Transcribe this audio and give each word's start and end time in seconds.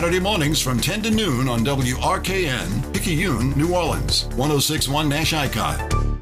Saturday 0.00 0.18
mornings 0.18 0.62
from 0.62 0.80
10 0.80 1.02
to 1.02 1.10
noon 1.10 1.46
on 1.46 1.60
WRKN, 1.60 2.94
Picayune, 2.94 3.50
New 3.54 3.74
Orleans, 3.74 4.24
1061 4.28 5.10
Nash 5.10 5.34
Icon. 5.34 6.18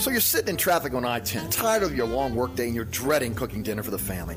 So 0.00 0.10
you're 0.10 0.18
sitting 0.18 0.48
in 0.48 0.56
traffic 0.56 0.94
on 0.94 1.04
I 1.04 1.20
10, 1.20 1.48
tired 1.48 1.84
of 1.84 1.94
your 1.94 2.08
long 2.08 2.34
workday, 2.34 2.66
and 2.66 2.74
you're 2.74 2.86
dreading 2.86 3.32
cooking 3.36 3.62
dinner 3.62 3.84
for 3.84 3.92
the 3.92 3.98
family. 4.00 4.36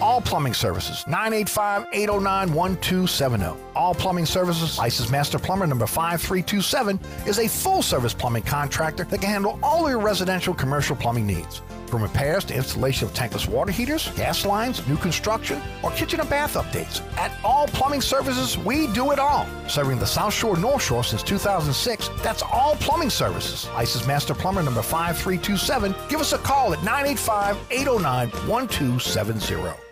All 0.00 0.20
Plumbing 0.20 0.54
Services, 0.54 1.04
985-809-1270. 1.08 3.56
All 3.74 3.94
Plumbing 3.94 4.26
Services, 4.26 4.78
Licensed 4.78 5.10
Master 5.10 5.38
Plumber 5.38 5.66
number 5.66 5.86
5327, 5.86 7.00
is 7.26 7.38
a 7.38 7.48
full-service 7.48 8.12
plumbing 8.12 8.42
contractor 8.42 9.04
that 9.04 9.20
can 9.20 9.30
handle 9.30 9.58
all 9.62 9.88
your 9.88 9.98
residential 9.98 10.52
commercial 10.52 10.94
plumbing 10.96 11.26
needs. 11.26 11.62
From 11.86 12.02
repairs 12.02 12.44
to 12.46 12.54
installation 12.54 13.06
of 13.08 13.14
tankless 13.14 13.48
water 13.48 13.72
heaters, 13.72 14.10
gas 14.16 14.44
lines, 14.44 14.86
new 14.88 14.96
construction, 14.96 15.62
or 15.82 15.90
kitchen 15.92 16.20
and 16.20 16.28
bath 16.28 16.54
updates. 16.54 17.00
At 17.16 17.32
All 17.44 17.66
Plumbing 17.68 18.02
Services, 18.02 18.58
we 18.58 18.88
do 18.88 19.12
it 19.12 19.18
all. 19.18 19.46
Serving 19.68 19.98
the 19.98 20.06
South 20.06 20.34
Shore 20.34 20.56
North 20.56 20.82
Shore 20.82 21.04
since 21.04 21.22
2006, 21.22 22.10
that's 22.22 22.42
All 22.42 22.76
Plumbing 22.76 23.10
Services. 23.10 23.68
ISIS 23.74 24.06
Master 24.06 24.34
Plumber 24.34 24.62
number 24.62 24.82
5327. 24.82 25.94
Give 26.08 26.20
us 26.20 26.32
a 26.32 26.38
call 26.38 26.72
at 26.72 26.82
985 26.82 27.58
809 27.70 28.30
1270. 28.48 29.85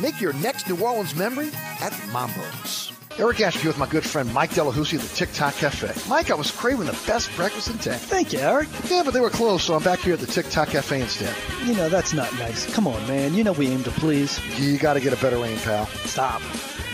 Make 0.00 0.20
your 0.20 0.32
next 0.34 0.68
New 0.68 0.82
Orleans 0.82 1.14
memory 1.14 1.50
at 1.80 1.92
Mambo's. 2.12 2.92
Eric 3.18 3.40
Ashby 3.42 3.66
with 3.66 3.76
my 3.76 3.86
good 3.86 4.04
friend 4.04 4.32
Mike 4.32 4.50
Delahousie 4.50 4.94
at 4.94 5.02
the 5.02 5.14
TikTok 5.14 5.54
Cafe. 5.56 6.08
Mike, 6.08 6.30
I 6.30 6.34
was 6.34 6.50
craving 6.50 6.86
the 6.86 6.98
best 7.06 7.34
breakfast 7.36 7.68
in 7.68 7.76
town. 7.76 7.98
Thank 7.98 8.32
you, 8.32 8.38
Eric. 8.38 8.68
Yeah, 8.88 9.02
but 9.04 9.12
they 9.12 9.20
were 9.20 9.28
closed, 9.28 9.64
so 9.64 9.74
I'm 9.74 9.82
back 9.82 9.98
here 9.98 10.14
at 10.14 10.20
the 10.20 10.26
TikTok 10.26 10.68
Cafe 10.68 11.02
instead. 11.02 11.36
You 11.66 11.74
know, 11.74 11.90
that's 11.90 12.14
not 12.14 12.32
nice. 12.38 12.72
Come 12.74 12.86
on, 12.86 13.06
man. 13.06 13.34
You 13.34 13.44
know 13.44 13.52
we 13.52 13.68
aim 13.68 13.82
to 13.82 13.90
please. 13.90 14.40
You 14.58 14.78
got 14.78 14.94
to 14.94 15.00
get 15.00 15.12
a 15.12 15.20
better 15.20 15.44
aim, 15.44 15.58
pal. 15.58 15.84
Stop. 15.86 16.40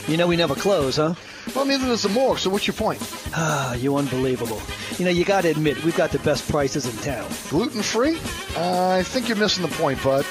You 0.08 0.16
know 0.16 0.28
we 0.28 0.36
never 0.36 0.54
close, 0.54 0.96
huh? 0.96 1.14
Well, 1.54 1.64
neither 1.64 1.86
does 1.86 2.04
the 2.04 2.08
morgue, 2.08 2.38
so 2.38 2.48
what's 2.48 2.66
your 2.66 2.74
point? 2.74 3.00
Ah, 3.34 3.74
you 3.74 3.96
unbelievable. 3.96 4.60
You 4.98 5.04
know, 5.04 5.10
you 5.10 5.24
got 5.24 5.40
to 5.42 5.50
admit, 5.50 5.82
we've 5.82 5.96
got 5.96 6.12
the 6.12 6.20
best 6.20 6.48
prices 6.48 6.86
in 6.86 6.96
town. 7.02 7.28
Gluten 7.50 7.82
free? 7.82 8.18
Uh, 8.56 8.90
I 8.98 9.02
think 9.02 9.28
you're 9.28 9.36
missing 9.36 9.62
the 9.62 9.74
point, 9.74 10.00
bud. 10.04 10.24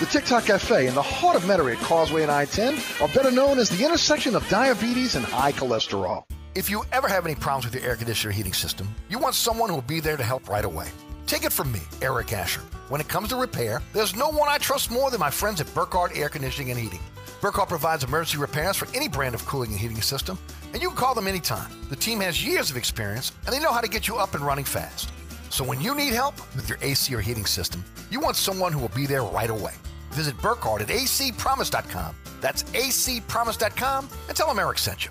The 0.00 0.06
TikTok 0.06 0.46
Cafe 0.46 0.88
in 0.88 0.94
the 0.94 1.02
heart 1.02 1.36
of 1.36 1.42
Metairie 1.44 1.76
at 1.76 1.82
Causeway 1.82 2.22
and 2.22 2.30
I-10 2.30 3.00
are 3.00 3.14
better 3.14 3.30
known 3.30 3.60
as 3.60 3.68
the 3.70 3.84
intersection 3.84 4.34
of 4.34 4.48
diabetes 4.48 5.14
and 5.14 5.24
high 5.24 5.52
cholesterol. 5.52 6.24
If 6.56 6.68
you 6.68 6.82
ever 6.92 7.06
have 7.06 7.24
any 7.24 7.36
problems 7.36 7.66
with 7.66 7.74
your 7.80 7.88
air 7.88 7.96
conditioner 7.96 8.32
heating 8.32 8.52
system, 8.52 8.92
you 9.08 9.20
want 9.20 9.36
someone 9.36 9.68
who 9.68 9.76
will 9.76 9.82
be 9.82 10.00
there 10.00 10.16
to 10.16 10.24
help 10.24 10.48
right 10.48 10.64
away. 10.64 10.88
Take 11.26 11.44
it 11.44 11.52
from 11.52 11.70
me, 11.70 11.80
Eric 12.02 12.32
Asher. 12.32 12.62
When 12.88 13.00
it 13.00 13.06
comes 13.06 13.28
to 13.28 13.36
repair, 13.36 13.80
there's 13.92 14.16
no 14.16 14.28
one 14.30 14.48
I 14.48 14.58
trust 14.58 14.90
more 14.90 15.12
than 15.12 15.20
my 15.20 15.30
friends 15.30 15.60
at 15.60 15.72
Burkhardt 15.72 16.16
Air 16.16 16.28
Conditioning 16.28 16.72
and 16.72 16.80
Heating. 16.80 16.98
Burkhardt 17.40 17.70
provides 17.70 18.04
emergency 18.04 18.36
repairs 18.36 18.76
for 18.76 18.86
any 18.94 19.08
brand 19.08 19.34
of 19.34 19.44
cooling 19.46 19.70
and 19.70 19.80
heating 19.80 20.02
system, 20.02 20.38
and 20.72 20.82
you 20.82 20.88
can 20.88 20.96
call 20.96 21.14
them 21.14 21.26
anytime. 21.26 21.70
The 21.88 21.96
team 21.96 22.20
has 22.20 22.44
years 22.44 22.70
of 22.70 22.76
experience, 22.76 23.32
and 23.46 23.54
they 23.54 23.60
know 23.60 23.72
how 23.72 23.80
to 23.80 23.88
get 23.88 24.08
you 24.08 24.16
up 24.16 24.34
and 24.34 24.44
running 24.44 24.64
fast. 24.64 25.10
So 25.48 25.64
when 25.64 25.80
you 25.80 25.94
need 25.94 26.12
help 26.12 26.34
with 26.54 26.68
your 26.68 26.78
AC 26.82 27.14
or 27.14 27.20
heating 27.20 27.46
system, 27.46 27.82
you 28.10 28.20
want 28.20 28.36
someone 28.36 28.72
who 28.72 28.78
will 28.78 28.88
be 28.88 29.06
there 29.06 29.22
right 29.22 29.50
away. 29.50 29.72
Visit 30.10 30.36
Burkhardt 30.38 30.82
at 30.82 30.88
acpromise.com. 30.88 32.14
That's 32.40 32.62
acpromise.com 32.64 34.08
and 34.28 34.36
tell 34.36 34.48
them 34.48 34.58
Eric 34.58 34.78
sent 34.78 35.06
you. 35.06 35.10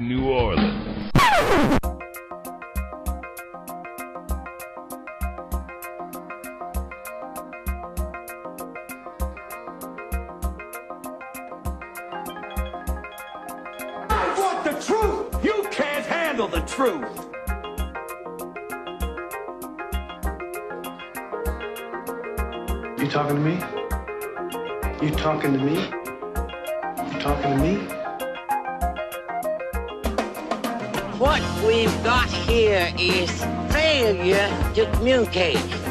New 0.00 0.23
to 35.26 35.83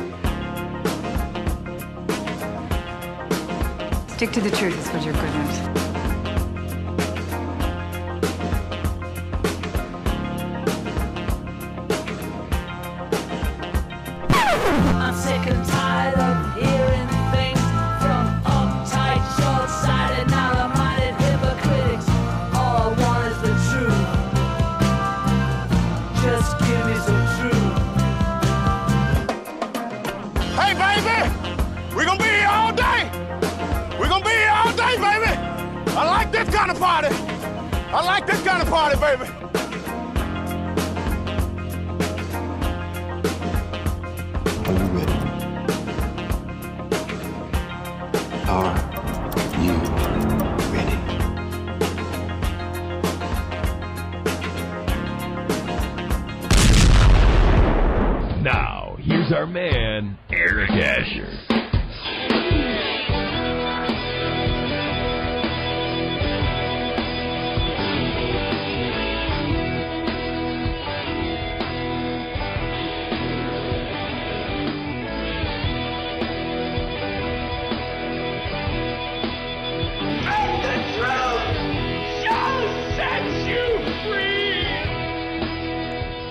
here's 59.03 59.31
our 59.33 59.45
man, 59.45 60.17
Eric 60.31 60.71
Asher. 60.71 61.29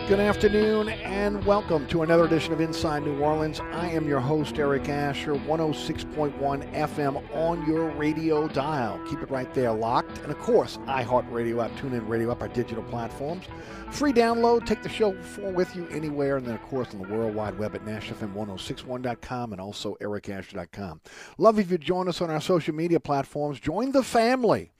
Good 0.08 0.20
afternoon 0.20 0.88
and 1.22 1.44
welcome 1.44 1.86
to 1.86 2.02
another 2.02 2.24
edition 2.24 2.52
of 2.52 2.60
Inside 2.60 3.04
New 3.04 3.20
Orleans. 3.20 3.60
I 3.60 3.88
am 3.90 4.08
your 4.08 4.18
host, 4.18 4.58
Eric 4.58 4.88
Asher, 4.88 5.34
106.1 5.34 6.72
FM 6.72 7.36
on 7.36 7.64
your 7.64 7.90
radio 7.90 8.48
dial. 8.48 9.00
Keep 9.08 9.22
it 9.22 9.30
right 9.30 9.54
there 9.54 9.70
locked. 9.70 10.18
And 10.18 10.32
of 10.32 10.38
course, 10.40 10.78
iHeartRadio 10.78 11.64
app, 11.64 11.70
TuneIn 11.78 12.08
Radio 12.08 12.32
app, 12.32 12.42
our 12.42 12.48
digital 12.48 12.82
platforms. 12.82 13.44
Free 13.92 14.12
download, 14.12 14.66
take 14.66 14.82
the 14.82 14.88
show 14.88 15.16
with 15.54 15.76
you 15.76 15.86
anywhere. 15.92 16.38
And 16.38 16.46
then, 16.46 16.56
of 16.56 16.62
course, 16.62 16.92
on 16.92 17.00
the 17.00 17.06
World 17.06 17.36
Wide 17.36 17.56
Web 17.56 17.76
at 17.76 17.84
NashFM1061.com 17.84 19.52
and 19.52 19.60
also 19.60 19.96
ericasher.com. 20.00 21.02
Love 21.38 21.60
if 21.60 21.70
you 21.70 21.78
join 21.78 22.08
us 22.08 22.20
on 22.20 22.30
our 22.30 22.40
social 22.40 22.74
media 22.74 22.98
platforms. 22.98 23.60
Join 23.60 23.92
the 23.92 24.02
family 24.02 24.72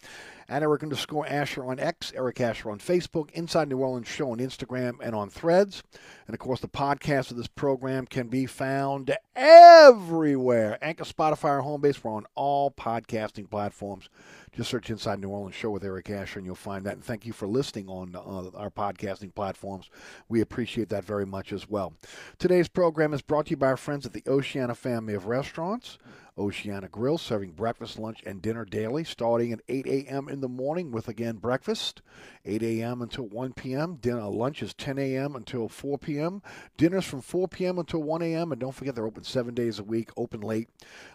at 0.53 0.63
Eric 0.63 0.83
underscore 0.83 1.27
Asher 1.27 1.65
on 1.65 1.81
X, 1.81 2.13
Eric 2.15 2.39
Asher 2.39 2.71
on 2.71 2.79
Facebook, 2.79 3.31
Inside 3.31 3.71
New 3.71 3.79
Orleans 3.79 4.07
Show 4.07 4.33
on 4.33 4.39
Instagram 4.39 4.99
and 5.03 5.15
on 5.15 5.31
Threads. 5.31 5.83
And 6.27 6.35
of 6.35 6.41
course, 6.41 6.61
the 6.61 6.69
podcast 6.69 7.31
of 7.31 7.39
this 7.39 7.47
program 7.47 8.05
can 8.05 8.29
be 8.29 8.45
found 8.45 9.17
everywhere. 9.35 10.77
Anchor, 10.83 11.05
Spotify, 11.05 11.59
or 11.59 11.63
Homebase. 11.63 12.05
We're 12.05 12.13
on 12.13 12.27
all 12.35 12.71
podcasting 12.71 13.49
platforms. 13.49 14.11
Just 14.55 14.69
search 14.69 14.91
Inside 14.91 15.21
New 15.21 15.31
Orleans 15.31 15.55
Show 15.55 15.71
with 15.71 15.85
Eric 15.85 16.11
Asher 16.11 16.39
and 16.39 16.45
you'll 16.45 16.55
find 16.55 16.85
that. 16.85 16.93
And 16.93 17.05
thank 17.05 17.25
you 17.25 17.33
for 17.33 17.49
listening 17.49 17.89
on 17.89 18.15
uh, 18.15 18.55
our 18.55 18.69
podcasting 18.69 19.35
platforms. 19.35 19.89
We 20.29 20.43
appreciate 20.43 20.91
that 20.91 21.05
very 21.05 21.25
much 21.25 21.55
as 21.55 21.67
well. 21.67 21.95
Today's 22.39 22.69
program 22.69 23.15
is 23.15 23.23
brought 23.23 23.47
to 23.47 23.53
you 23.53 23.57
by 23.57 23.69
our 23.69 23.79
friends 23.79 24.05
at 24.05 24.13
the 24.13 24.23
Oceana 24.27 24.75
family 24.75 25.15
of 25.15 25.25
restaurants. 25.25 25.97
Oceana 26.39 26.89
Grill, 26.89 27.19
serving 27.19 27.53
breakfast, 27.53 27.99
lunch, 27.99 28.23
and 28.25 28.41
dinner 28.41 28.65
daily, 28.65 29.05
starting 29.05 29.53
at 29.53 29.61
8 29.69 29.87
a.m. 29.87 30.29
in 30.29 30.41
the 30.41 30.49
morning 30.49 30.91
with 30.91 31.09
again 31.09 31.37
breakfast, 31.37 32.03
8 32.45 32.63
a.m. 32.63 33.03
until 33.03 33.27
1 33.27 33.53
p.m. 33.53 33.97
Dinner 33.97 34.27
lunch 34.29 34.63
is 34.63 34.75
10 34.75 34.99
a.m. 34.99 35.37
until 35.37 35.69
4 35.69 35.99
p.m. 35.99 36.43
Dinners 36.77 37.05
from 37.05 37.21
4 37.21 37.49
p.m. 37.49 37.79
until 37.79 38.03
1 38.03 38.23
a.m. 38.23 38.53
And 38.53 38.61
don't 38.61 38.75
forget 38.75 38.95
they're 38.95 39.07
open 39.07 39.25
seven 39.25 39.55
days 39.55 39.79
a 39.79 39.85
week, 39.85 40.11
open 40.17 40.41
late. 40.41 40.69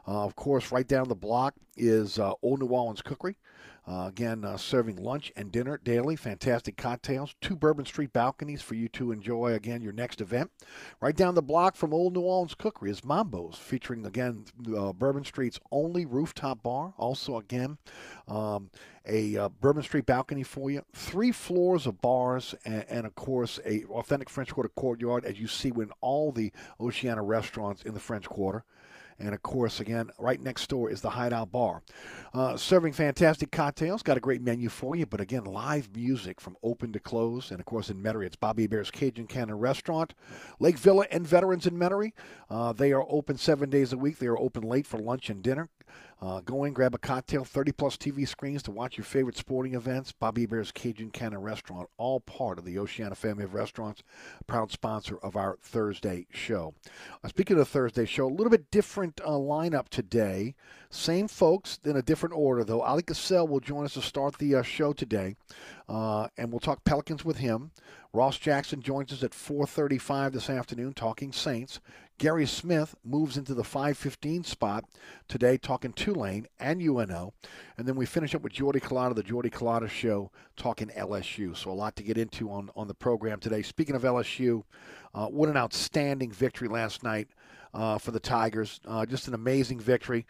Uh, 0.07 0.23
of 0.23 0.35
course, 0.35 0.71
right 0.71 0.87
down 0.87 1.07
the 1.07 1.15
block 1.15 1.55
is 1.75 2.19
uh, 2.19 2.33
Old 2.41 2.59
New 2.59 2.67
Orleans 2.67 3.01
Cookery. 3.01 3.37
Uh, 3.87 4.07
again, 4.07 4.43
uh, 4.43 4.57
serving 4.57 4.97
lunch 4.97 5.31
and 5.37 5.49
dinner 5.49 5.79
daily. 5.81 6.17
Fantastic 6.17 6.75
cocktails. 6.75 7.35
Two 7.39 7.55
Bourbon 7.55 7.85
Street 7.85 8.11
balconies 8.11 8.61
for 8.61 8.75
you 8.75 8.89
to 8.89 9.13
enjoy, 9.13 9.53
again, 9.53 9.81
your 9.81 9.93
next 9.93 10.19
event. 10.19 10.51
Right 10.99 11.15
down 11.15 11.35
the 11.35 11.41
block 11.41 11.77
from 11.77 11.93
Old 11.93 12.13
New 12.13 12.21
Orleans 12.21 12.53
Cookery 12.53 12.91
is 12.91 13.05
Mambo's, 13.05 13.55
featuring, 13.57 14.05
again, 14.05 14.43
uh, 14.75 14.91
Bourbon 14.91 15.23
Street's 15.23 15.59
only 15.71 16.05
rooftop 16.05 16.63
bar. 16.63 16.93
Also, 16.97 17.37
again, 17.37 17.77
um, 18.27 18.69
a 19.05 19.37
uh, 19.37 19.49
Bourbon 19.49 19.83
Street 19.83 20.05
balcony 20.05 20.43
for 20.43 20.69
you. 20.69 20.83
Three 20.93 21.31
floors 21.31 21.87
of 21.87 22.01
bars, 22.01 22.53
and, 22.65 22.83
and, 22.89 23.07
of 23.07 23.15
course, 23.15 23.57
a 23.65 23.85
authentic 23.85 24.29
French 24.29 24.53
Quarter 24.53 24.69
courtyard, 24.75 25.23
as 25.23 25.39
you 25.39 25.47
see 25.47 25.69
in 25.69 25.91
all 26.01 26.33
the 26.33 26.51
Oceana 26.81 27.23
restaurants 27.23 27.83
in 27.83 27.93
the 27.93 28.01
French 28.01 28.25
Quarter. 28.25 28.65
And 29.19 29.33
of 29.33 29.41
course, 29.41 29.79
again, 29.79 30.11
right 30.19 30.39
next 30.39 30.69
door 30.69 30.89
is 30.89 31.01
the 31.01 31.09
Hideout 31.09 31.51
Bar. 31.51 31.81
Uh, 32.33 32.55
serving 32.55 32.93
fantastic 32.93 33.51
cocktails, 33.51 34.03
got 34.03 34.17
a 34.17 34.21
great 34.21 34.41
menu 34.41 34.69
for 34.69 34.95
you, 34.95 35.05
but 35.05 35.19
again, 35.19 35.43
live 35.45 35.95
music 35.95 36.39
from 36.39 36.55
open 36.61 36.93
to 36.93 36.99
close. 36.99 37.49
And 37.49 37.59
of 37.59 37.65
course, 37.65 37.89
in 37.89 37.97
Metairie, 38.01 38.27
it's 38.27 38.35
Bobby 38.35 38.63
Hebert's 38.63 38.91
Cajun 38.91 39.27
Cannon 39.27 39.57
Restaurant. 39.57 40.13
Lake 40.59 40.77
Villa 40.77 41.07
and 41.09 41.27
Veterans 41.27 41.65
in 41.65 41.77
Metairie, 41.77 42.13
uh, 42.49 42.73
they 42.73 42.91
are 42.91 43.05
open 43.09 43.37
seven 43.37 43.69
days 43.69 43.91
a 43.91 43.97
week. 43.97 44.19
They 44.19 44.27
are 44.27 44.37
open 44.37 44.63
late 44.63 44.85
for 44.85 44.99
lunch 44.99 45.29
and 45.29 45.41
dinner. 45.41 45.69
Uh, 46.19 46.41
go 46.41 46.63
in, 46.63 46.73
grab 46.73 46.95
a 46.95 46.97
cocktail, 46.97 47.43
30 47.43 47.71
plus 47.73 47.95
TV 47.95 48.27
screens 48.27 48.63
to 48.63 48.71
watch 48.71 48.97
your 48.97 49.05
favorite 49.05 49.37
sporting 49.37 49.75
events. 49.75 50.11
Bobby 50.11 50.41
Hebert's 50.41 50.71
Cajun 50.71 51.11
Cannon 51.11 51.41
Restaurant, 51.41 51.89
all 51.97 52.19
part 52.19 52.57
of 52.57 52.65
the 52.65 52.79
Oceana 52.79 53.13
family 53.13 53.43
of 53.43 53.53
restaurants, 53.53 54.01
proud 54.47 54.71
sponsor 54.71 55.17
of 55.19 55.35
our 55.35 55.57
Thursday 55.61 56.25
show. 56.31 56.73
Uh, 57.23 57.27
speaking 57.27 57.59
of 57.59 57.67
Thursday 57.67 58.05
show, 58.05 58.25
a 58.25 58.33
little 58.33 58.49
bit 58.49 58.71
different 58.71 59.21
uh, 59.23 59.29
lineup 59.31 59.89
today. 59.89 60.55
Same 60.89 61.27
folks 61.27 61.79
in 61.83 61.95
a 61.95 62.01
different 62.01 62.33
order, 62.35 62.63
though. 62.63 62.81
Oleh 62.81 63.03
Kosel 63.03 63.47
will 63.47 63.59
join 63.59 63.85
us 63.85 63.93
to 63.93 64.01
start 64.01 64.39
the 64.39 64.55
uh, 64.55 64.63
show 64.63 64.93
today, 64.93 65.35
uh, 65.87 66.29
and 66.37 66.51
we'll 66.51 66.59
talk 66.59 66.83
Pelicans 66.83 67.23
with 67.23 67.37
him. 67.37 67.71
Ross 68.17 68.39
Jackson 68.39 68.81
joins 68.81 69.13
us 69.13 69.21
at 69.21 69.29
4:35 69.31 70.33
this 70.33 70.49
afternoon, 70.49 70.93
talking 70.93 71.31
Saints. 71.31 71.79
Guerry 72.17 72.47
Smith 72.47 72.95
moves 73.03 73.37
into 73.37 73.53
the 73.53 73.63
5:15 73.63 74.43
spot 74.43 74.85
today, 75.27 75.55
talking 75.55 75.93
Tulane 75.93 76.47
and 76.59 76.81
UNO, 76.81 77.35
and 77.77 77.87
then 77.87 77.95
we 77.95 78.07
finish 78.07 78.33
up 78.33 78.41
with 78.41 78.53
Jordy 78.53 78.79
Culotta, 78.79 79.13
the 79.13 79.21
Jordy 79.21 79.51
Culotta 79.51 79.87
Show, 79.87 80.31
talking 80.55 80.89
LSU. 80.95 81.55
So 81.55 81.69
a 81.69 81.73
lot 81.73 81.95
to 81.97 82.01
get 82.01 82.17
into 82.17 82.49
on 82.49 82.71
on 82.75 82.87
the 82.87 82.95
program 82.95 83.39
today. 83.39 83.61
Speaking 83.61 83.95
of 83.95 84.01
LSU, 84.01 84.63
uh, 85.13 85.27
what 85.27 85.47
an 85.47 85.55
outstanding 85.55 86.31
victory 86.31 86.67
last 86.67 87.03
night 87.03 87.27
uh, 87.71 87.99
for 87.99 88.09
the 88.09 88.19
Tigers! 88.19 88.79
Uh, 88.83 89.05
just 89.05 89.27
an 89.27 89.35
amazing 89.35 89.79
victory. 89.79 90.25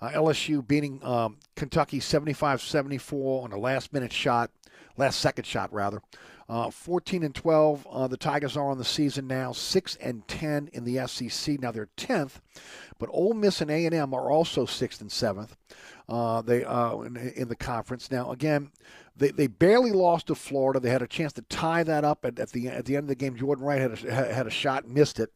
Uh, 0.00 0.10
LSU 0.10 0.64
beating 0.64 1.02
um, 1.04 1.38
Kentucky 1.56 1.98
75-74 1.98 3.44
on 3.44 3.52
a 3.52 3.58
last-minute 3.58 4.12
shot, 4.12 4.50
last 4.96 5.18
second 5.18 5.44
shot 5.44 5.72
rather. 5.72 6.02
Uh, 6.52 6.68
14 6.68 7.22
and 7.22 7.34
12, 7.34 7.86
uh, 7.90 8.06
the 8.08 8.18
Tigers 8.18 8.58
are 8.58 8.68
on 8.68 8.76
the 8.76 8.84
season 8.84 9.26
now. 9.26 9.52
6 9.52 9.96
and 10.02 10.28
10 10.28 10.68
in 10.74 10.84
the 10.84 11.06
SEC. 11.06 11.58
Now 11.58 11.72
they're 11.72 11.88
10th, 11.96 12.42
but 12.98 13.08
Ole 13.10 13.32
Miss 13.32 13.62
and 13.62 13.70
A&M 13.70 14.12
are 14.12 14.30
also 14.30 14.66
6th 14.66 15.00
and 15.00 15.08
7th. 15.08 15.52
Uh, 16.10 16.42
they 16.42 16.62
uh, 16.62 16.98
in, 16.98 17.16
in, 17.16 17.48
the 17.48 17.56
conference 17.56 18.10
now. 18.10 18.30
Again, 18.30 18.70
they, 19.16 19.30
they 19.30 19.46
barely 19.46 19.92
lost 19.92 20.26
to 20.26 20.34
Florida. 20.34 20.78
They 20.78 20.90
had 20.90 21.00
a 21.00 21.06
chance 21.06 21.32
to 21.34 21.42
tie 21.42 21.84
that 21.84 22.04
up 22.04 22.26
at, 22.26 22.38
at 22.38 22.50
the 22.50 22.68
at 22.68 22.84
the 22.84 22.96
end 22.96 23.04
of 23.04 23.08
the 23.08 23.14
game. 23.14 23.34
Jordan 23.34 23.64
Wright 23.64 23.80
had 23.80 24.04
a, 24.04 24.34
had 24.34 24.46
a 24.46 24.50
shot, 24.50 24.86
missed 24.86 25.20
it. 25.20 25.30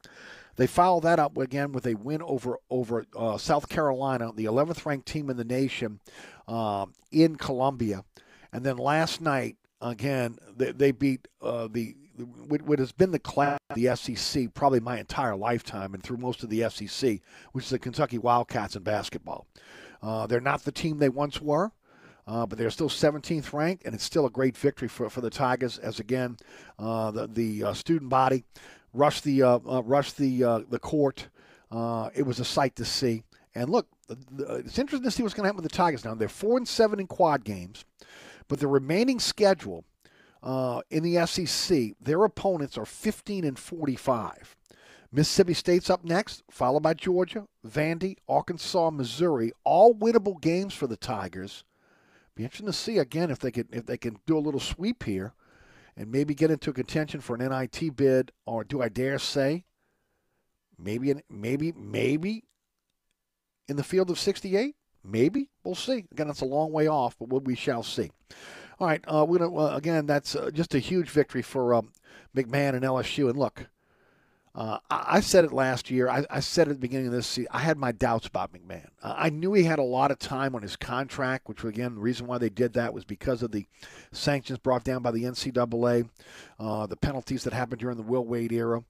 They 0.56 0.66
followed 0.66 1.04
that 1.04 1.18
up 1.18 1.38
again 1.38 1.72
with 1.72 1.86
a 1.86 1.94
win 1.94 2.20
over 2.20 2.58
over 2.68 3.06
uh, 3.16 3.38
South 3.38 3.70
Carolina, 3.70 4.32
the 4.34 4.44
11th 4.44 4.84
ranked 4.84 5.06
team 5.06 5.30
in 5.30 5.38
the 5.38 5.44
nation, 5.44 6.00
um, 6.46 6.92
in 7.10 7.36
Columbia. 7.36 8.04
And 8.52 8.66
then 8.66 8.76
last 8.76 9.22
night, 9.22 9.56
again, 9.90 10.38
they, 10.56 10.72
they 10.72 10.90
beat 10.92 11.28
uh, 11.42 11.68
the 11.70 11.96
what 12.48 12.78
has 12.78 12.92
been 12.92 13.10
the 13.10 13.18
class 13.18 13.58
the 13.74 13.94
SEC 13.94 14.54
probably 14.54 14.80
my 14.80 14.98
entire 14.98 15.36
lifetime 15.36 15.92
and 15.92 16.02
through 16.02 16.16
most 16.16 16.42
of 16.42 16.48
the 16.48 16.68
SEC, 16.70 17.20
which 17.52 17.64
is 17.64 17.70
the 17.70 17.78
Kentucky 17.78 18.16
Wildcats 18.16 18.74
in 18.74 18.82
basketball. 18.82 19.46
Uh, 20.02 20.26
they're 20.26 20.40
not 20.40 20.64
the 20.64 20.72
team 20.72 20.98
they 20.98 21.08
once 21.08 21.40
were. 21.40 21.72
Uh, 22.28 22.44
but 22.44 22.58
they're 22.58 22.70
still 22.70 22.88
17th 22.88 23.52
ranked, 23.52 23.84
and 23.84 23.94
it's 23.94 24.02
still 24.02 24.26
a 24.26 24.30
great 24.30 24.56
victory 24.56 24.88
for, 24.88 25.08
for 25.08 25.20
the 25.20 25.30
Tigers. 25.30 25.78
As 25.78 26.00
again, 26.00 26.36
uh, 26.76 27.12
the 27.12 27.28
the 27.28 27.62
uh, 27.62 27.72
student 27.72 28.10
body 28.10 28.42
rushed 28.92 29.22
the 29.22 29.44
uh, 29.44 29.60
uh, 29.64 29.80
rushed 29.84 30.16
the 30.16 30.64
the 30.68 30.80
court. 30.80 31.28
it 31.70 32.26
was 32.26 32.40
a 32.40 32.44
sight 32.44 32.74
to 32.76 32.84
see. 32.84 33.22
And 33.54 33.70
look, 33.70 33.86
it's 34.08 34.76
interesting 34.76 35.04
to 35.04 35.10
see 35.12 35.22
what's 35.22 35.34
going 35.36 35.44
to 35.44 35.48
happen 35.48 35.62
with 35.62 35.70
the 35.70 35.76
Tigers 35.76 36.04
now. 36.04 36.14
They're 36.14 36.28
four 36.28 36.56
and 36.56 36.66
seven 36.66 36.98
in 36.98 37.06
quad 37.06 37.44
games. 37.44 37.84
But 38.48 38.60
the 38.60 38.68
remaining 38.68 39.18
schedule 39.18 39.84
uh, 40.42 40.82
in 40.90 41.02
the 41.02 41.26
SEC, 41.26 41.94
their 42.00 42.24
opponents 42.24 42.78
are 42.78 42.86
15 42.86 43.44
and 43.44 43.58
45. 43.58 44.56
Mississippi 45.12 45.54
State's 45.54 45.90
up 45.90 46.04
next, 46.04 46.42
followed 46.50 46.82
by 46.82 46.94
Georgia, 46.94 47.46
Vandy, 47.66 48.16
Arkansas, 48.28 48.90
Missouri, 48.90 49.52
all 49.64 49.94
winnable 49.94 50.40
games 50.40 50.74
for 50.74 50.86
the 50.86 50.96
Tigers. 50.96 51.64
Be 52.34 52.42
interesting 52.42 52.66
to 52.66 52.72
see 52.72 52.98
again 52.98 53.30
if 53.30 53.38
they 53.38 53.50
can 53.50 53.66
if 53.72 53.86
they 53.86 53.96
can 53.96 54.18
do 54.26 54.36
a 54.36 54.40
little 54.40 54.60
sweep 54.60 55.04
here, 55.04 55.32
and 55.96 56.12
maybe 56.12 56.34
get 56.34 56.50
into 56.50 56.72
contention 56.72 57.20
for 57.20 57.34
an 57.34 57.48
NIT 57.48 57.96
bid, 57.96 58.30
or 58.44 58.62
do 58.62 58.82
I 58.82 58.90
dare 58.90 59.18
say, 59.18 59.64
maybe 60.78 61.14
maybe 61.30 61.72
maybe 61.72 62.44
in 63.68 63.76
the 63.76 63.84
field 63.84 64.10
of 64.10 64.18
68. 64.18 64.76
Maybe 65.06 65.48
we'll 65.64 65.74
see. 65.74 66.04
Again, 66.12 66.26
that's 66.26 66.40
a 66.40 66.46
long 66.46 66.72
way 66.72 66.88
off, 66.88 67.16
but 67.20 67.44
we 67.44 67.54
shall 67.54 67.82
see. 67.82 68.10
All 68.78 68.86
right, 68.86 69.02
uh, 69.06 69.24
we're 69.26 69.38
gonna 69.38 69.56
uh, 69.56 69.76
again. 69.76 70.06
That's 70.06 70.36
uh, 70.36 70.50
just 70.50 70.74
a 70.74 70.78
huge 70.78 71.08
victory 71.08 71.42
for 71.42 71.72
um, 71.72 71.92
McMahon 72.34 72.74
and 72.74 72.82
LSU. 72.82 73.30
And 73.30 73.38
look, 73.38 73.68
uh, 74.54 74.78
I, 74.90 75.04
I, 75.08 75.20
said 75.20 75.46
it 75.46 75.52
last 75.52 75.90
year. 75.90 76.10
I, 76.10 76.26
I, 76.28 76.40
said 76.40 76.68
at 76.68 76.74
the 76.74 76.80
beginning 76.80 77.06
of 77.06 77.12
this 77.12 77.26
season. 77.26 77.48
I 77.52 77.60
had 77.60 77.78
my 77.78 77.92
doubts 77.92 78.26
about 78.26 78.52
McMahon. 78.52 78.88
Uh, 79.02 79.14
I 79.16 79.30
knew 79.30 79.54
he 79.54 79.64
had 79.64 79.78
a 79.78 79.82
lot 79.82 80.10
of 80.10 80.18
time 80.18 80.54
on 80.54 80.60
his 80.60 80.76
contract, 80.76 81.48
which 81.48 81.64
again, 81.64 81.94
the 81.94 82.00
reason 82.02 82.26
why 82.26 82.36
they 82.36 82.50
did 82.50 82.74
that 82.74 82.92
was 82.92 83.04
because 83.06 83.42
of 83.42 83.50
the 83.50 83.66
sanctions 84.12 84.58
brought 84.58 84.84
down 84.84 85.00
by 85.02 85.10
the 85.10 85.24
NCAA, 85.24 86.10
uh, 86.60 86.86
the 86.86 86.96
penalties 86.96 87.44
that 87.44 87.54
happened 87.54 87.80
during 87.80 87.96
the 87.96 88.02
Will 88.02 88.26
Wade 88.26 88.52
era. 88.52 88.82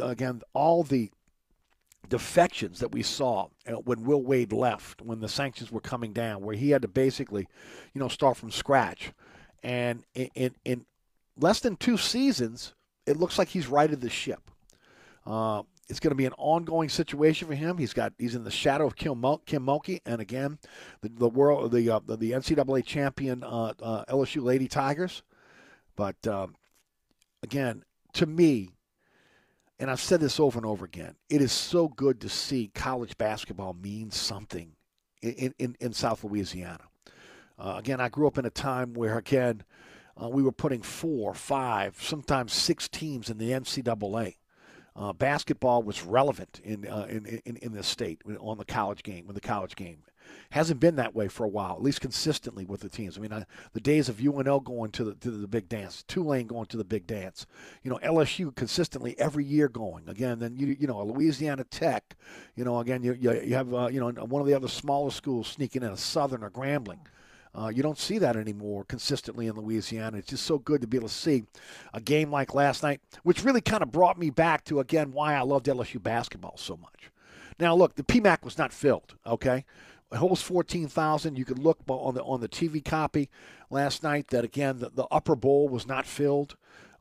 again, 0.00 0.42
all 0.52 0.84
the 0.84 1.10
defections 2.08 2.80
that 2.80 2.92
we 2.92 3.02
saw 3.02 3.48
when 3.84 4.04
Will 4.04 4.22
Wade 4.22 4.52
left, 4.52 5.02
when 5.02 5.20
the 5.20 5.28
sanctions 5.28 5.70
were 5.70 5.80
coming 5.80 6.12
down, 6.12 6.42
where 6.42 6.56
he 6.56 6.70
had 6.70 6.82
to 6.82 6.88
basically, 6.88 7.46
you 7.92 8.00
know, 8.00 8.08
start 8.08 8.36
from 8.36 8.50
scratch. 8.50 9.12
And 9.62 10.04
in, 10.14 10.30
in, 10.34 10.54
in 10.64 10.86
less 11.38 11.60
than 11.60 11.76
two 11.76 11.96
seasons, 11.96 12.74
it 13.06 13.16
looks 13.16 13.38
like 13.38 13.48
he's 13.48 13.66
righted 13.66 14.00
the 14.00 14.10
ship. 14.10 14.50
Uh, 15.26 15.62
it's 15.88 16.00
going 16.00 16.10
to 16.10 16.16
be 16.16 16.26
an 16.26 16.34
ongoing 16.36 16.88
situation 16.88 17.46
for 17.46 17.54
him. 17.54 17.78
He's 17.78 17.92
got 17.92 18.12
he's 18.18 18.34
in 18.34 18.44
the 18.44 18.50
shadow 18.50 18.86
of 18.86 18.96
Kim, 18.96 19.20
Mul- 19.20 19.42
Kim 19.46 19.64
Mulkey, 19.64 20.00
and 20.04 20.20
again, 20.20 20.58
the, 21.00 21.08
the 21.08 21.28
world 21.28 21.70
the 21.70 21.88
uh, 21.90 22.00
the, 22.04 22.16
the 22.16 22.32
NCAA 22.32 22.84
champion 22.84 23.44
uh, 23.44 23.72
uh 23.80 24.04
LSU 24.06 24.42
Lady 24.42 24.66
Tigers. 24.66 25.22
But 25.94 26.26
um, 26.26 26.56
again, 27.42 27.84
to 28.14 28.26
me, 28.26 28.70
and 29.78 29.90
I've 29.90 30.00
said 30.00 30.20
this 30.20 30.40
over 30.40 30.58
and 30.58 30.66
over 30.66 30.84
again, 30.84 31.16
it 31.28 31.42
is 31.42 31.52
so 31.52 31.88
good 31.88 32.20
to 32.22 32.28
see 32.28 32.70
college 32.74 33.16
basketball 33.18 33.74
mean 33.74 34.10
something 34.10 34.72
in, 35.22 35.54
in, 35.58 35.76
in 35.80 35.92
South 35.92 36.24
Louisiana. 36.24 36.84
Uh, 37.58 37.74
again, 37.78 38.00
I 38.00 38.08
grew 38.08 38.26
up 38.26 38.38
in 38.38 38.44
a 38.46 38.50
time 38.50 38.94
where, 38.94 39.18
again, 39.18 39.64
uh, 40.22 40.28
we 40.28 40.42
were 40.42 40.52
putting 40.52 40.82
four, 40.82 41.34
five, 41.34 42.00
sometimes 42.00 42.52
six 42.52 42.88
teams 42.88 43.28
in 43.28 43.38
the 43.38 43.50
NCAA. 43.50 44.36
Uh, 44.94 45.12
basketball 45.12 45.82
was 45.82 46.02
relevant 46.02 46.60
in, 46.64 46.86
uh, 46.88 47.06
in, 47.10 47.26
in 47.44 47.56
in 47.56 47.72
this 47.72 47.86
state 47.86 48.22
on 48.40 48.56
the 48.56 48.64
college 48.64 49.02
game, 49.02 49.26
with 49.26 49.34
the 49.34 49.42
college 49.42 49.76
game. 49.76 49.98
Hasn't 50.50 50.80
been 50.80 50.96
that 50.96 51.14
way 51.14 51.28
for 51.28 51.44
a 51.44 51.48
while, 51.48 51.72
at 51.72 51.82
least 51.82 52.00
consistently 52.00 52.64
with 52.64 52.80
the 52.80 52.88
teams. 52.88 53.18
I 53.18 53.20
mean, 53.20 53.32
I, 53.32 53.44
the 53.72 53.80
days 53.80 54.08
of 54.08 54.20
UNO 54.20 54.60
going 54.60 54.90
to 54.92 55.04
the 55.04 55.14
to 55.16 55.30
the 55.30 55.48
big 55.48 55.68
dance, 55.68 56.04
Tulane 56.06 56.46
going 56.46 56.66
to 56.66 56.76
the 56.76 56.84
big 56.84 57.06
dance, 57.06 57.46
you 57.82 57.90
know, 57.90 57.98
LSU 58.02 58.54
consistently 58.54 59.18
every 59.18 59.44
year 59.44 59.68
going. 59.68 60.08
Again, 60.08 60.38
then 60.38 60.56
you 60.56 60.76
you 60.78 60.86
know, 60.86 61.02
Louisiana 61.02 61.64
Tech, 61.64 62.16
you 62.54 62.64
know, 62.64 62.78
again 62.78 63.02
you 63.02 63.14
you, 63.14 63.32
you 63.42 63.54
have 63.54 63.74
uh, 63.74 63.88
you 63.88 64.00
know 64.00 64.10
one 64.10 64.40
of 64.40 64.46
the 64.46 64.54
other 64.54 64.68
smaller 64.68 65.10
schools 65.10 65.48
sneaking 65.48 65.82
in 65.82 65.90
a 65.90 65.96
Southern 65.96 66.44
or 66.44 66.50
Grambling. 66.50 67.00
Uh, 67.56 67.68
you 67.68 67.82
don't 67.82 67.98
see 67.98 68.18
that 68.18 68.36
anymore 68.36 68.84
consistently 68.84 69.46
in 69.46 69.56
Louisiana. 69.56 70.18
It's 70.18 70.28
just 70.28 70.44
so 70.44 70.58
good 70.58 70.82
to 70.82 70.86
be 70.86 70.98
able 70.98 71.08
to 71.08 71.14
see 71.14 71.44
a 71.94 72.00
game 72.00 72.30
like 72.30 72.54
last 72.54 72.82
night, 72.82 73.00
which 73.22 73.44
really 73.44 73.62
kind 73.62 73.82
of 73.82 73.90
brought 73.90 74.18
me 74.18 74.28
back 74.28 74.64
to, 74.64 74.78
again, 74.78 75.12
why 75.12 75.34
I 75.34 75.40
loved 75.40 75.64
LSU 75.64 76.02
basketball 76.02 76.58
so 76.58 76.76
much. 76.76 77.10
Now, 77.58 77.74
look, 77.74 77.94
the 77.94 78.02
PMAC 78.02 78.44
was 78.44 78.58
not 78.58 78.74
filled, 78.74 79.14
okay? 79.26 79.64
It 80.12 80.16
holds 80.16 80.42
14,000. 80.42 81.36
You 81.36 81.44
could 81.44 81.58
look 81.58 81.78
on 81.88 82.14
the 82.14 82.22
on 82.22 82.40
the 82.40 82.48
TV 82.48 82.84
copy 82.84 83.28
last 83.70 84.02
night 84.02 84.28
that 84.28 84.44
again 84.44 84.78
the, 84.78 84.90
the 84.90 85.06
upper 85.10 85.34
bowl 85.34 85.68
was 85.68 85.86
not 85.86 86.06
filled, 86.06 86.56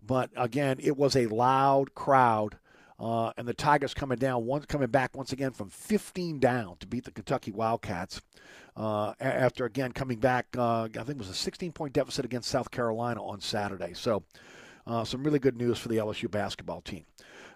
but 0.06 0.32
again 0.36 0.78
it 0.82 0.98
was 0.98 1.16
a 1.16 1.28
loud 1.28 1.94
crowd. 1.94 2.58
Uh, 2.98 3.34
and 3.38 3.46
the 3.46 3.54
Tigers 3.54 3.94
coming 3.94 4.18
down, 4.18 4.46
once 4.46 4.66
coming 4.66 4.88
back 4.88 5.18
once 5.18 5.34
again 5.34 5.52
from 5.52 5.70
15 5.70 6.40
down 6.40 6.78
to 6.78 6.88
beat 6.88 7.04
the 7.04 7.12
Kentucky 7.12 7.52
Wildcats. 7.52 8.22
Uh, 8.78 9.14
after 9.20 9.66
again 9.66 9.92
coming 9.92 10.20
back, 10.20 10.48
uh, 10.58 10.84
I 10.84 10.88
think 10.88 11.10
it 11.10 11.18
was 11.18 11.30
a 11.30 11.34
16 11.34 11.74
point 11.74 11.94
deficit 11.94 12.26
against 12.26 12.50
South 12.50 12.72
Carolina 12.72 13.24
on 13.24 13.42
Saturday. 13.42 13.94
So, 13.94 14.24
uh, 14.88 15.04
some 15.04 15.24
really 15.24 15.40
good 15.40 15.58
news 15.58 15.78
for 15.78 15.90
the 15.90 15.98
LSU 15.98 16.32
basketball 16.32 16.82
team. 16.82 17.06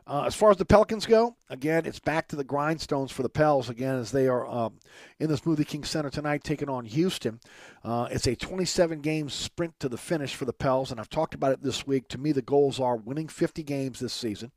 Uh, 0.09 0.23
as 0.23 0.33
far 0.33 0.49
as 0.49 0.57
the 0.57 0.65
Pelicans 0.65 1.05
go, 1.05 1.35
again, 1.51 1.85
it's 1.85 1.99
back 1.99 2.27
to 2.27 2.35
the 2.35 2.43
grindstones 2.43 3.11
for 3.11 3.21
the 3.21 3.29
Pels 3.29 3.69
again 3.69 3.93
as 3.93 4.11
they 4.11 4.27
are 4.27 4.47
um, 4.47 4.79
in 5.19 5.29
the 5.29 5.35
Smoothie 5.35 5.67
King 5.67 5.83
Center 5.83 6.09
tonight 6.09 6.43
taking 6.43 6.67
on 6.67 6.85
Houston. 6.85 7.39
Uh, 7.83 8.07
it's 8.09 8.25
a 8.25 8.35
27 8.35 9.01
game 9.01 9.29
sprint 9.29 9.79
to 9.79 9.87
the 9.87 9.99
finish 9.99 10.33
for 10.33 10.45
the 10.45 10.53
Pels, 10.53 10.89
and 10.89 10.99
I've 10.99 11.11
talked 11.11 11.35
about 11.35 11.51
it 11.51 11.61
this 11.61 11.85
week. 11.85 12.07
To 12.07 12.17
me, 12.17 12.31
the 12.31 12.41
goals 12.41 12.79
are 12.79 12.95
winning 12.97 13.27
50 13.27 13.61
games 13.61 13.99
this 13.99 14.11
season, 14.11 14.51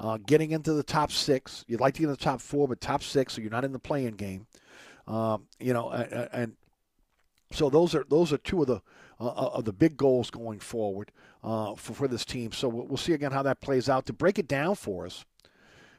uh, 0.00 0.18
getting 0.26 0.50
into 0.50 0.72
the 0.72 0.82
top 0.82 1.12
six. 1.12 1.64
You'd 1.68 1.80
like 1.80 1.94
to 1.94 2.00
get 2.00 2.06
in 2.06 2.10
the 2.10 2.16
top 2.16 2.40
four, 2.40 2.66
but 2.66 2.80
top 2.80 3.04
six, 3.04 3.34
so 3.34 3.42
you're 3.42 3.52
not 3.52 3.64
in 3.64 3.70
the 3.70 3.78
play-in 3.78 4.16
game. 4.16 4.48
Um, 5.06 5.46
you 5.60 5.72
know, 5.72 5.90
and, 5.90 6.28
and 6.32 6.52
so 7.52 7.70
those 7.70 7.94
are 7.94 8.04
those 8.08 8.32
are 8.32 8.38
two 8.38 8.62
of 8.62 8.66
the 8.66 8.82
uh, 9.20 9.26
uh, 9.26 9.50
of 9.54 9.64
the 9.64 9.72
big 9.72 9.96
goals 9.96 10.30
going 10.30 10.60
forward 10.60 11.12
uh, 11.42 11.74
for, 11.74 11.94
for 11.94 12.08
this 12.08 12.24
team. 12.24 12.52
So 12.52 12.68
we'll, 12.68 12.96
see 12.96 13.12
again 13.12 13.32
how 13.32 13.42
that 13.42 13.60
plays 13.60 13.88
out. 13.88 14.06
To 14.06 14.12
break 14.12 14.38
it 14.38 14.48
down 14.48 14.74
for 14.74 15.06
us, 15.06 15.24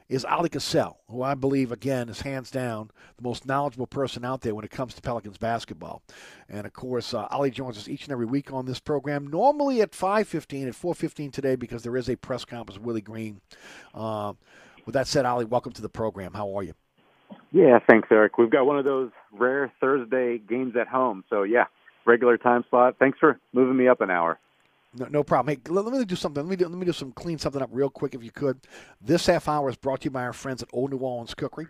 is 0.07 0.23
Oleh 0.25 0.49
Kosel, 0.49 0.97
who 1.09 1.23
I 1.23 1.33
believe, 1.33 1.71
again, 1.71 2.09
is 2.09 2.21
hands 2.21 2.51
down 2.51 2.91
the 3.17 3.23
most 3.23 3.45
knowledgeable 3.45 3.87
person 3.87 4.23
out 4.23 4.41
there 4.41 4.53
when 4.53 4.63
it 4.63 4.69
comes 4.69 4.93
to 4.93 5.01
Pelicans 5.01 5.37
basketball. 5.37 6.03
And 6.47 6.67
of 6.67 6.73
course, 6.73 7.13
uh, 7.13 7.27
Oleh 7.29 7.51
joins 7.51 7.77
us 7.77 7.87
each 7.87 8.03
and 8.03 8.11
every 8.11 8.27
week 8.27 8.53
on 8.53 8.65
this 8.65 8.79
program, 8.79 9.25
normally 9.27 9.81
at 9.81 9.91
5.15, 9.91 10.67
at 10.67 10.73
4.15 10.73 11.31
today, 11.31 11.55
because 11.55 11.81
there 11.81 11.97
is 11.97 12.09
a 12.09 12.15
press 12.15 12.45
conference 12.45 12.77
with 12.77 12.85
Willie 12.85 13.01
Green. 13.01 13.41
Uh, 13.95 14.33
with 14.85 14.93
that 14.93 15.07
said, 15.07 15.25
Oleh, 15.25 15.47
welcome 15.47 15.71
to 15.73 15.81
the 15.81 15.89
program. 15.89 16.33
How 16.33 16.55
are 16.55 16.63
you? 16.63 16.73
Yeah, 17.51 17.79
thanks, 17.89 18.07
Eric. 18.11 18.37
We've 18.37 18.51
got 18.51 18.65
one 18.65 18.77
of 18.77 18.85
those 18.85 19.09
rare 19.31 19.71
Thursday 19.79 20.37
games 20.37 20.75
at 20.79 20.87
home. 20.87 21.23
So, 21.29 21.43
yeah, 21.43 21.65
regular 22.05 22.37
time 22.37 22.63
slot. 22.69 22.95
Thanks 22.99 23.19
for 23.19 23.39
moving 23.53 23.77
me 23.77 23.87
up 23.87 24.01
an 24.01 24.09
hour. 24.09 24.39
No, 24.97 25.07
no 25.09 25.23
problem. 25.23 25.55
Hey, 25.55 25.71
let, 25.71 25.83
let, 25.83 25.93
me 25.93 26.05
do 26.05 26.15
something. 26.15 26.41
Let 26.41 26.49
me 26.49 26.55
do, 26.55 26.67
let 26.67 26.77
me 26.77 26.85
do 26.85 26.93
some 26.93 27.11
clean 27.11 27.37
something 27.37 27.61
up 27.61 27.69
real 27.73 27.89
quick, 27.89 28.15
if 28.15 28.23
you 28.23 28.31
could. 28.31 28.61
This 29.01 29.25
half 29.25 29.49
hour 29.49 29.69
is 29.69 29.75
brought 29.75 30.01
to 30.01 30.05
you 30.05 30.11
by 30.11 30.23
our 30.23 30.31
friends 30.31 30.63
at 30.63 30.69
Old 30.71 30.91
New 30.91 30.97
Orleans 30.97 31.33
Cookery, 31.33 31.67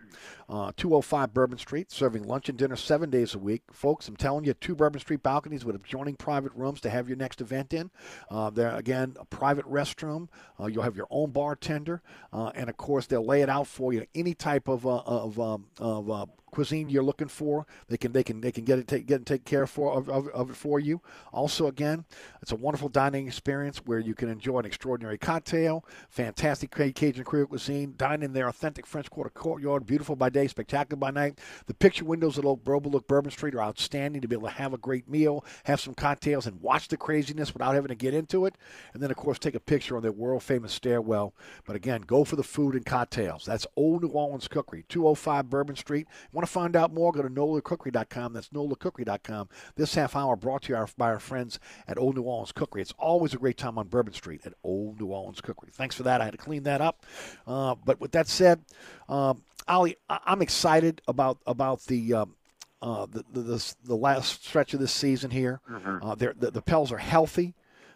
uh, 0.48 0.70
205 0.76 1.34
Bourbon 1.34 1.58
Street, 1.58 1.90
serving 1.90 2.22
lunch 2.22 2.48
and 2.48 2.56
dinner 2.56 2.76
seven 2.76 3.10
days 3.10 3.34
a 3.34 3.38
week. 3.38 3.62
Folks, 3.72 4.06
I'm 4.06 4.16
telling 4.16 4.44
you, 4.44 4.54
two 4.54 4.76
Bourbon 4.76 5.00
Street 5.00 5.24
balconies 5.24 5.64
with 5.64 5.74
adjoining 5.74 6.14
private 6.14 6.52
rooms 6.54 6.80
to 6.82 6.90
have 6.90 7.08
your 7.08 7.16
next 7.16 7.40
event 7.40 7.74
in. 7.74 7.90
Uh, 8.30 8.50
there 8.50 8.74
again, 8.76 9.16
a 9.18 9.24
private 9.24 9.66
restroom. 9.66 10.28
Uh, 10.60 10.66
you'll 10.66 10.84
have 10.84 10.96
your 10.96 11.08
own 11.10 11.30
bartender, 11.30 12.02
uh, 12.32 12.52
and 12.54 12.70
of 12.70 12.76
course, 12.76 13.06
they'll 13.06 13.26
lay 13.26 13.42
it 13.42 13.48
out 13.48 13.66
for 13.66 13.92
you. 13.92 14.06
Any 14.14 14.34
type 14.34 14.68
of 14.68 14.86
uh, 14.86 14.98
of 14.98 15.40
um, 15.40 15.66
of 15.80 16.10
uh, 16.10 16.26
cuisine 16.50 16.88
you're 16.88 17.02
looking 17.02 17.28
for. 17.28 17.66
They 17.88 17.96
can 17.96 18.12
they 18.12 18.22
can 18.22 18.40
they 18.40 18.52
can 18.52 18.64
get 18.64 18.78
it 18.78 18.88
take, 18.88 19.06
get 19.06 19.16
and 19.16 19.26
take 19.26 19.44
care 19.44 19.66
for 19.66 19.92
of, 19.92 20.08
of, 20.08 20.28
of, 20.28 20.50
it 20.50 20.56
for 20.56 20.80
you. 20.80 21.00
Also, 21.32 21.66
again, 21.66 22.04
it's 22.42 22.52
a 22.52 22.56
wonderful 22.56 22.88
dining 22.88 23.26
experience 23.26 23.78
where 23.78 23.98
you 23.98 24.14
can 24.14 24.28
enjoy 24.28 24.60
an 24.60 24.64
extraordinary 24.64 25.18
cocktail, 25.18 25.84
fantastic 26.08 26.70
Cajun 26.70 27.24
Creole 27.24 27.46
cuisine, 27.46 27.94
dine 27.96 28.22
in 28.22 28.32
their 28.32 28.48
authentic 28.48 28.86
French 28.86 29.10
Quarter 29.10 29.30
courtyard, 29.30 29.86
beautiful 29.86 30.16
by 30.16 30.30
day, 30.30 30.46
spectacular 30.46 30.98
by 30.98 31.10
night. 31.10 31.38
The 31.66 31.74
picture 31.74 32.04
windows 32.04 32.38
at 32.38 32.44
Overlook 32.44 33.06
Bourbon 33.06 33.30
Street 33.30 33.54
are 33.54 33.62
outstanding 33.62 34.22
to 34.22 34.28
be 34.28 34.36
able 34.36 34.48
to 34.48 34.54
have 34.54 34.72
a 34.72 34.78
great 34.78 35.08
meal, 35.08 35.44
have 35.64 35.80
some 35.80 35.94
cocktails, 35.94 36.46
and 36.46 36.60
watch 36.60 36.88
the 36.88 36.96
craziness 36.96 37.52
without 37.52 37.74
having 37.74 37.88
to 37.88 37.94
get 37.94 38.14
into 38.14 38.46
it. 38.46 38.56
And 38.94 39.02
then, 39.02 39.10
of 39.10 39.16
course, 39.16 39.38
take 39.38 39.54
a 39.54 39.60
picture 39.60 39.96
on 39.96 40.02
their 40.02 40.12
world 40.12 40.42
famous 40.42 40.72
stairwell. 40.72 41.34
But 41.66 41.76
again, 41.76 42.02
go 42.02 42.24
for 42.24 42.36
the 42.36 42.42
food 42.42 42.74
and 42.74 42.86
cocktails. 42.86 43.44
That's 43.44 43.66
Old 43.76 44.02
New 44.02 44.08
Orleans 44.08 44.48
Cookery, 44.48 44.84
205 44.88 45.50
Bourbon 45.50 45.76
Street. 45.76 46.06
Want 46.36 46.46
to 46.46 46.52
find 46.52 46.76
out 46.76 46.92
more? 46.92 47.12
Go 47.12 47.22
to 47.22 47.30
nolacookery.com. 47.30 48.34
That's 48.34 48.50
nolacookery.com. 48.50 49.48
This 49.76 49.94
half 49.94 50.14
hour 50.14 50.36
brought 50.36 50.64
to 50.64 50.74
you 50.74 50.86
by 50.98 51.06
our 51.06 51.18
friends 51.18 51.58
at 51.88 51.96
Old 51.96 52.14
New 52.14 52.24
Orleans 52.24 52.52
Cookery. 52.52 52.82
It's 52.82 52.92
always 52.98 53.32
a 53.32 53.38
great 53.38 53.56
time 53.56 53.78
on 53.78 53.88
Bourbon 53.88 54.12
Street 54.12 54.42
at 54.44 54.52
Old 54.62 55.00
New 55.00 55.06
Orleans 55.06 55.40
Cookery. 55.40 55.70
Thanks 55.72 55.94
for 55.94 56.02
that. 56.02 56.20
I 56.20 56.24
had 56.24 56.32
to 56.32 56.36
clean 56.36 56.64
that 56.64 56.82
up. 56.82 57.06
Uh, 57.46 57.74
but 57.82 58.02
with 58.02 58.12
that 58.12 58.28
said, 58.28 58.60
um, 59.08 59.44
Oleh, 59.66 59.96
I- 60.10 60.20
am 60.26 60.42
excited 60.42 61.00
about 61.08 61.38
about 61.46 61.80
the. 61.86 62.12
Um, 62.12 62.34
uh, 62.82 63.06
the, 63.06 63.24
the, 63.32 63.40
the, 63.40 63.74
the 63.84 63.96
last 63.96 64.44
stretch 64.44 64.74
of 64.74 64.80
this 64.80 64.92
season 64.92 65.30
here, 65.30 65.62
mm-hmm. 65.68 66.04
uh, 66.06 66.14
the, 66.14 66.34
the 66.34 66.60
Pels 66.60 66.92
are 66.92 66.98
healthy, 66.98 67.54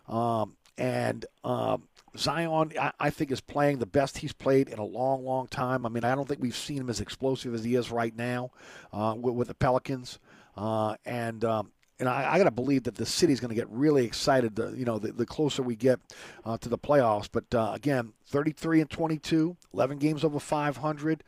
um, 0.08 0.56
and 0.78 1.26
um, 1.44 1.82
Zion, 2.16 2.72
I, 2.78 2.92
I, 2.98 3.10
think, 3.10 3.30
is 3.30 3.40
playing 3.40 3.78
the 3.78 3.86
best 3.86 4.18
he's 4.18 4.32
played 4.32 4.68
in 4.68 4.78
a 4.78 4.84
long, 4.84 5.24
long 5.24 5.46
time. 5.46 5.86
I 5.86 5.88
mean, 5.88 6.04
I 6.04 6.14
don't 6.14 6.26
think 6.26 6.40
we've 6.40 6.56
seen 6.56 6.78
him 6.78 6.90
as 6.90 7.00
explosive 7.00 7.54
as 7.54 7.64
he 7.64 7.74
is 7.74 7.90
right 7.90 8.14
now 8.16 8.50
uh, 8.92 9.14
with, 9.16 9.34
with, 9.34 9.48
the 9.48 9.54
Pelicans. 9.54 10.18
Uh, 10.56 10.96
and 11.04 11.44
um, 11.44 11.70
and 12.00 12.08
I, 12.08 12.34
I 12.34 12.38
got 12.38 12.44
to 12.44 12.50
believe 12.50 12.84
that 12.84 12.96
the 12.96 13.06
city's 13.06 13.38
going 13.38 13.50
to 13.50 13.54
get 13.54 13.68
really 13.70 14.04
excited. 14.04 14.56
To, 14.56 14.74
you 14.76 14.84
know, 14.84 14.98
the, 14.98 15.12
the 15.12 15.26
closer 15.26 15.62
we 15.62 15.76
get 15.76 16.00
uh, 16.44 16.56
to 16.58 16.68
the 16.68 16.78
playoffs. 16.78 17.28
But 17.30 17.54
uh, 17.54 17.72
again, 17.74 18.14
33 18.26 18.80
and 18.80 18.90
22, 18.90 19.56
11 19.74 19.98
games 19.98 20.24
over 20.24 20.40
500. 20.40 21.22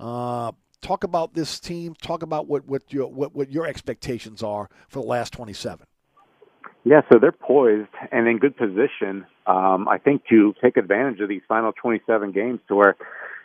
Uh, 0.00 0.52
talk 0.80 1.04
about 1.04 1.34
this 1.34 1.60
team. 1.60 1.94
Talk 1.94 2.22
about 2.22 2.48
what 2.48 2.66
what 2.66 2.92
your 2.92 3.06
what, 3.06 3.34
what 3.34 3.50
your 3.50 3.66
expectations 3.66 4.42
are 4.42 4.68
for 4.88 5.00
the 5.00 5.06
last 5.06 5.32
27. 5.32 5.86
Yeah, 6.84 7.00
so 7.10 7.18
they're 7.18 7.32
poised 7.32 7.88
and 8.12 8.28
in 8.28 8.38
good 8.38 8.56
position, 8.56 9.24
um, 9.46 9.88
I 9.88 9.96
think, 9.96 10.22
to 10.28 10.54
take 10.62 10.76
advantage 10.76 11.20
of 11.20 11.30
these 11.30 11.40
final 11.48 11.72
27 11.72 12.32
games 12.32 12.60
to 12.68 12.74
where, 12.74 12.96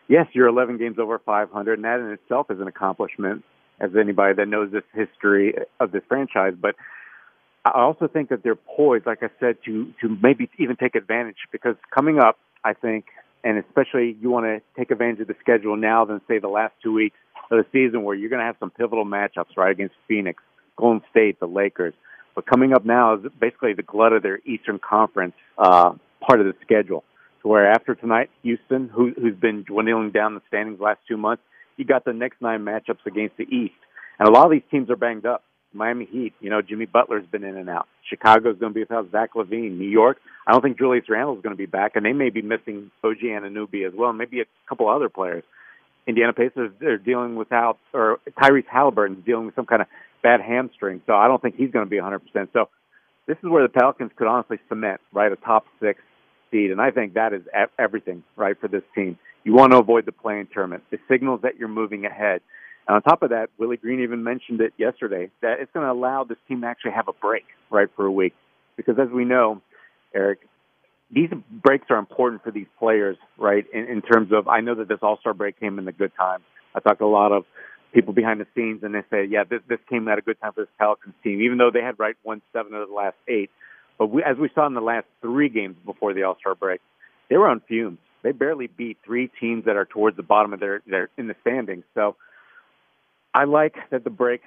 yes, 0.10 0.28
you're 0.34 0.48
11 0.48 0.78
games 0.78 1.00
over 1.00 1.20
500, 1.20 1.74
and 1.74 1.86
that 1.86 2.02
in 2.02 2.12
itself 2.12 2.52
is 2.52 2.60
an 2.60 2.68
accomplishment 2.68 3.46
as 3.80 3.92
anybody 3.98 4.34
that 4.36 4.50
knows 4.50 4.74
this 4.74 4.84
history 4.94 5.56
of 5.80 5.94
this 5.94 6.04
franchise. 6.10 6.54
But 6.62 6.76
I 7.64 7.80
also 7.80 8.10
think 8.10 8.28
that 8.28 8.44
they're 8.44 8.56
poised, 8.56 9.06
like 9.06 9.24
I 9.24 9.30
said, 9.40 9.56
to, 9.66 9.94
to 10.02 10.18
maybe 10.22 10.50
even 10.60 10.76
take 10.76 10.96
advantage 10.96 11.38
because 11.50 11.76
coming 11.96 12.20
up, 12.20 12.38
I 12.66 12.74
think, 12.74 13.06
and 13.46 13.58
especially 13.58 14.18
you 14.20 14.30
want 14.30 14.48
to 14.48 14.62
take 14.78 14.92
advantage 14.92 15.22
of 15.22 15.28
the 15.28 15.36
schedule 15.40 15.78
now 15.78 16.04
than 16.04 16.20
say 16.28 16.40
the 16.40 16.50
last 16.50 16.74
two 16.84 16.92
weeks 16.92 17.16
of 17.50 17.58
the 17.58 17.66
season 17.72 18.04
where 18.04 18.16
you're 18.16 18.30
going 18.30 18.42
to 18.42 18.46
have 18.46 18.58
some 18.60 18.70
pivotal 18.70 19.06
matchups, 19.06 19.56
right, 19.56 19.72
against 19.72 19.96
Phoenix, 20.10 20.44
Golden 20.76 21.02
State, 21.10 21.40
the 21.40 21.48
Lakers– 21.48 21.94
but 22.40 22.46
coming 22.46 22.72
up 22.72 22.86
now 22.86 23.16
is 23.16 23.20
basically 23.38 23.74
the 23.74 23.84
glut 23.84 24.14
of 24.14 24.24
their 24.24 24.40
Eastern 24.46 24.80
Conference 24.80 25.34
uh, 25.58 25.92
part 26.26 26.40
of 26.40 26.46
the 26.46 26.54
schedule. 26.62 27.04
So 27.44 27.50
where 27.50 27.70
after 27.70 27.96
tonight, 27.96 28.30
Houston, 28.44 28.88
who, 28.88 29.12
who's 29.12 29.36
been 29.36 29.64
dwindling 29.64 30.12
down 30.12 30.36
the 30.36 30.42
standings 30.48 30.80
last 30.80 31.00
two 31.06 31.18
months, 31.18 31.44
you 31.76 31.84
got 31.84 32.06
the 32.06 32.14
next 32.14 32.42
nine 32.42 32.62
matchups 32.62 33.06
against 33.06 33.36
the 33.36 33.44
East. 33.44 33.74
And 34.20 34.30
a 34.30 34.32
lot 34.32 34.46
of 34.46 34.52
these 34.52 34.62
teams 34.72 34.90
are 34.90 34.96
banged 34.96 35.26
up. 35.26 35.44
Miami 35.74 36.08
Heat, 36.10 36.34
you 36.40 36.50
know, 36.50 36.62
Jimmy 36.62 36.86
Butler's 36.86 37.26
been 37.30 37.44
in 37.44 37.58
and 37.58 37.70
out. 37.70 37.90
Chicago's 38.10 38.58
going 38.58 38.72
to 38.72 38.74
be 38.74 38.84
without 38.84 39.12
Zach 39.12 39.32
LaVine. 39.36 39.78
New 39.78 39.90
York, 39.90 40.18
I 40.48 40.54
don't 40.54 40.62
think 40.62 40.78
Julius 40.78 41.10
Randle's 41.10 41.42
going 41.44 41.54
to 41.54 41.58
be 41.58 41.66
back, 41.66 41.98
and 41.98 42.06
they 42.06 42.14
may 42.14 42.30
be 42.30 42.42
missing 42.42 42.90
OG 43.04 43.18
Anunoby 43.22 43.86
as 43.86 43.94
well, 43.94 44.14
maybe 44.14 44.40
a 44.40 44.46
couple 44.70 44.88
other 44.88 45.10
players. 45.10 45.44
Indiana 46.08 46.32
Pacers, 46.32 46.72
they're 46.80 46.98
dealing 46.98 47.36
without, 47.36 47.80
or 47.94 48.20
Tyrese 48.42 48.66
Halliburton's 48.72 49.26
dealing 49.26 49.48
with 49.48 49.56
some 49.56 49.66
kind 49.66 49.82
of 49.82 49.90
bad 50.22 50.42
hamstring, 50.42 51.02
so 51.06 51.14
I 51.14 51.28
don't 51.28 51.42
think 51.42 51.56
he's 51.56 51.72
going 51.72 51.86
to 51.86 51.90
be 51.90 51.98
100%. 51.98 52.20
So 52.54 52.70
this 53.28 53.38
is 53.44 53.50
where 53.50 53.64
the 53.64 53.70
Pelicans 53.70 54.12
could 54.16 54.28
honestly 54.28 54.58
cement, 54.68 55.02
right, 55.14 55.32
a 55.32 55.36
top 55.36 55.66
six 55.80 56.00
seed, 56.52 56.72
and 56.72 56.82
I 56.82 56.92
think 56.92 57.14
that 57.14 57.34
is 57.34 57.44
everything, 57.78 58.24
right, 58.36 58.60
for 58.60 58.68
this 58.68 58.84
team. 58.96 59.18
You 59.44 59.54
want 59.54 59.72
to 59.72 59.78
avoid 59.78 60.06
the 60.06 60.12
play-in 60.12 60.48
tournament. 60.54 60.84
It 60.92 61.00
signals 61.10 61.42
that 61.44 61.58
you're 61.58 61.70
moving 61.70 62.06
ahead. 62.06 62.42
And 62.88 62.96
on 62.96 63.02
top 63.02 63.22
of 63.22 63.30
that, 63.30 63.50
Willie 63.58 63.78
Green 63.78 64.02
even 64.02 64.24
mentioned 64.24 64.62
it 64.62 64.74
yesterday 64.78 65.30
that 65.42 65.60
it's 65.60 65.72
going 65.74 65.86
to 65.86 65.92
allow 65.92 66.24
this 66.24 66.38
team 66.48 66.62
to 66.62 66.68
actually 66.68 66.92
have 66.92 67.08
a 67.08 67.14
break, 67.14 67.46
right, 67.70 67.88
for 67.96 68.06
a 68.06 68.12
week. 68.12 68.34
Because 68.76 68.96
as 69.00 69.10
we 69.10 69.26
know, 69.26 69.62
Eric, 70.14 70.40
these 71.12 71.30
breaks 71.52 71.86
are 71.90 71.98
important 71.98 72.44
for 72.44 72.52
these 72.52 72.68
players, 72.78 73.18
right? 73.38 73.66
In, 73.74 73.86
in 73.86 74.02
terms 74.02 74.32
of, 74.32 74.48
I 74.48 74.62
know 74.62 74.76
that 74.76 74.88
this 74.88 75.00
All 75.02 75.18
Star 75.20 75.34
break 75.34 75.60
came 75.60 75.80
in 75.80 75.88
a 75.88 75.92
good 75.92 76.12
time. 76.18 76.42
I 76.76 76.80
talked 76.80 77.00
to 77.00 77.06
a 77.06 77.08
lot 77.08 77.32
of 77.32 77.46
people 77.94 78.14
behind 78.14 78.40
the 78.40 78.48
scenes, 78.56 78.84
and 78.84 78.94
they 78.94 79.04
say, 79.10 79.26
yeah, 79.26 79.44
this 79.44 79.62
this 79.68 79.80
came 79.90 80.08
at 80.08 80.18
a 80.18 80.22
good 80.22 80.40
time 80.40 80.54
for 80.54 80.62
this 80.62 80.70
Pelicans 80.78 81.16
team, 81.24 81.42
even 81.42 81.58
though 81.58 81.72
they 81.72 81.82
had 81.82 81.98
right 82.00 82.16
won 82.24 82.42
seven 82.54 82.74
of 82.74 82.88
the 82.88 82.94
last 82.94 83.18
eight. 83.28 83.50
But 83.98 84.08
we, 84.08 84.24
as 84.24 84.38
we 84.38 84.50
saw 84.56 84.66
in 84.68 84.74
the 84.74 84.82
last 84.82 85.08
three 85.22 85.50
games 85.50 85.76
before 85.86 86.14
the 86.14 86.24
All 86.24 86.38
Star 86.40 86.56
break, 86.56 86.82
they 87.30 87.38
were 87.38 87.48
on 87.48 87.62
fumes. 87.62 88.00
They 88.22 88.32
barely 88.32 88.68
beat 88.68 88.98
three 89.06 89.30
teams 89.40 89.66
that 89.66 89.76
are 89.76 89.86
towards 89.86 90.18
the 90.18 90.24
bottom 90.24 90.54
of 90.54 90.60
their 90.60 90.82
their 90.88 91.10
in 91.18 91.28
the 91.28 91.36
standings. 91.42 91.84
So 91.96 92.16
I 93.34 93.46
like 93.46 93.76
that 93.92 94.04
the 94.04 94.10
break 94.10 94.42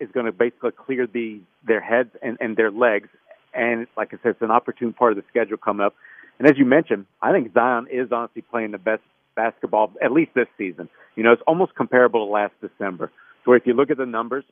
is 0.00 0.08
going 0.12 0.26
to 0.26 0.32
basically 0.32 0.72
clear 0.72 1.06
the 1.06 1.40
their 1.66 1.80
heads 1.80 2.10
and, 2.22 2.36
and 2.40 2.56
their 2.56 2.70
legs. 2.70 3.08
And 3.54 3.86
like 3.96 4.12
I 4.12 4.18
said, 4.22 4.30
it's 4.32 4.42
an 4.42 4.50
opportune 4.50 4.92
part 4.92 5.12
of 5.12 5.16
the 5.16 5.24
schedule 5.30 5.56
coming 5.56 5.84
up. 5.84 5.94
And 6.38 6.46
as 6.48 6.58
you 6.58 6.66
mentioned, 6.66 7.06
I 7.22 7.32
think 7.32 7.54
Zion 7.54 7.86
is 7.90 8.12
honestly 8.12 8.42
playing 8.42 8.72
the 8.72 8.78
best 8.78 9.02
basketball, 9.36 9.92
at 10.02 10.10
least 10.10 10.32
this 10.34 10.48
season. 10.58 10.88
You 11.14 11.22
know, 11.22 11.32
it's 11.32 11.42
almost 11.46 11.74
comparable 11.74 12.26
to 12.26 12.32
last 12.32 12.54
December. 12.60 13.12
So 13.44 13.52
if 13.52 13.66
you 13.66 13.74
look 13.74 13.90
at 13.90 13.98
the 13.98 14.06
numbers, 14.06 14.44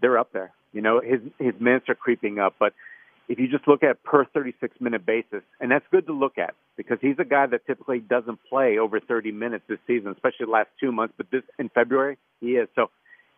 they're 0.00 0.18
up 0.18 0.32
there. 0.32 0.52
You 0.72 0.82
know, 0.82 1.00
his 1.00 1.20
his 1.38 1.54
minutes 1.60 1.88
are 1.88 1.94
creeping 1.94 2.38
up, 2.38 2.56
but 2.58 2.72
if 3.28 3.38
you 3.38 3.46
just 3.46 3.68
look 3.68 3.84
at 3.84 4.02
per 4.02 4.24
36 4.24 4.80
minute 4.80 5.06
basis, 5.06 5.42
and 5.60 5.70
that's 5.70 5.84
good 5.92 6.06
to 6.06 6.12
look 6.12 6.36
at 6.36 6.54
because 6.76 6.98
he's 7.00 7.14
a 7.20 7.24
guy 7.24 7.46
that 7.46 7.64
typically 7.64 8.00
doesn't 8.00 8.40
play 8.48 8.78
over 8.78 8.98
30 8.98 9.30
minutes 9.30 9.64
this 9.68 9.78
season, 9.86 10.10
especially 10.10 10.46
the 10.46 10.52
last 10.52 10.68
two 10.80 10.90
months. 10.90 11.14
But 11.16 11.30
this 11.30 11.42
in 11.58 11.68
February, 11.68 12.18
he 12.40 12.52
is. 12.52 12.68
So 12.74 12.90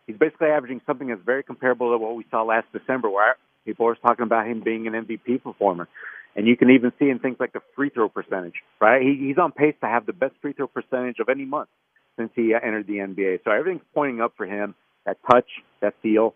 he's 0.07 0.17
basically 0.17 0.47
averaging 0.47 0.81
something 0.87 1.09
that's 1.09 1.21
very 1.23 1.43
comparable 1.43 1.91
to 1.91 1.97
what 1.99 2.15
we 2.15 2.25
saw 2.31 2.41
last 2.43 2.67
December, 2.73 3.09
where 3.09 3.37
people 3.65 3.87
are 3.87 3.95
talking 3.95 4.23
about 4.23 4.47
him 4.47 4.61
being 4.61 4.87
an 4.87 4.93
MVP 4.93 5.43
performer. 5.43 5.87
And 6.35 6.47
you 6.47 6.57
can 6.57 6.71
even 6.71 6.91
see 6.97 7.09
in 7.09 7.19
things 7.19 7.37
like 7.39 7.53
the 7.53 7.61
free 7.75 7.89
throw 7.89 8.09
percentage, 8.09 8.55
right? 8.81 9.01
He, 9.01 9.27
he's 9.27 9.37
on 9.37 9.51
pace 9.51 9.75
to 9.81 9.87
have 9.87 10.05
the 10.05 10.13
best 10.13 10.33
free 10.41 10.53
throw 10.53 10.67
percentage 10.67 11.19
of 11.19 11.29
any 11.29 11.45
month 11.45 11.69
since 12.17 12.31
he 12.35 12.53
entered 12.53 12.87
the 12.87 12.97
NBA. 12.97 13.39
So 13.43 13.51
everything's 13.51 13.85
pointing 13.93 14.21
up 14.21 14.33
for 14.35 14.45
him. 14.45 14.75
That 15.05 15.17
touch, 15.29 15.47
that 15.81 15.93
feel. 16.01 16.33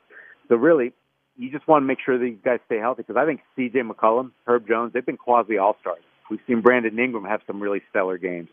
So 0.49 0.55
really, 0.55 0.93
you 1.37 1.51
just 1.51 1.67
want 1.67 1.83
to 1.83 1.87
make 1.87 1.99
sure 2.03 2.17
these 2.17 2.37
guys 2.43 2.59
stay 2.65 2.77
healthy 2.77 3.03
because 3.03 3.17
I 3.17 3.25
think 3.25 3.41
C.J. 3.55 3.79
McCollum, 3.79 4.31
Herb 4.45 4.67
Jones, 4.67 4.93
they've 4.93 5.05
been 5.05 5.17
quasi 5.17 5.57
all 5.57 5.77
stars. 5.81 6.03
We've 6.29 6.39
seen 6.47 6.61
Brandon 6.61 6.97
Ingram 6.99 7.23
have 7.25 7.41
some 7.47 7.61
really 7.61 7.81
stellar 7.89 8.17
games. 8.17 8.49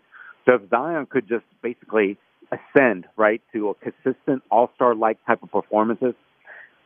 So 0.47 0.55
if 0.55 0.71
Zion 0.71 1.07
could 1.07 1.29
just 1.29 1.45
basically 1.63 2.19
ascend 2.53 3.07
right 3.17 3.43
to 3.53 3.71
a 3.71 3.75
consistent 3.75 4.43
all 4.51 4.71
star 4.75 4.95
like 4.95 5.19
type 5.27 5.43
of 5.43 5.51
performances, 5.51 6.15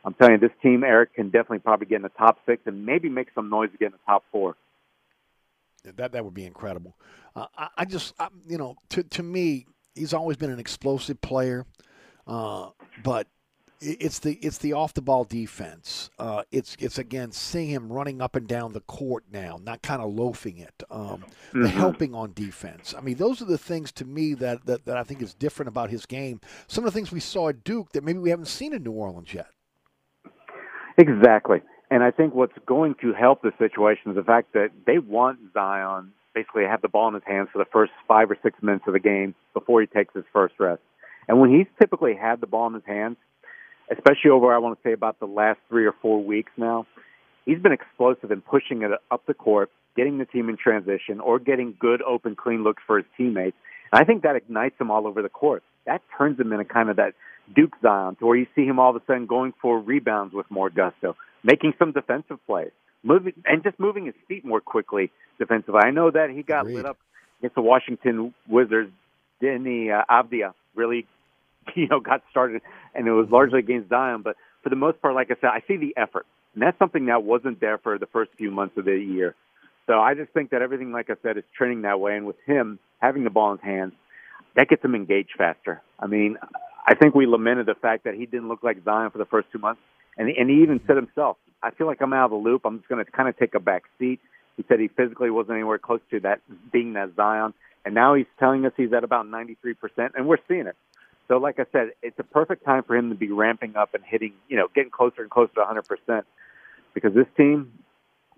I'm 0.05 0.13
telling 0.13 0.33
you, 0.33 0.39
this 0.39 0.55
team, 0.63 0.83
Eric, 0.83 1.13
can 1.13 1.25
definitely 1.25 1.59
probably 1.59 1.87
get 1.87 1.97
in 1.97 2.01
the 2.03 2.09
top 2.09 2.39
six 2.45 2.61
and 2.65 2.85
maybe 2.85 3.09
make 3.09 3.27
some 3.35 3.49
noise 3.49 3.71
to 3.71 3.77
get 3.77 3.87
in 3.87 3.91
the 3.91 3.99
top 4.05 4.23
four. 4.31 4.55
That 5.95 6.11
that 6.11 6.25
would 6.25 6.33
be 6.33 6.45
incredible. 6.45 6.95
Uh, 7.35 7.47
I, 7.57 7.67
I, 7.77 7.85
just, 7.85 8.13
I, 8.19 8.27
you 8.47 8.57
know, 8.57 8.75
to 8.89 9.03
to 9.03 9.23
me, 9.23 9.65
he's 9.95 10.13
always 10.13 10.37
been 10.37 10.49
an 10.49 10.59
explosive 10.59 11.21
player, 11.21 11.65
uh, 12.27 12.69
but 13.03 13.27
it's 13.81 14.19
the 14.19 14.33
it's 14.41 14.57
the 14.57 14.73
off 14.73 14.93
the 14.93 15.01
ball 15.01 15.23
defense. 15.23 16.09
Uh, 16.19 16.43
it's 16.51 16.75
it's 16.79 16.97
again 16.97 17.31
seeing 17.31 17.69
him 17.69 17.91
running 17.91 18.21
up 18.21 18.35
and 18.35 18.45
down 18.45 18.73
the 18.73 18.81
court 18.81 19.23
now, 19.31 19.57
not 19.63 19.81
kind 19.81 20.01
of 20.01 20.13
loafing 20.13 20.57
it. 20.57 20.83
Um, 20.89 21.23
Mm-hmm. 21.49 21.63
The 21.63 21.69
helping 21.69 22.13
on 22.13 22.33
defense. 22.33 22.93
I 22.95 23.01
mean, 23.01 23.15
those 23.15 23.41
are 23.41 23.45
the 23.45 23.57
things 23.57 23.91
to 23.93 24.05
me 24.05 24.35
that, 24.35 24.67
that 24.67 24.85
that 24.85 24.97
I 24.97 25.03
think 25.03 25.21
is 25.23 25.33
different 25.33 25.67
about 25.67 25.89
his 25.89 26.05
game. 26.05 26.41
Some 26.67 26.85
of 26.85 26.93
the 26.93 26.95
things 26.95 27.11
we 27.11 27.19
saw 27.19 27.49
at 27.49 27.63
Duke 27.63 27.91
that 27.93 28.03
maybe 28.03 28.19
we 28.19 28.29
haven't 28.29 28.45
seen 28.45 28.73
in 28.73 28.83
New 28.83 28.91
Orleans 28.91 29.33
yet. 29.33 29.47
Exactly. 30.99 31.61
And 31.89 32.03
I 32.03 32.11
think 32.11 32.35
what's 32.35 32.57
going 32.67 32.95
to 33.01 33.13
help 33.13 33.41
the 33.41 33.53
situation 33.57 34.11
is 34.11 34.17
the 34.17 34.23
fact 34.23 34.51
that 34.53 34.71
they 34.85 34.99
want 34.99 35.39
Zion 35.53 36.11
basically 36.35 36.65
have 36.65 36.81
the 36.81 36.89
ball 36.89 37.07
in 37.07 37.13
his 37.13 37.23
hands 37.25 37.47
for 37.53 37.57
the 37.57 37.69
first 37.71 37.93
five 38.05 38.29
or 38.29 38.37
six 38.43 38.61
minutes 38.61 38.83
of 38.85 38.93
the 38.93 38.99
game 38.99 39.33
before 39.53 39.79
he 39.79 39.87
takes 39.87 40.13
his 40.13 40.25
first 40.33 40.55
rest. 40.59 40.81
And 41.29 41.39
when 41.39 41.49
he's 41.49 41.67
typically 41.79 42.15
had 42.15 42.41
the 42.41 42.47
ball 42.47 42.67
in 42.67 42.73
his 42.73 42.83
hands, 42.85 43.15
especially 43.89 44.29
over, 44.31 44.53
I 44.53 44.57
want 44.57 44.77
to 44.77 44.87
say, 44.87 44.91
about 44.91 45.19
the 45.19 45.25
last 45.25 45.59
three 45.69 45.85
or 45.85 45.95
four 46.01 46.21
weeks 46.21 46.51
now, 46.57 46.85
he's 47.45 47.59
been 47.59 47.71
explosive 47.71 48.29
in 48.29 48.41
pushing 48.41 48.81
it 48.81 48.91
up 49.09 49.25
the 49.25 49.33
court, 49.33 49.71
getting 49.95 50.17
the 50.17 50.25
team 50.25 50.49
in 50.49 50.57
transition, 50.57 51.21
or 51.21 51.39
getting 51.39 51.75
good, 51.79 52.01
open, 52.01 52.35
clean 52.35 52.63
looks 52.63 52.83
for 52.85 52.97
his 52.97 53.05
teammates. 53.15 53.55
And 53.93 54.01
I 54.01 54.03
think 54.03 54.23
that 54.23 54.35
ignites 54.35 54.75
him 54.79 54.91
all 54.91 55.07
over 55.07 55.21
the 55.21 55.29
court. 55.29 55.63
That 55.85 56.01
turns 56.17 56.37
him 56.39 56.51
into 56.51 56.65
kind 56.65 56.89
of 56.89 56.97
that 56.97 57.13
Duke 57.55 57.73
Zion, 57.81 58.15
to 58.15 58.25
where 58.25 58.37
you 58.37 58.47
see 58.55 58.65
him 58.65 58.79
all 58.79 58.95
of 58.95 58.95
a 58.95 59.05
sudden 59.05 59.25
going 59.25 59.53
for 59.61 59.79
rebounds 59.79 60.33
with 60.33 60.49
more 60.49 60.69
gusto, 60.69 61.15
making 61.43 61.73
some 61.79 61.91
defensive 61.91 62.37
plays, 62.45 62.71
moving 63.03 63.33
and 63.45 63.63
just 63.63 63.79
moving 63.79 64.05
his 64.05 64.15
feet 64.27 64.45
more 64.45 64.61
quickly 64.61 65.11
defensively. 65.37 65.81
I 65.83 65.91
know 65.91 66.11
that 66.11 66.29
he 66.29 66.43
got 66.43 66.65
lit 66.65 66.85
up 66.85 66.97
against 67.39 67.55
the 67.55 67.61
Washington 67.61 68.33
Wizards. 68.47 68.91
Deni 69.41 69.89
uh, 69.89 70.03
Avdija 70.11 70.53
really, 70.75 71.07
you 71.75 71.87
know, 71.87 71.99
got 71.99 72.23
started, 72.29 72.61
and 72.93 73.07
it 73.07 73.11
was 73.11 73.29
largely 73.29 73.59
against 73.59 73.89
Zion. 73.89 74.21
But 74.21 74.35
for 74.63 74.69
the 74.69 74.75
most 74.75 75.01
part, 75.01 75.15
like 75.15 75.31
I 75.31 75.35
said, 75.39 75.49
I 75.49 75.63
see 75.67 75.77
the 75.77 75.93
effort, 75.97 76.25
and 76.53 76.61
that's 76.61 76.77
something 76.77 77.05
that 77.05 77.23
wasn't 77.23 77.61
there 77.61 77.77
for 77.77 77.97
the 77.97 78.07
first 78.07 78.31
few 78.37 78.51
months 78.51 78.77
of 78.77 78.85
the 78.85 78.97
year. 78.97 79.35
So 79.87 79.99
I 79.99 80.13
just 80.13 80.31
think 80.33 80.51
that 80.51 80.61
everything, 80.61 80.91
like 80.91 81.09
I 81.09 81.15
said, 81.23 81.37
is 81.37 81.43
trending 81.57 81.81
that 81.81 81.99
way. 81.99 82.15
And 82.15 82.27
with 82.27 82.35
him 82.45 82.77
having 82.99 83.23
the 83.23 83.31
ball 83.31 83.53
in 83.53 83.57
his 83.57 83.65
hands, 83.65 83.93
that 84.55 84.67
gets 84.69 84.83
him 84.83 84.93
engaged 84.93 85.31
faster. 85.37 85.81
I 85.99 86.05
mean, 86.05 86.37
I 86.89 86.95
think 86.95 87.13
we 87.13 87.27
lamented 87.27 87.67
the 87.67 87.75
fact 87.75 88.05
that 88.05 88.15
he 88.15 88.25
didn't 88.25 88.47
look 88.47 88.63
like 88.63 88.83
Zion 88.83 89.11
for 89.11 89.19
the 89.19 89.25
first 89.25 89.47
two 89.51 89.59
months, 89.59 89.79
and 90.17 90.27
and 90.27 90.49
he 90.49 90.63
even 90.63 90.81
said 90.87 90.95
himself, 90.95 91.37
"I 91.61 91.69
feel 91.69 91.85
like 91.85 92.01
I'm 92.01 92.13
out 92.13 92.25
of 92.25 92.31
the 92.31 92.37
loop. 92.37 92.63
I'm 92.65 92.79
just 92.79 92.89
going 92.89 93.03
to 93.05 93.09
kind 93.11 93.29
of 93.29 93.37
take 93.37 93.53
a 93.53 93.59
back 93.59 93.83
seat." 93.99 94.19
He 94.57 94.65
said 94.67 94.79
he 94.79 94.87
physically 94.87 95.29
wasn't 95.29 95.53
anywhere 95.53 95.77
close 95.77 96.01
to 96.09 96.19
that 96.21 96.41
being 96.71 96.93
that 96.93 97.11
Zion, 97.15 97.53
and 97.85 97.93
now 97.93 98.15
he's 98.15 98.25
telling 98.39 98.65
us 98.65 98.73
he's 98.75 98.91
at 98.91 99.03
about 99.03 99.27
93%, 99.27 99.75
and 100.15 100.27
we're 100.27 100.37
seeing 100.47 100.65
it. 100.65 100.75
So, 101.27 101.37
like 101.37 101.59
I 101.59 101.65
said, 101.71 101.91
it's 102.01 102.17
a 102.17 102.23
perfect 102.23 102.65
time 102.65 102.81
for 102.83 102.95
him 102.95 103.09
to 103.09 103.15
be 103.15 103.29
ramping 103.31 103.75
up 103.75 103.93
and 103.93 104.03
hitting, 104.03 104.33
you 104.47 104.57
know, 104.57 104.67
getting 104.73 104.89
closer 104.89 105.21
and 105.21 105.29
closer 105.29 105.53
to 105.53 105.61
100%, 105.61 106.23
because 106.93 107.13
this 107.13 107.27
team. 107.37 107.71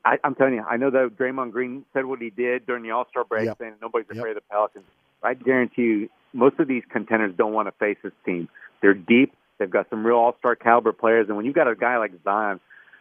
I, 0.03 0.17
I'm 0.23 0.33
telling 0.33 0.55
you, 0.55 0.63
I 0.63 0.77
know 0.77 0.89
that 0.89 1.15
Draymond 1.15 1.51
Green 1.51 1.85
said 1.93 2.05
what 2.05 2.19
he 2.19 2.31
did 2.31 2.65
during 2.65 2.81
the 2.81 2.89
All 2.89 3.05
Star 3.11 3.23
break, 3.23 3.45
Yep. 3.45 3.57
saying 3.59 3.73
nobody's 3.83 4.09
afraid 4.09 4.31
of 4.31 4.37
the 4.37 4.41
Pelicans. 4.49 4.85
I 5.21 5.35
guarantee 5.35 5.81
you, 5.83 6.09
most 6.33 6.59
of 6.59 6.67
these 6.67 6.83
contenders 6.91 7.33
don't 7.37 7.53
want 7.53 7.67
to 7.67 7.73
face 7.73 7.97
this 8.03 8.13
team. 8.25 8.49
They're 8.81 8.93
deep. 8.93 9.33
They've 9.57 9.69
got 9.69 9.89
some 9.89 10.05
real 10.05 10.17
All 10.17 10.35
Star 10.39 10.55
caliber 10.55 10.91
players, 10.91 11.27
and 11.27 11.37
when 11.37 11.45
you've 11.45 11.55
got 11.55 11.67
a 11.67 11.75
guy 11.75 11.97
like 11.97 12.11
Zion, 12.23 12.59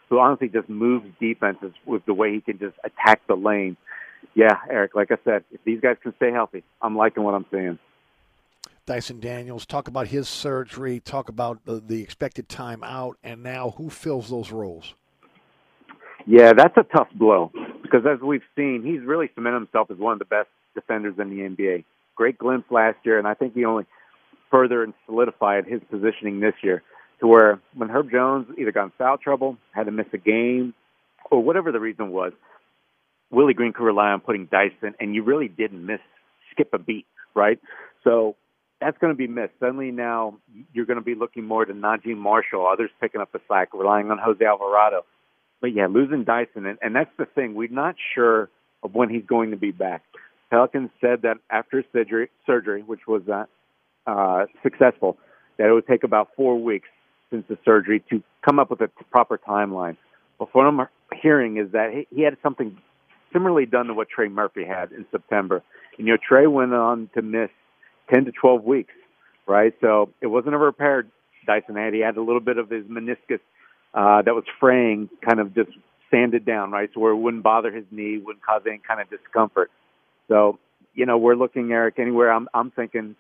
who 0.09 0.19
honestly 0.19 0.49
just 0.49 0.69
moves 0.69 1.07
defenses 1.21 1.73
with 1.87 2.05
the 2.05 2.13
way 2.13 2.35
he 2.35 2.41
can 2.41 2.59
just 2.59 2.77
attack 2.85 3.23
the 3.29 3.35
lane, 3.35 3.77
yeah, 4.35 4.57
Eric. 4.69 4.95
Like 4.95 5.11
I 5.11 5.17
said, 5.25 5.45
if 5.53 5.63
these 5.65 5.81
guys 5.81 5.97
can 6.03 6.15
stay 6.17 6.31
healthy, 6.31 6.63
I'm 6.83 6.97
liking 6.97 7.23
what 7.23 7.35
I'm 7.35 7.47
seeing. 7.51 7.79
Dyson 8.87 9.21
Daniels, 9.21 9.67
talk 9.67 9.89
about 9.89 10.09
his 10.09 10.29
surgery, 10.29 11.01
talk 11.01 11.29
about 11.29 11.65
the, 11.65 11.81
the 11.81 12.03
expected 12.03 12.49
time 12.49 12.83
out, 12.83 13.17
and 13.23 13.43
now 13.43 13.71
who 13.77 13.89
fills 13.89 14.29
those 14.29 14.51
roles? 14.51 14.95
Yeah, 16.27 16.53
that's 16.53 16.77
a 16.77 16.83
tough 16.83 17.09
blow 17.15 17.53
because 17.83 18.03
as 18.07 18.21
we've 18.21 18.43
seen, 18.57 18.83
he's 18.85 19.07
really 19.07 19.31
cemented 19.35 19.61
himself 19.61 19.91
as 19.91 19.99
one 19.99 20.13
of 20.13 20.19
the 20.19 20.25
best 20.25 20.49
defenders 20.75 21.15
in 21.19 21.31
the 21.31 21.37
NBA. 21.37 21.85
Great 22.21 22.37
glimpse 22.37 22.71
last 22.71 22.99
year, 23.03 23.19
and 23.19 23.27
I 23.27 23.33
think 23.33 23.55
he 23.55 23.65
only 23.65 23.87
further 24.51 24.85
and 24.85 24.93
solidified 25.07 25.65
his 25.65 25.81
positioning 25.91 26.41
this 26.41 26.53
year 26.63 26.83
to 27.21 27.27
where 27.27 27.63
when 27.73 27.89
Herb 27.89 28.11
Jones 28.11 28.47
either 28.59 28.73
got 28.73 28.85
in 28.85 28.93
foul 28.99 29.17
trouble, 29.17 29.57
had 29.73 29.85
to 29.85 29.91
miss 29.91 30.05
a 30.13 30.19
game, 30.19 30.75
or 31.31 31.43
whatever 31.43 31.73
the 31.73 31.81
reason 31.81 32.13
was, 32.13 32.35
Willie 33.31 33.55
Green 33.55 33.73
could 33.73 33.85
rely 33.85 34.11
on 34.11 34.21
putting 34.21 34.45
Dyson, 34.45 34.95
and 35.01 35.15
you 35.15 35.23
really 35.23 35.49
didn't 35.49 35.87
miss 35.87 36.01
skip 36.51 36.69
a 36.75 36.79
beat, 36.79 37.07
right? 37.35 37.59
So 38.05 38.37
that's 38.83 38.99
going 38.99 39.15
to 39.15 39.17
be 39.17 39.27
missed. 39.27 39.55
Suddenly 39.59 39.91
now 39.91 40.37
you're 40.75 40.85
going 40.85 40.99
to 40.99 41.05
be 41.05 41.15
looking 41.15 41.47
more 41.47 41.65
to 41.65 41.73
Naji 41.73 42.15
Marshall, 42.15 42.69
others 42.71 42.91
picking 43.01 43.23
up 43.23 43.33
the 43.33 43.41
slack, 43.49 43.73
relying 43.73 44.11
on 44.11 44.19
Jose 44.19 44.45
Alvarado. 44.45 45.07
But 45.63 45.69
yeah, 45.69 45.87
losing 45.87 46.25
Dyson, 46.25 46.67
and, 46.67 46.77
and 46.83 46.95
that's 46.95 47.17
the 47.17 47.25
thing. 47.25 47.55
We're 47.55 47.71
not 47.71 47.95
sure 48.15 48.51
of 48.83 48.95
when 48.95 49.09
he's 49.09 49.25
going 49.25 49.53
to 49.53 49.57
be 49.57 49.71
back. 49.71 50.03
Pelicans 50.51 50.91
said 51.01 51.23
that 51.23 51.37
after 51.51 51.85
surgery, 51.93 52.29
surgery 52.45 52.83
which 52.83 53.07
was 53.07 53.23
uh, 53.29 53.45
uh, 54.07 54.47
successful, 54.63 55.17
that 55.59 55.69
it 55.69 55.73
would 55.73 55.87
take 55.87 56.05
about 56.05 56.29
four 56.37 56.61
weeks 56.61 56.89
since 57.31 57.45
the 57.49 57.57
surgery 57.65 58.03
to 58.11 58.23
come 58.45 58.59
up 58.59 58.71
with 58.71 58.81
a 58.81 58.89
proper 59.11 59.39
timeline. 59.39 59.97
But 60.39 60.49
what 60.55 60.67
I'm 60.67 60.81
hearing 61.23 61.59
is 61.59 61.73
that 61.73 61.93
he, 61.93 62.07
he 62.15 62.23
had 62.23 62.37
something 62.43 62.77
similarly 63.33 63.67
done 63.67 63.87
to 63.87 63.95
what 63.95 64.09
Trey 64.09 64.29
Murphy 64.29 64.65
had 64.65 64.91
in 64.91 65.07
September. 65.11 65.63
And, 65.99 66.07
you 66.07 66.15
know, 66.15 66.19
Trey 66.27 66.47
went 66.47 66.75
on 66.75 67.11
to 67.15 67.23
miss 67.23 67.51
10 68.13 68.25
to 68.25 68.33
12 68.33 68.65
weeks, 68.65 68.95
right? 69.47 69.73
So 69.81 70.11
it 70.21 70.27
wasn't 70.27 70.55
a 70.55 70.59
repaired 70.59 71.11
Dyson 71.47 71.77
had. 71.77 71.95
He 71.95 72.01
had 72.01 72.17
a 72.17 72.23
little 72.23 72.41
bit 72.41 72.59
of 72.59 72.69
his 72.69 72.85
meniscus 72.85 73.41
uh, 73.95 74.23
that 74.23 74.35
was 74.35 74.45
fraying, 74.59 75.09
kind 75.25 75.41
of 75.41 75.55
just 75.55 75.71
sanded 76.11 76.45
down, 76.45 76.71
right? 76.71 76.91
So 76.93 77.01
where 77.01 77.13
it 77.13 77.17
wouldn't 77.17 77.43
bother 77.43 77.71
his 77.71 77.85
knee, 77.91 78.19
wouldn't 78.19 78.45
cause 78.45 78.63
any 78.67 78.81
kind 78.87 79.01
of 79.01 79.09
discomfort. 79.11 79.71
So, 80.31 80.59
you 80.95 81.07
know, 81.07 81.19
we're 81.19 81.35
looking, 81.35 81.73
Eric, 81.73 81.99
anywhere. 81.99 82.33
I'm, 82.33 82.49
I'm 82.55 82.71
thinking 82.71 83.17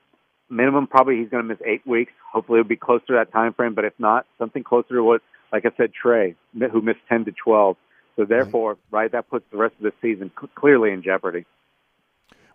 minimum 0.48 0.86
probably 0.86 1.18
he's 1.18 1.28
going 1.28 1.42
to 1.42 1.48
miss 1.48 1.58
eight 1.66 1.86
weeks. 1.86 2.12
Hopefully 2.32 2.60
it'll 2.60 2.68
be 2.68 2.76
closer 2.76 3.06
to 3.08 3.12
that 3.14 3.32
time 3.32 3.52
frame, 3.52 3.74
but 3.74 3.84
if 3.84 3.94
not, 3.98 4.26
something 4.38 4.62
closer 4.62 4.94
to 4.94 5.02
what, 5.02 5.20
like 5.52 5.66
I 5.66 5.70
said, 5.76 5.92
Trey, 5.92 6.36
who 6.54 6.80
missed 6.80 7.00
10 7.08 7.24
to 7.26 7.32
12. 7.32 7.76
So 8.16 8.22
mm-hmm. 8.22 8.32
therefore, 8.32 8.78
right, 8.90 9.10
that 9.10 9.28
puts 9.28 9.44
the 9.50 9.58
rest 9.58 9.74
of 9.78 9.82
the 9.82 9.92
season 10.00 10.30
c- 10.40 10.48
clearly 10.54 10.92
in 10.92 11.02
jeopardy. 11.02 11.46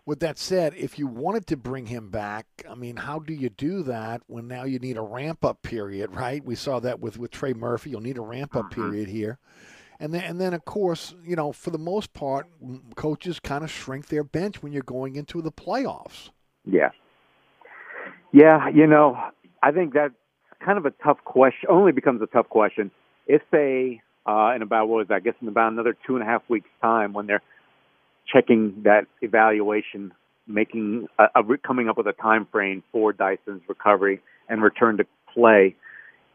With 0.06 0.20
that 0.20 0.38
said, 0.38 0.72
if 0.76 1.00
you 1.00 1.08
wanted 1.08 1.48
to 1.48 1.56
bring 1.56 1.86
him 1.86 2.10
back, 2.10 2.46
I 2.70 2.76
mean, 2.76 2.96
how 2.96 3.18
do 3.18 3.34
you 3.34 3.50
do 3.50 3.82
that 3.84 4.22
when 4.28 4.46
now 4.46 4.62
you 4.62 4.78
need 4.78 4.96
a 4.96 5.02
ramp 5.02 5.44
up 5.44 5.62
period, 5.62 6.14
right? 6.14 6.44
We 6.44 6.54
saw 6.54 6.78
that 6.80 7.00
with, 7.00 7.18
with 7.18 7.32
Trey 7.32 7.54
Murphy. 7.54 7.90
You'll 7.90 8.02
need 8.02 8.16
a 8.16 8.22
ramp 8.22 8.54
up 8.54 8.70
mm-hmm. 8.70 8.88
period 8.88 9.08
here. 9.08 9.38
And 9.98 10.12
then, 10.12 10.22
and 10.24 10.40
then, 10.40 10.54
of 10.54 10.64
course, 10.64 11.14
you 11.24 11.36
know, 11.36 11.52
for 11.52 11.70
the 11.70 11.78
most 11.78 12.12
part, 12.12 12.46
coaches 12.96 13.40
kind 13.40 13.64
of 13.64 13.70
shrink 13.70 14.08
their 14.08 14.24
bench 14.24 14.62
when 14.62 14.72
you're 14.72 14.82
going 14.82 15.16
into 15.16 15.40
the 15.40 15.52
playoffs. 15.52 16.30
Yeah. 16.64 16.90
Yeah, 18.32 18.68
you 18.68 18.86
know, 18.86 19.16
I 19.62 19.72
think 19.72 19.94
that's 19.94 20.14
kind 20.64 20.78
of 20.78 20.84
a 20.84 20.90
tough 21.02 21.18
question. 21.24 21.68
Only 21.70 21.92
becomes 21.92 22.20
a 22.20 22.26
tough 22.26 22.48
question 22.48 22.90
if 23.26 23.42
they, 23.50 24.02
uh, 24.26 24.52
in 24.54 24.62
about 24.62 24.88
what 24.88 24.98
was 24.98 25.08
that, 25.08 25.14
I 25.14 25.20
guess 25.20 25.34
in 25.40 25.48
about 25.48 25.72
another 25.72 25.96
two 26.06 26.16
and 26.16 26.22
a 26.22 26.26
half 26.26 26.42
weeks 26.48 26.68
time 26.82 27.12
when 27.12 27.26
they're 27.26 27.42
checking 28.30 28.82
that 28.84 29.06
evaluation, 29.22 30.12
making 30.46 31.06
a, 31.18 31.24
a 31.34 31.58
coming 31.58 31.88
up 31.88 31.96
with 31.96 32.06
a 32.06 32.12
time 32.12 32.46
frame 32.50 32.82
for 32.92 33.12
Dyson's 33.12 33.62
recovery 33.68 34.20
and 34.48 34.62
return 34.62 34.96
to 34.98 35.06
play. 35.32 35.76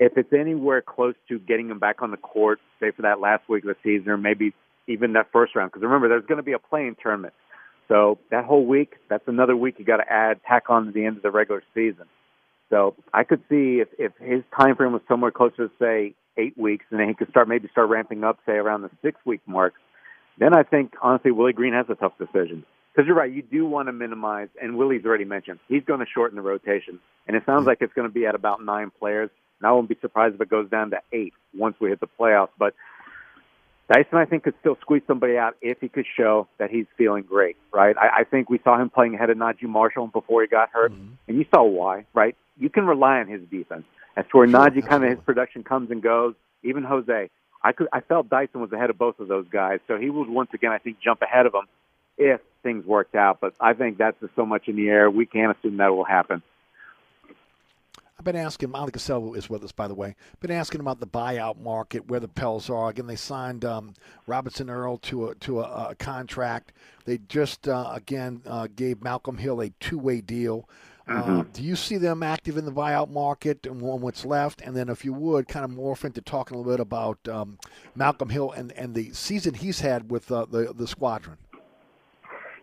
If 0.01 0.17
it's 0.17 0.33
anywhere 0.33 0.81
close 0.81 1.13
to 1.29 1.37
getting 1.37 1.69
him 1.69 1.77
back 1.77 2.01
on 2.01 2.09
the 2.09 2.17
court, 2.17 2.59
say 2.79 2.89
for 2.89 3.03
that 3.03 3.19
last 3.19 3.47
week 3.47 3.63
of 3.63 3.67
the 3.67 3.75
season, 3.83 4.09
or 4.09 4.17
maybe 4.17 4.51
even 4.87 5.13
that 5.13 5.27
first 5.31 5.55
round, 5.55 5.71
because 5.71 5.83
remember 5.83 6.09
there's 6.09 6.25
going 6.25 6.39
to 6.39 6.43
be 6.43 6.53
a 6.53 6.59
play-in 6.59 6.95
tournament. 7.01 7.35
So 7.87 8.17
that 8.31 8.45
whole 8.45 8.65
week, 8.65 8.95
that's 9.09 9.27
another 9.27 9.55
week 9.55 9.75
you 9.77 9.85
got 9.85 9.97
to 9.97 10.11
add, 10.11 10.39
tack 10.47 10.69
on 10.69 10.87
to 10.87 10.91
the 10.91 11.05
end 11.05 11.17
of 11.17 11.23
the 11.23 11.29
regular 11.29 11.61
season. 11.75 12.05
So 12.71 12.95
I 13.13 13.23
could 13.25 13.41
see 13.47 13.83
if 13.83 13.89
if 13.99 14.13
his 14.17 14.43
time 14.57 14.75
frame 14.75 14.93
was 14.93 15.03
somewhere 15.07 15.29
closer 15.29 15.67
to 15.67 15.71
say 15.77 16.15
eight 16.35 16.57
weeks, 16.57 16.85
and 16.89 16.99
then 16.99 17.07
he 17.07 17.13
could 17.13 17.29
start 17.29 17.47
maybe 17.47 17.67
start 17.71 17.89
ramping 17.89 18.23
up, 18.23 18.39
say 18.45 18.53
around 18.53 18.81
the 18.81 18.89
six 19.03 19.19
week 19.23 19.41
mark. 19.45 19.73
Then 20.39 20.55
I 20.55 20.63
think 20.63 20.93
honestly 21.01 21.31
Willie 21.31 21.53
Green 21.53 21.73
has 21.73 21.85
a 21.89 21.95
tough 21.95 22.13
decision 22.17 22.65
because 22.91 23.05
you're 23.05 23.15
right. 23.15 23.31
You 23.31 23.43
do 23.43 23.65
want 23.65 23.89
to 23.89 23.93
minimize, 23.93 24.47
and 24.59 24.77
Willie's 24.77 25.05
already 25.05 25.25
mentioned 25.25 25.59
he's 25.67 25.83
going 25.83 25.99
to 25.99 26.05
shorten 26.11 26.37
the 26.37 26.41
rotation, 26.41 26.99
and 27.27 27.35
it 27.35 27.43
sounds 27.45 27.59
mm-hmm. 27.59 27.67
like 27.67 27.77
it's 27.81 27.93
going 27.93 28.07
to 28.07 28.13
be 28.13 28.25
at 28.25 28.33
about 28.33 28.63
nine 28.63 28.91
players. 28.97 29.29
And 29.61 29.67
I 29.67 29.71
won't 29.73 29.87
be 29.87 29.97
surprised 30.01 30.33
if 30.33 30.41
it 30.41 30.49
goes 30.49 30.69
down 30.69 30.89
to 30.89 31.01
eight 31.11 31.33
once 31.55 31.75
we 31.79 31.89
hit 31.89 31.99
the 31.99 32.09
playoffs. 32.19 32.49
But 32.57 32.73
Dyson, 33.91 34.17
I 34.17 34.25
think, 34.25 34.43
could 34.43 34.55
still 34.59 34.75
squeeze 34.81 35.03
somebody 35.05 35.37
out 35.37 35.55
if 35.61 35.79
he 35.81 35.87
could 35.87 36.05
show 36.17 36.47
that 36.57 36.71
he's 36.71 36.87
feeling 36.97 37.23
great, 37.23 37.57
right? 37.71 37.95
I, 37.95 38.21
I 38.21 38.23
think 38.23 38.49
we 38.49 38.59
saw 38.63 38.81
him 38.81 38.89
playing 38.89 39.13
ahead 39.13 39.29
of 39.29 39.37
Naji 39.37 39.63
Marshall 39.63 40.07
before 40.07 40.41
he 40.41 40.47
got 40.47 40.69
hurt, 40.71 40.91
mm-hmm. 40.91 41.13
and 41.27 41.37
you 41.37 41.45
saw 41.53 41.63
why, 41.63 42.05
right? 42.13 42.35
You 42.57 42.69
can 42.69 42.87
rely 42.87 43.19
on 43.19 43.27
his 43.27 43.41
defense. 43.51 43.83
As 44.17 44.25
to 44.31 44.37
where 44.37 44.47
Naji 44.47 44.85
kind 44.85 45.03
of 45.03 45.09
his 45.09 45.19
production 45.19 45.63
comes 45.63 45.91
and 45.91 46.01
goes, 46.01 46.33
even 46.63 46.83
Jose, 46.83 47.29
I 47.63 47.71
could 47.71 47.87
I 47.93 48.01
felt 48.01 48.29
Dyson 48.29 48.61
was 48.61 48.71
ahead 48.71 48.89
of 48.89 48.97
both 48.97 49.19
of 49.19 49.27
those 49.27 49.45
guys, 49.51 49.79
so 49.87 49.97
he 49.97 50.09
would 50.09 50.27
once 50.27 50.49
again 50.53 50.71
I 50.71 50.79
think 50.79 50.97
jump 50.99 51.21
ahead 51.21 51.45
of 51.45 51.51
them 51.51 51.67
if 52.17 52.41
things 52.63 52.85
worked 52.85 53.15
out. 53.15 53.39
But 53.39 53.53
I 53.59 53.73
think 53.73 53.97
that's 53.97 54.19
just 54.19 54.35
so 54.35 54.45
much 54.45 54.67
in 54.67 54.75
the 54.75 54.89
air. 54.89 55.09
We 55.09 55.25
can't 55.25 55.55
assume 55.57 55.77
that 55.77 55.93
will 55.93 56.03
happen. 56.05 56.41
I've 58.21 58.25
been 58.25 58.35
asking, 58.35 58.69
Oleh 58.69 58.91
Kosel 58.91 59.35
is 59.35 59.49
with 59.49 59.63
us, 59.63 59.71
by 59.71 59.87
the 59.87 59.95
way. 59.95 60.15
Been 60.41 60.51
asking 60.51 60.79
about 60.79 60.99
the 60.99 61.07
buyout 61.07 61.59
market, 61.59 62.07
where 62.07 62.19
the 62.19 62.27
Pels 62.27 62.69
are. 62.69 62.89
Again, 62.89 63.07
they 63.07 63.15
signed 63.15 63.65
um, 63.65 63.95
Robinson 64.27 64.69
Earl 64.69 64.99
to 64.99 65.29
a 65.29 65.35
to 65.35 65.61
a, 65.61 65.87
a 65.89 65.95
contract. 65.95 66.73
They 67.05 67.17
just 67.17 67.67
uh, 67.67 67.89
again 67.91 68.43
uh, 68.45 68.67
gave 68.75 69.01
Malcolm 69.01 69.39
Hill 69.39 69.59
a 69.59 69.69
two 69.79 69.97
way 69.97 70.21
deal. 70.21 70.69
Uh, 71.07 71.13
Mm-hmm. 71.13 71.51
do 71.51 71.63
you 71.63 71.75
see 71.75 71.97
them 71.97 72.21
active 72.21 72.57
in 72.57 72.65
the 72.65 72.71
buyout 72.71 73.09
market 73.09 73.65
and 73.65 73.81
what's 73.81 74.23
left? 74.23 74.61
And 74.61 74.77
then, 74.77 74.87
if 74.87 75.03
you 75.03 75.13
would, 75.13 75.47
kind 75.47 75.65
of 75.65 75.71
morph 75.71 76.05
into 76.05 76.21
talking 76.21 76.53
a 76.55 76.59
little 76.59 76.73
bit 76.73 76.79
about 76.79 77.27
um, 77.27 77.57
Malcolm 77.95 78.29
Hill 78.29 78.51
and, 78.51 78.71
and 78.73 78.93
the 78.93 79.11
season 79.13 79.55
he's 79.55 79.79
had 79.79 80.11
with 80.11 80.31
uh, 80.31 80.45
the 80.45 80.73
the 80.75 80.85
squadron. 80.85 81.37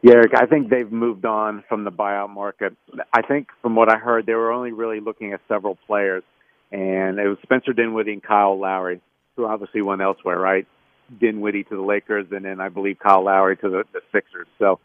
Yeah, 0.00 0.14
Eric, 0.14 0.32
I 0.36 0.46
think 0.46 0.70
they've 0.70 0.90
moved 0.90 1.24
on 1.24 1.64
from 1.68 1.84
the 1.84 1.90
buyout 1.90 2.30
market. 2.30 2.76
I 3.12 3.22
think 3.22 3.48
from 3.62 3.74
what 3.74 3.92
I 3.92 3.96
heard, 3.96 4.26
they 4.26 4.34
were 4.34 4.52
only 4.52 4.70
really 4.70 5.00
looking 5.00 5.32
at 5.32 5.40
several 5.48 5.76
players, 5.86 6.22
and 6.70 7.18
it 7.18 7.26
was 7.26 7.38
Spencer 7.42 7.72
Dinwiddie 7.72 8.12
and 8.12 8.22
Kyle 8.22 8.58
Lowry, 8.58 9.00
who 9.36 9.46
obviously 9.46 9.82
went 9.82 10.00
elsewhere, 10.00 10.38
right? 10.38 10.66
Dinwiddie 11.20 11.64
to 11.64 11.74
the 11.74 11.82
Lakers, 11.82 12.26
and 12.30 12.44
then 12.44 12.60
I 12.60 12.68
believe 12.68 12.98
Kyle 13.00 13.24
Lowry 13.24 13.56
to 13.56 13.68
the, 13.68 13.84
the 13.92 14.00
Sixers. 14.12 14.46
So 14.58 14.78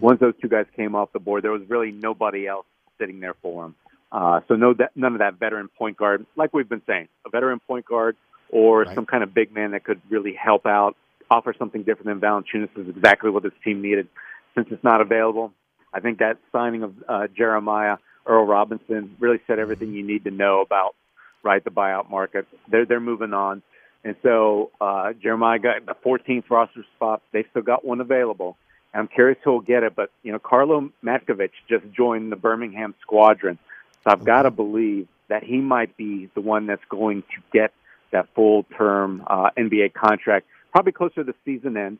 once 0.00 0.20
those 0.20 0.34
two 0.40 0.48
guys 0.48 0.66
came 0.76 0.94
off 0.94 1.12
the 1.12 1.18
board, 1.18 1.42
there 1.42 1.50
was 1.50 1.62
really 1.68 1.90
nobody 1.90 2.46
else 2.46 2.66
sitting 2.98 3.18
there 3.18 3.34
for 3.42 3.66
him. 3.66 3.74
Uh, 4.12 4.40
so 4.46 4.54
no, 4.54 4.72
that, 4.74 4.92
none 4.94 5.14
of 5.14 5.18
that 5.18 5.34
veteran 5.40 5.68
point 5.68 5.96
guard, 5.96 6.24
like 6.36 6.54
we've 6.54 6.68
been 6.68 6.82
saying, 6.86 7.08
a 7.26 7.30
veteran 7.30 7.58
point 7.66 7.86
guard 7.86 8.16
or 8.50 8.86
some 8.94 9.04
kind 9.04 9.24
of 9.24 9.34
big 9.34 9.52
man 9.52 9.72
that 9.72 9.82
could 9.82 10.00
really 10.08 10.32
help 10.32 10.64
out, 10.64 10.94
offer 11.28 11.52
something 11.58 11.82
different 11.82 12.06
than 12.06 12.20
Valanciunas 12.20 12.68
is 12.78 12.88
exactly 12.88 13.30
what 13.30 13.42
this 13.42 13.52
team 13.64 13.82
needed. 13.82 14.06
Since 14.54 14.68
it's 14.70 14.84
not 14.84 15.00
available, 15.00 15.52
I 15.92 16.00
think 16.00 16.18
that 16.18 16.38
signing 16.52 16.82
of 16.82 16.94
uh, 17.08 17.26
Jeremiah 17.36 17.96
Earl 18.26 18.46
Robinson 18.46 19.16
really 19.18 19.40
said 19.46 19.58
everything 19.58 19.92
you 19.92 20.06
need 20.06 20.24
to 20.24 20.30
know 20.30 20.60
about 20.60 20.94
right 21.42 21.62
the 21.62 21.70
buyout 21.70 22.10
market. 22.10 22.46
They're 22.68 22.86
they're 22.86 23.00
moving 23.00 23.34
on, 23.34 23.62
and 24.04 24.16
so 24.22 24.70
uh, 24.80 25.12
Jeremiah 25.12 25.58
got 25.58 25.86
the 25.86 25.94
14th 26.04 26.50
roster 26.50 26.84
spot. 26.96 27.22
They 27.32 27.44
still 27.50 27.62
got 27.62 27.84
one 27.84 28.00
available. 28.00 28.56
I'm 28.92 29.08
curious 29.08 29.38
who 29.44 29.52
will 29.52 29.60
get 29.60 29.82
it, 29.82 29.96
but 29.96 30.10
you 30.22 30.30
know, 30.32 30.38
Karlo 30.38 30.90
Matkovic 31.04 31.50
just 31.68 31.84
joined 31.92 32.30
the 32.30 32.36
Birmingham 32.36 32.94
squadron, 33.00 33.58
so 34.04 34.10
I've 34.10 34.24
got 34.24 34.42
to 34.42 34.50
believe 34.50 35.08
that 35.28 35.42
he 35.42 35.56
might 35.56 35.96
be 35.96 36.28
the 36.34 36.40
one 36.40 36.66
that's 36.66 36.84
going 36.88 37.22
to 37.22 37.42
get 37.52 37.72
that 38.12 38.28
full 38.34 38.64
term 38.78 39.24
uh, 39.26 39.50
NBA 39.56 39.94
contract, 39.94 40.46
probably 40.70 40.92
closer 40.92 41.16
to 41.16 41.24
the 41.24 41.34
season 41.44 41.76
end, 41.76 41.98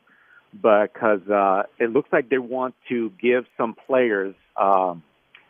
because 0.61 1.29
uh, 1.29 1.65
it 1.79 1.91
looks 1.91 2.09
like 2.13 2.29
they 2.29 2.39
want 2.39 2.75
to 2.89 3.13
give 3.21 3.45
some 3.57 3.75
players 3.87 4.35
um, 4.57 5.03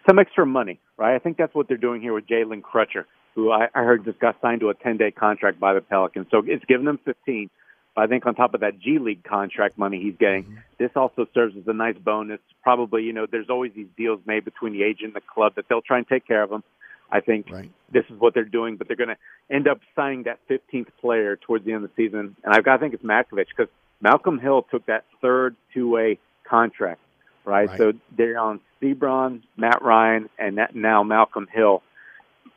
some 0.06 0.18
extra 0.18 0.46
money, 0.46 0.80
right? 0.96 1.14
I 1.14 1.18
think 1.18 1.36
that's 1.36 1.54
what 1.54 1.68
they're 1.68 1.76
doing 1.76 2.00
here 2.00 2.12
with 2.12 2.26
Jalen 2.26 2.62
Crutcher, 2.62 3.04
who 3.34 3.50
I, 3.50 3.68
I 3.74 3.82
heard 3.82 4.04
just 4.04 4.18
got 4.18 4.36
signed 4.40 4.60
to 4.60 4.70
a 4.70 4.74
10 4.74 4.96
day 4.96 5.10
contract 5.10 5.60
by 5.60 5.74
the 5.74 5.80
Pelicans. 5.80 6.26
So 6.30 6.42
it's 6.46 6.64
giving 6.66 6.86
them 6.86 6.98
15. 7.04 7.50
But 7.94 8.02
I 8.02 8.06
think 8.08 8.26
on 8.26 8.34
top 8.34 8.54
of 8.54 8.60
that 8.60 8.80
G 8.80 8.98
League 8.98 9.22
contract 9.22 9.78
money 9.78 10.02
he's 10.02 10.16
getting, 10.18 10.58
this 10.78 10.90
also 10.96 11.26
serves 11.32 11.56
as 11.56 11.62
a 11.68 11.72
nice 11.72 11.96
bonus. 11.96 12.40
Probably, 12.62 13.04
you 13.04 13.12
know, 13.12 13.26
there's 13.30 13.48
always 13.48 13.72
these 13.74 13.86
deals 13.96 14.20
made 14.26 14.44
between 14.44 14.72
the 14.72 14.82
agent 14.82 15.14
and 15.14 15.14
the 15.14 15.20
club 15.20 15.54
that 15.56 15.66
they'll 15.68 15.82
try 15.82 15.98
and 15.98 16.08
take 16.08 16.26
care 16.26 16.42
of 16.42 16.50
them. 16.50 16.64
I 17.12 17.20
think 17.20 17.48
right. 17.50 17.70
this 17.92 18.04
is 18.10 18.18
what 18.18 18.34
they're 18.34 18.44
doing, 18.44 18.76
but 18.76 18.88
they're 18.88 18.96
going 18.96 19.10
to 19.10 19.16
end 19.48 19.68
up 19.68 19.78
signing 19.94 20.24
that 20.24 20.40
15th 20.50 20.88
player 21.00 21.36
towards 21.36 21.64
the 21.64 21.72
end 21.72 21.84
of 21.84 21.90
the 21.94 22.04
season. 22.04 22.34
And 22.42 22.54
I've 22.54 22.64
got 22.64 22.80
think 22.80 22.94
it's 22.94 23.04
Matkovic 23.04 23.46
because 23.56 23.68
Malcolm 24.00 24.38
Hill 24.38 24.66
took 24.70 24.87
that 24.87 25.04
third 25.20 25.57
two-way 25.72 26.18
contract, 26.48 27.00
right? 27.44 27.68
Right. 27.68 27.78
So 27.78 27.92
they're 28.16 28.38
on 28.38 28.61
Seabron, 28.80 29.42
Matt 29.57 29.83
Ryan, 29.83 30.28
and 30.38 30.59
that, 30.59 30.74
now 30.74 31.02
Malcolm 31.02 31.48
Hill 31.52 31.83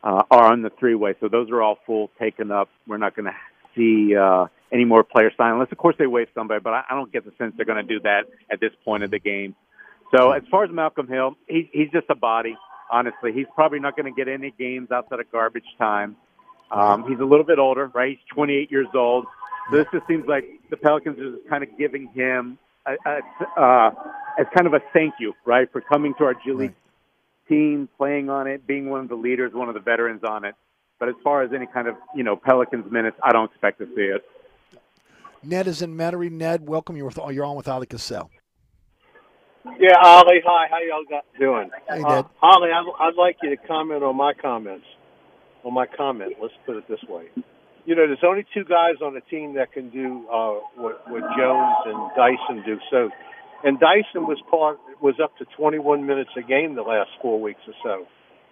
uh, 0.02 0.22
are 0.30 0.52
on 0.52 0.62
the 0.62 0.70
three-way. 0.70 1.14
So 1.20 1.28
those 1.28 1.50
are 1.50 1.62
all 1.62 1.78
full 1.86 2.10
taken 2.18 2.50
up. 2.50 2.68
We're 2.86 2.98
not 2.98 3.16
going 3.16 3.26
to 3.26 3.34
see 3.74 4.14
uh, 4.16 4.46
any 4.72 4.84
more 4.84 5.02
players 5.02 5.32
sign 5.36 5.52
unless, 5.52 5.72
of 5.72 5.78
course, 5.78 5.96
they 5.98 6.06
waive 6.06 6.28
somebody. 6.34 6.60
But 6.60 6.74
I, 6.74 6.84
I 6.90 6.94
don't 6.94 7.12
get 7.12 7.24
the 7.24 7.32
sense 7.38 7.54
they're 7.56 7.66
going 7.66 7.84
to 7.84 7.94
do 7.94 8.00
that 8.00 8.24
at 8.50 8.60
this 8.60 8.72
point 8.84 9.02
of 9.02 9.10
the 9.10 9.18
game. 9.18 9.54
So 10.14 10.32
as 10.32 10.42
far 10.50 10.64
as 10.64 10.70
Malcolm 10.70 11.06
Hill, 11.06 11.36
he, 11.46 11.68
he's 11.72 11.90
just 11.90 12.06
a 12.08 12.14
body. 12.14 12.56
Honestly, 12.90 13.32
he's 13.32 13.46
probably 13.54 13.78
not 13.78 13.96
going 13.96 14.12
to 14.12 14.16
get 14.16 14.28
any 14.28 14.52
games 14.58 14.90
outside 14.90 15.20
of 15.20 15.30
garbage 15.30 15.66
time. 15.78 16.16
Um, 16.70 17.08
he's 17.08 17.18
a 17.18 17.24
little 17.24 17.44
bit 17.44 17.58
older, 17.58 17.90
right? 17.94 18.10
He's 18.10 18.34
28 18.34 18.70
years 18.70 18.88
old. 18.94 19.26
So 19.70 19.76
this 19.76 19.86
just 19.92 20.06
seems 20.06 20.26
like 20.26 20.44
the 20.70 20.76
Pelicans 20.76 21.18
are 21.18 21.36
just 21.36 21.48
kind 21.48 21.62
of 21.62 21.70
giving 21.78 22.08
him 22.14 22.58
a, 22.86 22.92
a, 23.06 23.60
uh, 23.60 23.90
as 24.38 24.46
kind 24.56 24.66
of 24.66 24.74
a 24.74 24.80
thank 24.92 25.14
you, 25.20 25.34
right, 25.44 25.70
for 25.70 25.80
coming 25.80 26.14
to 26.18 26.24
our 26.24 26.34
G 26.34 26.52
League 26.52 26.74
team, 27.48 27.88
playing 27.98 28.30
on 28.30 28.46
it, 28.46 28.66
being 28.66 28.88
one 28.88 29.00
of 29.00 29.08
the 29.08 29.14
leaders, 29.14 29.52
one 29.52 29.68
of 29.68 29.74
the 29.74 29.80
veterans 29.80 30.22
on 30.24 30.44
it. 30.44 30.54
But 30.98 31.08
as 31.08 31.14
far 31.22 31.42
as 31.42 31.52
any 31.54 31.66
kind 31.66 31.86
of 31.86 31.96
you 32.14 32.24
know 32.24 32.36
Pelicans 32.36 32.90
minutes, 32.90 33.16
I 33.22 33.32
don't 33.32 33.50
expect 33.50 33.78
to 33.80 33.86
see 33.94 34.02
it. 34.02 34.24
Ned 35.42 35.68
is 35.68 35.82
in 35.82 35.96
Metairie. 35.96 36.30
Ned, 36.30 36.66
welcome. 36.66 36.96
You're, 36.96 37.06
with, 37.06 37.18
you're 37.30 37.44
on 37.44 37.56
with 37.56 37.66
Oleh 37.66 37.86
Kosel. 37.86 38.28
Yeah, 39.78 39.94
Ollie. 40.02 40.40
Hi, 40.44 40.66
how 40.68 40.78
y'all 40.78 41.04
got 41.08 41.24
doing? 41.38 41.70
Hey, 41.88 42.02
uh, 42.02 42.16
Ned. 42.16 42.24
Ollie, 42.42 42.70
I'd, 42.70 42.92
I'd 43.00 43.14
like 43.14 43.36
you 43.42 43.50
to 43.50 43.56
comment 43.56 44.02
on 44.02 44.16
my 44.16 44.32
comments. 44.32 44.86
On 45.64 45.74
my 45.74 45.86
comment, 45.86 46.34
let's 46.40 46.54
put 46.64 46.76
it 46.76 46.88
this 46.88 47.02
way. 47.08 47.26
You 47.88 47.94
know, 47.96 48.06
there's 48.06 48.22
only 48.22 48.44
two 48.52 48.64
guys 48.64 49.00
on 49.02 49.14
the 49.14 49.22
team 49.22 49.54
that 49.54 49.72
can 49.72 49.88
do 49.88 50.28
uh, 50.28 50.60
what, 50.76 51.08
what 51.08 51.22
Jones 51.38 51.76
and 51.86 52.10
Dyson 52.14 52.62
do. 52.66 52.76
So, 52.90 53.08
and 53.64 53.80
Dyson 53.80 54.26
was 54.28 54.36
part 54.50 54.78
was 55.00 55.14
up 55.24 55.34
to 55.38 55.46
21 55.56 56.04
minutes 56.04 56.28
a 56.36 56.42
game 56.42 56.74
the 56.74 56.82
last 56.82 57.08
four 57.22 57.40
weeks 57.40 57.60
or 57.66 57.72
so. 57.82 58.06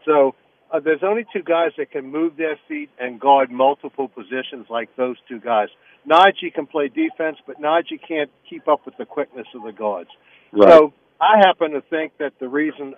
So 0.06 0.34
uh, 0.72 0.80
there's 0.80 1.02
only 1.02 1.26
two 1.34 1.42
guys 1.42 1.72
that 1.76 1.90
can 1.90 2.10
move 2.10 2.38
their 2.38 2.58
feet 2.66 2.88
and 2.98 3.20
guard 3.20 3.50
multiple 3.50 4.08
positions 4.08 4.68
like 4.70 4.88
those 4.96 5.16
two 5.28 5.38
guys. 5.38 5.68
Naji 6.10 6.54
can 6.54 6.64
play 6.64 6.88
defense, 6.88 7.36
but 7.46 7.60
Naji 7.60 8.00
can't 8.08 8.30
keep 8.48 8.66
up 8.66 8.86
with 8.86 8.96
the 8.96 9.04
quickness 9.04 9.48
of 9.54 9.64
the 9.64 9.72
guards. 9.72 10.08
Right. 10.50 10.70
So 10.70 10.94
I 11.20 11.42
happen 11.44 11.72
to 11.72 11.82
think 11.82 12.12
that 12.20 12.32
the 12.40 12.48
reason 12.48 12.94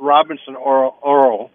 Robinson 0.00 0.54
Earl 0.54 1.50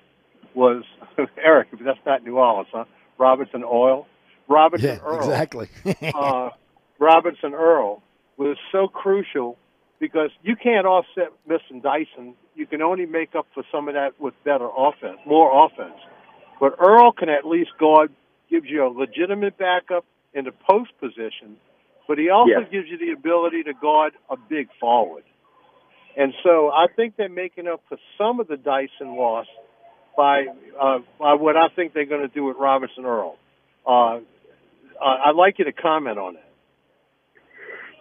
was 0.54 0.84
Eric, 1.42 1.70
but 1.72 1.86
that's 1.86 2.06
not 2.06 2.22
New 2.26 2.38
Orleans, 2.38 2.68
huh? 2.74 2.84
Robinson 3.18 3.64
Oil, 3.64 4.08
Robinson 4.48 4.90
Yeah, 4.90 5.00
Earl, 5.06 5.18
exactly. 5.18 5.68
uh, 6.14 6.50
Robinson 7.00 7.54
Earl 7.54 8.02
was 8.38 8.58
so 8.72 8.88
crucial 8.88 9.58
because 10.00 10.30
you 10.44 10.56
can't 10.56 10.86
offset 10.86 11.32
missing 11.48 11.82
Dyson. 11.82 12.36
You 12.56 12.66
can 12.68 12.82
only 12.82 13.06
make 13.06 13.36
up 13.36 13.48
for 13.54 13.64
some 13.72 13.88
of 13.88 13.94
that 13.96 14.20
with 14.20 14.34
better 14.44 14.68
offense, 14.78 15.18
more 15.26 15.66
offense. 15.66 15.96
But 16.60 16.76
Earl 16.80 17.12
can 17.12 17.30
at 17.30 17.46
least 17.46 17.72
guard, 17.80 18.12
gives 18.50 18.68
you 18.68 18.86
a 18.86 18.90
legitimate 18.90 19.58
backup 19.58 20.06
in 20.34 20.46
the 20.46 20.52
post 20.70 20.92
position, 21.00 21.58
but 22.08 22.18
he 22.18 22.30
also 22.30 22.50
Yes. 22.60 22.70
gives 22.72 22.88
you 22.90 22.98
the 22.98 23.12
ability 23.12 23.64
to 23.64 23.74
guard 23.74 24.14
a 24.30 24.36
big 24.38 24.70
forward. 24.80 25.24
And 26.18 26.34
so 26.44 26.70
I 26.72 26.88
think 26.96 27.16
they're 27.18 27.28
making 27.30 27.68
up 27.68 27.82
for 27.90 27.98
some 28.18 28.40
of 28.40 28.48
the 28.48 28.56
Dyson 28.58 29.16
loss 29.18 29.48
by 30.16 30.46
uh, 30.80 31.00
by 31.20 31.34
what 31.34 31.58
I 31.58 31.68
think 31.76 31.94
they're 31.94 32.06
going 32.06 32.22
to 32.22 32.30
do 32.34 32.46
with 32.46 32.56
Robinson 32.58 33.06
Earl. 33.06 33.38
Uh, 33.86 34.20
uh, 35.02 35.18
I'd 35.26 35.36
like 35.36 35.60
you 35.60 35.66
to 35.66 35.72
comment 35.72 36.18
on 36.18 36.36
it. 36.36 36.42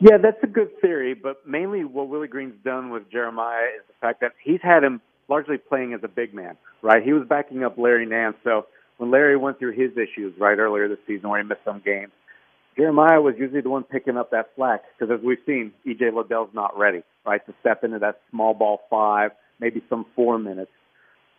Yeah, 0.01 0.19
that's 0.19 0.43
a 0.43 0.47
good 0.47 0.81
theory, 0.81 1.15
but 1.15 1.47
mainly 1.47 1.85
what 1.85 2.09
Willie 2.09 2.29
Green's 2.29 2.57
done 2.65 2.91
with 2.91 3.11
Jeremiah 3.11 3.67
is 3.77 3.83
the 3.87 3.95
fact 4.01 4.21
that 4.21 4.33
he's 4.43 4.61
had 4.63 4.83
him 4.83 5.01
largely 5.29 5.57
playing 5.57 5.95
as 5.95 6.01
a 6.03 6.09
big 6.09 6.35
man, 6.35 6.57
right? 6.83 7.03
He 7.03 7.13
was 7.13 7.27
backing 7.29 7.65
up 7.65 7.79
Larry 7.79 8.05
Nance, 8.05 8.37
so 8.45 8.67
when 8.99 9.11
Larry 9.11 9.37
went 9.37 9.59
through 9.59 9.73
his 9.73 9.93
issues 9.93 10.35
right 10.39 10.59
earlier 10.59 10.89
this 10.89 10.99
season 11.07 11.29
where 11.29 11.43
he 11.43 11.49
missed 11.49 11.65
some 11.65 11.81
games, 11.85 12.13
Jeremiah 12.77 13.21
was 13.21 13.35
usually 13.39 13.61
the 13.61 13.71
one 13.71 13.85
picking 13.85 14.17
up 14.17 14.31
that 14.33 14.51
slack 14.57 14.83
because 14.99 15.17
as 15.17 15.25
we've 15.25 15.39
seen, 15.47 15.73
EJ 15.87 16.13
Liddell's 16.13 16.51
not 16.53 16.77
ready, 16.77 17.03
right, 17.25 17.45
to 17.47 17.55
step 17.61 17.85
into 17.85 17.99
that 18.01 18.21
small 18.31 18.53
ball 18.53 18.81
five, 18.91 19.31
maybe 19.61 19.83
some 19.89 20.07
four 20.17 20.39
minutes. 20.39 20.73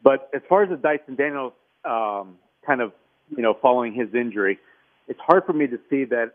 But 0.03 0.29
as 0.33 0.41
far 0.47 0.63
as 0.63 0.69
the 0.69 0.77
Dyson 0.77 1.15
Daniels 1.15 1.53
um, 1.83 2.37
kind 2.65 2.81
of, 2.81 2.93
you 3.35 3.43
know, 3.43 3.57
following 3.61 3.93
his 3.93 4.13
injury, 4.13 4.59
it's 5.07 5.19
hard 5.19 5.45
for 5.45 5.53
me 5.53 5.67
to 5.67 5.79
see 5.89 6.05
that 6.05 6.33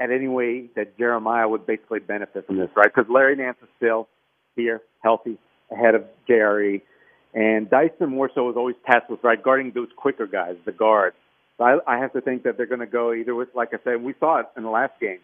at 0.00 0.10
any 0.10 0.28
way 0.28 0.66
that 0.76 0.96
Jeremiah 0.96 1.48
would 1.48 1.66
basically 1.66 2.00
benefit 2.00 2.46
from 2.46 2.56
this, 2.56 2.70
right? 2.76 2.92
Because 2.94 3.10
Larry 3.10 3.36
Nance 3.36 3.56
is 3.62 3.68
still 3.76 4.08
here, 4.54 4.80
healthy, 5.02 5.38
ahead 5.70 5.94
of 5.94 6.04
JRE. 6.28 6.80
And 7.34 7.68
Dyson 7.68 8.10
more 8.10 8.30
so 8.34 8.48
is 8.50 8.56
always 8.56 8.76
tasked 8.86 9.10
with, 9.10 9.22
right, 9.22 9.42
guarding 9.42 9.72
those 9.72 9.88
quicker 9.96 10.26
guys, 10.26 10.56
the 10.64 10.72
guards. 10.72 11.16
So 11.56 11.64
I, 11.64 11.78
I 11.86 11.98
have 11.98 12.12
to 12.12 12.20
think 12.20 12.44
that 12.44 12.56
they're 12.56 12.66
going 12.66 12.80
to 12.80 12.86
go 12.86 13.12
either 13.12 13.34
with, 13.34 13.48
like 13.54 13.74
I 13.74 13.78
said, 13.84 14.02
we 14.02 14.14
saw 14.20 14.38
it 14.38 14.46
in 14.56 14.62
the 14.62 14.70
last 14.70 14.98
game, 15.00 15.18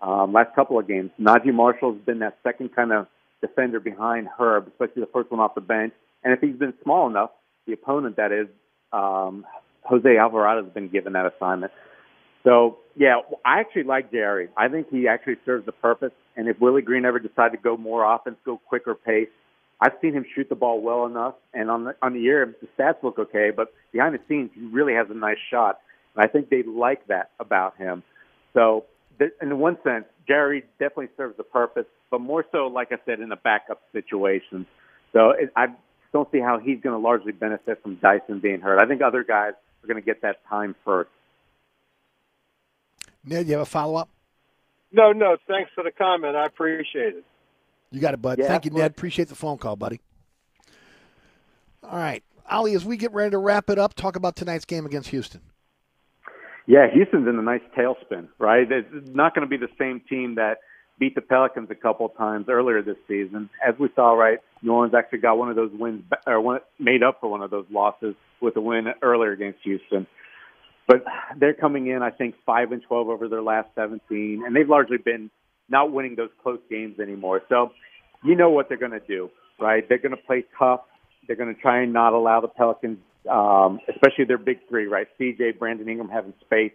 um, 0.00 0.32
last 0.32 0.54
couple 0.54 0.78
of 0.78 0.86
games. 0.88 1.10
Naji 1.20 1.54
Marshall's 1.54 2.00
been 2.04 2.18
that 2.18 2.38
second 2.42 2.74
kind 2.74 2.92
of 2.92 3.06
defender 3.40 3.80
behind 3.80 4.28
Herb, 4.38 4.66
especially 4.68 5.02
the 5.02 5.10
first 5.12 5.30
one 5.30 5.40
off 5.40 5.54
the 5.54 5.60
bench. 5.60 5.92
And 6.24 6.32
if 6.32 6.40
he's 6.40 6.56
been 6.56 6.74
small 6.82 7.08
enough, 7.08 7.30
the 7.66 7.72
opponent 7.72 8.16
that 8.16 8.32
is, 8.32 8.48
um, 8.92 9.46
Jose 9.82 10.16
Alvarado 10.16 10.64
has 10.64 10.72
been 10.72 10.88
given 10.88 11.12
that 11.12 11.32
assignment. 11.32 11.72
So 12.46 12.78
yeah, 12.94 13.16
I 13.44 13.60
actually 13.60 13.82
like 13.82 14.12
Jerry. 14.12 14.48
I 14.56 14.68
think 14.68 14.88
he 14.90 15.08
actually 15.08 15.36
serves 15.44 15.66
the 15.66 15.72
purpose. 15.72 16.12
And 16.36 16.48
if 16.48 16.60
Willie 16.60 16.82
Green 16.82 17.04
ever 17.04 17.18
decided 17.18 17.56
to 17.56 17.62
go 17.62 17.76
more 17.76 18.04
offense, 18.04 18.36
go 18.44 18.60
quicker 18.68 18.94
pace, 18.94 19.28
I've 19.80 19.92
seen 20.00 20.14
him 20.14 20.24
shoot 20.34 20.48
the 20.48 20.54
ball 20.54 20.80
well 20.80 21.06
enough. 21.06 21.34
And 21.52 21.70
on 21.70 21.84
the 21.84 21.96
on 22.02 22.14
the 22.14 22.20
year, 22.20 22.54
the 22.60 22.68
stats 22.78 23.02
look 23.02 23.18
okay, 23.18 23.50
but 23.54 23.74
behind 23.92 24.14
the 24.14 24.20
scenes, 24.28 24.50
he 24.54 24.62
really 24.66 24.94
has 24.94 25.08
a 25.10 25.14
nice 25.14 25.38
shot. 25.50 25.80
And 26.14 26.24
I 26.24 26.28
think 26.28 26.48
they 26.48 26.62
like 26.62 27.06
that 27.08 27.30
about 27.40 27.76
him. 27.76 28.02
So, 28.54 28.84
in 29.42 29.58
one 29.58 29.76
sense, 29.82 30.04
Jerry 30.26 30.64
definitely 30.78 31.08
serves 31.16 31.34
a 31.38 31.42
purpose, 31.42 31.84
but 32.10 32.20
more 32.20 32.44
so, 32.52 32.68
like 32.68 32.92
I 32.92 32.96
said, 33.04 33.20
in 33.20 33.32
a 33.32 33.36
backup 33.36 33.82
situation. 33.92 34.66
So 35.12 35.30
it, 35.30 35.50
I 35.56 35.66
don't 36.12 36.30
see 36.32 36.40
how 36.40 36.58
he's 36.58 36.80
going 36.80 36.94
to 36.94 36.98
largely 36.98 37.32
benefit 37.32 37.82
from 37.82 37.96
Dyson 37.96 38.40
being 38.40 38.60
hurt. 38.60 38.80
I 38.80 38.86
think 38.86 39.02
other 39.02 39.24
guys 39.24 39.52
are 39.82 39.86
going 39.86 40.00
to 40.00 40.04
get 40.04 40.22
that 40.22 40.46
time 40.48 40.74
first. 40.84 41.10
Ned, 43.26 43.46
you 43.46 43.54
have 43.54 43.62
a 43.62 43.66
follow 43.66 43.96
up? 43.96 44.08
No, 44.92 45.12
no. 45.12 45.36
Thanks 45.48 45.70
for 45.74 45.82
the 45.82 45.90
comment. 45.90 46.36
I 46.36 46.46
appreciate 46.46 47.16
it. 47.16 47.24
You 47.90 48.00
got 48.00 48.14
it, 48.14 48.22
bud. 48.22 48.38
Yeah, 48.38 48.46
Thank 48.46 48.64
you. 48.64 48.70
Ned. 48.70 48.92
Appreciate 48.92 49.28
the 49.28 49.34
phone 49.34 49.58
call, 49.58 49.76
buddy. 49.76 50.00
All 51.82 51.98
right. 51.98 52.22
Oleh, 52.50 52.74
as 52.74 52.84
we 52.84 52.96
get 52.96 53.12
ready 53.12 53.30
to 53.30 53.38
wrap 53.38 53.68
it 53.68 53.78
up, 53.78 53.94
talk 53.94 54.16
about 54.16 54.36
tonight's 54.36 54.64
game 54.64 54.86
against 54.86 55.08
Houston. 55.10 55.40
Yeah, 56.66 56.86
Houston's 56.92 57.28
in 57.28 57.38
a 57.38 57.42
nice 57.42 57.60
tailspin, 57.76 58.28
right? 58.38 58.70
It's 58.70 58.88
not 59.14 59.34
going 59.34 59.48
to 59.48 59.50
be 59.50 59.56
the 59.56 59.72
same 59.78 60.00
team 60.08 60.36
that 60.36 60.58
beat 60.98 61.14
the 61.14 61.20
Pelicans 61.20 61.68
a 61.70 61.74
couple 61.74 62.06
of 62.06 62.16
times 62.16 62.46
earlier 62.48 62.82
this 62.82 62.96
season. 63.06 63.50
As 63.66 63.74
we 63.78 63.88
saw, 63.94 64.12
right, 64.12 64.38
New 64.62 64.72
Orleans 64.72 64.94
actually 64.94 65.18
got 65.18 65.38
one 65.38 65.48
of 65.48 65.56
those 65.56 65.70
wins, 65.72 66.02
or 66.26 66.40
one, 66.40 66.60
made 66.78 67.02
up 67.02 67.18
for 67.20 67.28
one 67.28 67.42
of 67.42 67.50
those 67.50 67.66
losses 67.70 68.14
with 68.40 68.56
a 68.56 68.60
win 68.60 68.86
earlier 69.02 69.32
against 69.32 69.60
Houston. 69.62 70.06
But 70.88 71.04
they're 71.38 71.54
coming 71.54 71.88
in, 71.88 72.02
I 72.02 72.10
think, 72.10 72.34
five 72.44 72.72
and 72.72 72.82
twelve 72.82 73.08
over 73.08 73.28
their 73.28 73.42
last 73.42 73.68
seventeen, 73.74 74.42
and 74.46 74.54
they've 74.54 74.68
largely 74.68 74.98
been 74.98 75.30
not 75.68 75.92
winning 75.92 76.14
those 76.16 76.30
close 76.42 76.60
games 76.70 77.00
anymore. 77.00 77.42
So 77.48 77.70
you 78.22 78.36
know 78.36 78.50
what 78.50 78.68
they're 78.68 78.78
going 78.78 78.92
to 78.92 79.00
do, 79.00 79.30
right? 79.60 79.86
They're 79.88 79.98
going 79.98 80.16
to 80.16 80.22
play 80.22 80.44
tough. 80.58 80.80
They're 81.26 81.36
going 81.36 81.54
to 81.54 81.60
try 81.60 81.82
and 81.82 81.92
not 81.92 82.12
allow 82.12 82.40
the 82.40 82.48
Pelicans, 82.48 82.98
um, 83.28 83.80
especially 83.88 84.26
their 84.26 84.38
big 84.38 84.58
three, 84.68 84.86
right? 84.86 85.08
CJ, 85.20 85.58
Brandon 85.58 85.88
Ingram 85.88 86.08
having 86.08 86.34
space. 86.44 86.72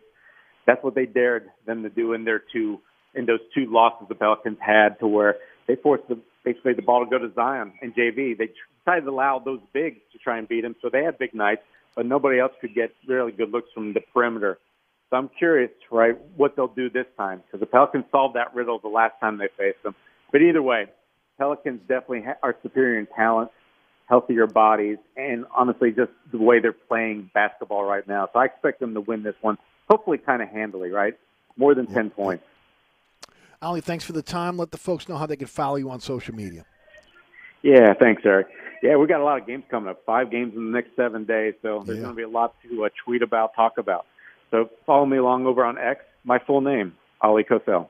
That's 0.67 0.83
what 0.83 0.93
they 0.93 1.05
dared 1.05 1.49
them 1.65 1.83
to 1.83 1.89
do 1.89 2.13
in 2.13 2.25
their 2.25 2.43
two 2.53 2.79
in 3.13 3.25
those 3.25 3.39
two 3.53 3.65
losses 3.69 4.07
the 4.07 4.15
Pelicans 4.15 4.57
had, 4.59 4.99
to 4.99 5.07
where 5.07 5.35
they 5.67 5.75
forced 5.75 6.07
the, 6.07 6.17
basically 6.45 6.73
the 6.73 6.81
ball 6.81 7.03
to 7.03 7.09
go 7.09 7.17
to 7.17 7.33
Zion 7.33 7.73
and 7.81 7.93
JV. 7.93 8.37
They 8.37 8.49
decided 8.85 9.05
to 9.05 9.11
allow 9.11 9.39
those 9.39 9.59
bigs 9.73 9.99
to 10.13 10.17
try 10.17 10.37
and 10.37 10.47
beat 10.47 10.63
him, 10.63 10.75
so 10.81 10.89
they 10.91 11.03
had 11.03 11.17
big 11.17 11.33
nights, 11.33 11.61
but 11.95 12.05
nobody 12.05 12.39
else 12.39 12.51
could 12.61 12.73
get 12.73 12.93
really 13.07 13.31
good 13.31 13.51
looks 13.51 13.69
from 13.73 13.93
the 13.93 14.01
perimeter. 14.13 14.57
So 15.09 15.17
I'm 15.17 15.29
curious, 15.37 15.71
right, 15.91 16.17
what 16.37 16.55
they'll 16.55 16.67
do 16.67 16.89
this 16.89 17.05
time 17.17 17.43
because 17.45 17.59
the 17.59 17.65
Pelicans 17.65 18.05
solved 18.11 18.35
that 18.35 18.55
riddle 18.55 18.79
the 18.79 18.87
last 18.87 19.13
time 19.19 19.37
they 19.37 19.49
faced 19.57 19.83
them. 19.83 19.93
But 20.31 20.41
either 20.41 20.61
way, 20.61 20.85
Pelicans 21.37 21.81
definitely 21.81 22.21
ha- 22.21 22.37
are 22.41 22.55
superior 22.63 22.97
in 22.97 23.07
talent, 23.07 23.51
healthier 24.07 24.47
bodies, 24.47 24.97
and 25.17 25.45
honestly, 25.55 25.91
just 25.91 26.11
the 26.31 26.37
way 26.37 26.59
they're 26.59 26.71
playing 26.71 27.29
basketball 27.33 27.83
right 27.83 28.07
now. 28.07 28.29
So 28.31 28.39
I 28.39 28.45
expect 28.45 28.79
them 28.79 28.93
to 28.93 29.01
win 29.01 29.23
this 29.23 29.35
one, 29.41 29.57
hopefully, 29.89 30.17
kind 30.17 30.41
of 30.41 30.47
handily, 30.47 30.91
right? 30.91 31.17
More 31.57 31.75
than 31.75 31.87
ten 31.87 32.09
points. 32.09 32.45
Oleh, 33.61 33.83
thanks 33.83 34.03
for 34.03 34.13
the 34.13 34.21
time. 34.23 34.57
Let 34.57 34.71
the 34.71 34.77
folks 34.77 35.09
know 35.09 35.17
how 35.17 35.25
they 35.25 35.35
can 35.35 35.47
follow 35.47 35.75
you 35.75 35.89
on 35.89 35.99
social 35.99 36.33
media. 36.33 36.65
Yeah, 37.63 37.93
thanks, 37.99 38.21
Eric. 38.25 38.47
Yeah, 38.81 38.95
we 38.95 39.05
got 39.07 39.21
a 39.21 39.23
lot 39.23 39.39
of 39.39 39.45
games 39.45 39.63
coming 39.69 39.89
up. 39.89 40.01
Five 40.05 40.31
games 40.31 40.53
in 40.55 40.65
the 40.65 40.71
next 40.71 40.95
seven 40.95 41.25
days, 41.25 41.53
so 41.61 41.83
there's 41.85 41.97
Yeah. 41.99 42.03
going 42.05 42.15
to 42.15 42.17
be 42.17 42.23
a 42.23 42.27
lot 42.29 42.55
to 42.63 42.85
uh, 42.85 42.89
tweet 43.05 43.21
about, 43.21 43.53
talk 43.55 43.77
about. 43.77 44.05
So 44.49 44.69
follow 44.85 45.05
me 45.05 45.17
along 45.17 45.45
over 45.45 45.63
on 45.63 45.77
X. 45.77 46.03
My 46.23 46.39
full 46.39 46.61
name, 46.61 46.93
Oleh 47.23 47.45
Kosel. 47.47 47.87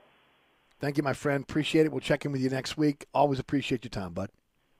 Thank 0.80 0.96
you, 0.96 1.02
my 1.02 1.12
friend. 1.14 1.42
Appreciate 1.42 1.86
it. 1.86 1.92
We'll 1.92 2.00
check 2.00 2.24
in 2.24 2.32
with 2.32 2.40
you 2.40 2.50
next 2.50 2.76
week. 2.76 3.06
Always 3.14 3.38
appreciate 3.38 3.84
your 3.84 3.90
time, 3.90 4.12
bud. 4.12 4.30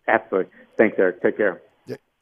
Absolutely. 0.08 0.50
Thanks, 0.76 0.96
Eric. 0.98 1.22
Take 1.22 1.36
care. 1.36 1.62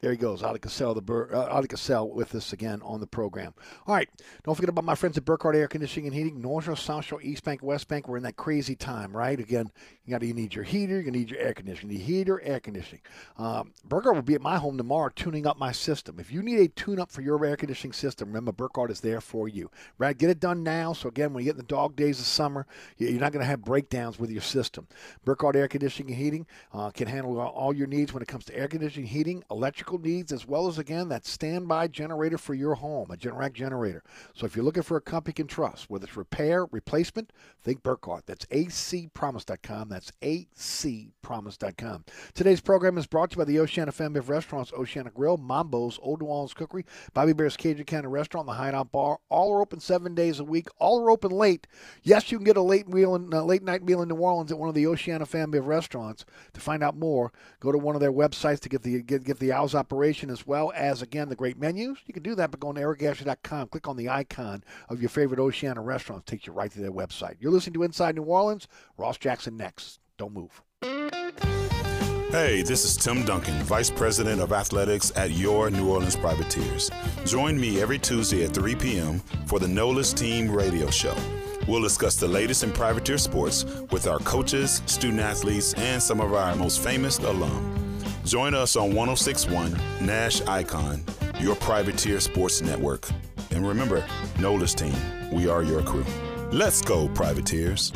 There- 0.01 0.11
he 0.11 0.17
goes, 0.17 0.41
Oleh 0.41 0.59
Kosel, 0.59 0.95
the 0.95 1.01
Bur- 1.01 1.29
uh, 1.33 1.61
Kosel 1.61 2.11
with 2.13 2.33
us 2.35 2.51
again 2.53 2.81
on 2.83 2.99
the 2.99 3.07
program. 3.07 3.53
All 3.87 3.95
right, 3.95 4.09
don't 4.43 4.55
forget 4.55 4.69
about 4.69 4.83
my 4.83 4.95
friends 4.95 5.17
at 5.17 5.25
Burkhardt 5.25 5.55
Air 5.55 5.67
Conditioning 5.67 6.07
and 6.07 6.15
Heating, 6.15 6.41
North 6.41 6.65
Shore, 6.65 6.75
South 6.75 7.05
Shore, 7.05 7.21
East 7.21 7.43
Bank, 7.43 7.61
West 7.63 7.87
Bank. 7.87 8.07
We're 8.07 8.17
in 8.17 8.23
that 8.23 8.35
crazy 8.35 8.75
time, 8.75 9.15
right? 9.15 9.39
Again, 9.39 9.71
you 10.05 10.11
got 10.11 10.23
you 10.23 10.33
need 10.33 10.55
your 10.55 10.63
heater, 10.63 10.99
you 10.99 11.11
need 11.11 11.29
your 11.29 11.39
air 11.39 11.53
conditioning, 11.53 11.91
you 11.93 11.99
need 11.99 12.05
heater, 12.05 12.41
air 12.41 12.59
conditioning. 12.59 13.01
Um, 13.37 13.73
Burkhardt 13.85 14.15
will 14.15 14.21
be 14.23 14.33
at 14.35 14.41
my 14.41 14.57
home 14.57 14.77
tomorrow 14.77 15.09
tuning 15.15 15.45
up 15.45 15.57
my 15.57 15.71
system. 15.71 16.19
If 16.19 16.31
you 16.31 16.41
need 16.41 16.59
a 16.59 16.67
tune-up 16.67 17.11
for 17.11 17.21
your 17.21 17.43
air 17.45 17.55
conditioning 17.55 17.93
system, 17.93 18.29
remember 18.29 18.51
Burkhardt 18.51 18.91
is 18.91 19.01
there 19.01 19.21
for 19.21 19.47
you. 19.47 19.69
Right, 19.97 20.17
get 20.17 20.29
it 20.31 20.39
done 20.39 20.63
now. 20.63 20.93
So 20.93 21.09
again, 21.09 21.33
when 21.33 21.43
you 21.43 21.45
get 21.45 21.51
in 21.55 21.57
the 21.57 21.63
dog 21.63 21.95
days 21.95 22.19
of 22.19 22.25
summer, 22.25 22.65
you- 22.97 23.07
you're 23.07 23.19
not 23.19 23.31
going 23.31 23.41
to 23.43 23.49
have 23.49 23.61
breakdowns 23.63 24.19
with 24.19 24.31
your 24.31 24.41
system. 24.41 24.87
Burkhardt 25.23 25.55
Air 25.55 25.67
Conditioning 25.67 26.11
and 26.13 26.21
Heating 26.21 26.47
uh, 26.73 26.89
can 26.89 27.07
handle 27.07 27.39
all 27.39 27.73
your 27.73 27.87
needs 27.87 28.13
when 28.13 28.23
it 28.23 28.27
comes 28.27 28.45
to 28.45 28.55
air 28.57 28.67
conditioning, 28.67 29.07
heating, 29.07 29.43
electrical 29.51 29.90
needs, 29.97 30.31
as 30.31 30.47
well 30.47 30.67
as 30.67 30.77
again 30.77 31.09
that 31.09 31.25
standby 31.25 31.87
generator 31.87 32.37
for 32.37 32.53
your 32.53 32.75
home, 32.75 33.09
a 33.11 33.17
Generac 33.17 33.53
generator. 33.53 34.03
So 34.33 34.45
if 34.45 34.55
you're 34.55 34.65
looking 34.65 34.83
for 34.83 34.97
a 34.97 35.01
company 35.01 35.31
you 35.31 35.33
can 35.33 35.47
trust, 35.47 35.89
whether 35.89 36.05
it's 36.05 36.17
repair, 36.17 36.65
replacement, 36.65 37.31
think 37.63 37.83
Burkhardt. 37.83 38.25
That's 38.25 38.45
acpromise.com. 38.47 39.87
That's 39.87 40.11
acpromise.com. 40.21 42.05
Today's 42.33 42.59
program 42.59 42.97
is 42.97 43.07
brought 43.07 43.31
to 43.31 43.35
you 43.35 43.37
by 43.37 43.45
the 43.45 43.59
Oceana 43.59 43.93
family 43.93 44.19
of 44.19 44.29
restaurants, 44.29 44.73
Oceana 44.73 45.09
Grill, 45.11 45.37
Mambo's, 45.37 45.99
Old 46.01 46.21
New 46.21 46.27
Orleans 46.27 46.53
Cookery, 46.53 46.85
Bobby 47.13 47.31
Hebert's 47.31 47.55
Cajun 47.55 47.85
Cannon 47.85 48.11
Restaurant, 48.11 48.45
the 48.45 48.53
Hideout 48.53 48.91
Bar. 48.91 49.19
All 49.29 49.53
are 49.53 49.61
open 49.61 49.79
seven 49.79 50.13
days 50.13 50.39
a 50.39 50.43
week. 50.43 50.67
All 50.79 51.01
are 51.01 51.09
open 51.09 51.31
late. 51.31 51.65
Yes, 52.03 52.31
you 52.31 52.37
can 52.37 52.45
get 52.45 52.57
a 52.57 52.61
late 52.61 52.89
meal, 52.89 53.15
in, 53.15 53.33
uh, 53.33 53.41
late 53.43 53.63
night 53.63 53.83
meal 53.83 54.01
in 54.01 54.09
New 54.09 54.15
Orleans 54.15 54.51
at 54.51 54.59
one 54.59 54.67
of 54.67 54.75
the 54.75 54.87
Oceana 54.87 55.25
family 55.25 55.59
of 55.59 55.67
restaurants. 55.67 56.25
To 56.53 56.59
find 56.59 56.83
out 56.83 56.97
more, 56.97 57.31
go 57.61 57.71
to 57.71 57.77
one 57.77 57.95
of 57.95 58.01
their 58.01 58.11
websites 58.11 58.59
to 58.61 58.69
get 58.69 58.83
the 58.83 59.01
get, 59.01 59.23
get 59.23 59.39
the 59.39 59.53
hours 59.53 59.75
operation 59.81 60.29
as 60.29 60.45
well 60.45 60.71
as 60.75 61.01
again 61.01 61.27
the 61.27 61.35
great 61.35 61.57
menus. 61.57 61.97
You 62.05 62.13
can 62.13 62.23
do 62.23 62.35
that 62.35 62.51
by 62.51 62.57
going 62.59 62.75
to 62.75 62.81
ericasher.com. 62.81 63.67
Click 63.69 63.87
on 63.87 63.97
the 63.97 64.09
icon 64.09 64.63
of 64.89 65.01
your 65.01 65.09
favorite 65.09 65.39
Oceana 65.39 65.81
restaurant. 65.81 66.25
Takes 66.25 66.45
you 66.47 66.53
right 66.53 66.71
to 66.71 66.79
their 66.79 66.91
website. 66.91 67.35
You're 67.39 67.51
listening 67.51 67.73
to 67.73 67.83
Inside 67.83 68.15
New 68.15 68.23
Orleans. 68.23 68.67
Ross 68.97 69.17
Jackson 69.17 69.57
next. 69.57 69.99
Don't 70.17 70.33
move. 70.33 70.61
Hey, 72.31 72.61
this 72.61 72.85
is 72.85 72.95
Tim 72.95 73.25
Duncan, 73.25 73.61
Vice 73.63 73.89
President 73.89 74.39
of 74.39 74.53
Athletics 74.53 75.11
at 75.17 75.31
your 75.31 75.69
New 75.69 75.89
Orleans 75.89 76.15
Privateers. 76.15 76.89
Join 77.25 77.59
me 77.59 77.81
every 77.81 77.99
Tuesday 77.99 78.45
at 78.45 78.53
3 78.53 78.75
p.m. 78.75 79.19
for 79.47 79.59
the 79.59 79.67
NOLA's 79.67 80.13
Team 80.13 80.49
Radio 80.49 80.89
Show. 80.89 81.15
We'll 81.67 81.81
discuss 81.81 82.15
the 82.15 82.27
latest 82.27 82.63
in 82.63 82.71
privateer 82.71 83.17
sports 83.17 83.65
with 83.91 84.07
our 84.07 84.19
coaches, 84.19 84.81
student 84.85 85.19
athletes, 85.19 85.73
and 85.73 86.01
some 86.01 86.21
of 86.21 86.33
our 86.33 86.55
most 86.55 86.81
famous 86.81 87.19
alum. 87.19 87.80
Join 88.25 88.53
us 88.53 88.75
on 88.75 88.93
1061 88.93 89.73
Nash 90.05 90.41
Icon, 90.41 91.03
your 91.39 91.55
privateer 91.55 92.19
sports 92.19 92.61
network. 92.61 93.09
And 93.49 93.67
remember, 93.67 94.05
NOLA's 94.39 94.75
Team, 94.75 94.93
we 95.31 95.49
are 95.49 95.63
your 95.63 95.81
crew. 95.81 96.05
Let's 96.51 96.81
go, 96.81 97.07
privateers. 97.09 97.91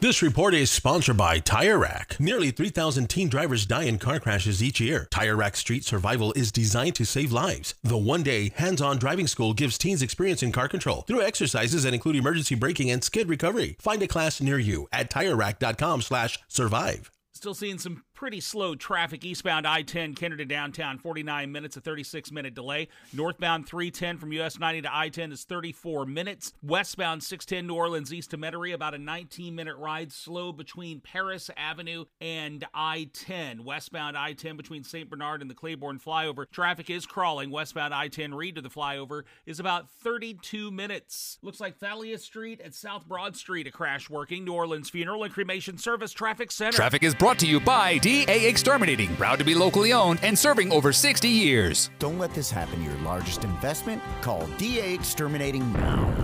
This 0.00 0.20
report 0.20 0.52
is 0.54 0.70
sponsored 0.70 1.16
by 1.16 1.38
Tire 1.38 1.78
Rack. 1.78 2.18
Nearly 2.18 2.50
3,000 2.50 3.08
teen 3.08 3.28
drivers 3.28 3.66
die 3.66 3.84
in 3.84 3.98
car 3.98 4.18
crashes 4.18 4.60
each 4.60 4.80
year. 4.80 5.06
Tire 5.12 5.36
Rack 5.36 5.54
Street 5.54 5.84
Survival 5.84 6.32
is 6.32 6.50
designed 6.50 6.96
to 6.96 7.04
save 7.04 7.30
lives. 7.30 7.76
The 7.84 7.96
one-day 7.96 8.50
hands-on 8.56 8.98
driving 8.98 9.28
school 9.28 9.54
gives 9.54 9.78
teens 9.78 10.02
experience 10.02 10.42
in 10.42 10.50
car 10.50 10.66
control 10.66 11.02
through 11.02 11.22
exercises 11.22 11.84
that 11.84 11.94
include 11.94 12.16
emergency 12.16 12.56
braking 12.56 12.90
and 12.90 13.04
skid 13.04 13.28
recovery. 13.28 13.76
Find 13.78 14.02
a 14.02 14.08
class 14.08 14.40
near 14.40 14.58
you 14.58 14.88
at 14.92 15.08
TireRack.com/survive. 15.08 17.10
Still 17.42 17.54
seeing 17.54 17.78
some 17.80 18.04
pretty 18.22 18.38
slow 18.38 18.76
traffic 18.76 19.24
eastbound 19.24 19.66
I-10 19.66 20.14
Kennedy 20.14 20.44
downtown, 20.44 20.96
49 20.96 21.50
minutes, 21.50 21.76
a 21.76 21.80
36-minute 21.80 22.54
delay. 22.54 22.86
Northbound 23.12 23.66
310 23.66 24.16
from 24.16 24.32
US 24.34 24.60
90 24.60 24.82
to 24.82 24.96
I-10 24.96 25.32
is 25.32 25.42
34 25.42 26.06
minutes. 26.06 26.52
Westbound 26.62 27.24
610 27.24 27.66
New 27.66 27.74
Orleans 27.74 28.14
east 28.14 28.30
to 28.30 28.38
Metairie, 28.38 28.74
about 28.74 28.94
a 28.94 28.96
19-minute 28.96 29.76
ride, 29.76 30.12
slow 30.12 30.52
between 30.52 31.00
Paris 31.00 31.50
Avenue 31.56 32.04
and 32.20 32.64
I-10. 32.72 33.64
Westbound 33.64 34.16
I-10 34.16 34.56
between 34.56 34.84
St. 34.84 35.10
Bernard 35.10 35.40
and 35.42 35.50
the 35.50 35.54
Claiborne 35.56 35.98
flyover. 35.98 36.48
Traffic 36.48 36.90
is 36.90 37.06
crawling. 37.06 37.50
Westbound 37.50 37.92
I-10 37.92 38.34
Reed 38.34 38.54
to 38.54 38.60
the 38.60 38.70
flyover 38.70 39.24
is 39.46 39.58
about 39.58 39.90
32 39.90 40.70
minutes. 40.70 41.40
Looks 41.42 41.58
like 41.58 41.78
Thalia 41.78 42.18
Street 42.18 42.60
at 42.60 42.72
South 42.72 43.04
Broad 43.04 43.36
Street, 43.36 43.66
a 43.66 43.72
crash 43.72 44.08
working. 44.08 44.44
New 44.44 44.52
Orleans 44.52 44.90
Funeral 44.90 45.24
and 45.24 45.34
Cremation 45.34 45.76
Service 45.76 46.12
Traffic 46.12 46.52
Center. 46.52 46.76
Traffic 46.76 47.02
is 47.02 47.16
brought 47.16 47.40
to 47.40 47.48
you 47.48 47.58
by 47.58 47.98
DA 48.12 48.46
Exterminating, 48.46 49.16
proud 49.16 49.38
to 49.38 49.44
be 49.44 49.54
locally 49.54 49.94
owned 49.94 50.18
and 50.22 50.38
serving 50.38 50.70
over 50.70 50.92
60 50.92 51.26
years. 51.26 51.88
Don't 51.98 52.18
let 52.18 52.34
this 52.34 52.50
happen 52.50 52.80
to 52.80 52.84
your 52.84 52.98
largest 52.98 53.42
investment. 53.42 54.02
Call 54.20 54.46
DA 54.58 54.92
Exterminating 54.92 55.72
now. 55.72 56.14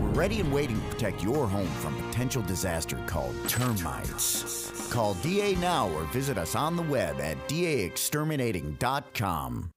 We're 0.00 0.08
ready 0.08 0.40
and 0.40 0.52
waiting 0.52 0.80
to 0.80 0.86
protect 0.88 1.22
your 1.22 1.46
home 1.46 1.68
from 1.68 1.94
potential 2.08 2.42
disaster 2.42 2.98
called 3.06 3.36
termites. 3.48 4.90
Call 4.90 5.14
DA 5.14 5.54
now 5.54 5.88
or 5.90 6.02
visit 6.06 6.36
us 6.36 6.56
on 6.56 6.74
the 6.74 6.82
web 6.82 7.20
at 7.20 7.36
daexterminating.com. 7.48 9.70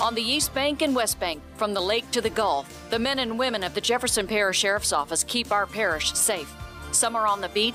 On 0.00 0.14
the 0.14 0.22
East 0.22 0.54
Bank 0.54 0.82
and 0.82 0.94
West 0.94 1.18
Bank, 1.18 1.42
from 1.56 1.74
the 1.74 1.80
lake 1.80 2.08
to 2.12 2.20
the 2.20 2.30
Gulf, 2.30 2.88
The 2.90 3.00
men 3.00 3.18
and 3.18 3.36
women 3.36 3.64
of 3.64 3.74
the 3.74 3.80
Jefferson 3.80 4.28
Parish 4.28 4.58
Sheriff's 4.58 4.92
Office 4.92 5.24
keep 5.24 5.50
our 5.50 5.66
parish 5.66 6.12
safe. 6.12 6.54
Some 6.92 7.16
are 7.16 7.26
on 7.26 7.40
the 7.40 7.48
beat, 7.48 7.74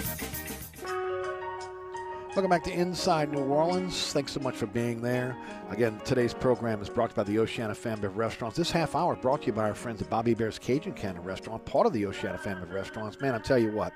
Welcome 2.33 2.49
back 2.49 2.63
to 2.63 2.71
Inside 2.71 3.33
New 3.33 3.43
Orleans. 3.43 4.13
Thanks 4.13 4.31
so 4.31 4.39
much 4.39 4.55
for 4.55 4.65
being 4.65 5.01
there. 5.01 5.35
Again, 5.69 5.99
today's 6.05 6.33
program 6.33 6.81
is 6.81 6.87
brought 6.87 7.09
to 7.09 7.11
you 7.11 7.15
by 7.17 7.23
the 7.23 7.39
Oceana 7.39 7.75
Family 7.75 8.05
of 8.07 8.15
Restaurants. 8.15 8.55
This 8.55 8.71
half 8.71 8.95
hour 8.95 9.17
brought 9.17 9.41
to 9.41 9.47
you 9.47 9.53
by 9.53 9.67
our 9.67 9.75
friends 9.75 10.01
at 10.01 10.09
Bobby 10.09 10.31
Hebert's 10.31 10.57
Cajun 10.57 10.93
Cannon 10.93 11.23
Restaurant, 11.23 11.65
part 11.65 11.87
of 11.87 11.91
the 11.91 12.05
Oceana 12.05 12.37
Family 12.37 12.63
of 12.63 12.71
Restaurants. 12.71 13.19
Man, 13.19 13.35
I 13.35 13.39
tell 13.39 13.59
you 13.59 13.73
what, 13.73 13.91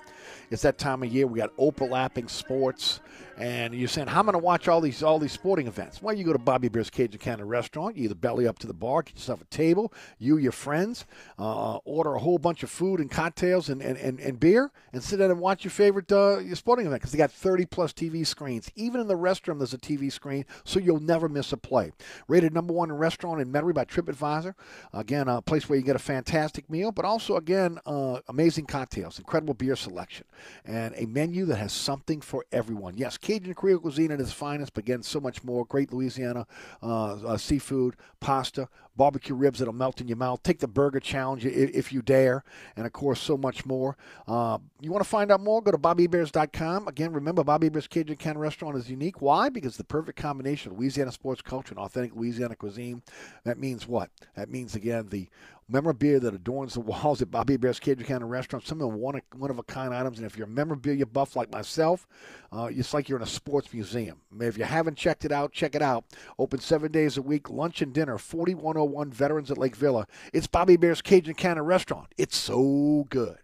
it's 0.52 0.64
that 0.64 0.78
time 0.78 1.02
of 1.02 1.14
year. 1.14 1.28
We 1.28 1.40
got 1.40 1.54
overlapping 1.58 2.28
sports, 2.28 3.00
and 3.38 3.74
you're 3.74 3.88
saying, 3.88 4.08
"How 4.08 4.20
am 4.20 4.30
I 4.30 4.32
going 4.32 4.42
to 4.42 4.46
watch 4.46 4.68
all 4.68 4.82
these 4.82 5.04
all 5.04 5.20
these 5.20 5.32
sporting 5.32 5.68
events?" 5.68 6.02
Well, 6.02 6.16
you 6.16 6.24
go 6.24 6.34
to 6.34 6.40
Bobby 6.40 6.68
Hebert's 6.68 6.90
Cajun 6.90 7.20
Cannon 7.20 7.48
Restaurant. 7.48 7.98
You 7.98 8.06
either 8.06 8.16
belly 8.16 8.48
up 8.48 8.60
to 8.60 8.68
the 8.68 8.74
bar, 8.74 9.04
get 9.04 9.16
yourself 9.16 9.42
a 9.42 9.46
table, 9.46 9.94
you, 10.20 10.38
your 10.38 10.52
friends, 10.52 11.06
uh, 11.38 11.78
order 11.86 12.16
a 12.16 12.20
whole 12.20 12.38
bunch 12.38 12.64
of 12.64 12.70
food 12.70 13.00
and 13.00 13.12
cocktails 13.12 13.70
and, 13.70 13.82
and, 13.82 13.98
and, 13.98 14.20
and 14.20 14.40
beer, 14.40 14.72
and 14.94 15.04
sit 15.04 15.18
down 15.18 15.32
and 15.32 15.40
watch 15.40 15.64
your 15.64 15.72
favorite 15.72 16.12
uh, 16.12 16.40
your 16.40 16.56
sporting 16.56 16.86
event 16.86 17.02
because 17.02 17.12
they 17.12 17.18
got 17.18 17.32
30 17.32 17.66
plus 17.66 17.92
TV 17.94 18.26
screens. 18.26 18.72
Even 18.76 19.02
in 19.02 19.08
the 19.08 19.18
restroom, 19.18 19.58
there's 19.58 19.74
a 19.74 19.78
TV 19.78 20.12
screen, 20.12 20.46
so 20.64 20.80
you'll 20.80 21.00
never 21.00 21.28
miss 21.28 21.52
a 21.52 21.58
play. 21.58 21.92
Rated 22.28 22.54
number 22.54 22.74
one 22.74 22.92
restaurant 22.92 23.42
in 23.42 23.52
Metairie 23.52 23.74
by 23.74 23.86
TripAdvisor. 23.86 24.54
Again, 24.94 25.28
a 25.28 25.42
place 25.42 25.68
where 25.68 25.78
you 25.78 25.84
get 25.84 25.96
a 25.96 26.00
fantastic 26.00 26.70
meal, 26.70 26.92
but 26.92 27.06
also 27.06 27.36
again, 27.36 27.80
uh, 27.86 28.20
amazing 28.30 28.66
cocktails, 28.66 29.20
incredible 29.20 29.54
beer 29.54 29.76
selection, 29.76 30.26
and 30.64 30.94
a 30.96 31.06
menu 31.06 31.46
that 31.46 31.58
has 31.58 31.74
something 31.74 32.22
for 32.22 32.46
everyone. 32.52 32.98
Yes, 32.98 33.18
Cajun 33.26 33.56
Creole 33.56 33.80
cuisine 33.80 34.12
at 34.12 34.22
its 34.22 34.32
finest, 34.32 34.76
but 34.76 34.84
again, 34.84 35.02
so 35.02 35.20
much 35.20 35.44
more. 35.44 35.66
Great 35.66 35.92
Louisiana 35.92 36.46
uh, 36.84 37.14
uh, 37.14 37.38
seafood, 37.38 37.96
pasta, 38.20 38.70
barbecue 38.96 39.34
ribs 39.34 39.58
that'll 39.58 39.74
melt 39.74 40.00
in 40.00 40.08
your 40.08 40.18
mouth. 40.18 40.44
Take 40.44 40.60
the 40.60 40.68
burger 40.68 41.00
challenge 41.00 41.44
if, 41.44 41.72
if 41.72 41.92
you 41.92 42.04
dare, 42.04 42.44
and 42.76 42.86
of 42.86 42.94
course, 42.94 43.20
so 43.20 43.36
much 43.36 43.66
more. 43.66 43.98
Uh, 44.28 44.60
you 44.80 44.92
want 44.92 45.04
to 45.04 45.10
find 45.10 45.32
out 45.32 45.42
more? 45.42 45.60
Go 45.64 45.72
to 45.72 45.78
BobbyHeberts.com. 45.80 46.88
Again, 46.88 47.14
remember, 47.14 47.44
Bobby 47.44 47.66
Hebert's 47.66 47.88
Cajun 47.88 48.16
Cannon 48.18 48.38
Restaurant 48.38 48.78
is 48.78 48.92
unique. 48.92 49.24
Why? 49.24 49.50
Because 49.50 49.76
the 49.76 49.84
perfect 49.84 50.20
combination 50.20 50.72
of 50.72 50.78
Louisiana 50.78 51.12
sports 51.12 51.42
culture 51.42 51.74
and 51.74 51.80
authentic 51.80 52.16
Louisiana 52.16 52.56
cuisine. 52.56 53.02
That 53.44 53.58
means 53.58 53.88
what? 53.88 54.12
That 54.36 54.50
means 54.50 54.76
again 54.76 55.08
the 55.10 55.30
memorabilia 55.68 56.20
that 56.20 56.34
adorns 56.34 56.74
the 56.74 56.80
walls 56.82 57.22
at 57.22 57.32
Bobby 57.32 57.54
Hebert's 57.54 57.80
Cajun 57.80 58.06
Cannon 58.06 58.30
Restaurant. 58.30 58.66
Some 58.66 58.82
of 58.82 58.90
them 58.90 59.00
one, 59.00 59.22
one 59.36 59.50
of 59.50 59.60
a 59.60 59.64
kind 59.64 59.94
items. 59.94 60.18
And 60.18 60.26
if 60.26 60.38
you're 60.38 60.48
a 60.48 60.50
memorabilia 60.50 61.06
buff 61.06 61.36
like 61.36 61.52
myself, 61.52 62.08
uh, 62.52 62.70
it's 62.72 62.94
like 62.94 63.10
you're 63.10 63.18
in 63.18 63.24
a 63.24 63.28
sports 63.28 63.74
museum. 63.74 64.22
If 64.40 64.58
you 64.58 64.64
haven't 64.64 64.98
checked 64.98 65.26
it 65.26 65.32
out, 65.32 65.52
check 65.52 65.76
it 65.76 65.82
out. 65.82 66.06
Open 66.40 66.60
seven 66.60 66.92
days 66.92 67.18
a 67.18 67.22
week, 67.22 67.50
lunch 67.50 67.82
and 67.82 67.94
dinner, 67.94 68.18
4101 68.18 69.12
Veterans 69.12 69.52
at 69.52 69.58
Lake 69.58 69.76
Villa. 69.76 70.08
It's 70.34 70.48
Bobby 70.48 70.78
Bear's 70.78 71.02
Cajun 71.02 71.36
Cannon 71.36 71.64
Restaurant. 71.64 72.08
It's 72.18 72.38
so 72.38 73.06
good. 73.10 73.38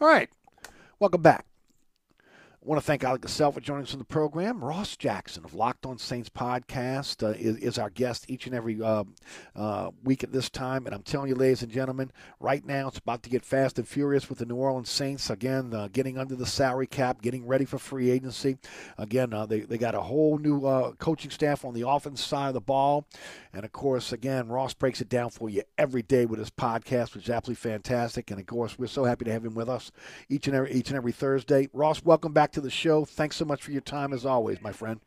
All 0.00 0.08
right, 0.08 0.28
welcome 0.98 1.22
back. 1.22 1.46
Want 2.66 2.80
to 2.80 2.84
thank 2.84 3.02
Oleh 3.02 3.20
Kosel 3.20 3.54
for 3.54 3.60
joining 3.60 3.84
us 3.84 3.92
on 3.92 4.00
the 4.00 4.04
program. 4.04 4.64
Ross 4.64 4.96
Jackson 4.96 5.44
of 5.44 5.54
Locked 5.54 5.86
On 5.86 5.98
Saints 5.98 6.28
podcast 6.28 7.22
uh, 7.22 7.28
is, 7.28 7.58
is, 7.58 7.78
our 7.78 7.90
guest 7.90 8.28
each 8.28 8.46
and 8.46 8.56
every 8.56 8.82
uh, 8.82 9.04
uh, 9.54 9.92
week 10.02 10.24
at 10.24 10.32
this 10.32 10.50
time. 10.50 10.84
And 10.84 10.92
I'm 10.92 11.04
telling 11.04 11.28
you, 11.28 11.36
ladies 11.36 11.62
and 11.62 11.70
gentlemen, 11.70 12.10
right 12.40 12.66
now 12.66 12.88
it's 12.88 12.98
about 12.98 13.22
to 13.22 13.30
get 13.30 13.44
fast 13.44 13.78
and 13.78 13.86
furious 13.86 14.28
with 14.28 14.40
the 14.40 14.46
New 14.46 14.56
Orleans 14.56 14.90
Saints. 14.90 15.30
Again, 15.30 15.72
uh, 15.72 15.86
getting 15.92 16.18
under 16.18 16.34
the 16.34 16.44
salary 16.44 16.88
cap, 16.88 17.22
getting 17.22 17.46
ready 17.46 17.66
for 17.66 17.78
free 17.78 18.10
agency. 18.10 18.58
Again, 18.98 19.32
uh, 19.32 19.46
they, 19.46 19.60
they 19.60 19.78
got 19.78 19.94
a 19.94 20.00
whole 20.00 20.36
new 20.36 20.66
uh, 20.66 20.90
coaching 20.94 21.30
staff 21.30 21.64
on 21.64 21.72
the 21.72 21.88
offense 21.88 22.20
side 22.24 22.48
of 22.48 22.54
the 22.54 22.60
ball. 22.60 23.06
And 23.52 23.64
of 23.64 23.70
course, 23.70 24.12
again, 24.12 24.48
Ross 24.48 24.74
breaks 24.74 25.00
it 25.00 25.08
down 25.08 25.30
for 25.30 25.48
you 25.48 25.62
every 25.78 26.02
day 26.02 26.26
with 26.26 26.40
his 26.40 26.50
podcast, 26.50 27.14
which 27.14 27.24
is 27.24 27.30
absolutely 27.30 27.70
fantastic. 27.70 28.28
And 28.32 28.40
of 28.40 28.46
course, 28.46 28.76
we're 28.76 28.88
so 28.88 29.04
happy 29.04 29.24
to 29.26 29.32
have 29.32 29.44
him 29.44 29.54
with 29.54 29.68
us 29.68 29.92
each 30.28 30.48
and 30.48 30.56
every, 30.56 30.72
each 30.72 30.88
and 30.88 30.96
every 30.96 31.12
Thursday. 31.12 31.68
Ross, 31.72 32.02
welcome 32.02 32.32
back 32.32 32.55
to 32.56 32.62
the 32.62 32.70
show. 32.70 33.04
Thanks 33.04 33.36
so 33.36 33.44
much 33.44 33.62
for 33.62 33.70
your 33.70 33.82
time 33.82 34.14
as 34.14 34.24
always, 34.24 34.62
my 34.62 34.72
friend. 34.72 34.98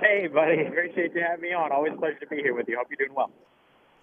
Hey, 0.00 0.28
buddy. 0.28 0.62
Appreciate 0.66 1.12
you 1.14 1.20
having 1.20 1.42
me 1.42 1.52
on. 1.52 1.70
Always 1.72 1.92
a 1.92 1.96
pleasure 1.96 2.18
to 2.20 2.26
be 2.26 2.36
here 2.36 2.54
with 2.54 2.66
you. 2.68 2.78
Hope 2.78 2.86
you're 2.90 3.06
doing 3.06 3.14
well. 3.14 3.30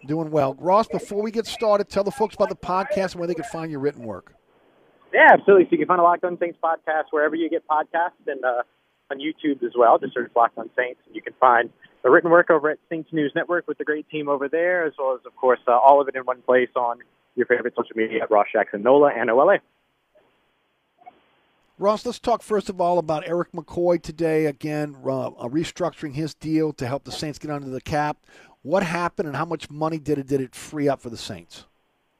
Doing 0.05 0.29
well. 0.29 0.53
Ross, 0.59 0.87
before 0.87 1.23
we 1.23 1.31
get 1.31 1.47
started, 1.47 1.89
tell 1.89 2.03
the 2.03 2.11
folks 2.11 2.35
about 2.35 2.49
the 2.49 2.55
podcast 2.55 3.13
and 3.13 3.15
where 3.15 3.27
they 3.27 3.33
can 3.33 3.45
find 3.45 3.71
your 3.71 3.79
written 3.79 4.03
work. 4.03 4.35
Yeah, 5.11 5.29
absolutely. 5.31 5.65
So 5.65 5.69
you 5.71 5.77
can 5.79 5.87
find 5.87 5.99
a 5.99 6.03
Locked 6.03 6.23
On 6.23 6.37
Saints 6.37 6.59
podcast 6.63 7.05
wherever 7.09 7.35
you 7.35 7.49
get 7.49 7.67
podcasts 7.67 8.27
and 8.27 8.43
uh, 8.45 8.61
on 9.09 9.17
YouTube 9.17 9.63
as 9.63 9.71
well. 9.75 9.97
Just 9.97 10.13
search 10.13 10.31
Locked 10.35 10.57
On 10.59 10.69
Saints. 10.77 11.01
And 11.07 11.15
you 11.15 11.21
can 11.23 11.33
find 11.39 11.71
the 12.03 12.11
written 12.11 12.29
work 12.29 12.51
over 12.51 12.69
at 12.69 12.77
Saints 12.89 13.09
News 13.11 13.31
Network 13.35 13.67
with 13.67 13.79
the 13.79 13.85
great 13.85 14.07
team 14.09 14.29
over 14.29 14.47
there, 14.47 14.85
as 14.85 14.93
well 14.99 15.15
as, 15.15 15.25
of 15.25 15.35
course, 15.35 15.59
uh, 15.67 15.71
all 15.71 15.99
of 15.99 16.07
it 16.07 16.15
in 16.15 16.21
one 16.23 16.43
place 16.43 16.69
on 16.75 16.99
your 17.35 17.47
favorite 17.47 17.73
social 17.75 17.95
media 17.95 18.21
at 18.21 18.29
Ross 18.29 18.47
Jackson 18.53 18.83
Nola 18.83 19.11
and 19.15 19.31
OLA. 19.31 19.59
Ross, 21.81 22.05
let's 22.05 22.19
talk 22.19 22.43
first 22.43 22.69
of 22.69 22.79
all 22.79 22.99
about 22.99 23.27
Erik 23.27 23.53
McCoy 23.53 23.99
today. 23.99 24.45
Again, 24.45 24.95
uh, 25.03 25.31
restructuring 25.49 26.13
his 26.13 26.35
deal 26.35 26.73
to 26.73 26.85
help 26.85 27.05
the 27.05 27.11
Saints 27.11 27.39
get 27.39 27.49
under 27.49 27.71
the 27.71 27.81
cap. 27.81 28.17
What 28.61 28.83
happened, 28.83 29.27
and 29.27 29.35
how 29.35 29.45
much 29.45 29.67
money 29.71 29.97
did 29.97 30.19
it 30.19 30.27
did 30.27 30.41
it 30.41 30.53
free 30.53 30.87
up 30.87 31.01
for 31.01 31.09
the 31.09 31.17
Saints? 31.17 31.65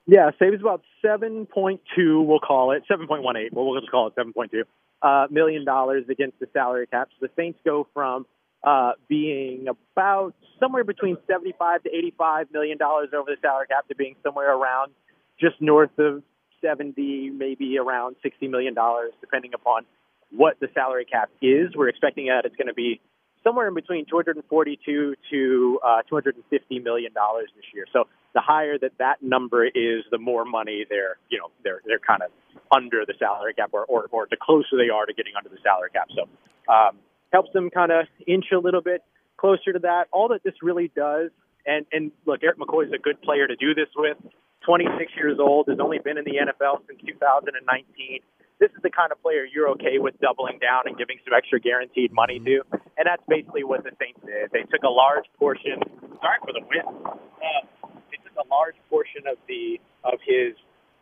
Yeah, 0.08 0.32
saves 0.40 0.60
about 0.62 0.82
seven 1.00 1.46
point 1.46 1.80
two. 1.96 2.24
We'll 2.24 2.40
call 2.40 2.72
it 2.72 2.82
seven 2.88 3.06
point 3.06 3.22
one 3.22 3.38
eight. 3.38 3.54
Well, 3.54 3.68
we'll 3.68 3.80
just 3.80 3.92
call 3.92 4.08
it 4.08 4.14
seven 4.16 4.34
point 4.34 4.50
two 4.50 4.64
uh, 5.04 5.28
million 5.30 5.64
dollars 5.64 6.06
against 6.10 6.40
the 6.40 6.48
salary 6.54 6.88
cap. 6.88 7.10
So 7.20 7.28
the 7.28 7.32
Saints 7.40 7.60
go 7.64 7.86
from 7.94 8.26
uh, 8.64 8.94
being 9.08 9.68
about 9.68 10.34
somewhere 10.60 10.84
between 10.84 11.18
seventy-five 11.30 11.84
to 11.84 11.90
eighty-five 11.96 12.48
million 12.52 12.80
dollars 12.80 13.10
over 13.16 13.30
the 13.30 13.38
salary 13.44 13.68
cap 13.68 13.88
to 13.90 13.96
being 13.96 14.16
somewhere 14.24 14.58
around 14.58 14.92
just 15.40 15.62
north 15.62 15.92
of 16.00 16.24
seventy, 16.62 17.30
maybe 17.30 17.78
around 17.78 18.16
sixty 18.24 18.48
million 18.48 18.74
dollars, 18.74 19.12
depending 19.22 19.54
upon 19.54 19.86
what 20.32 20.60
the 20.60 20.68
salary 20.74 21.06
cap 21.06 21.30
is. 21.42 21.76
We're 21.76 21.90
expecting 21.90 22.28
that 22.28 22.46
it's 22.46 22.56
going 22.56 22.68
to 22.68 22.74
be 22.74 23.02
somewhere 23.44 23.68
in 23.68 23.74
between 23.74 24.06
242 24.06 25.16
to 25.32 25.80
uh, 25.84 26.02
250 26.08 26.80
million 26.80 27.14
dollars 27.14 27.50
this 27.56 27.66
year. 27.74 27.86
So 27.92 28.06
the 28.34 28.42
higher 28.42 28.78
that 28.80 28.92
that 29.00 29.22
number 29.22 29.66
is, 29.66 30.04
the 30.12 30.18
more 30.18 30.46
money 30.46 30.86
they're 30.90 31.18
you 31.30 31.38
know 31.38 31.52
they're 31.64 31.82
they're 31.86 32.00
kind 32.00 32.22
of 32.24 32.32
under 32.72 33.04
the 33.06 33.14
salary 33.20 33.54
cap, 33.54 33.70
or, 33.74 33.86
or 33.86 34.08
or 34.12 34.28
the 34.30 34.38
closer 34.42 34.78
they 34.78 34.90
are 34.90 35.06
to 35.06 35.14
getting 35.14 35.34
under 35.36 35.50
the 35.50 35.60
salary 35.64 35.90
cap. 35.92 36.08
So 36.16 36.24
um, 36.72 36.98
helps 37.32 37.52
them 37.54 37.70
kind 37.70 37.92
of 37.92 38.06
inch 38.28 38.46
a 38.54 38.60
little 38.60 38.82
bit 38.82 39.04
closer 39.38 39.74
to 39.74 39.80
that. 39.80 40.06
All 40.12 40.30
that 40.30 40.44
this 40.44 40.56
really 40.62 40.92
does, 40.96 41.32
and 41.66 41.86
and 41.92 42.12
look, 42.26 42.44
Erik 42.44 42.60
McCoy 42.60 42.88
is 42.88 42.94
a 42.94 43.00
good 43.00 43.22
player 43.22 43.48
to 43.48 43.56
do 43.56 43.74
this 43.74 43.90
with. 43.96 44.18
26 44.66 45.12
years 45.16 45.38
old, 45.40 45.68
has 45.68 45.80
only 45.80 46.00
been 46.00 46.18
in 46.18 46.26
the 46.26 46.38
NFL 46.38 46.86
since 46.88 47.00
2019 47.06 48.22
this 48.62 48.70
is 48.78 48.86
the 48.86 48.94
kind 48.94 49.12
of 49.12 49.18
player 49.26 49.42
you're 49.42 49.68
okay 49.74 49.98
with 49.98 50.14
doubling 50.22 50.62
down 50.62 50.86
and 50.86 50.94
giving 50.96 51.18
some 51.26 51.34
extra 51.34 51.60
guaranteed 51.60 52.14
money 52.14 52.38
to. 52.38 52.62
And 52.72 53.10
that's 53.10 53.26
basically 53.26 53.66
what 53.66 53.82
the 53.82 53.90
Saints 53.98 54.22
did. 54.22 54.54
They 54.54 54.62
took 54.70 54.86
a 54.86 54.94
large 54.94 55.26
portion. 55.42 55.82
Sorry 56.22 56.38
for 56.46 56.54
the 56.54 56.62
win. 56.70 56.86
Uh, 56.86 57.66
they 58.14 58.22
took 58.22 58.38
a 58.38 58.46
large 58.54 58.78
portion 58.88 59.26
of 59.26 59.42
the 59.50 59.82
of 60.06 60.22
his 60.22 60.54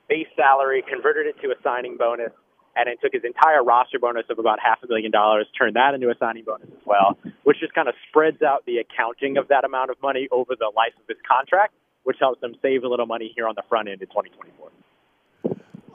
base 0.07 0.31
salary, 0.39 0.81
converted 0.87 1.27
it 1.27 1.35
to 1.43 1.51
a 1.51 1.59
signing 1.59 1.99
bonus, 1.99 2.31
and 2.79 2.87
then 2.87 2.95
took 3.03 3.11
his 3.11 3.27
entire 3.27 3.59
roster 3.59 3.99
bonus 3.99 4.23
of 4.31 4.39
about 4.39 4.63
half 4.63 4.79
a 4.79 4.87
million 4.87 5.11
dollars, 5.11 5.45
turned 5.51 5.75
that 5.75 5.91
into 5.93 6.07
a 6.07 6.15
signing 6.15 6.47
bonus 6.47 6.71
as 6.71 6.85
well, 6.87 7.19
which 7.43 7.59
just 7.59 7.75
kind 7.75 7.91
of 7.91 7.95
spreads 8.07 8.41
out 8.41 8.63
the 8.65 8.79
accounting 8.79 9.35
of 9.35 9.51
that 9.51 9.67
amount 9.67 9.91
of 9.91 9.99
money 10.01 10.31
over 10.31 10.55
the 10.55 10.71
life 10.79 10.95
of 10.95 11.03
his 11.11 11.19
contract, 11.27 11.75
which 12.03 12.17
helps 12.19 12.41
them 12.41 12.55
save 12.61 12.83
a 12.83 12.87
little 12.87 13.05
money 13.05 13.31
here 13.35 13.47
on 13.47 13.55
the 13.55 13.63
front 13.69 13.87
end 13.87 14.01
in 14.01 14.07
2024. 14.07 14.69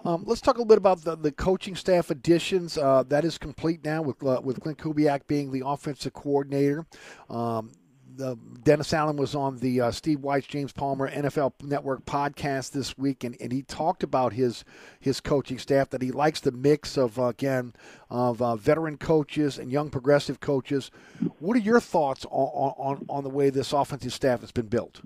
Um, 0.04 0.22
let's 0.26 0.42
talk 0.42 0.56
a 0.56 0.58
little 0.58 0.68
bit 0.68 0.76
about 0.76 1.02
the, 1.02 1.16
the 1.16 1.32
coaching 1.32 1.74
staff 1.74 2.10
additions. 2.10 2.76
Uh, 2.76 3.04
that 3.08 3.24
is 3.24 3.38
complete 3.38 3.82
now 3.84 4.02
with 4.02 4.22
uh, 4.22 4.40
with 4.44 4.60
Klint 4.60 4.76
Kubiak 4.76 5.26
being 5.26 5.50
the 5.50 5.62
offensive 5.64 6.12
coordinator. 6.12 6.86
Um, 7.30 7.70
the, 8.16 8.36
Dennis 8.62 8.92
Allen 8.92 9.16
was 9.16 9.34
on 9.34 9.58
the 9.58 9.80
uh, 9.80 9.90
Steve 9.90 10.18
Wyche 10.18 10.46
James 10.46 10.72
Palmer 10.72 11.10
NFL 11.10 11.54
Network 11.62 12.04
podcast 12.04 12.72
this 12.72 12.96
week, 12.96 13.24
and, 13.24 13.36
and 13.40 13.52
he 13.52 13.62
talked 13.62 14.02
about 14.02 14.32
his 14.32 14.64
his 15.00 15.20
coaching 15.20 15.58
staff 15.58 15.90
that 15.90 16.02
he 16.02 16.10
likes 16.10 16.40
the 16.40 16.52
mix 16.52 16.96
of 16.96 17.18
again 17.18 17.72
of 18.10 18.40
uh, 18.40 18.56
veteran 18.56 18.96
coaches 18.96 19.58
and 19.58 19.72
young 19.72 19.90
progressive 19.90 20.40
coaches. 20.40 20.90
What 21.38 21.56
are 21.56 21.60
your 21.60 21.80
thoughts 21.80 22.24
on, 22.30 22.74
on 22.76 23.06
on 23.08 23.24
the 23.24 23.30
way 23.30 23.50
this 23.50 23.72
offensive 23.72 24.12
staff 24.12 24.40
has 24.40 24.52
been 24.52 24.66
built? 24.66 25.00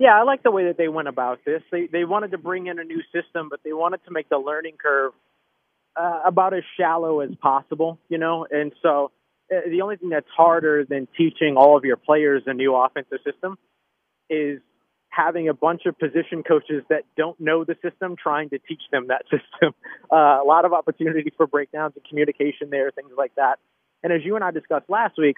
Yeah, 0.00 0.18
I 0.18 0.22
like 0.22 0.42
the 0.42 0.50
way 0.50 0.64
that 0.64 0.78
they 0.78 0.88
went 0.88 1.08
about 1.08 1.40
this. 1.44 1.62
They 1.70 1.86
they 1.86 2.04
wanted 2.04 2.30
to 2.30 2.38
bring 2.38 2.68
in 2.68 2.78
a 2.78 2.84
new 2.84 3.02
system, 3.12 3.50
but 3.50 3.60
they 3.62 3.74
wanted 3.74 4.02
to 4.06 4.10
make 4.10 4.30
the 4.30 4.38
learning 4.38 4.76
curve 4.82 5.12
uh, 5.94 6.20
about 6.24 6.54
as 6.54 6.62
shallow 6.78 7.20
as 7.20 7.28
possible, 7.42 7.98
you 8.08 8.16
know. 8.16 8.46
And 8.50 8.72
so 8.82 9.10
uh, 9.54 9.68
the 9.68 9.82
only 9.82 9.96
thing 9.96 10.08
that's 10.08 10.30
harder 10.34 10.86
than 10.86 11.06
teaching 11.18 11.58
all 11.58 11.76
of 11.76 11.84
your 11.84 11.98
players 11.98 12.44
a 12.46 12.54
new 12.54 12.74
offensive 12.74 13.18
system 13.30 13.58
is 14.30 14.60
having 15.10 15.50
a 15.50 15.54
bunch 15.54 15.82
of 15.84 15.98
position 15.98 16.44
coaches 16.44 16.82
that 16.88 17.02
don't 17.14 17.38
know 17.38 17.64
the 17.64 17.76
system 17.82 18.16
trying 18.16 18.48
to 18.50 18.58
teach 18.58 18.80
them 18.90 19.08
that 19.08 19.24
system. 19.30 19.74
Uh, 20.10 20.40
a 20.42 20.46
lot 20.46 20.64
of 20.64 20.72
opportunity 20.72 21.30
for 21.36 21.46
breakdowns 21.46 21.92
and 21.94 22.04
communication 22.08 22.70
there, 22.70 22.90
things 22.90 23.12
like 23.18 23.34
that. 23.34 23.58
And 24.02 24.14
as 24.14 24.24
you 24.24 24.34
and 24.34 24.42
I 24.42 24.50
discussed 24.50 24.88
last 24.88 25.18
week, 25.18 25.36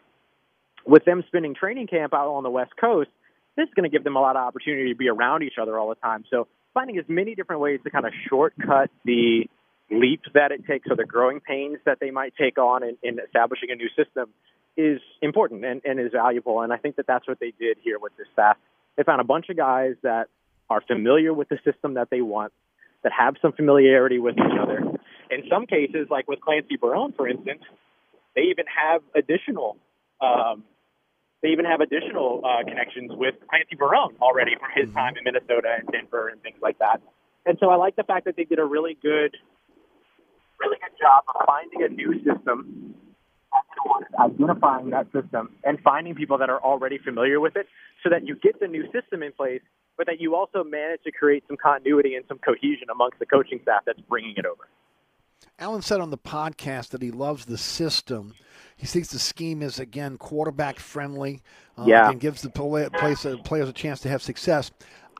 with 0.86 1.04
them 1.04 1.24
spending 1.26 1.56
training 1.56 1.88
camp 1.88 2.14
out 2.14 2.28
on 2.28 2.44
the 2.44 2.50
West 2.50 2.72
Coast, 2.80 3.10
this 3.57 3.68
is 3.68 3.74
going 3.74 3.88
to 3.88 3.94
give 3.94 4.05
them 4.05 4.16
a 4.16 4.20
lot 4.20 4.36
of 4.36 4.42
opportunity 4.42 4.92
to 4.92 4.96
be 4.96 5.09
around 5.09 5.42
each 5.42 5.59
other 5.61 5.78
all 5.78 5.88
the 5.88 5.96
time. 5.96 6.24
So 6.30 6.48
finding 6.74 6.98
as 6.98 7.05
many 7.09 7.34
different 7.34 7.61
ways 7.61 7.80
to 7.84 7.90
kind 7.90 8.07
of 8.07 8.12
shortcut 8.28 8.90
the 9.05 9.44
leaps 9.90 10.28
that 10.34 10.53
it 10.53 10.66
takes 10.66 10.88
or 10.90 10.96
the 10.96 11.05
growing 11.05 11.40
pains 11.40 11.78
that 11.84 11.98
they 12.00 12.11
might 12.11 12.34
take 12.36 12.59
on 12.59 12.82
in, 12.82 12.96
in 13.03 13.18
establishing 13.18 13.70
a 13.70 13.74
new 13.74 13.88
system 13.96 14.30
is 14.76 15.00
important 15.20 15.64
and, 15.64 15.82
and 15.84 16.00
is 16.00 16.12
valuable. 16.12 16.62
And 16.62 16.72
I 16.72 16.78
think 16.78 16.96
that 16.96 17.07
that's 17.07 17.28
what 17.28 17.38
they 17.40 17.53
did 17.59 17.76
here 17.82 17.98
with 17.98 18.16
this 18.16 18.26
staff. 18.32 18.57
They 18.96 19.03
found 19.03 19.20
a 19.20 19.24
bunch 19.24 19.50
of 19.50 19.57
guys 19.57 19.94
that 20.03 20.28
are 20.70 20.80
familiar 20.80 21.34
with 21.34 21.48
the 21.48 21.59
system 21.64 21.94
that 21.94 22.09
they 22.11 22.22
want, 22.22 22.53
that 23.03 23.12
have 23.12 23.34
some 23.42 23.53
familiarity 23.53 24.18
with 24.18 24.36
each 24.36 24.59
other. 24.61 24.78
In 25.30 25.44
some 25.50 25.66
cases, 25.66 26.09
like 26.11 26.28
with 26.28 26.40
Clancy 26.40 26.76
Barone, 26.76 27.12
for 27.12 27.28
instance, 27.28 27.62
they 28.34 28.42
even 28.42 28.64
have 28.66 29.03
additional 29.14 29.76
um, 30.20 30.64
they 31.43 31.49
even 31.49 31.64
have 31.64 31.80
additional 31.80 32.40
uh, 32.45 32.62
connections 32.64 33.11
with 33.14 33.34
Clancy 33.51 33.74
Barone 33.76 34.14
already 34.22 34.53
from 34.59 34.70
his 34.74 34.93
time 34.95 35.16
in 35.16 35.24
Minnesota 35.24 35.76
and 35.78 35.88
Denver 35.90 36.28
and 36.28 36.40
things 36.43 36.59
like 36.62 36.78
that. 36.78 37.03
And 37.45 37.59
so 37.61 37.68
I 37.70 37.76
like 37.76 37.97
the 37.97 38.05
fact 38.05 38.24
that 38.26 38.36
they 38.36 38.45
did 38.45 38.61
a 38.61 38.64
really 38.64 38.97
good, 39.03 39.36
really 40.61 40.76
good 40.78 40.97
job 41.01 41.24
of 41.34 41.45
finding 41.45 41.82
a 41.82 41.88
new 41.88 42.14
system, 42.22 42.95
identifying 44.18 44.90
that 44.90 45.07
system, 45.12 45.51
and 45.64 45.80
finding 45.80 46.14
people 46.14 46.38
that 46.38 46.49
are 46.49 46.62
already 46.62 46.99
familiar 46.99 47.40
with 47.40 47.57
it, 47.57 47.66
so 48.05 48.11
that 48.11 48.26
you 48.26 48.36
get 48.36 48.61
the 48.61 48.68
new 48.68 48.84
system 48.93 49.24
in 49.24 49.32
place, 49.32 49.62
but 49.99 50.07
that 50.07 50.20
you 50.20 50.36
also 50.36 50.62
manage 50.62 51.03
to 51.03 51.11
create 51.11 51.43
some 51.49 51.57
continuity 51.57 52.14
and 52.14 52.24
some 52.28 52.38
cohesion 52.38 52.88
amongst 52.90 53.18
the 53.18 53.26
coaching 53.26 53.59
staff 53.62 53.82
that's 53.84 54.01
bringing 54.09 54.34
it 54.36 54.47
over. 54.47 54.68
Allen 55.59 55.82
said 55.82 56.01
on 56.01 56.11
the 56.11 56.18
podcast 56.18 56.90
that 56.90 57.03
he 57.03 57.11
loves 57.11 57.45
the 57.45 57.59
system. 57.59 58.34
He 58.76 58.86
thinks 58.86 59.09
the 59.09 59.18
scheme 59.18 59.62
is 59.62 59.78
again 59.78 60.18
quarterback 60.18 60.78
friendly. 60.78 61.40
Uh, 61.78 61.84
Yeah. 61.86 62.11
and 62.11 62.20
gives 62.20 62.43
the 62.43 62.51
play, 62.51 62.86
players, 62.93 63.24
players 63.45 63.66
a 63.68 63.72
chance 63.72 64.01
to 64.01 64.09
have 64.11 64.20
success. 64.22 64.70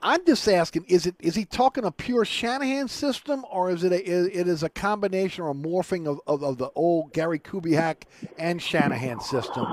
I'm 0.03 0.23
just 0.27 0.47
asking: 0.49 0.85
Is 0.87 1.07
it 1.07 1.15
is 1.21 1.35
he 1.35 1.45
talking 1.47 1.85
a 1.85 1.91
pure 1.91 2.25
Shanahan 2.27 2.89
system, 2.89 3.45
or 3.51 3.71
is 3.71 3.85
it 3.85 3.93
a, 3.93 4.05
it 4.05 4.47
is 4.49 4.63
a 4.63 4.69
combination 4.69 5.45
or 5.45 5.51
a 5.51 5.55
morphing 5.55 6.07
of, 6.07 6.21
of, 6.27 6.43
of 6.45 6.59
the 6.59 6.69
old 6.75 7.13
Gary 7.15 7.39
Kubiak 7.39 8.03
and 8.39 8.61
Shanahan 8.61 9.21
system? 9.21 9.65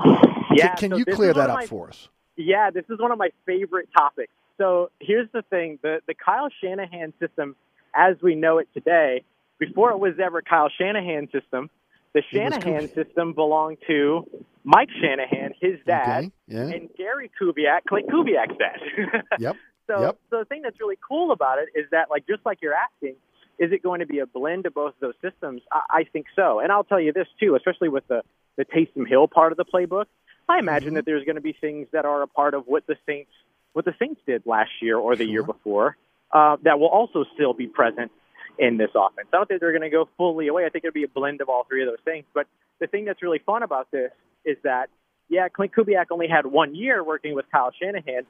Yeah, 0.54 0.68
Can, 0.68 0.76
can 0.76 0.90
so 0.92 0.96
you 0.98 1.04
clear 1.04 1.34
that 1.34 1.50
up 1.50 1.58
my- 1.60 1.66
for 1.66 1.88
us? 1.88 2.08
Yeah, 2.36 2.70
this 2.70 2.84
is 2.88 2.98
one 2.98 3.12
of 3.12 3.18
my 3.18 3.28
favorite 3.44 3.88
topics. 3.94 4.32
So 4.56 4.90
here's 5.00 5.28
the 5.32 5.42
thing: 5.50 5.78
the 5.82 6.00
the 6.06 6.14
Kyle 6.14 6.48
Shanahan 6.62 7.12
system, 7.20 7.56
as 7.94 8.16
we 8.22 8.34
know 8.36 8.56
it 8.58 8.68
today, 8.72 9.22
before 9.60 9.92
it 9.92 9.98
was 9.98 10.14
ever 10.20 10.42
Kyle 10.42 10.68
Shanahan's 10.76 11.30
system, 11.30 11.70
the 12.12 12.22
Shanahan 12.32 12.88
system 12.94 13.34
belonged 13.34 13.78
to 13.86 14.26
Mike 14.64 14.88
Shanahan, 15.00 15.54
his 15.60 15.78
dad, 15.86 16.24
Okay, 16.24 16.30
yeah. 16.48 16.62
and 16.62 16.88
Gary 16.98 17.30
Kubiak, 17.40 17.82
Klint 17.88 18.06
Kubiak's 18.08 18.58
dad. 18.58 19.22
Yep. 19.38 19.56
So, 19.86 20.00
Yep. 20.02 20.18
so 20.30 20.38
the 20.40 20.44
thing 20.44 20.62
that's 20.62 20.78
really 20.80 20.98
cool 21.08 21.32
about 21.32 21.58
it 21.58 21.68
is 21.78 21.86
that, 21.90 22.10
like, 22.10 22.26
just 22.26 22.44
like 22.46 22.58
you're 22.62 22.74
asking, 22.74 23.16
is 23.58 23.72
it 23.72 23.82
going 23.82 24.00
to 24.00 24.06
be 24.06 24.20
a 24.20 24.26
blend 24.26 24.66
of 24.66 24.74
both 24.74 24.94
of 24.94 25.00
those 25.00 25.14
systems? 25.22 25.62
I, 25.72 25.80
I 26.00 26.04
think 26.04 26.26
so. 26.36 26.60
And 26.60 26.70
I'll 26.72 26.84
tell 26.84 27.00
you 27.00 27.12
this 27.12 27.26
too, 27.38 27.54
especially 27.56 27.88
with 27.88 28.06
the 28.08 28.22
the 28.56 28.64
Taysom 28.64 29.08
Hill 29.08 29.26
part 29.28 29.52
of 29.52 29.56
the 29.58 29.64
playbook. 29.64 30.06
I 30.48 30.58
imagine 30.58 30.94
that 30.94 31.04
there's 31.06 31.24
going 31.24 31.36
to 31.36 31.40
be 31.40 31.52
things 31.52 31.86
that 31.92 32.04
are 32.04 32.22
a 32.22 32.26
part 32.26 32.54
of 32.54 32.64
what 32.66 32.86
the 32.86 32.96
Saints 33.06 33.30
what 33.72 33.84
the 33.84 33.94
Saints 33.98 34.20
did 34.26 34.42
last 34.46 34.70
year 34.82 34.96
or 34.98 35.14
the 35.16 35.26
year 35.26 35.42
before 35.44 35.96
uh, 36.32 36.56
that 36.62 36.78
will 36.80 36.88
also 36.88 37.24
still 37.34 37.54
be 37.54 37.66
present 37.68 38.10
in 38.58 38.76
this 38.76 38.90
offense. 38.94 39.28
I 39.32 39.36
don't 39.36 39.46
think 39.48 39.60
they're 39.60 39.72
going 39.72 39.82
to 39.82 39.90
go 39.90 40.08
fully 40.16 40.48
away. 40.48 40.64
I 40.66 40.68
think 40.68 40.84
it'll 40.84 40.94
be 40.94 41.04
a 41.04 41.08
blend 41.08 41.40
of 41.40 41.48
all 41.48 41.64
three 41.68 41.82
of 41.82 41.88
those 41.88 42.02
things. 42.04 42.24
But 42.34 42.46
the 42.80 42.86
thing 42.86 43.04
that's 43.04 43.22
really 43.22 43.40
fun 43.44 43.62
about 43.62 43.90
this 43.90 44.10
is 44.44 44.56
that 44.64 44.88
yeah, 45.28 45.48
Klint 45.48 45.70
Kubiak 45.72 46.06
only 46.10 46.26
had 46.26 46.44
one 46.46 46.74
year 46.74 47.04
working 47.04 47.34
with 47.36 47.44
Kyle 47.52 47.70
Shanahan, 47.80 48.22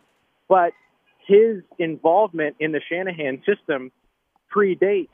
but 0.48 0.72
his 1.26 1.62
involvement 1.78 2.56
in 2.60 2.72
the 2.72 2.80
Shanahan 2.90 3.42
system 3.46 3.90
predates 4.54 5.08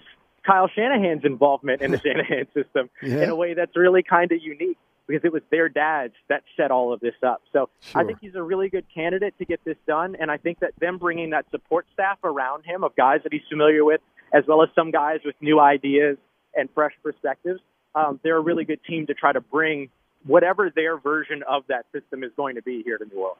Kyle 0.45 0.69
Shanahan's 0.69 1.25
involvement 1.25 1.83
in 1.83 1.91
the 1.93 1.99
Shanahan 2.05 2.47
system 2.55 2.91
Yeah. 3.03 3.25
in 3.25 3.31
a 3.31 3.37
way 3.37 3.55
that's 3.55 3.77
really 3.77 4.03
kind 4.03 4.33
of 4.33 4.39
unique 4.43 4.79
because 5.07 5.25
it 5.25 5.33
was 5.33 5.43
their 5.51 5.69
dads 5.69 6.15
that 6.29 6.43
set 6.57 6.73
all 6.73 6.93
of 6.93 6.99
this 7.01 7.15
up. 7.25 7.41
So 7.53 7.69
I 7.95 8.03
think 8.03 8.19
he's 8.21 8.35
a 8.35 8.43
really 8.43 8.69
good 8.69 8.87
candidate 8.93 9.35
to 9.39 9.45
get 9.45 9.61
this 9.65 9.77
done, 9.87 10.17
and 10.19 10.31
I 10.31 10.37
think 10.39 10.59
that 10.61 10.73
them 10.81 10.99
bringing 10.99 11.31
that 11.31 11.47
support 11.53 11.87
staff 11.93 12.19
around 12.25 12.65
him 12.65 12.83
of 12.83 12.97
guys 12.97 13.21
that 13.23 13.33
he's 13.33 13.43
familiar 13.49 13.85
with, 13.85 14.01
as 14.33 14.45
well 14.47 14.63
as 14.63 14.69
some 14.75 14.91
guys 14.91 15.21
with 15.25 15.35
new 15.41 15.61
ideas 15.61 16.17
and 16.55 16.69
fresh 16.75 16.93
perspectives, 17.03 17.61
um, 17.95 18.21
they're 18.23 18.37
a 18.37 18.41
really 18.41 18.65
good 18.65 18.81
team 18.85 19.07
to 19.07 19.15
try 19.15 19.33
to 19.33 19.41
bring 19.41 19.89
whatever 20.25 20.71
their 20.75 20.99
version 20.99 21.43
of 21.49 21.65
that 21.69 21.87
system 21.93 22.25
is 22.25 22.31
going 22.37 22.57
to 22.57 22.63
be 22.63 22.83
here 22.83 22.99
to 22.99 23.05
New 23.05 23.21
Orleans. 23.21 23.39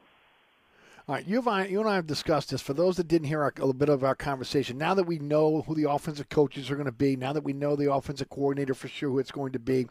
All 1.07 1.15
right, 1.15 1.25
you, 1.25 1.41
have, 1.41 1.71
you 1.71 1.79
and 1.79 1.89
I 1.89 1.95
have 1.95 2.05
discussed 2.05 2.49
this. 2.49 2.61
For 2.61 2.73
those 2.73 2.97
that 2.97 3.07
didn't 3.07 3.27
hear 3.27 3.41
our, 3.41 3.53
a 3.55 3.59
little 3.59 3.73
bit 3.73 3.87
of 3.87 4.03
our 4.03 4.15
conversation, 4.15 4.77
now 4.77 4.93
that 4.93 5.05
we 5.05 5.19
know 5.19 5.61
who 5.61 5.73
the 5.73 5.89
offensive 5.89 6.27
coaches 6.27 6.69
are 6.69 6.75
going 6.75 6.85
to 6.85 6.91
be, 6.91 7.15
now 7.15 7.31
that 7.31 7.45
we 7.45 7.53
know 7.53 7.77
the 7.77 7.91
offensive 7.93 8.29
coordinator 8.29 8.73
for 8.73 8.89
sure 8.89 9.09
who 9.09 9.19
it's 9.19 9.31
going 9.31 9.53
to 9.53 9.59
be, 9.59 9.87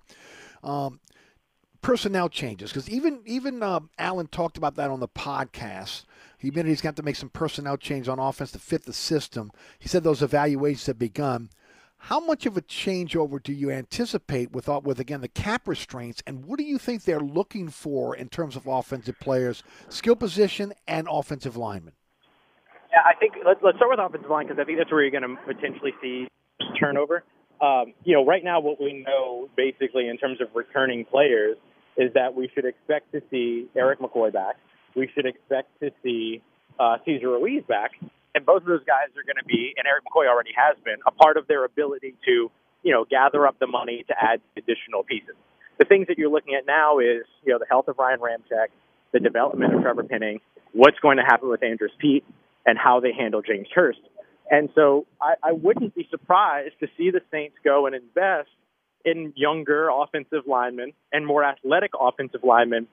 um, 0.62 1.00
personnel 1.86 2.28
changes? 2.28 2.70
Because 2.70 2.90
even 2.90 3.20
even 3.26 3.62
uh, 3.62 3.78
Allen 3.96 4.26
talked 4.26 4.56
about 4.58 4.74
that 4.74 4.90
on 4.90 4.98
the 4.98 5.06
podcast. 5.06 6.04
He 6.36 6.48
admitted 6.48 6.68
he's 6.68 6.80
got 6.80 6.96
to 6.96 7.02
make 7.04 7.14
some 7.14 7.28
personnel 7.28 7.76
change 7.76 8.08
on 8.08 8.18
offense 8.18 8.50
to 8.52 8.58
fit 8.58 8.84
the 8.84 8.92
system. 8.92 9.52
He 9.78 9.88
said 9.88 10.02
those 10.02 10.20
evaluations 10.20 10.86
have 10.86 10.98
begun. 10.98 11.48
How 11.98 12.18
much 12.18 12.44
of 12.44 12.56
a 12.56 12.60
changeover 12.60 13.40
do 13.40 13.52
you 13.52 13.70
anticipate 13.70 14.50
with 14.50 14.66
with 14.82 14.98
again 14.98 15.20
the 15.20 15.28
cap 15.28 15.68
restraints, 15.68 16.24
and 16.26 16.44
what 16.44 16.58
do 16.58 16.64
you 16.64 16.76
think 16.76 17.04
they're 17.04 17.20
looking 17.20 17.68
for 17.68 18.16
in 18.16 18.30
terms 18.30 18.56
of 18.56 18.66
offensive 18.66 19.20
players, 19.20 19.62
skill 19.88 20.16
position, 20.16 20.72
and 20.88 21.06
offensive 21.08 21.56
linemen? 21.56 21.94
Yeah, 22.90 23.02
I 23.04 23.14
think 23.14 23.34
let's 23.46 23.60
let's 23.62 23.78
start 23.78 23.92
with 23.92 24.00
offensive 24.00 24.28
line 24.28 24.48
because 24.48 24.60
I 24.60 24.64
think 24.64 24.78
that's 24.78 24.90
where 24.90 25.02
you're 25.02 25.20
going 25.20 25.36
to 25.36 25.36
potentially 25.46 25.92
see 26.02 26.26
turnover. 26.80 27.22
Um, 27.60 27.94
you 28.02 28.12
know, 28.12 28.26
right 28.26 28.42
now 28.42 28.58
what 28.58 28.80
we 28.80 29.04
know 29.06 29.48
basically 29.56 30.08
in 30.08 30.18
terms 30.18 30.40
of 30.40 30.48
returning 30.52 31.04
players 31.04 31.56
is 31.96 32.12
that 32.14 32.34
we 32.34 32.50
should 32.54 32.64
expect 32.64 33.12
to 33.12 33.22
see 33.30 33.68
Erik 33.74 34.00
McCoy 34.00 34.32
back. 34.32 34.56
We 34.94 35.10
should 35.14 35.26
expect 35.26 35.68
to 35.80 35.90
see 36.02 36.42
uh, 36.78 36.96
Cesar 37.04 37.28
Ruiz 37.28 37.62
back, 37.68 37.92
and 38.34 38.44
both 38.44 38.62
of 38.62 38.68
those 38.68 38.84
guys 38.84 39.08
are 39.16 39.24
going 39.24 39.40
to 39.40 39.44
be, 39.44 39.72
and 39.76 39.86
Erik 39.86 40.04
McCoy 40.04 40.28
already 40.28 40.52
has 40.56 40.76
been, 40.84 40.96
a 41.06 41.10
part 41.10 41.36
of 41.36 41.46
their 41.46 41.64
ability 41.64 42.14
to, 42.26 42.50
you 42.82 42.92
know, 42.92 43.04
gather 43.08 43.46
up 43.46 43.58
the 43.58 43.66
money 43.66 44.04
to 44.08 44.14
add 44.20 44.40
additional 44.56 45.02
pieces. 45.04 45.34
The 45.78 45.84
things 45.84 46.06
that 46.08 46.18
you're 46.18 46.30
looking 46.30 46.54
at 46.54 46.66
now 46.66 46.98
is, 46.98 47.24
you 47.44 47.52
know, 47.52 47.58
the 47.58 47.66
health 47.68 47.88
of 47.88 47.98
Ryan 47.98 48.20
Ramczyk, 48.20 48.68
the 49.12 49.20
development 49.20 49.74
of 49.74 49.82
Trevor 49.82 50.04
Penning, 50.04 50.40
what's 50.72 50.98
going 51.00 51.16
to 51.16 51.22
happen 51.22 51.48
with 51.48 51.62
Andrus 51.62 51.92
Peat, 51.98 52.24
and 52.66 52.78
how 52.78 53.00
they 53.00 53.12
handle 53.12 53.42
James 53.42 53.68
Hurst. 53.74 54.00
And 54.50 54.68
so 54.74 55.06
I, 55.20 55.34
I 55.42 55.52
wouldn't 55.52 55.94
be 55.94 56.06
surprised 56.10 56.74
to 56.80 56.88
see 56.96 57.10
the 57.10 57.20
Saints 57.30 57.56
go 57.64 57.86
and 57.86 57.94
invest 57.94 58.50
in 59.06 59.32
younger 59.36 59.88
offensive 59.88 60.42
linemen 60.46 60.92
and 61.12 61.24
more 61.24 61.44
athletic 61.44 61.92
offensive 61.98 62.40
linemen, 62.42 62.88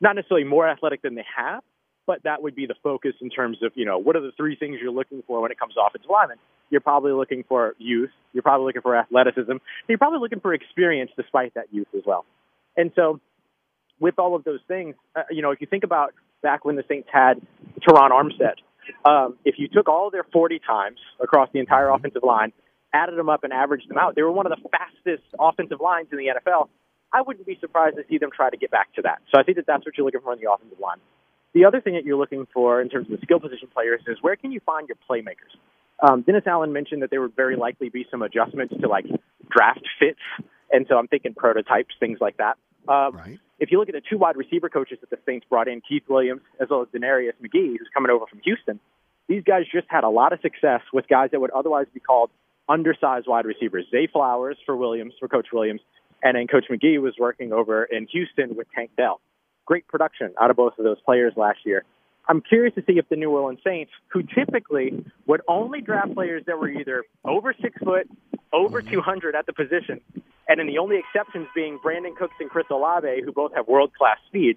not 0.00 0.14
necessarily 0.14 0.46
more 0.46 0.68
athletic 0.68 1.02
than 1.02 1.14
they 1.14 1.24
have, 1.36 1.62
but 2.06 2.22
that 2.24 2.42
would 2.42 2.54
be 2.54 2.66
the 2.66 2.74
focus 2.82 3.14
in 3.22 3.30
terms 3.30 3.56
of, 3.62 3.72
you 3.74 3.86
know, 3.86 3.98
what 3.98 4.14
are 4.14 4.20
the 4.20 4.32
three 4.36 4.56
things 4.56 4.76
you're 4.80 4.92
looking 4.92 5.22
for 5.26 5.40
when 5.40 5.50
it 5.50 5.58
comes 5.58 5.74
to 5.74 5.80
offensive 5.80 6.10
linemen? 6.10 6.36
You're 6.68 6.82
probably 6.82 7.12
looking 7.12 7.44
for 7.48 7.74
youth, 7.78 8.10
you're 8.34 8.42
probably 8.42 8.66
looking 8.66 8.82
for 8.82 8.94
athleticism, 8.94 9.56
you're 9.88 9.98
probably 9.98 10.18
looking 10.18 10.40
for 10.40 10.52
experience 10.52 11.10
despite 11.16 11.54
that 11.54 11.72
youth 11.72 11.88
as 11.96 12.02
well. 12.06 12.26
And 12.76 12.92
so 12.94 13.20
with 13.98 14.18
all 14.18 14.36
of 14.36 14.44
those 14.44 14.60
things, 14.68 14.96
uh, 15.16 15.22
you 15.30 15.40
know, 15.40 15.50
if 15.50 15.62
you 15.62 15.66
think 15.66 15.84
about 15.84 16.12
back 16.42 16.66
when 16.66 16.76
the 16.76 16.84
Saints 16.88 17.08
had 17.10 17.40
Terron 17.80 18.10
Armstead, 18.10 18.56
um, 19.08 19.36
if 19.46 19.54
you 19.58 19.68
took 19.68 19.88
all 19.88 20.10
their 20.10 20.24
40 20.24 20.60
times 20.66 20.98
across 21.20 21.48
the 21.54 21.58
entire 21.58 21.88
offensive 21.88 22.22
line, 22.22 22.52
added 22.94 23.18
them 23.18 23.28
up 23.28 23.44
and 23.44 23.52
averaged 23.52 23.90
them 23.90 23.98
out, 23.98 24.14
they 24.14 24.22
were 24.22 24.32
one 24.32 24.46
of 24.46 24.52
the 24.56 24.68
fastest 24.70 25.24
offensive 25.38 25.80
lines 25.80 26.08
in 26.12 26.18
the 26.18 26.28
NFL. 26.28 26.68
I 27.12 27.20
wouldn't 27.20 27.46
be 27.46 27.58
surprised 27.60 27.96
to 27.96 28.04
see 28.08 28.18
them 28.18 28.30
try 28.34 28.50
to 28.50 28.56
get 28.56 28.70
back 28.70 28.94
to 28.94 29.02
that. 29.02 29.18
So 29.32 29.40
I 29.40 29.44
think 29.44 29.56
that 29.56 29.66
that's 29.66 29.84
what 29.84 29.96
you're 29.98 30.06
looking 30.06 30.20
for 30.20 30.32
in 30.32 30.40
the 30.40 30.50
offensive 30.50 30.80
line. 30.80 30.98
The 31.52 31.64
other 31.64 31.80
thing 31.80 31.94
that 31.94 32.04
you're 32.04 32.18
looking 32.18 32.46
for 32.52 32.80
in 32.80 32.88
terms 32.88 33.06
of 33.10 33.18
the 33.18 33.24
skill 33.24 33.38
position 33.38 33.68
players 33.72 34.00
is 34.08 34.18
where 34.20 34.34
can 34.34 34.50
you 34.50 34.60
find 34.66 34.88
your 34.88 34.98
playmakers? 35.08 35.54
Um, 36.02 36.22
Dennis 36.22 36.42
Allen 36.46 36.72
mentioned 36.72 37.02
that 37.02 37.10
there 37.10 37.20
would 37.20 37.36
very 37.36 37.56
likely 37.56 37.88
be 37.88 38.06
some 38.10 38.22
adjustments 38.22 38.74
to 38.80 38.88
like 38.88 39.06
draft 39.50 39.86
fits, 39.98 40.18
and 40.72 40.86
so 40.88 40.96
I'm 40.96 41.06
thinking 41.06 41.34
prototypes, 41.34 41.94
things 42.00 42.18
like 42.20 42.38
that. 42.38 42.58
Um, 42.88 43.16
right. 43.16 43.38
If 43.60 43.70
you 43.70 43.78
look 43.78 43.88
at 43.88 43.94
the 43.94 44.02
two 44.10 44.18
wide 44.18 44.36
receiver 44.36 44.68
coaches 44.68 44.98
that 45.00 45.10
the 45.10 45.18
Saints 45.24 45.46
brought 45.48 45.68
in, 45.68 45.80
Keith 45.88 46.02
Williams 46.08 46.42
as 46.60 46.68
well 46.68 46.82
as 46.82 46.88
Denarius 46.92 47.34
McGee, 47.40 47.78
who's 47.78 47.88
coming 47.94 48.10
over 48.10 48.26
from 48.26 48.40
Houston, 48.40 48.80
these 49.28 49.44
guys 49.44 49.62
just 49.72 49.86
had 49.88 50.04
a 50.04 50.08
lot 50.08 50.32
of 50.32 50.40
success 50.40 50.80
with 50.92 51.06
guys 51.08 51.30
that 51.30 51.40
would 51.40 51.52
otherwise 51.52 51.86
be 51.94 52.00
called 52.00 52.30
undersized 52.68 53.26
wide 53.26 53.44
receivers. 53.46 53.86
Zay 53.90 54.06
Flowers 54.06 54.56
for 54.64 54.76
Williams, 54.76 55.14
for 55.18 55.28
Coach 55.28 55.48
Williams, 55.52 55.80
and 56.22 56.36
then 56.36 56.46
Coach 56.46 56.64
McGee 56.70 57.00
was 57.00 57.14
working 57.18 57.52
over 57.52 57.84
in 57.84 58.06
Houston 58.10 58.56
with 58.56 58.66
Tank 58.74 58.90
Dell. 58.96 59.20
Great 59.66 59.86
production 59.88 60.34
out 60.40 60.50
of 60.50 60.56
both 60.56 60.74
of 60.78 60.84
those 60.84 61.00
players 61.04 61.32
last 61.36 61.58
year. 61.64 61.84
I'm 62.26 62.40
curious 62.40 62.74
to 62.76 62.82
see 62.86 62.94
if 62.94 63.08
the 63.08 63.16
New 63.16 63.30
Orleans 63.30 63.60
Saints, 63.64 63.92
who 64.08 64.22
typically 64.22 65.04
would 65.26 65.42
only 65.46 65.82
draft 65.82 66.14
players 66.14 66.42
that 66.46 66.58
were 66.58 66.70
either 66.70 67.04
over 67.24 67.54
six 67.60 67.76
foot, 67.82 68.08
over 68.52 68.80
mm-hmm. 68.80 68.92
200 68.92 69.34
at 69.34 69.44
the 69.46 69.52
position, 69.52 70.00
and 70.48 70.58
then 70.58 70.66
the 70.66 70.78
only 70.78 70.96
exceptions 70.98 71.48
being 71.54 71.78
Brandin 71.84 72.16
Cooks 72.16 72.34
and 72.40 72.48
Chris 72.48 72.66
Olave, 72.70 73.22
who 73.24 73.32
both 73.32 73.52
have 73.54 73.68
world 73.68 73.92
class 73.92 74.16
speed. 74.26 74.56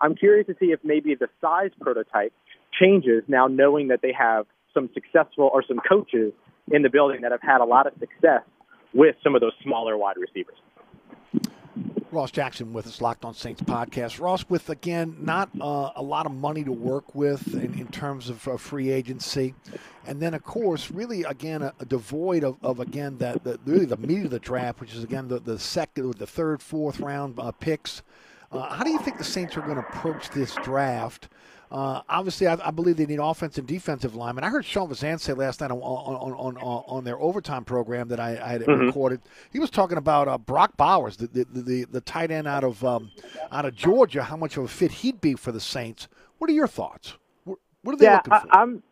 I'm 0.00 0.14
curious 0.14 0.46
to 0.46 0.56
see 0.60 0.66
if 0.66 0.80
maybe 0.84 1.14
the 1.14 1.28
size 1.40 1.70
prototype 1.80 2.32
changes 2.78 3.24
now, 3.26 3.46
knowing 3.46 3.88
that 3.88 4.00
they 4.02 4.12
have 4.12 4.46
some 4.74 4.90
successful 4.92 5.50
or 5.52 5.64
some 5.66 5.80
coaches 5.80 6.32
in 6.70 6.82
the 6.82 6.90
building 6.90 7.20
that 7.22 7.32
have 7.32 7.42
had 7.42 7.60
a 7.60 7.64
lot 7.64 7.86
of 7.86 7.92
success 7.98 8.42
with 8.94 9.16
some 9.22 9.34
of 9.34 9.40
those 9.40 9.52
smaller 9.62 9.96
wide 9.96 10.16
receivers. 10.16 10.56
Ross 12.10 12.30
Jackson 12.30 12.72
with 12.72 12.86
us, 12.86 13.02
Locked 13.02 13.24
On 13.26 13.34
Saints 13.34 13.60
podcast. 13.60 14.18
Ross, 14.18 14.44
with 14.48 14.70
again 14.70 15.16
not 15.20 15.50
uh, 15.60 15.90
a 15.94 16.02
lot 16.02 16.24
of 16.24 16.32
money 16.32 16.64
to 16.64 16.72
work 16.72 17.14
with 17.14 17.54
in, 17.54 17.78
in 17.78 17.86
terms 17.88 18.30
of 18.30 18.48
uh, 18.48 18.56
free 18.56 18.90
agency, 18.90 19.54
and 20.06 20.20
then 20.20 20.32
of 20.32 20.42
course, 20.42 20.90
really 20.90 21.22
again 21.24 21.60
a, 21.60 21.74
a 21.80 21.84
devoid 21.84 22.44
of, 22.44 22.56
of 22.62 22.80
again 22.80 23.18
that 23.18 23.44
the, 23.44 23.60
really 23.66 23.84
the 23.84 23.98
meat 23.98 24.24
of 24.24 24.30
the 24.30 24.38
draft, 24.38 24.80
which 24.80 24.94
is 24.94 25.04
again 25.04 25.28
the 25.28 25.38
the 25.38 25.58
second, 25.58 26.14
the 26.14 26.26
third, 26.26 26.62
fourth 26.62 26.98
round 27.00 27.38
uh, 27.38 27.52
picks. 27.52 28.02
Uh, 28.50 28.74
how 28.74 28.82
do 28.82 28.90
you 28.90 28.98
think 29.00 29.18
the 29.18 29.24
Saints 29.24 29.56
are 29.58 29.60
going 29.60 29.74
to 29.74 29.82
approach 29.82 30.30
this 30.30 30.54
draft? 30.62 31.28
Uh, 31.70 32.00
obviously, 32.08 32.46
I, 32.46 32.56
I, 32.66 32.70
believe 32.70 32.96
they 32.96 33.04
need 33.04 33.18
offensive 33.20 33.62
and 33.62 33.68
defensive 33.68 34.14
linemen. 34.14 34.42
I 34.42 34.48
heard 34.48 34.64
Sean 34.64 34.88
Fazende 34.88 35.20
say 35.20 35.34
last 35.34 35.60
night 35.60 35.70
on 35.70 35.78
on, 35.78 36.32
on, 36.32 36.56
on, 36.56 36.84
on 36.86 37.04
their 37.04 37.18
overtime 37.18 37.64
program 37.64 38.08
that 38.08 38.18
I, 38.18 38.30
I 38.42 38.48
had 38.52 38.62
Mm-hmm. 38.68 38.86
recorded. 38.86 39.20
He 39.50 39.58
was 39.58 39.70
talking 39.70 39.98
about 39.98 40.28
uh, 40.28 40.38
Brock 40.38 40.76
Bowers, 40.76 41.16
the, 41.16 41.26
the 41.26 41.44
the, 41.44 41.84
the 41.84 42.00
tight 42.00 42.30
end 42.30 42.46
out 42.46 42.64
of 42.64 42.84
um, 42.84 43.10
out 43.50 43.64
of 43.64 43.74
Georgia. 43.74 44.22
How 44.22 44.36
much 44.36 44.56
of 44.56 44.64
a 44.64 44.68
fit 44.68 44.90
he'd 44.90 45.20
be 45.20 45.34
for 45.34 45.52
the 45.52 45.60
Saints? 45.60 46.08
What 46.38 46.50
are 46.50 46.52
your 46.52 46.66
thoughts? 46.66 47.14
What, 47.44 47.58
what 47.82 47.94
are 47.94 47.96
they 47.98 48.04
yeah, 48.06 48.16
looking 48.16 48.32
I, 48.32 48.40
for? 48.40 48.56
I'm. 48.56 48.82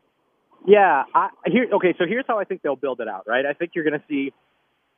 Yeah, 0.66 1.05
I, 1.14 1.29
here. 1.47 1.66
Okay, 1.74 1.95
so 1.99 2.05
here's 2.07 2.24
how 2.27 2.39
I 2.39 2.45
think 2.45 2.62
they'll 2.62 2.77
build 2.77 3.01
it 3.01 3.09
out. 3.09 3.24
Right, 3.27 3.47
I 3.47 3.53
think 3.53 3.72
you're 3.74 3.85
going 3.85 4.01
to 4.01 4.07
see, 4.09 4.33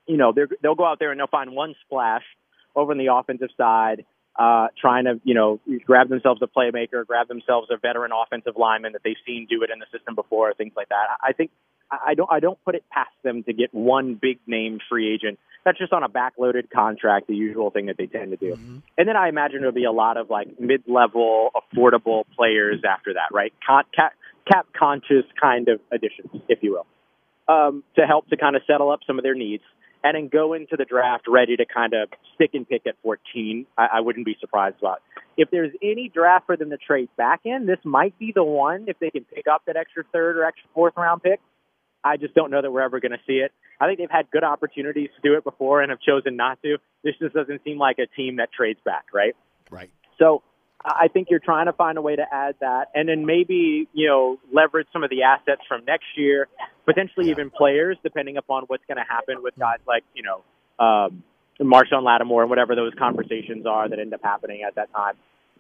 you 0.07 0.17
know, 0.17 0.33
they'll 0.63 0.75
go 0.75 0.85
out 0.85 0.99
there 0.99 1.11
and 1.11 1.21
they'll 1.21 1.27
find 1.27 1.53
one 1.53 1.75
splash 1.85 2.25
over 2.75 2.93
on 2.93 2.99
the 2.99 3.13
offensive 3.13 3.51
side, 3.57 4.05
uh, 4.39 4.69
trying 4.81 5.05
to, 5.05 5.21
you 5.25 5.35
know, 5.35 5.61
grab 5.85 6.09
themselves 6.09 6.41
a 6.43 6.47
playmaker, 6.47 7.05
grab 7.05 7.27
themselves 7.27 7.69
a 7.71 7.77
veteran 7.77 8.13
offensive 8.13 8.55
lineman 8.57 8.93
that 8.93 9.03
they've 9.03 9.17
seen 9.27 9.47
do 9.51 9.63
it 9.63 9.71
in 9.71 9.81
the 9.81 9.87
system 9.93 10.15
before, 10.15 10.55
things 10.55 10.73
like 10.77 10.89
that. 10.91 11.19
I 11.21 11.33
think 11.33 11.51
I 11.91 12.15
don't 12.15 12.31
I 12.31 12.39
don't 12.41 12.63
put 12.65 12.75
it 12.75 12.85
past 12.91 13.11
them 13.25 13.43
to 13.45 13.53
get 13.53 13.75
one 13.75 14.15
big 14.15 14.39
name 14.47 14.79
free 14.89 15.13
agent. 15.13 15.39
That's 15.65 15.79
just 15.79 15.93
on 15.93 16.03
a 16.03 16.09
backloaded 16.09 16.71
contract, 16.71 17.27
the 17.27 17.35
usual 17.35 17.71
thing 17.71 17.87
that 17.87 17.97
they 17.97 18.07
tend 18.07 18.31
to 18.31 18.37
do. 18.37 18.53
And 18.97 19.09
then 19.09 19.17
I 19.17 19.29
imagine 19.29 19.61
there'll 19.61 19.75
be 19.75 19.85
a 19.85 19.93
lot 19.93 20.17
of 20.17 20.31
like 20.31 20.61
mid-level, 20.61 21.51
affordable 21.57 22.25
players 22.37 22.83
after 22.89 23.15
that, 23.15 23.29
right? 23.33 23.53
Con- 23.67 23.85
cap, 23.95 24.13
cap 24.51 24.67
conscious 24.79 25.25
kind 25.41 25.69
of 25.69 25.81
additions, 25.91 26.31
if 26.49 26.63
you 26.63 26.73
will, 26.73 27.55
um, 27.55 27.83
to 27.97 28.07
help 28.07 28.29
to 28.29 28.37
kind 28.37 28.55
of 28.55 28.63
settle 28.67 28.91
up 28.91 29.01
some 29.07 29.19
of 29.19 29.25
their 29.25 29.35
needs 29.35 29.65
and 30.05 30.15
then 30.15 30.29
go 30.29 30.55
into 30.55 30.77
the 30.77 30.85
draft 30.85 31.25
ready 31.29 31.57
to 31.57 31.65
kind 31.67 31.93
of 31.95 32.09
stick 32.35 32.51
and 32.55 32.69
pick 32.69 32.87
at 32.87 32.95
14. 33.03 33.67
I, 33.77 33.89
I 33.95 34.01
wouldn't 34.01 34.27
be 34.27 34.37
surprised 34.41 34.77
about. 34.81 35.03
If 35.37 35.51
there's 35.51 35.73
any 35.83 36.11
draft 36.13 36.47
for 36.47 36.57
them 36.57 36.71
to 36.71 36.77
trade 36.77 37.09
back 37.17 37.41
in, 37.45 37.67
this 37.67 37.79
might 37.85 38.19
be 38.19 38.33
the 38.35 38.45
one 38.45 38.87
if 38.89 38.99
they 38.99 39.11
can 39.11 39.25
pick 39.25 39.47
up 39.47 39.63
that 39.67 39.77
extra 39.77 40.05
third 40.13 40.37
or 40.37 40.45
extra 40.45 40.69
fourth 40.75 40.95
round 40.97 41.23
pick. 41.23 41.41
I 42.05 42.17
just 42.17 42.35
don't 42.35 42.51
know 42.51 42.63
that 42.63 42.71
we're 42.71 42.83
ever 42.83 43.01
going 43.01 43.13
to 43.13 43.21
see 43.27 43.35
it. 43.35 43.53
I 43.81 43.87
think 43.87 43.99
they've 43.99 44.11
had 44.11 44.31
good 44.31 44.45
opportunities 44.45 45.11
to 45.17 45.29
do 45.29 45.37
it 45.37 45.45
before 45.45 45.83
and 45.83 45.91
have 45.91 46.01
chosen 46.01 46.37
not 46.37 46.61
to. 46.63 46.79
This 47.03 47.15
just 47.21 47.35
doesn't 47.35 47.63
seem 47.65 47.79
like 47.79 47.99
a 47.99 48.07
team 48.07 48.37
that 48.37 48.51
trades 48.53 48.81
back, 48.85 49.07
right? 49.13 49.35
Right. 49.71 49.91
So 50.19 50.43
I 50.85 51.09
think 51.09 51.29
you're 51.31 51.41
trying 51.41 51.67
to 51.67 51.73
find 51.73 51.99
a 51.99 52.03
way 52.03 52.17
to 52.17 52.25
add 52.31 52.55
that, 52.61 52.87
and 52.95 53.09
then 53.09 53.27
maybe 53.27 53.89
you 53.93 54.07
know 54.07 54.39
leverage 54.53 54.87
some 54.93 55.03
of 55.03 55.11
the 55.11 55.23
assets 55.23 55.63
from 55.67 55.85
next 55.85 56.07
year, 56.17 56.49
potentially 56.85 57.31
even 57.31 57.51
players, 57.51 57.97
depending 58.03 58.37
upon 58.37 58.65
what's 58.69 58.85
going 58.87 58.99
to 58.99 59.05
happen 59.09 59.43
with 59.43 59.55
guys 59.59 59.79
like 59.87 60.05
you 60.15 60.23
know 60.23 60.43
um, 60.85 61.23
Marshon 61.61 62.05
Lattimore 62.05 62.43
and 62.43 62.51
whatever 62.51 62.77
those 62.77 62.93
conversations 62.99 63.67
are 63.67 63.89
that 63.89 63.99
end 63.99 64.15
up 64.15 64.21
happening 64.23 64.63
at 64.67 64.77
that 64.77 64.93
time. 64.93 65.15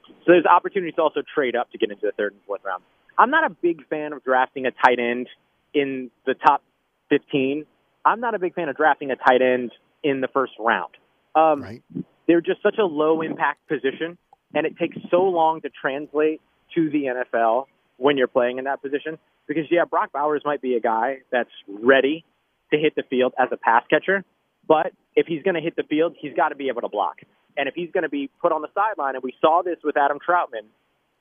So 0.06 0.32
there's 0.32 0.46
opportunities 0.46 0.94
to 0.94 1.02
also 1.02 1.20
trade 1.34 1.56
up 1.56 1.70
to 1.72 1.78
get 1.78 1.90
into 1.90 2.06
the 2.06 2.12
third 2.12 2.32
and 2.32 2.42
fourth 2.46 2.62
round. 2.64 2.82
I'm 3.18 3.30
not 3.30 3.44
a 3.44 3.50
big 3.50 3.86
fan 3.88 4.12
of 4.12 4.22
drafting 4.24 4.66
a 4.66 4.70
tight 4.70 4.98
end 4.98 5.28
in 5.74 6.10
the 6.24 6.34
top 6.34 6.62
15. 7.10 7.66
I'm 8.04 8.20
not 8.20 8.34
a 8.34 8.38
big 8.38 8.54
fan 8.54 8.68
of 8.68 8.76
drafting 8.76 9.10
a 9.10 9.16
tight 9.16 9.42
end 9.42 9.72
in 10.02 10.20
the 10.20 10.28
first 10.28 10.52
round. 10.58 10.92
Um, 11.34 11.62
right. 11.62 11.82
They're 12.26 12.40
just 12.40 12.62
such 12.62 12.76
a 12.78 12.84
low 12.84 13.22
impact 13.22 13.66
position, 13.68 14.18
and 14.54 14.66
it 14.66 14.76
takes 14.78 14.96
so 15.10 15.22
long 15.24 15.60
to 15.62 15.70
translate 15.70 16.40
to 16.74 16.90
the 16.90 17.04
NFL 17.04 17.66
when 17.96 18.16
you're 18.16 18.28
playing 18.28 18.58
in 18.58 18.64
that 18.64 18.82
position. 18.82 19.18
Because, 19.46 19.64
yeah, 19.70 19.84
Brock 19.84 20.12
Bowers 20.12 20.42
might 20.44 20.60
be 20.60 20.74
a 20.74 20.80
guy 20.80 21.18
that's 21.30 21.50
ready 21.68 22.24
to 22.72 22.78
hit 22.78 22.94
the 22.94 23.02
field 23.02 23.32
as 23.38 23.48
a 23.50 23.56
pass 23.56 23.84
catcher, 23.88 24.24
but 24.66 24.92
if 25.16 25.26
he's 25.26 25.42
going 25.42 25.54
to 25.54 25.60
hit 25.60 25.74
the 25.74 25.82
field, 25.82 26.14
he's 26.18 26.34
got 26.34 26.50
to 26.50 26.54
be 26.54 26.68
able 26.68 26.82
to 26.82 26.88
block. 26.88 27.20
And 27.56 27.68
if 27.68 27.74
he's 27.74 27.90
going 27.90 28.02
to 28.02 28.10
be 28.10 28.30
put 28.40 28.52
on 28.52 28.62
the 28.62 28.68
sideline, 28.74 29.14
and 29.14 29.22
we 29.22 29.34
saw 29.40 29.62
this 29.64 29.78
with 29.82 29.96
Adam 29.96 30.18
Trautman 30.18 30.66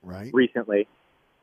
right. 0.02 0.30
recently, 0.32 0.86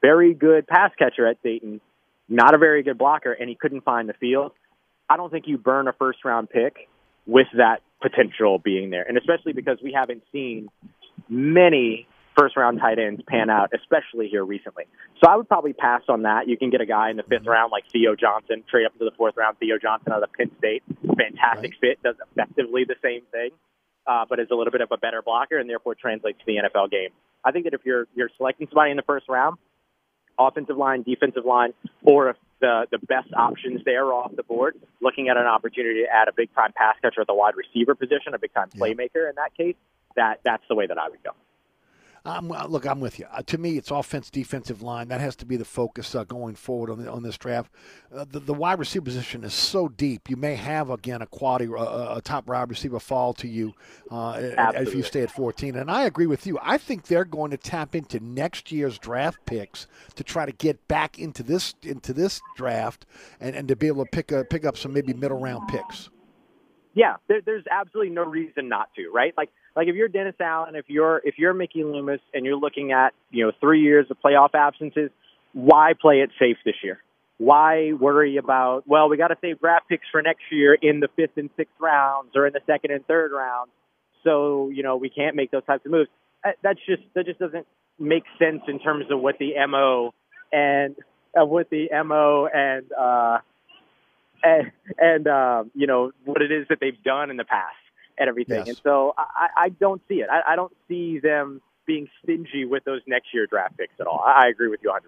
very 0.02 0.34
good 0.34 0.68
pass 0.68 0.92
catcher 0.98 1.28
at 1.28 1.42
Dayton, 1.42 1.82
not 2.30 2.54
a 2.54 2.58
very 2.58 2.84
good 2.84 2.98
blocker, 2.98 3.34
and 3.34 3.50
he 3.50 3.56
couldn't 3.56 3.82
find 3.82 4.08
the 4.08 4.14
field. 4.14 4.52
I 5.10 5.18
don't 5.18 5.32
think 5.32 5.48
you 5.48 5.58
burn 5.58 5.88
a 5.88 5.94
first 5.94 6.24
round 6.24 6.50
pick 6.50 6.88
with 7.26 7.48
that 7.58 7.82
potential 8.02 8.60
being 8.60 8.92
there, 8.92 9.04
and 9.04 9.18
especially 9.18 9.54
because 9.54 9.80
we 9.84 9.92
haven't 9.92 10.24
seen 10.32 10.70
many 11.30 12.08
first 12.38 12.58
round 12.58 12.80
tight 12.80 13.00
ends 13.00 13.22
pan 13.28 13.50
out, 13.50 13.72
especially 13.74 14.28
here 14.28 14.44
recently. 14.44 14.86
So 15.24 15.30
I 15.30 15.36
would 15.36 15.48
probably 15.48 15.74
pass 15.74 16.02
on 16.10 16.24
that. 16.24 16.48
You 16.48 16.58
can 16.58 16.70
get 16.70 16.82
a 16.82 16.86
guy 16.86 17.10
in 17.10 17.18
the 17.18 17.24
fifth 17.24 17.46
round 17.46 17.72
like 17.72 17.86
Theo 17.92 18.16
Johnson, 18.16 18.64
trade 18.70 18.86
up 18.86 18.94
into 18.94 19.06
the 19.06 19.16
fourth 19.18 19.36
round. 19.38 19.58
Theo 19.58 19.78
Johnson 19.82 20.12
out 20.12 20.22
of 20.22 20.32
Penn 20.34 20.52
State, 20.58 20.84
fantastic 21.18 21.72
fit, 21.80 22.04
does 22.04 22.16
effectively 22.32 22.84
the 22.86 22.96
same 23.02 23.22
thing, 23.32 23.52
uh, 24.06 24.26
but 24.30 24.40
is 24.40 24.48
a 24.52 24.56
little 24.56 24.72
bit 24.72 24.82
of 24.82 24.92
a 24.92 24.98
better 24.98 25.22
blocker 25.22 25.58
and 25.58 25.70
therefore 25.70 25.96
translates 25.96 26.40
to 26.40 26.46
the 26.46 26.58
NFL 26.58 26.92
game. 26.92 27.10
I 27.44 27.52
think 27.52 27.66
that 27.66 27.74
if 27.74 27.82
you're 27.86 28.08
you're 28.16 28.32
selecting 28.38 28.68
somebody 28.68 28.92
in 28.92 28.98
the 28.98 29.04
first 29.04 29.30
round, 29.30 29.58
offensive 30.38 30.78
line, 30.78 31.04
defensive 31.04 31.46
line, 31.46 31.74
or 32.04 32.32
if 32.32 32.38
the 32.60 32.88
the 32.92 32.98
best 32.98 33.34
options 33.34 33.82
there 33.86 34.06
are 34.06 34.14
off 34.14 34.36
the 34.36 34.44
board, 34.44 34.76
looking 35.02 35.30
at 35.30 35.38
an 35.38 35.46
opportunity 35.46 36.04
to 36.04 36.08
add 36.12 36.28
a 36.28 36.34
big 36.36 36.54
time 36.54 36.74
pass 36.76 36.96
catcher 37.02 37.22
at 37.22 37.28
the 37.28 37.34
wide 37.34 37.54
receiver 37.56 37.96
position, 37.96 38.34
a 38.34 38.40
big 38.40 38.54
time 38.54 38.70
playmaker 38.76 39.30
in 39.30 39.36
that 39.36 39.56
case, 39.56 39.76
that 40.16 40.40
that's 40.44 40.64
the 40.70 40.76
way 40.76 40.88
that 40.88 40.98
I 40.98 41.10
would 41.10 41.24
go. 41.24 41.32
I'm, 42.26 42.52
uh, 42.52 42.66
look, 42.66 42.88
I'm 42.88 43.00
with 43.00 43.20
you. 43.20 43.28
Uh, 43.32 43.44
to 43.44 43.58
me, 43.60 43.78
it's 43.78 43.92
offense, 43.92 44.32
defensive 44.32 44.82
line. 44.82 45.10
That 45.10 45.22
has 45.22 45.36
to 45.38 45.46
be 45.46 45.58
the 45.58 45.66
focus 45.66 46.16
uh, 46.16 46.24
going 46.24 46.56
forward 46.56 46.90
on, 46.90 47.04
the, 47.04 47.12
on 47.12 47.22
this 47.22 47.38
draft. 47.38 47.72
Uh, 48.14 48.26
the, 48.28 48.40
the 48.40 48.54
wide 48.54 48.80
receiver 48.80 49.06
position 49.06 49.44
is 49.44 49.54
so 49.54 49.88
deep. 49.88 50.28
You 50.28 50.36
may 50.36 50.56
have 50.56 50.90
again 50.90 51.22
a 51.22 51.28
quality, 51.28 51.66
a, 51.66 52.16
a 52.16 52.22
top 52.24 52.48
wide 52.48 52.70
receiver 52.70 53.00
fall 53.00 53.34
to 53.36 53.48
you 53.48 53.74
uh, 54.10 54.40
if 54.76 54.96
you 54.96 55.04
stay 55.04 55.22
at 55.22 55.30
14. 55.30 55.76
And 55.76 55.92
I 55.92 56.06
agree 56.06 56.26
with 56.26 56.48
you. 56.48 56.58
I 56.64 56.80
think 56.80 57.04
they're 57.04 57.26
going 57.26 57.52
to 57.52 57.58
tap 57.58 57.96
into 57.96 58.20
next 58.20 58.72
year's 58.72 58.98
draft 58.98 59.46
picks 59.46 59.86
to 60.16 60.24
try 60.24 60.48
to 60.48 60.52
get 60.52 60.88
back 60.88 61.20
into 61.20 61.44
this 61.44 61.76
into 61.84 62.12
this 62.12 62.42
draft 62.56 63.06
and, 63.40 63.56
and 63.56 63.68
to 63.68 63.76
be 63.76 63.86
able 63.86 64.04
to 64.04 64.10
pick 64.10 64.32
a, 64.32 64.44
pick 64.46 64.66
up 64.66 64.78
some 64.78 64.94
maybe 64.94 65.14
middle 65.14 65.40
round 65.40 65.68
picks. 65.68 66.10
Yeah, 66.96 67.18
there, 67.28 67.42
there's 67.46 67.66
absolutely 67.70 68.14
no 68.14 68.24
reason 68.24 68.68
not 68.68 68.90
to, 68.96 69.12
right? 69.14 69.34
Like 69.38 69.52
like 69.76 69.88
if 69.88 69.96
you're 69.96 70.08
Dennis 70.08 70.36
Allen, 70.40 70.76
if 70.76 70.86
you're 70.88 71.22
if 71.24 71.36
you're 71.38 71.54
Mickey 71.54 71.84
Loomis, 71.84 72.22
and 72.34 72.46
you're 72.46 72.58
looking 72.58 72.92
at 72.92 73.14
you 73.30 73.46
know 73.46 73.52
three 73.60 73.82
years 73.82 74.08
of 74.10 74.18
playoff 74.24 74.54
absences, 74.54 75.10
why 75.54 75.94
play 76.00 76.22
it 76.22 76.30
safe 76.40 76.58
this 76.66 76.76
year? 76.84 77.00
Why 77.38 77.92
worry 77.92 78.38
about 78.38 78.88
well, 78.88 79.10
we 79.10 79.18
got 79.18 79.28
to 79.28 79.38
save 79.42 79.60
draft 79.60 79.90
picks 79.90 80.06
for 80.12 80.22
next 80.22 80.44
year 80.52 80.74
in 80.74 81.02
the 81.02 81.10
fifth 81.16 81.38
and 81.38 81.50
sixth 81.58 81.74
rounds 81.80 82.32
or 82.36 82.48
in 82.48 82.54
the 82.54 82.62
second 82.66 82.92
and 82.92 83.06
third 83.06 83.32
rounds, 83.34 83.72
so 84.24 84.70
you 84.74 84.84
know 84.84 84.96
we 84.96 85.10
can't 85.10 85.36
make 85.36 85.52
those 85.52 85.66
types 85.66 85.86
of 85.86 85.92
moves. 85.92 86.10
That's 86.64 86.80
just 86.86 87.04
that 87.16 87.26
just 87.26 87.40
doesn't 87.40 87.68
make 88.00 88.24
sense 88.40 88.62
in 88.68 88.80
terms 88.80 89.06
of 89.12 89.20
what 89.20 89.38
the 89.40 89.54
mo 89.68 90.14
and 90.54 90.96
of 91.36 91.50
what 91.50 91.70
the 91.70 91.88
mo 92.06 92.48
and 92.54 92.86
uh, 92.94 93.40
and, 94.42 94.72
and 94.98 95.28
uh, 95.28 95.64
you 95.74 95.88
know 95.88 96.12
what 96.24 96.42
it 96.42 96.52
is 96.54 96.68
that 96.70 96.78
they've 96.80 97.04
done 97.04 97.30
in 97.30 97.36
the 97.36 97.44
past 97.44 97.76
and 98.18 98.30
everything. 98.30 98.60
Yes. 98.60 98.68
And 98.70 98.78
so 98.84 99.14
I, 99.18 99.50
I 99.58 99.70
don't 99.70 100.02
see 100.08 100.16
it. 100.16 100.30
I, 100.30 100.54
I 100.54 100.56
don't 100.56 100.74
see 100.88 101.20
them 101.20 101.62
being 101.86 102.08
stingy 102.24 102.66
with 102.66 102.84
those 102.84 103.02
next 103.08 103.34
year 103.34 103.48
draft 103.48 103.78
picks 103.78 103.94
at 104.00 104.08
all. 104.08 104.24
I, 104.26 104.46
I 104.46 104.48
agree 104.50 104.70
with 104.70 104.82
you 104.84 104.90
100%. 104.90 105.00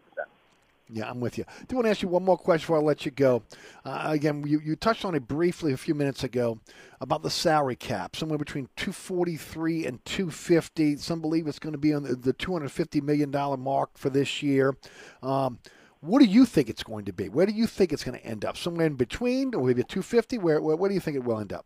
Yeah, 0.89 1.09
I'm 1.09 1.19
with 1.19 1.37
you. 1.37 1.43
I 1.47 1.65
do 1.65 1.75
want 1.75 1.85
to 1.85 1.89
ask 1.89 2.01
you 2.01 2.07
one 2.07 2.23
more 2.23 2.37
question 2.37 2.63
before 2.63 2.77
I 2.77 2.81
let 2.81 3.05
you 3.05 3.11
go. 3.11 3.43
Uh, 3.83 4.03
again, 4.05 4.45
you, 4.47 4.61
you 4.63 4.77
touched 4.77 5.03
on 5.03 5.15
it 5.15 5.27
briefly 5.27 5.73
a 5.73 5.77
few 5.77 5.93
minutes 5.93 6.23
ago 6.23 6.59
about 7.01 7.23
the 7.23 7.29
salary 7.29 7.75
cap, 7.75 8.15
somewhere 8.15 8.37
between 8.37 8.69
243 8.77 9.85
and 9.85 10.05
250. 10.05 10.95
Some 10.97 11.19
believe 11.19 11.47
it's 11.47 11.59
going 11.59 11.73
to 11.73 11.79
be 11.79 11.93
on 11.93 12.03
the, 12.03 12.15
the 12.15 12.31
250 12.31 13.01
million 13.01 13.31
dollar 13.31 13.57
mark 13.57 13.97
for 13.97 14.09
this 14.09 14.41
year. 14.41 14.77
Um, 15.21 15.59
what 15.99 16.19
do 16.19 16.25
you 16.25 16.45
think 16.45 16.69
it's 16.69 16.83
going 16.83 17.05
to 17.05 17.13
be? 17.13 17.27
Where 17.27 17.45
do 17.45 17.51
you 17.51 17.67
think 17.67 17.91
it's 17.91 18.03
going 18.03 18.17
to 18.17 18.25
end 18.25 18.45
up? 18.45 18.55
Somewhere 18.55 18.85
in 18.85 18.95
between, 18.95 19.53
or 19.55 19.65
maybe 19.65 19.83
250? 19.83 20.37
Where, 20.37 20.61
where, 20.61 20.75
where 20.77 20.89
do 20.89 20.93
you 20.93 21.01
think 21.01 21.17
it 21.17 21.23
will 21.23 21.39
end 21.39 21.51
up? 21.51 21.65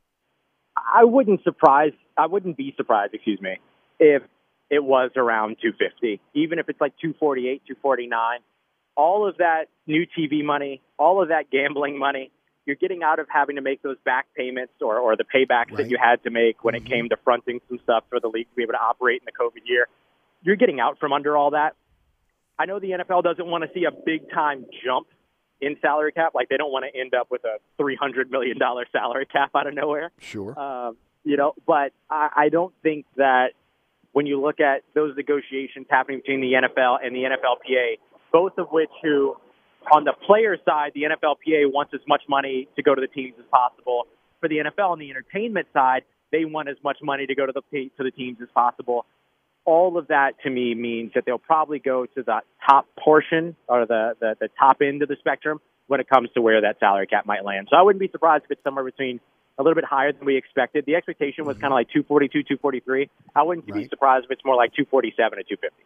I 0.94 1.04
wouldn't 1.04 1.44
surprise. 1.44 1.94
I 2.18 2.28
wouldn't 2.28 2.58
be 2.58 2.74
surprised, 2.78 3.14
excuse 3.14 3.42
me, 3.42 3.58
if 4.00 4.24
it 4.70 4.84
was 4.84 5.12
around 5.16 5.58
250, 5.62 6.22
even 6.34 6.60
if 6.60 6.70
it's 6.70 6.80
like 6.80 6.94
248, 7.02 7.62
249. 7.68 8.40
All 8.96 9.28
of 9.28 9.38
that 9.38 9.66
new 9.88 10.06
TV 10.06 10.44
money, 10.44 10.82
all 10.98 11.22
of 11.22 11.30
that 11.30 11.50
gambling 11.50 11.98
money, 11.98 12.32
you're 12.66 12.76
getting 12.76 13.04
out 13.04 13.20
of 13.20 13.28
having 13.30 13.56
to 13.56 13.62
make 13.62 13.82
those 13.82 13.98
back 14.06 14.28
payments 14.36 14.74
or, 14.82 15.00
or 15.00 15.16
the 15.16 15.24
paybacks 15.24 15.76
that 15.78 15.90
you 15.90 15.98
had 16.02 16.22
to 16.24 16.30
make 16.30 16.64
when 16.64 16.76
it 16.76 16.84
mm-hmm. 16.84 16.94
came 16.94 17.10
to 17.10 17.18
fronting 17.24 17.60
some 17.68 17.80
stuff 17.84 18.04
for 18.10 18.20
the 18.20 18.28
league 18.28 18.48
to 18.50 18.56
be 18.56 18.64
able 18.64 18.74
to 18.74 18.82
operate 18.82 19.22
in 19.22 19.26
the 19.26 19.32
COVID 19.32 19.68
year. 19.68 19.88
You're 20.44 20.58
getting 20.58 20.80
out 20.80 21.00
from 21.00 21.14
under 21.14 21.36
all 21.36 21.52
that. 21.52 21.76
I 22.60 22.66
know 22.66 22.80
the 22.80 22.92
NFL 22.92 23.24
doesn't 23.24 23.48
want 23.48 23.64
to 23.64 23.70
see 23.74 23.86
a 23.86 23.92
big 23.92 24.30
time 24.32 24.66
jump 24.86 25.08
in 25.62 25.78
salary 25.82 26.12
cap. 26.12 26.34
Like 26.34 26.50
they 26.50 26.58
don't 26.58 26.72
want 26.72 26.86
to 26.92 27.00
end 27.00 27.14
up 27.14 27.28
with 27.32 27.44
a 27.46 27.58
three 27.78 27.96
hundred 27.96 28.32
million 28.32 28.58
dollar 28.58 28.86
salary 28.92 29.26
cap 29.26 29.52
out 29.56 29.68
of 29.68 29.74
nowhere. 29.74 30.12
Sure. 30.20 30.60
Um, 30.60 30.98
you 31.24 31.38
know, 31.38 31.54
but 31.68 31.94
I, 32.10 32.30
I 32.36 32.50
don't 32.50 32.74
think 32.82 33.06
that 33.16 33.50
when 34.12 34.26
you 34.26 34.42
look 34.42 34.60
at 34.60 34.82
those 34.94 35.16
negotiations 35.16 35.88
happening 35.90 36.20
between 36.20 36.42
the 36.42 36.54
NFL 36.54 36.98
and 37.04 37.16
the 37.16 37.24
NFLPA, 37.24 38.00
both 38.32 38.54
of 38.58 38.68
which 38.72 38.90
who 39.02 39.36
on 39.94 40.04
the 40.04 40.14
player 40.26 40.58
side, 40.66 40.92
the 40.94 41.04
NFLPA 41.04 41.72
wants 41.72 41.94
as 41.94 42.02
much 42.08 42.22
money 42.28 42.68
to 42.76 42.84
go 42.84 42.94
to 42.94 43.02
the 43.02 43.08
teams 43.08 43.36
as 43.40 43.46
possible. 43.52 44.08
For 44.40 44.50
the 44.50 44.58
NFL 44.58 44.90
on 44.90 45.00
the 45.00 45.10
entertainment 45.10 45.68
side, 45.74 46.04
they 46.32 46.46
want 46.46 46.70
as 46.70 46.78
much 46.84 46.98
money 47.02 47.28
to 47.28 47.36
go 47.36 47.46
to 47.46 47.54
the 47.54 47.62
to 47.72 48.04
the 48.04 48.12
teams 48.12 48.38
as 48.42 48.50
possible 48.54 49.06
all 49.66 49.98
of 49.98 50.08
that 50.08 50.34
to 50.44 50.50
me 50.50 50.74
means 50.76 51.12
that 51.14 51.26
they'll 51.26 51.38
probably 51.38 51.80
go 51.80 52.06
to 52.06 52.24
the 52.24 52.42
top 52.68 52.88
portion 52.98 53.56
or 53.68 53.86
the, 53.86 54.16
the, 54.20 54.36
the 54.40 54.50
top 54.60 54.82
end 54.82 55.02
of 55.02 55.10
the 55.10 55.16
spectrum 55.20 55.60
when 55.88 56.00
it 56.00 56.10
comes 56.10 56.30
to 56.34 56.42
where 56.42 56.62
that 56.62 56.80
salary 56.80 57.08
cap 57.08 57.26
might 57.26 57.44
land. 57.44 57.68
So 57.70 57.78
I 57.78 57.82
wouldn't 57.82 58.00
be 58.00 58.10
surprised 58.10 58.46
if 58.46 58.52
it's 58.52 58.64
somewhere 58.64 58.86
between 58.86 59.20
a 59.60 59.64
little 59.64 59.76
bit 59.76 59.84
higher 59.84 60.12
than 60.12 60.26
we 60.26 60.38
expected. 60.38 60.86
The 60.86 60.96
expectation 60.96 61.46
was 61.46 61.58
kind 61.58 61.72
of 61.72 61.74
like 61.74 61.88
242, 61.90 62.44
243. 62.44 63.10
I 63.36 63.44
wouldn't 63.44 63.68
be 63.68 63.88
surprised 63.90 64.26
if 64.26 64.32
it's 64.32 64.46
more 64.46 64.56
like 64.56 64.72
247 64.74 65.40
or 65.40 65.44
250. 65.44 65.84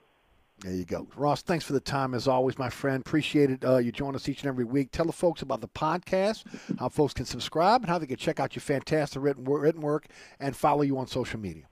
There 0.59 0.71
you 0.71 0.85
go. 0.85 1.07
Ross, 1.17 1.41
thanks 1.41 1.65
for 1.65 1.73
the 1.73 1.81
time 1.81 2.13
as 2.13 2.27
always, 2.27 2.57
my 2.57 2.69
friend. 2.69 3.01
Appreciate 3.01 3.51
it. 3.51 3.65
Uh, 3.65 3.77
you 3.77 3.91
join 3.91 4.15
us 4.15 4.29
each 4.29 4.41
and 4.41 4.47
every 4.47 4.63
week. 4.63 4.91
Tell 4.91 5.05
the 5.05 5.11
folks 5.11 5.41
about 5.41 5.59
the 5.59 5.67
podcast, 5.67 6.45
how 6.79 6.87
folks 6.87 7.13
can 7.13 7.25
subscribe, 7.25 7.81
and 7.81 7.89
how 7.89 7.97
they 7.97 8.07
can 8.07 8.15
check 8.15 8.39
out 8.39 8.55
your 8.55 8.61
fantastic 8.61 9.21
written, 9.21 9.43
written 9.43 9.81
work 9.81 10.07
and 10.39 10.55
follow 10.55 10.81
you 10.81 10.97
on 10.97 11.07
social 11.07 11.39
media. 11.39 11.65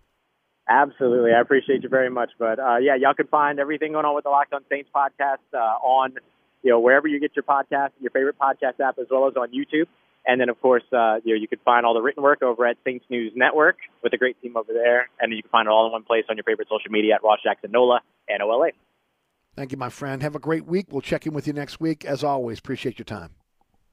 Absolutely. 0.70 1.32
I 1.34 1.42
appreciate 1.42 1.84
you 1.84 1.90
very 1.90 2.10
much. 2.10 2.32
But 2.40 2.60
uh, 2.60 2.78
yeah, 2.78 2.96
y'all 2.96 3.14
can 3.14 3.28
find 3.28 3.60
everything 3.60 3.94
going 3.94 4.06
on 4.06 4.16
with 4.16 4.24
the 4.24 4.30
Locked 4.30 4.54
On 4.54 4.62
Saints 4.70 4.90
podcast 4.96 5.44
uh, 5.54 5.58
on, 5.58 6.14
you 6.62 6.72
know, 6.72 6.80
wherever 6.80 7.08
you 7.08 7.20
get 7.20 7.36
your 7.36 7.44
podcast, 7.44 7.90
your 8.00 8.12
favorite 8.12 8.38
podcast 8.40 8.80
app, 8.80 8.98
as 8.98 9.08
well 9.12 9.28
as 9.28 9.36
on 9.36 9.50
YouTube. 9.50 9.88
And 10.26 10.40
then, 10.40 10.48
of 10.48 10.60
course, 10.62 10.84
uh, 10.94 11.20
you 11.26 11.36
know, 11.36 11.42
you 11.42 11.50
can 11.50 11.60
find 11.66 11.86
all 11.86 11.94
the 11.94 12.02
written 12.02 12.24
work 12.24 12.42
over 12.42 12.66
at 12.66 12.78
Saints 12.86 13.04
News 13.10 13.34
Network 13.36 13.76
with 14.02 14.14
a 14.14 14.18
great 14.18 14.42
team 14.42 14.56
over 14.56 14.72
there. 14.72 15.10
And 15.20 15.34
you 15.34 15.42
can 15.42 15.52
find 15.52 15.68
it 15.68 15.72
all 15.72 15.86
in 15.88 15.92
one 15.92 16.04
place 16.04 16.24
on 16.30 16.38
your 16.38 16.46
favorite 16.46 16.70
social 16.70 16.92
media 16.92 17.16
at 17.16 17.24
Ross 17.24 17.40
Jackson 17.44 17.72
Nola, 17.72 18.00
N-O-L-A. 18.30 18.72
Thank 19.56 19.72
you, 19.72 19.78
my 19.78 19.90
friend. 19.90 20.24
Have 20.24 20.36
a 20.36 20.40
great 20.40 20.66
week. 20.66 20.88
We'll 20.90 21.02
check 21.02 21.28
in 21.28 21.34
with 21.34 21.46
you 21.46 21.54
next 21.54 21.82
week. 21.82 22.06
As 22.06 22.24
always, 22.24 22.60
appreciate 22.60 22.98
your 22.98 23.06
time. 23.06 23.32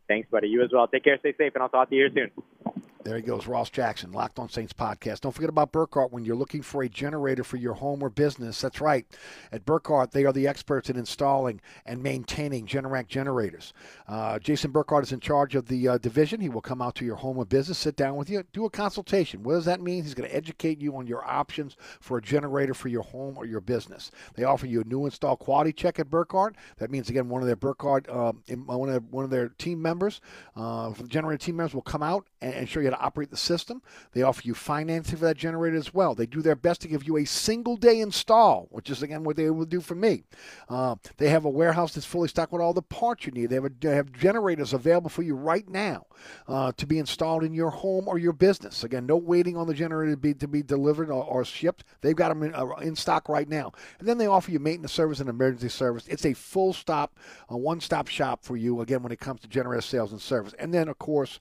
Thanks, 0.09 0.29
buddy. 0.31 0.49
You 0.49 0.62
as 0.62 0.71
well. 0.73 0.87
Take 0.87 1.05
care. 1.05 1.18
Stay 1.18 1.35
safe, 1.37 1.53
and 1.55 1.62
I'll 1.62 1.68
talk 1.68 1.91
to 1.91 1.97
you 1.97 2.09
here 2.14 2.31
soon. 2.31 2.83
There 3.03 3.16
he 3.16 3.22
goes, 3.22 3.46
Ross 3.46 3.70
Jackson, 3.70 4.12
Locked 4.12 4.38
on 4.38 4.51
Saints 4.51 4.74
podcast. 4.74 5.22
Don't 5.22 5.32
forget 5.32 5.48
about 5.48 5.72
Burkhardt 5.72 6.12
when 6.12 6.26
you're 6.26 6.36
looking 6.36 6.61
for 6.61 6.82
a 6.82 6.88
generator 6.88 7.42
for 7.42 7.57
your 7.57 7.72
home 7.72 8.03
or 8.03 8.11
business. 8.11 8.61
That's 8.61 8.78
right. 8.78 9.07
At 9.51 9.64
Burkhardt, 9.64 10.11
they 10.11 10.26
are 10.26 10.34
the 10.34 10.46
experts 10.46 10.90
in 10.90 10.98
installing 10.98 11.62
and 11.86 12.03
maintaining 12.03 12.66
Generac 12.66 13.09
generators. 13.09 13.72
Uh, 14.07 14.38
Jason 14.38 14.70
Burkhardt 14.70 15.05
is 15.05 15.12
in 15.12 15.20
charge 15.20 15.55
of 15.55 15.66
the 15.66 15.88
uh, 15.88 15.96
division. 15.96 16.42
He 16.42 16.51
will 16.51 16.61
come 16.61 16.82
out 16.82 16.94
to 16.96 17.07
your 17.07 17.16
home 17.16 17.38
or 17.38 17.46
business, 17.46 17.78
sit 17.78 17.96
down 17.96 18.16
with 18.16 18.28
you, 18.28 18.44
do 18.53 18.66
a 18.66 18.70
consultation. 18.70 19.42
What 19.42 19.55
does 19.55 19.64
that 19.64 19.80
mean? 19.80 20.03
He's 20.03 20.12
going 20.12 20.28
to 20.28 20.36
educate 20.36 20.78
you 20.78 20.94
on 20.96 21.07
your 21.07 21.24
options 21.24 21.78
for 22.01 22.18
a 22.18 22.22
generator 22.22 22.74
for 22.74 22.88
your 22.88 23.03
home 23.03 23.38
or 23.38 23.46
your 23.46 23.62
business. 23.62 24.11
They 24.34 24.44
offer 24.44 24.66
you 24.66 24.82
a 24.82 24.84
new 24.84 25.07
install 25.07 25.38
quality 25.38 25.72
check 25.72 25.98
at 25.98 26.11
Burkhardt. 26.11 26.55
That 26.76 26.90
means 26.90 27.09
again 27.09 27.30
one 27.30 27.40
of 27.40 27.46
their 27.46 27.57
Burkhardt, 27.57 28.11
uh, 28.11 28.34
one 28.66 28.90
of 28.90 28.92
their, 28.92 29.01
one 29.11 29.24
of 29.24 29.30
their 29.30 29.48
team 29.48 29.80
members, 29.80 30.20
uh, 30.55 30.90
the 30.90 31.09
generator 31.09 31.38
team 31.38 31.57
members 31.57 31.74
will 31.74 31.80
come 31.80 32.03
out 32.03 32.26
and, 32.42 32.53
and 32.53 32.68
show 32.68 32.80
you 32.80 32.89
to 32.91 33.01
operate 33.01 33.30
the 33.30 33.36
system. 33.36 33.82
They 34.12 34.22
offer 34.22 34.43
you 34.45 34.55
financing 34.55 35.16
for 35.16 35.24
that 35.24 35.36
generator 35.36 35.76
as 35.76 35.95
well. 35.95 36.14
They 36.14 36.26
do 36.26 36.43
their 36.43 36.57
best 36.57 36.80
to 36.82 36.88
give 36.88 37.05
you 37.05 37.16
a 37.16 37.24
single 37.24 37.76
day 37.76 38.01
install, 38.01 38.68
which 38.70 38.91
is 38.91 39.03
again 39.03 39.24
what 39.24 39.36
they 39.36 39.51
will 39.51 39.64
do 39.64 39.80
for 39.80 39.95
me. 39.95 40.24
Uh, 40.68 40.97
they 41.16 41.28
have 41.28 41.45
a 41.45 41.51
warehouse 41.51 41.95
that's 41.95 42.07
fully 42.07 42.28
stocked 42.28 42.53
with 42.53 42.62
all 42.62 42.72
the 42.72 42.82
parts 42.82 43.26
you 43.26 43.32
need. 43.32 43.47
They 43.47 43.57
have, 43.57 43.64
a, 43.64 43.72
they 43.80 43.95
have 43.95 44.12
generators 44.12 44.72
available 44.72 45.11
for 45.11 45.22
you 45.22 45.34
right 45.34 45.68
now 45.68 46.07
uh, 46.49 46.72
to 46.76 46.86
be 46.86 46.99
installed 46.99 47.45
in 47.45 47.55
your 47.55 47.70
home 47.70 48.09
or 48.09 48.18
your 48.18 48.32
business. 48.32 48.84
Again, 48.84 49.07
no 49.07 49.16
waiting 49.16 49.57
on 49.57 49.66
the 49.66 49.74
generator 49.74 50.12
to 50.12 50.16
be, 50.16 50.34
to 50.34 50.49
be 50.49 50.62
delivered 50.62 51.11
or, 51.11 51.24
or 51.24 51.45
shipped. 51.45 51.84
They've 52.01 52.16
got 52.16 52.28
them 52.28 52.43
in, 52.43 52.55
uh, 52.55 52.66
in, 52.80 52.97
stock 52.97 53.28
right 53.28 53.49
now. 53.49 53.72
And 53.99 54.09
then 54.09 54.18
they 54.18 54.26
offer 54.26 54.51
you 54.51 54.59
maintenance 54.59 54.93
service 54.93 55.20
and 55.20 55.28
emergency 55.28 55.68
service. 55.68 56.07
It's 56.09 56.26
a 56.26 56.34
full 56.34 56.72
stop, 56.72 57.18
a 57.49 57.57
one 57.57 57.80
stop 57.80 58.09
shop 58.09 58.45
for 58.45 58.57
you, 58.57 58.80
again, 58.80 59.03
when 59.03 59.12
it 59.12 59.20
comes 59.20 59.41
to 59.41 59.49
generator 59.49 59.80
sales 59.80 60.12
and 60.12 60.20
service. 60.20 60.55
And 60.59 60.74
then, 60.74 60.88
of 60.88 60.99
course, 60.99 61.41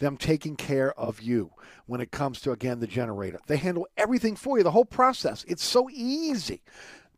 them 0.00 0.16
taking 0.16 0.56
care 0.56 0.92
of 0.98 1.22
you 1.22 1.52
when 1.86 2.00
it 2.00 2.10
comes 2.10 2.40
to, 2.40 2.50
again, 2.50 2.80
the 2.80 2.86
generator. 2.86 3.38
They 3.46 3.56
handle 3.56 3.86
everything 3.96 4.34
for 4.34 4.58
you, 4.58 4.64
the 4.64 4.72
whole 4.72 4.84
process. 4.84 5.44
It's 5.46 5.64
so 5.64 5.88
easy. 5.90 6.62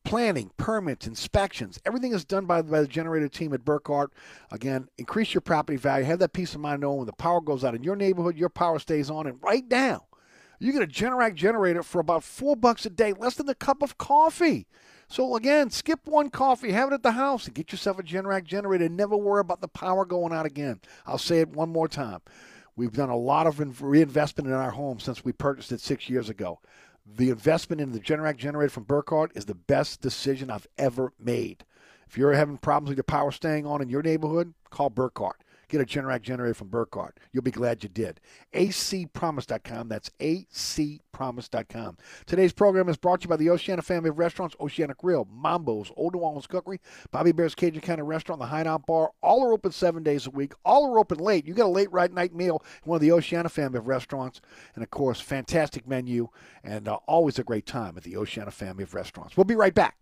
Planning, 0.05 0.51
permits, 0.57 1.07
inspections, 1.07 1.79
everything 1.87 2.13
is 2.13 2.25
done 2.25 2.45
by, 2.45 2.61
by 2.61 2.81
the 2.81 2.89
generator 2.89 3.29
team 3.29 3.53
at 3.55 3.65
Burkhardt. 3.65 4.13
Again, 4.51 4.89
increase 4.99 5.33
your 5.33 5.41
property 5.41 5.77
value. 5.77 6.05
Have 6.05 6.19
that 6.19 6.33
peace 6.33 6.55
of 6.55 6.61
mind 6.61 6.81
knowing 6.81 6.99
when 6.99 7.07
the 7.07 7.13
power 7.13 7.41
goes 7.41 7.63
out 7.65 7.77
in 7.77 7.85
your 7.85 7.95
neighborhood, 7.97 8.37
your 8.37 8.49
power 8.49 8.81
stays 8.81 9.11
on. 9.11 9.29
And 9.29 9.39
right 9.41 9.65
now, 9.71 10.07
You 10.63 10.71
get 10.71 10.83
a 10.83 10.87
Generac 10.87 11.35
generator 11.35 11.83
for 11.83 12.01
about 12.01 12.23
four 12.23 12.55
bucks 12.55 12.87
a 12.87 12.91
day, 12.91 13.13
less 13.15 13.35
than 13.35 13.49
a 13.49 13.55
cup 13.55 13.83
of 13.83 13.99
coffee. 13.99 14.69
So 15.09 15.35
again, 15.35 15.71
skip 15.71 16.07
one 16.07 16.31
coffee, 16.31 16.71
have 16.71 16.93
it 16.93 16.95
at 16.95 17.03
the 17.03 17.11
house, 17.11 17.47
and 17.47 17.55
get 17.57 17.73
yourself 17.73 17.99
a 17.99 18.05
Generac 18.05 18.45
generator. 18.45 18.85
And 18.85 18.97
never 18.97 19.17
worry 19.17 19.41
about 19.41 19.61
the 19.61 19.67
power 19.67 20.05
going 20.05 20.33
out 20.33 20.47
again. 20.47 20.81
I'll 21.05 21.19
say 21.19 21.41
it 21.41 21.49
one 21.49 21.71
more 21.71 21.89
time. 21.89 22.21
We've 22.75 22.93
done 22.93 23.11
a 23.11 23.17
lot 23.17 23.47
of 23.47 23.83
reinvestment 23.83 24.49
in 24.49 24.55
our 24.55 24.71
home 24.71 24.99
since 24.99 25.25
we 25.25 25.33
purchased 25.33 25.73
it 25.73 25.81
six 25.81 26.09
years 26.09 26.29
ago. 26.29 26.61
The 27.07 27.31
investment 27.31 27.81
in 27.83 27.93
the 27.93 28.01
Generac 28.01 28.37
generator 28.37 28.71
from 28.71 28.85
Burkhardt 28.85 29.33
is 29.35 29.45
the 29.45 29.55
best 29.55 30.01
decision 30.01 30.51
I've 30.51 30.69
ever 30.79 31.13
made. 31.19 31.65
If 32.09 32.17
you're 32.17 32.33
having 32.33 32.59
problems 32.59 32.91
with 32.91 32.99
your 32.99 33.05
power 33.05 33.31
staying 33.31 33.67
on 33.67 33.83
in 33.83 33.89
your 33.89 34.03
neighborhood, 34.03 34.55
call 34.71 34.91
Burkhardt. 34.91 35.43
Get 35.73 35.81
a 35.81 35.87
Generac 35.87 36.21
generator 36.21 36.53
from 36.53 36.69
Burkhardt. 36.69 37.19
You'll 37.33 37.43
be 37.43 37.51
glad 37.51 37.83
you 37.83 37.89
did. 37.89 38.21
acpromise.com. 38.53 39.89
That's 39.89 40.11
acpromise.com. 40.21 41.97
Today's 42.27 42.53
program 42.53 42.91
is 42.91 42.99
brought 42.99 43.23
to 43.23 43.25
you 43.25 43.31
by 43.31 43.39
the 43.39 43.49
Oceana 43.49 43.81
family 43.81 44.11
of 44.11 44.19
restaurants, 44.19 44.55
Oceana 44.61 44.93
Grill, 44.93 45.27
Mambo's, 45.33 45.91
Old 45.97 46.13
New 46.13 46.21
Orleans 46.21 46.47
Cookery, 46.47 46.79
Bobby 47.11 47.31
Hebert's 47.31 47.55
Cajun 47.55 47.81
Cannon 47.81 48.05
Restaurant, 48.05 48.39
the 48.39 48.49
Hideout 48.49 48.85
Bar. 48.85 49.13
All 49.23 49.47
are 49.47 49.55
open 49.55 49.73
seven 49.73 50.03
days 50.03 50.27
a 50.27 50.31
week. 50.31 50.53
All 50.63 50.93
are 50.93 50.99
open 50.99 51.17
late. 51.17 51.47
You 51.47 51.55
get 51.55 51.65
a 51.65 51.71
late 51.71 51.91
right 51.91 52.13
night 52.13 52.35
meal 52.35 52.63
in 52.85 52.91
one 52.91 52.97
of 52.97 53.01
the 53.01 53.13
Oceana 53.13 53.49
family 53.49 53.79
of 53.79 53.89
restaurants. 53.89 54.43
And 54.75 54.85
of 54.85 54.91
course, 54.91 55.21
fantastic 55.21 55.89
menu 55.89 56.29
and 56.63 56.87
uh, 56.87 56.99
always 57.07 57.39
a 57.39 57.45
great 57.45 57.65
time 57.65 57.97
at 57.97 58.03
the 58.03 58.19
Oceana 58.19 58.51
family 58.51 58.83
of 58.83 58.93
restaurants. 58.93 59.39
We'll 59.39 59.45
be 59.45 59.57
right 59.57 59.75
back. 59.75 60.02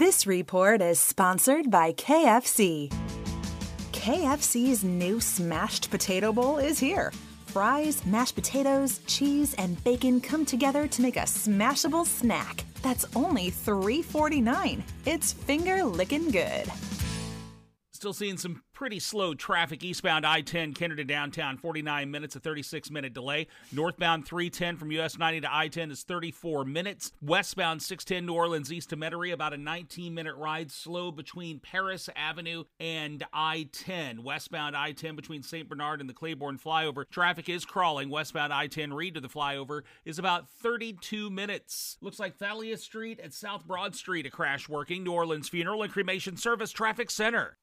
This 0.00 0.26
report 0.26 0.80
is 0.80 0.98
sponsored 0.98 1.70
by 1.70 1.92
KFC. 1.92 2.90
KFC's 3.92 4.82
new 4.82 5.20
smashed 5.20 5.90
potato 5.90 6.32
bowl 6.32 6.56
is 6.56 6.78
here. 6.78 7.12
Fries, 7.48 8.06
mashed 8.06 8.34
potatoes, 8.34 9.00
cheese, 9.06 9.52
and 9.58 9.84
bacon 9.84 10.18
come 10.22 10.46
together 10.46 10.86
to 10.86 11.02
make 11.02 11.18
a 11.18 11.28
smashable 11.28 12.06
snack. 12.06 12.64
That's 12.80 13.04
only 13.14 13.50
$3.49. 13.50 14.80
It's 15.04 15.34
finger 15.34 15.84
licking 15.84 16.30
good. 16.30 16.72
Still 17.92 18.14
seeing 18.14 18.38
some 18.38 18.62
pretty 18.80 18.98
slow 18.98 19.34
traffic 19.34 19.84
eastbound 19.84 20.24
I 20.24 20.40
10 20.40 20.72
Kennedy 20.72 21.04
downtown, 21.04 21.58
49 21.58 22.10
minutes, 22.10 22.34
a 22.34 22.40
36 22.40 22.90
minute 22.90 23.12
delay. 23.12 23.46
Northbound 23.72 24.24
310 24.24 24.78
from 24.78 24.90
US 24.92 25.18
90 25.18 25.42
to 25.42 25.54
I 25.54 25.68
10 25.68 25.90
is 25.90 26.02
34 26.02 26.64
minutes. 26.64 27.12
Westbound 27.20 27.82
610 27.82 28.24
New 28.24 28.32
Orleans 28.32 28.72
east 28.72 28.88
to 28.88 28.96
Metairie, 28.96 29.34
about 29.34 29.52
a 29.52 29.58
19 29.58 30.14
minute 30.14 30.34
ride, 30.34 30.72
slow 30.72 31.12
between 31.12 31.58
Paris 31.58 32.08
Avenue 32.16 32.64
and 32.80 33.22
I 33.34 33.68
10. 33.70 34.22
Westbound 34.22 34.74
I 34.74 34.92
10 34.92 35.14
between 35.14 35.42
St. 35.42 35.68
Bernard 35.68 36.00
and 36.00 36.08
the 36.08 36.14
Claiborne 36.14 36.56
flyover. 36.56 37.04
Traffic 37.10 37.50
is 37.50 37.66
crawling. 37.66 38.08
Westbound 38.08 38.50
I 38.50 38.66
10 38.66 38.94
Reed 38.94 39.12
to 39.12 39.20
the 39.20 39.28
flyover 39.28 39.82
is 40.06 40.18
about 40.18 40.48
32 40.48 41.28
minutes. 41.28 41.98
Looks 42.00 42.18
like 42.18 42.38
Thalia 42.38 42.78
Street 42.78 43.20
at 43.20 43.34
South 43.34 43.66
Broad 43.66 43.94
Street, 43.94 44.24
a 44.24 44.30
crash 44.30 44.70
working. 44.70 45.04
New 45.04 45.12
Orleans 45.12 45.50
Funeral 45.50 45.82
and 45.82 45.92
Cremation 45.92 46.38
Service 46.38 46.70
Traffic 46.70 47.10
Center. 47.10 47.58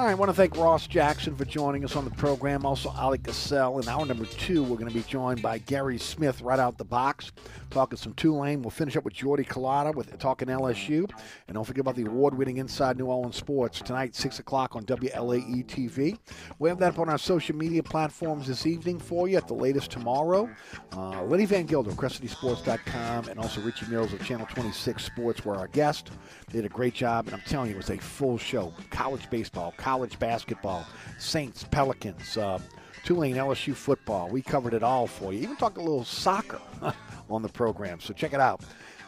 All 0.00 0.06
right, 0.06 0.12
I 0.12 0.14
want 0.14 0.30
to 0.30 0.34
thank 0.34 0.56
Ross 0.56 0.86
Jackson 0.86 1.36
for 1.36 1.44
joining 1.44 1.84
us 1.84 1.94
on 1.94 2.06
the 2.06 2.10
program. 2.12 2.64
Also, 2.64 2.88
Oleh 2.88 3.20
Kosel. 3.20 3.82
In 3.82 3.86
hour 3.86 4.06
number 4.06 4.24
two, 4.24 4.62
we're 4.62 4.78
going 4.78 4.88
to 4.88 4.94
be 4.94 5.02
joined 5.02 5.42
by 5.42 5.58
Guerry 5.58 5.98
Smith 5.98 6.40
right 6.40 6.58
out 6.58 6.78
the 6.78 6.86
box, 6.86 7.32
talking 7.68 7.98
some 7.98 8.14
Tulane. 8.14 8.62
We'll 8.62 8.70
finish 8.70 8.96
up 8.96 9.04
with 9.04 9.12
Jordy 9.12 9.44
Culotta 9.44 9.94
with 9.94 10.18
talking 10.18 10.48
LSU. 10.48 11.06
And 11.46 11.54
don't 11.54 11.64
forget 11.64 11.82
about 11.82 11.96
the 11.96 12.06
award 12.06 12.32
winning 12.32 12.56
Inside 12.56 12.96
New 12.96 13.08
Orleans 13.08 13.36
Sports 13.36 13.82
tonight, 13.82 14.16
6 14.16 14.38
o'clock 14.38 14.74
on 14.74 14.86
WLAE 14.86 15.66
TV. 15.66 16.18
We 16.58 16.70
have 16.70 16.78
that 16.78 16.94
up 16.94 16.98
on 16.98 17.10
our 17.10 17.18
social 17.18 17.54
media 17.54 17.82
platforms 17.82 18.46
this 18.46 18.64
evening 18.66 19.00
for 19.00 19.28
you 19.28 19.36
at 19.36 19.48
the 19.48 19.54
latest 19.54 19.90
tomorrow. 19.90 20.48
Uh, 20.96 21.24
Lenny 21.24 21.44
Van 21.44 21.66
Gilder, 21.66 21.90
CrescentCitySports.com, 21.90 23.28
and 23.28 23.38
also 23.38 23.60
Richie 23.60 23.84
Mills 23.90 24.14
of 24.14 24.24
Channel 24.24 24.46
26 24.46 25.04
Sports 25.04 25.44
were 25.44 25.56
our 25.56 25.68
guest. 25.68 26.10
Did 26.52 26.64
a 26.64 26.68
great 26.68 26.94
job, 26.94 27.26
and 27.26 27.34
I'm 27.34 27.42
telling 27.42 27.68
you, 27.70 27.76
it 27.76 27.78
was 27.78 27.90
a 27.90 27.98
full 27.98 28.36
show. 28.36 28.72
College 28.90 29.30
baseball, 29.30 29.72
college 29.76 30.18
basketball, 30.18 30.84
Saints, 31.18 31.64
Pelicans, 31.70 32.36
uh, 32.36 32.58
Tulane, 33.04 33.36
LSU 33.36 33.74
football. 33.74 34.28
We 34.28 34.42
covered 34.42 34.74
it 34.74 34.82
all 34.82 35.06
for 35.06 35.32
you. 35.32 35.40
Even 35.40 35.56
talked 35.56 35.78
a 35.78 35.80
little 35.80 36.04
soccer 36.04 36.60
on 37.30 37.42
the 37.42 37.48
program, 37.48 38.00
so 38.00 38.12
check 38.12 38.32
it 38.32 38.40
out. 38.40 38.62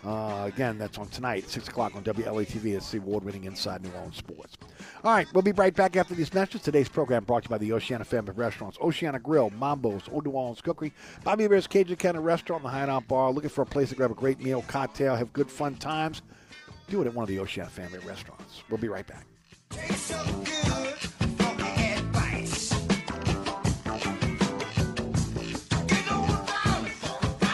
Uh, 0.05 0.51
again, 0.53 0.79
that's 0.79 0.99
on 0.99 1.07
tonight, 1.09 1.49
6 1.49 1.69
o'clock 1.69 1.95
on 1.95 2.03
WLAE 2.03 2.47
TV. 2.47 2.77
It's 2.77 2.91
the 2.91 2.99
award 2.99 3.23
winning 3.23 3.45
Inside 3.45 3.83
New 3.83 3.91
Orleans 3.93 4.17
Sports. 4.17 4.57
All 5.05 5.13
right, 5.13 5.29
we'll 5.33 5.43
be 5.43 5.53
right 5.53 5.75
back 5.75 5.97
after 5.97 6.15
these 6.15 6.33
messages. 6.35 6.63
Today's 6.63 6.89
program 6.89 7.23
brought 7.23 7.45
to 7.45 7.47
you 7.47 7.51
by 7.51 7.59
the 7.59 7.73
Oceana 7.73 8.05
family 8.05 8.31
of 8.31 8.39
restaurants 8.39 8.79
Oceana 8.81 9.21
Grill, 9.21 9.51
Mambo's, 9.51 10.03
Old 10.11 10.27
New 10.27 10.33
Orleans 10.33 10.61
Cookery, 10.61 10.93
Bobby 11.23 11.45
Hebert's 11.45 11.69
Cajun 11.69 11.97
Cannon 11.97 12.23
Restaurant, 12.23 12.65
the 12.65 12.69
Hideout 12.69 13.07
Bar. 13.07 13.31
Looking 13.31 13.51
for 13.51 13.63
a 13.63 13.67
place 13.67 13.91
to 13.91 13.95
grab 13.95 14.11
a 14.11 14.15
great 14.15 14.41
meal, 14.41 14.65
cocktail, 14.67 15.15
have 15.15 15.33
good 15.33 15.51
fun 15.51 15.77
times? 15.77 16.23
Do 16.93 17.01
it 17.01 17.07
at 17.07 17.15
one 17.15 17.23
of 17.23 17.29
the 17.31 17.39
Oceana 17.39 17.71
family 17.71 18.01
restaurants. 18.01 18.65
We'll 18.69 18.77
be 18.77 18.89
right 18.89 19.07
back. 19.07 19.25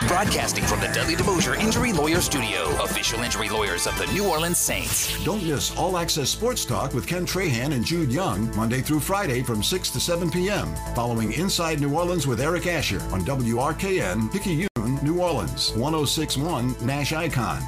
Broadcasting 0.08 0.64
from 0.64 0.80
the 0.80 0.88
Dudley 0.88 1.14
DeBosier 1.14 1.56
Injury 1.56 1.92
Lawyer 1.92 2.20
Studio, 2.20 2.66
official 2.82 3.20
injury 3.20 3.48
lawyers 3.48 3.86
of 3.86 3.96
the 3.96 4.06
New 4.06 4.28
Orleans 4.28 4.58
Saints. 4.58 5.24
Don't 5.24 5.44
miss 5.44 5.76
All 5.76 5.96
Access 5.96 6.30
Sports 6.30 6.64
Talk 6.64 6.92
with 6.92 7.06
Ken 7.06 7.24
Trahan 7.24 7.72
and 7.72 7.84
Jude 7.84 8.10
Young, 8.10 8.52
Monday 8.56 8.80
through 8.80 8.98
Friday 8.98 9.44
from 9.44 9.62
6 9.62 9.90
to 9.90 10.00
7 10.00 10.32
p.m. 10.32 10.74
Following 10.96 11.32
Inside 11.34 11.80
New 11.80 11.94
Orleans 11.94 12.26
with 12.26 12.40
Eric 12.40 12.66
Asher 12.66 13.00
on 13.12 13.20
WRKN, 13.20 14.32
Picayune, 14.32 14.98
New 15.04 15.20
Orleans, 15.20 15.70
1061 15.76 16.74
Nash 16.84 17.12
Icon. 17.12 17.62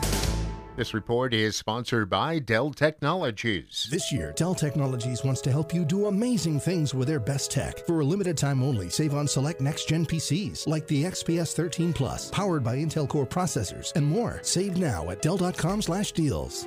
This 0.76 0.94
report 0.94 1.34
is 1.34 1.56
sponsored 1.56 2.08
by 2.08 2.38
Dell 2.38 2.70
Technologies. 2.70 3.88
This 3.90 4.12
year, 4.12 4.32
Dell 4.36 4.54
Technologies 4.54 5.24
wants 5.24 5.40
to 5.42 5.50
help 5.50 5.74
you 5.74 5.84
do 5.84 6.06
amazing 6.06 6.60
things 6.60 6.94
with 6.94 7.08
their 7.08 7.20
best 7.20 7.50
tech. 7.50 7.84
For 7.86 8.00
a 8.00 8.04
limited 8.04 8.38
time 8.38 8.62
only, 8.62 8.88
save 8.88 9.14
on 9.14 9.26
select 9.26 9.60
next 9.60 9.88
gen 9.88 10.06
PCs 10.06 10.66
like 10.66 10.86
the 10.86 11.04
XPS 11.04 11.54
13 11.54 11.92
Plus, 11.92 12.30
powered 12.30 12.62
by 12.62 12.76
Intel 12.76 13.08
Core 13.08 13.26
processors, 13.26 13.92
and 13.96 14.06
more. 14.06 14.38
Save 14.42 14.76
now 14.78 15.10
at 15.10 15.20
Dell.com/slash 15.22 16.12
deals. 16.12 16.66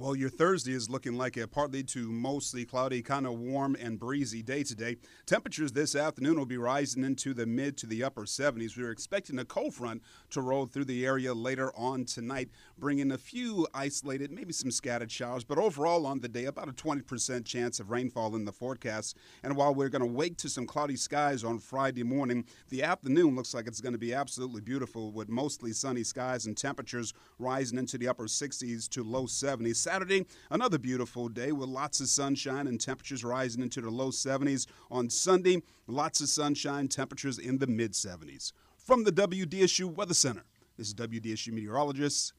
Well, 0.00 0.14
your 0.14 0.30
Thursday 0.30 0.74
is 0.74 0.88
looking 0.88 1.14
like 1.14 1.36
a 1.36 1.48
partly 1.48 1.82
to 1.82 2.12
mostly 2.12 2.64
cloudy, 2.64 3.02
kind 3.02 3.26
of 3.26 3.32
warm 3.32 3.76
and 3.80 3.98
breezy 3.98 4.44
day 4.44 4.62
today. 4.62 4.98
Temperatures 5.26 5.72
this 5.72 5.96
afternoon 5.96 6.38
will 6.38 6.46
be 6.46 6.56
rising 6.56 7.02
into 7.02 7.34
the 7.34 7.46
mid 7.46 7.76
to 7.78 7.86
the 7.88 8.04
upper 8.04 8.22
70s. 8.22 8.78
We're 8.78 8.92
expecting 8.92 9.40
a 9.40 9.44
cold 9.44 9.74
front 9.74 10.04
to 10.30 10.40
roll 10.40 10.66
through 10.66 10.84
the 10.84 11.04
area 11.04 11.34
later 11.34 11.72
on 11.76 12.04
tonight, 12.04 12.48
bringing 12.78 13.12
a 13.12 13.18
few 13.18 13.66
isolated, 13.74 14.30
maybe 14.30 14.52
some 14.52 14.70
scattered 14.70 15.10
showers. 15.10 15.44
But 15.44 15.58
overall, 15.58 16.06
on 16.06 16.20
the 16.20 16.28
day, 16.28 16.44
about 16.44 16.68
a 16.68 16.72
20% 16.72 17.44
chance 17.44 17.80
of 17.80 17.90
rainfall 17.90 18.36
in 18.36 18.44
the 18.44 18.52
forecast. 18.52 19.16
And 19.42 19.56
while 19.56 19.74
we're 19.74 19.88
going 19.88 20.02
to 20.02 20.06
wake 20.06 20.36
to 20.38 20.48
some 20.48 20.66
cloudy 20.66 20.96
skies 20.96 21.44
on 21.44 21.58
Friday 21.58 22.02
morning, 22.02 22.44
the 22.68 22.82
afternoon 22.82 23.36
looks 23.36 23.54
like 23.54 23.66
it's 23.66 23.80
going 23.80 23.92
to 23.92 23.98
be 23.98 24.14
absolutely 24.14 24.60
beautiful 24.60 25.10
with 25.12 25.28
mostly 25.28 25.72
sunny 25.72 26.04
skies 26.04 26.46
and 26.46 26.56
temperatures 26.56 27.12
rising 27.38 27.78
into 27.78 27.98
the 27.98 28.08
upper 28.08 28.26
60s 28.26 28.88
to 28.88 29.02
low 29.02 29.24
70s. 29.24 29.76
Saturday, 29.76 30.26
another 30.50 30.78
beautiful 30.78 31.28
day 31.28 31.52
with 31.52 31.68
lots 31.68 32.00
of 32.00 32.08
sunshine 32.08 32.66
and 32.66 32.80
temperatures 32.80 33.24
rising 33.24 33.62
into 33.62 33.80
the 33.80 33.90
low 33.90 34.10
70s. 34.10 34.66
On 34.90 35.10
Sunday, 35.10 35.62
lots 35.86 36.20
of 36.20 36.28
sunshine, 36.28 36.88
temperatures 36.88 37.38
in 37.38 37.58
the 37.58 37.66
mid 37.66 37.92
70s. 37.92 38.52
From 38.76 39.04
the 39.04 39.12
WDSU 39.12 39.94
Weather 39.94 40.14
Center, 40.14 40.44
this 40.78 40.88
is 40.88 40.94
WDSU 40.94 41.52
meteorologist 41.52 42.32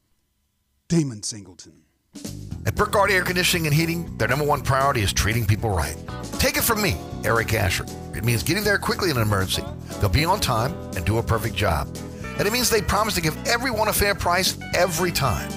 Damon 0.90 1.22
Singleton. 1.22 1.84
At 2.66 2.74
Burkhardt 2.74 3.12
Air 3.12 3.22
Conditioning 3.22 3.66
and 3.66 3.72
Heating, 3.74 4.18
their 4.18 4.26
number 4.26 4.44
one 4.44 4.60
priority 4.60 5.02
is 5.02 5.12
treating 5.12 5.46
people 5.46 5.70
right. 5.70 5.96
Take 6.40 6.56
it 6.56 6.64
from 6.64 6.82
me, 6.82 6.96
Eric 7.22 7.54
Asher. 7.54 7.86
It 8.16 8.24
means 8.24 8.42
getting 8.42 8.64
there 8.64 8.76
quickly 8.76 9.08
in 9.08 9.16
an 9.16 9.22
emergency. 9.22 9.62
They'll 10.00 10.08
be 10.08 10.24
on 10.24 10.40
time 10.40 10.74
and 10.96 11.04
do 11.04 11.18
a 11.18 11.22
perfect 11.22 11.54
job. 11.54 11.96
And 12.38 12.48
it 12.48 12.52
means 12.52 12.68
they 12.68 12.82
promise 12.82 13.14
to 13.14 13.20
give 13.20 13.36
everyone 13.46 13.86
a 13.86 13.92
fair 13.92 14.16
price 14.16 14.58
every 14.74 15.12
time. 15.12 15.48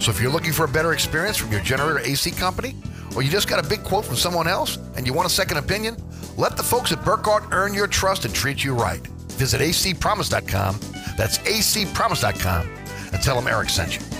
So 0.00 0.10
if 0.10 0.20
you're 0.20 0.32
looking 0.32 0.52
for 0.52 0.64
a 0.64 0.68
better 0.68 0.92
experience 0.92 1.36
from 1.36 1.52
your 1.52 1.60
generator 1.60 2.00
AC 2.00 2.32
company, 2.32 2.74
or 3.14 3.22
you 3.22 3.30
just 3.30 3.48
got 3.48 3.64
a 3.64 3.68
big 3.68 3.84
quote 3.84 4.04
from 4.04 4.16
someone 4.16 4.48
else 4.48 4.76
and 4.96 5.06
you 5.06 5.12
want 5.12 5.26
a 5.26 5.32
second 5.32 5.58
opinion, 5.58 5.96
let 6.36 6.56
the 6.56 6.64
folks 6.64 6.90
at 6.90 7.04
Burkhardt 7.04 7.44
earn 7.52 7.74
your 7.74 7.86
trust 7.86 8.24
and 8.24 8.34
treat 8.34 8.64
you 8.64 8.74
right. 8.74 9.06
Visit 9.38 9.60
acpromise.com. 9.60 10.80
That's 11.16 11.38
acpromise.com 11.38 12.68
and 13.12 13.22
tell 13.22 13.36
them 13.36 13.46
Eric 13.46 13.68
sent 13.68 13.94
you. 13.94 14.19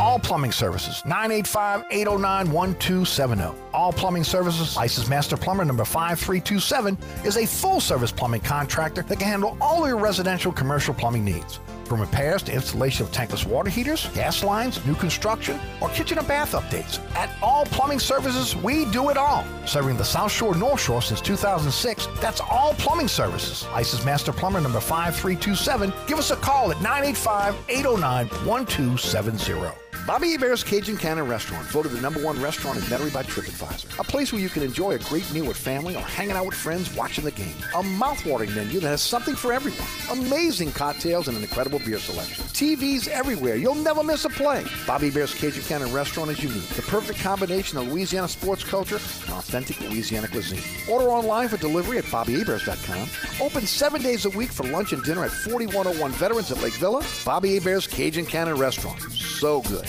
All 0.00 0.18
Plumbing 0.18 0.50
Services, 0.50 1.02
985-809-1270. 1.02 3.54
All 3.74 3.92
Plumbing 3.92 4.24
Services, 4.24 4.74
licensed 4.74 5.10
master 5.10 5.36
plumber 5.36 5.66
number 5.66 5.84
5327, 5.84 6.96
is 7.22 7.36
a 7.36 7.46
full-service 7.46 8.10
plumbing 8.10 8.40
contractor 8.40 9.02
that 9.02 9.18
can 9.18 9.28
handle 9.28 9.58
all 9.60 9.86
your 9.86 9.98
residential 9.98 10.52
commercial 10.52 10.94
plumbing 10.94 11.22
needs. 11.22 11.60
From 11.84 12.00
repairs 12.00 12.42
to 12.44 12.52
installation 12.52 13.04
of 13.04 13.12
tankless 13.12 13.44
water 13.44 13.68
heaters, 13.68 14.08
gas 14.14 14.42
lines, 14.42 14.82
new 14.86 14.94
construction, 14.94 15.60
or 15.82 15.90
kitchen 15.90 16.16
and 16.16 16.26
bath 16.26 16.52
updates. 16.52 16.98
At 17.14 17.28
All 17.42 17.66
Plumbing 17.66 17.98
Services, 17.98 18.56
we 18.56 18.86
do 18.92 19.10
it 19.10 19.18
all. 19.18 19.44
Serving 19.66 19.98
the 19.98 20.04
South 20.04 20.32
Shore 20.32 20.54
North 20.54 20.80
Shore 20.80 21.02
since 21.02 21.20
2006, 21.20 22.08
that's 22.20 22.40
All 22.40 22.72
Plumbing 22.78 23.08
Services. 23.08 23.66
Licensed 23.72 24.06
master 24.06 24.32
plumber 24.32 24.62
number 24.62 24.80
5327. 24.80 25.92
Give 26.06 26.18
us 26.18 26.30
a 26.30 26.36
call 26.36 26.70
at 26.70 26.80
985 26.80 27.54
809 27.68 28.28
1270. 28.46 29.89
Bobby 30.06 30.32
Hebert's 30.32 30.64
Cajun 30.64 30.96
Cannon 30.96 31.26
Restaurant, 31.28 31.64
voted 31.66 31.92
the 31.92 32.00
number 32.00 32.20
one 32.20 32.40
restaurant 32.42 32.78
in 32.78 32.84
Metairie 32.84 33.12
by 33.12 33.22
TripAdvisor. 33.22 33.98
A 33.98 34.04
place 34.04 34.32
where 34.32 34.40
you 34.42 34.48
can 34.48 34.62
enjoy 34.62 34.92
a 34.92 34.98
great 34.98 35.30
meal 35.32 35.46
with 35.46 35.56
family 35.56 35.94
or 35.94 36.02
hanging 36.02 36.32
out 36.32 36.46
with 36.46 36.54
friends 36.54 36.94
watching 36.94 37.24
the 37.24 37.30
game. 37.30 37.54
A 37.74 37.82
mouthwatering 37.82 38.54
menu 38.54 38.80
that 38.80 38.88
has 38.88 39.02
something 39.02 39.36
for 39.36 39.52
everyone. 39.52 39.80
Amazing 40.10 40.72
cocktails 40.72 41.28
and 41.28 41.36
an 41.36 41.42
incredible 41.42 41.78
beer 41.78 41.98
selection. 41.98 42.44
TVs 42.60 43.08
everywhere. 43.08 43.56
You'll 43.56 43.74
never 43.74 44.02
miss 44.02 44.26
a 44.26 44.28
play. 44.28 44.66
Bobby 44.86 45.08
Hebert's 45.08 45.32
Cajun 45.32 45.62
Cannon 45.62 45.90
Restaurant 45.94 46.30
is 46.30 46.42
unique. 46.42 46.68
The 46.68 46.82
perfect 46.82 47.18
combination 47.20 47.78
of 47.78 47.88
Louisiana 47.88 48.28
sports 48.28 48.62
culture 48.62 48.96
and 48.96 49.32
authentic 49.32 49.80
Louisiana 49.80 50.28
cuisine. 50.28 50.60
Order 50.86 51.08
online 51.08 51.48
for 51.48 51.56
delivery 51.56 51.96
at 51.96 52.04
BobbyHeberts.com. 52.04 53.08
Open 53.40 53.66
seven 53.66 54.02
days 54.02 54.26
a 54.26 54.30
week 54.30 54.52
for 54.52 54.64
lunch 54.64 54.92
and 54.92 55.02
dinner 55.02 55.24
at 55.24 55.30
4101 55.30 56.12
Veterans 56.12 56.52
at 56.52 56.62
Lake 56.62 56.74
Villa. 56.74 57.02
Bobby 57.24 57.54
Hebert's 57.54 57.86
Cajun 57.86 58.26
Cannon 58.26 58.58
Restaurant. 58.58 59.00
So 59.10 59.62
good. 59.62 59.88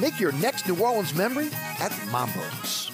Make 0.00 0.18
your 0.18 0.32
next 0.32 0.66
New 0.66 0.76
Orleans 0.82 1.14
memory 1.14 1.50
at 1.78 1.92
Mambo's. 2.10 2.90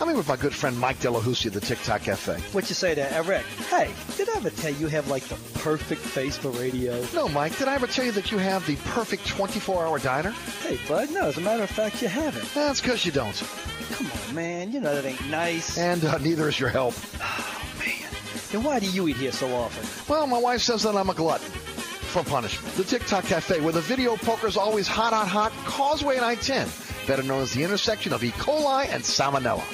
I'm 0.00 0.06
here 0.08 0.16
with 0.16 0.28
my 0.28 0.36
good 0.36 0.54
friend 0.54 0.78
Mike 0.78 0.98
Delahoussi 0.98 1.46
of 1.46 1.54
the 1.54 1.60
TikTok 1.60 2.02
Cafe. 2.02 2.38
What 2.52 2.68
you 2.68 2.74
say 2.74 2.94
to 2.94 3.12
Eric? 3.12 3.44
Hey, 3.68 3.90
did 4.16 4.28
I 4.28 4.36
ever 4.36 4.50
tell 4.50 4.70
you 4.70 4.78
you 4.80 4.86
have 4.88 5.08
like 5.08 5.24
the 5.24 5.34
perfect 5.58 6.02
face 6.02 6.36
for 6.36 6.50
radio? 6.50 7.04
No, 7.14 7.28
Mike, 7.28 7.56
did 7.58 7.66
I 7.66 7.74
ever 7.74 7.86
tell 7.88 8.04
you 8.04 8.12
that 8.12 8.30
you 8.30 8.38
have 8.38 8.64
the 8.66 8.76
perfect 8.90 9.26
24 9.26 9.86
hour 9.86 9.98
diner? 9.98 10.30
Hey, 10.62 10.78
bud, 10.86 11.10
no, 11.10 11.28
as 11.28 11.38
a 11.38 11.40
matter 11.40 11.64
of 11.64 11.70
fact, 11.70 12.00
you 12.00 12.08
haven't. 12.08 12.48
That's 12.54 12.80
because 12.80 13.04
you 13.04 13.10
don't. 13.10 13.34
Come 13.92 14.06
on, 14.06 14.34
man, 14.34 14.70
you 14.70 14.80
know 14.80 14.94
that 14.94 15.04
ain't 15.04 15.30
nice. 15.30 15.78
And 15.78 16.04
uh, 16.04 16.18
neither 16.18 16.48
is 16.48 16.60
your 16.60 16.68
help. 16.68 16.94
Oh, 17.20 17.62
man. 17.78 18.08
Then 18.52 18.62
why 18.62 18.78
do 18.78 18.88
you 18.88 19.08
eat 19.08 19.16
here 19.16 19.32
so 19.32 19.52
often? 19.54 19.84
Well, 20.08 20.26
my 20.28 20.38
wife 20.38 20.60
says 20.60 20.84
that 20.84 20.94
I'm 20.94 21.10
a 21.10 21.14
glutton 21.14 21.50
for 22.08 22.24
punishment. 22.24 22.74
The 22.74 22.84
TikTok 22.84 23.24
Cafe, 23.24 23.60
where 23.60 23.72
the 23.72 23.80
video 23.80 24.16
poker 24.16 24.46
is 24.46 24.56
always 24.56 24.88
hot 24.88 25.12
on 25.12 25.26
hot, 25.26 25.52
Causeway 25.64 26.16
and 26.16 26.24
I-10, 26.24 27.06
better 27.06 27.22
known 27.22 27.42
as 27.42 27.52
the 27.52 27.62
intersection 27.62 28.12
of 28.12 28.24
E. 28.24 28.30
coli 28.32 28.88
and 28.88 29.02
salmonella. 29.02 29.64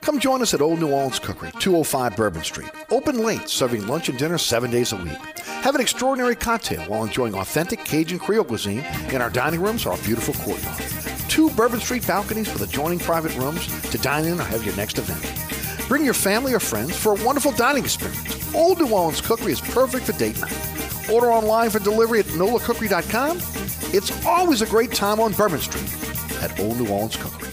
Come 0.00 0.20
join 0.20 0.40
us 0.40 0.54
at 0.54 0.60
Old 0.60 0.80
New 0.80 0.90
Orleans 0.90 1.18
Cookery, 1.18 1.50
205 1.58 2.16
Bourbon 2.16 2.42
Street. 2.42 2.70
Open 2.90 3.24
late, 3.24 3.48
serving 3.48 3.86
lunch 3.86 4.08
and 4.08 4.18
dinner 4.18 4.38
seven 4.38 4.70
days 4.70 4.92
a 4.92 4.96
week. 4.96 5.18
Have 5.44 5.74
an 5.74 5.80
extraordinary 5.80 6.36
cocktail 6.36 6.82
while 6.82 7.04
enjoying 7.04 7.34
authentic 7.34 7.84
Cajun 7.84 8.18
Creole 8.18 8.44
cuisine 8.44 8.84
in 9.12 9.20
our 9.20 9.30
dining 9.30 9.60
rooms 9.60 9.84
or 9.84 9.90
our 9.90 9.98
beautiful 9.98 10.34
courtyard. 10.34 10.80
Two 11.28 11.50
Bourbon 11.50 11.80
Street 11.80 12.06
balconies 12.06 12.52
with 12.52 12.62
adjoining 12.62 13.00
private 13.00 13.36
rooms 13.36 13.66
to 13.90 13.98
dine 13.98 14.24
in 14.24 14.40
or 14.40 14.44
have 14.44 14.64
your 14.64 14.76
next 14.76 14.98
event. 14.98 15.88
Bring 15.88 16.04
your 16.04 16.14
family 16.14 16.54
or 16.54 16.60
friends 16.60 16.96
for 16.96 17.12
a 17.20 17.24
wonderful 17.24 17.52
dining 17.52 17.84
experience. 17.84 18.54
Old 18.54 18.78
New 18.78 18.92
Orleans 18.92 19.20
Cookery 19.20 19.52
is 19.52 19.60
perfect 19.60 20.06
for 20.06 20.12
date 20.12 20.40
night. 20.40 20.75
Order 21.12 21.32
online 21.32 21.70
for 21.70 21.78
delivery 21.78 22.20
at 22.20 22.26
nolacookery.com. 22.26 23.38
It's 23.94 24.26
always 24.26 24.62
a 24.62 24.66
great 24.66 24.92
time 24.92 25.20
on 25.20 25.32
Bourbon 25.32 25.60
Street 25.60 26.42
at 26.42 26.58
Old 26.60 26.78
New 26.78 26.88
Orleans 26.88 27.16
Cookery. 27.16 27.45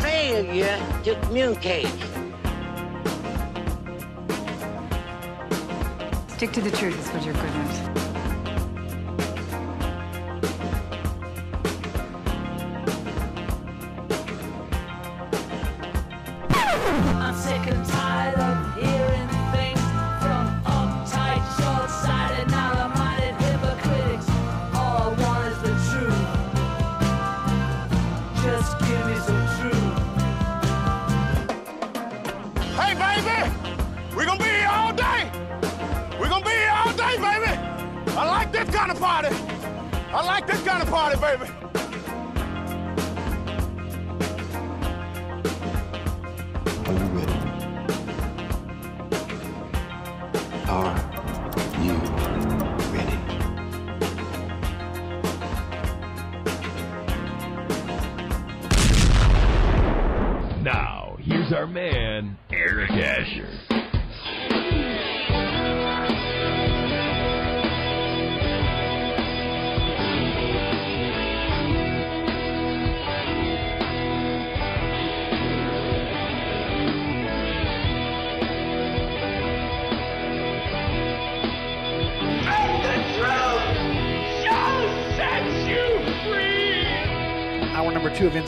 Failure 0.00 0.78
to 1.04 1.14
communicate. 1.22 1.86
Stick 6.28 6.52
to 6.52 6.60
the 6.60 6.70
truth 6.70 6.98
is 6.98 7.08
what 7.08 7.24
you're 7.24 7.34
good 7.34 7.44
at. 7.44 8.09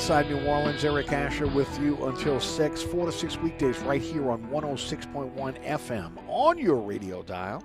Inside 0.03 0.31
New 0.31 0.45
Orleans. 0.47 0.85
Eric 0.85 1.13
Asher 1.13 1.47
with 1.47 1.79
you 1.79 2.07
until 2.07 2.41
6, 2.41 2.83
4 2.83 3.07
to 3.07 3.13
6 3.13 3.37
weekdays 3.37 3.79
right 3.83 4.03
here 4.03 4.33
on 4.33 4.43
106.1 4.49 5.65
FM 5.65 6.19
on 6.27 6.59
your 6.59 6.81
radio 6.81 7.23
dial. 7.23 7.63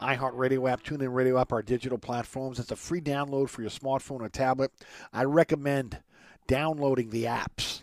iHeartRadio 0.00 0.70
app, 0.70 0.82
TuneIn 0.82 1.12
Radio 1.12 1.38
app, 1.38 1.52
our 1.52 1.60
digital 1.60 1.98
platforms. 1.98 2.58
It's 2.58 2.70
a 2.70 2.76
free 2.76 3.02
download 3.02 3.50
for 3.50 3.60
your 3.60 3.70
smartphone 3.70 4.22
or 4.22 4.30
tablet. 4.30 4.72
I 5.12 5.24
recommend 5.24 6.00
downloading 6.46 7.10
the 7.10 7.24
apps. 7.24 7.82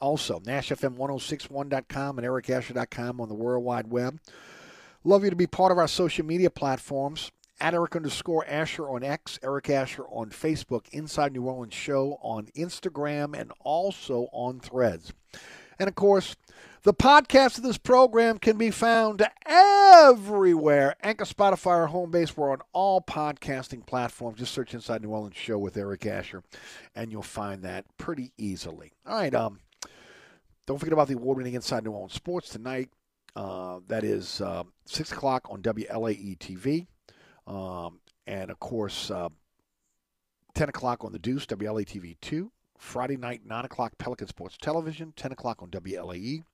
Also, 0.00 0.40
NashFM1061.com 0.40 2.18
and 2.18 2.26
EricAsher.com 2.26 3.20
on 3.20 3.28
the 3.28 3.34
World 3.34 3.62
Wide 3.62 3.88
Web. 3.88 4.18
Love 5.04 5.22
you 5.22 5.28
to 5.28 5.36
be 5.36 5.46
part 5.46 5.70
of 5.70 5.76
our 5.76 5.86
social 5.86 6.24
media 6.24 6.48
platforms. 6.48 7.30
At 7.60 7.74
Eric 7.74 7.96
underscore 7.96 8.46
Asher 8.46 8.88
on 8.88 9.02
X, 9.02 9.38
Eric 9.42 9.68
Asher 9.68 10.04
on 10.04 10.30
Facebook, 10.30 10.88
Inside 10.90 11.32
New 11.32 11.42
Orleans 11.42 11.74
Show 11.74 12.18
on 12.22 12.46
Instagram, 12.56 13.38
and 13.38 13.52
also 13.60 14.28
on 14.32 14.60
Threads. 14.60 15.12
And 15.78 15.88
of 15.88 15.94
course, 15.94 16.36
the 16.82 16.94
podcast 16.94 17.58
of 17.58 17.64
this 17.64 17.78
program 17.78 18.38
can 18.38 18.56
be 18.56 18.70
found 18.70 19.26
everywhere. 19.44 20.94
Anchor, 21.02 21.24
Spotify, 21.24 21.82
or 21.82 21.86
Home 21.88 22.10
Base. 22.10 22.36
We're 22.36 22.52
on 22.52 22.60
all 22.72 23.00
podcasting 23.00 23.84
platforms. 23.86 24.38
Just 24.38 24.54
search 24.54 24.74
Inside 24.74 25.02
New 25.02 25.10
Orleans 25.10 25.36
Show 25.36 25.58
with 25.58 25.76
Eric 25.76 26.06
Asher, 26.06 26.44
and 26.94 27.10
you'll 27.10 27.22
find 27.22 27.62
that 27.62 27.84
pretty 27.96 28.32
easily. 28.38 28.92
All 29.06 29.16
right. 29.16 29.34
Um, 29.34 29.58
don't 30.66 30.78
forget 30.78 30.92
about 30.92 31.08
the 31.08 31.14
award-winning 31.14 31.54
Inside 31.54 31.84
New 31.84 31.90
Orleans 31.90 32.12
Sports 32.14 32.50
tonight. 32.50 32.90
Uh, 33.34 33.80
that 33.88 34.04
is 34.04 34.40
uh, 34.40 34.64
six 34.84 35.12
o'clock 35.12 35.46
on 35.50 35.62
WLAE 35.62 36.38
TV, 36.38 36.86
um, 37.48 38.00
and 38.26 38.50
of 38.50 38.60
course, 38.60 39.10
uh, 39.10 39.28
ten 40.54 40.68
o'clock 40.68 41.04
on 41.04 41.12
the 41.12 41.18
Deuce 41.18 41.46
WLAE 41.46 41.86
TV 41.86 42.16
two. 42.20 42.52
Friday 42.78 43.16
night, 43.16 43.42
9 43.44 43.64
o'clock, 43.64 43.98
Pelican 43.98 44.28
Sports 44.28 44.56
Television, 44.56 45.12
10 45.16 45.32
o'clock 45.32 45.62
on 45.62 45.68
WLAE. 45.68 46.44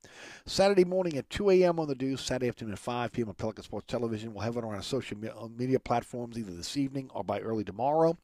Saturday 0.46 0.84
morning 0.84 1.16
at 1.18 1.28
2 1.30 1.50
a.m. 1.50 1.78
on 1.78 1.86
the 1.86 1.94
Deuce, 1.94 2.22
Saturday 2.22 2.48
afternoon 2.48 2.72
at 2.72 2.78
5 2.78 3.12
p.m. 3.12 3.28
on 3.28 3.34
Pelican 3.34 3.62
Sports 3.62 3.86
Television. 3.86 4.32
We'll 4.32 4.42
have 4.42 4.56
it 4.56 4.64
on 4.64 4.74
our 4.74 4.82
social 4.82 5.18
media 5.56 5.78
platforms 5.78 6.38
either 6.38 6.52
this 6.52 6.76
evening 6.76 7.10
or 7.14 7.22
by 7.22 7.40
early 7.40 7.62
tomorrow. 7.62 8.16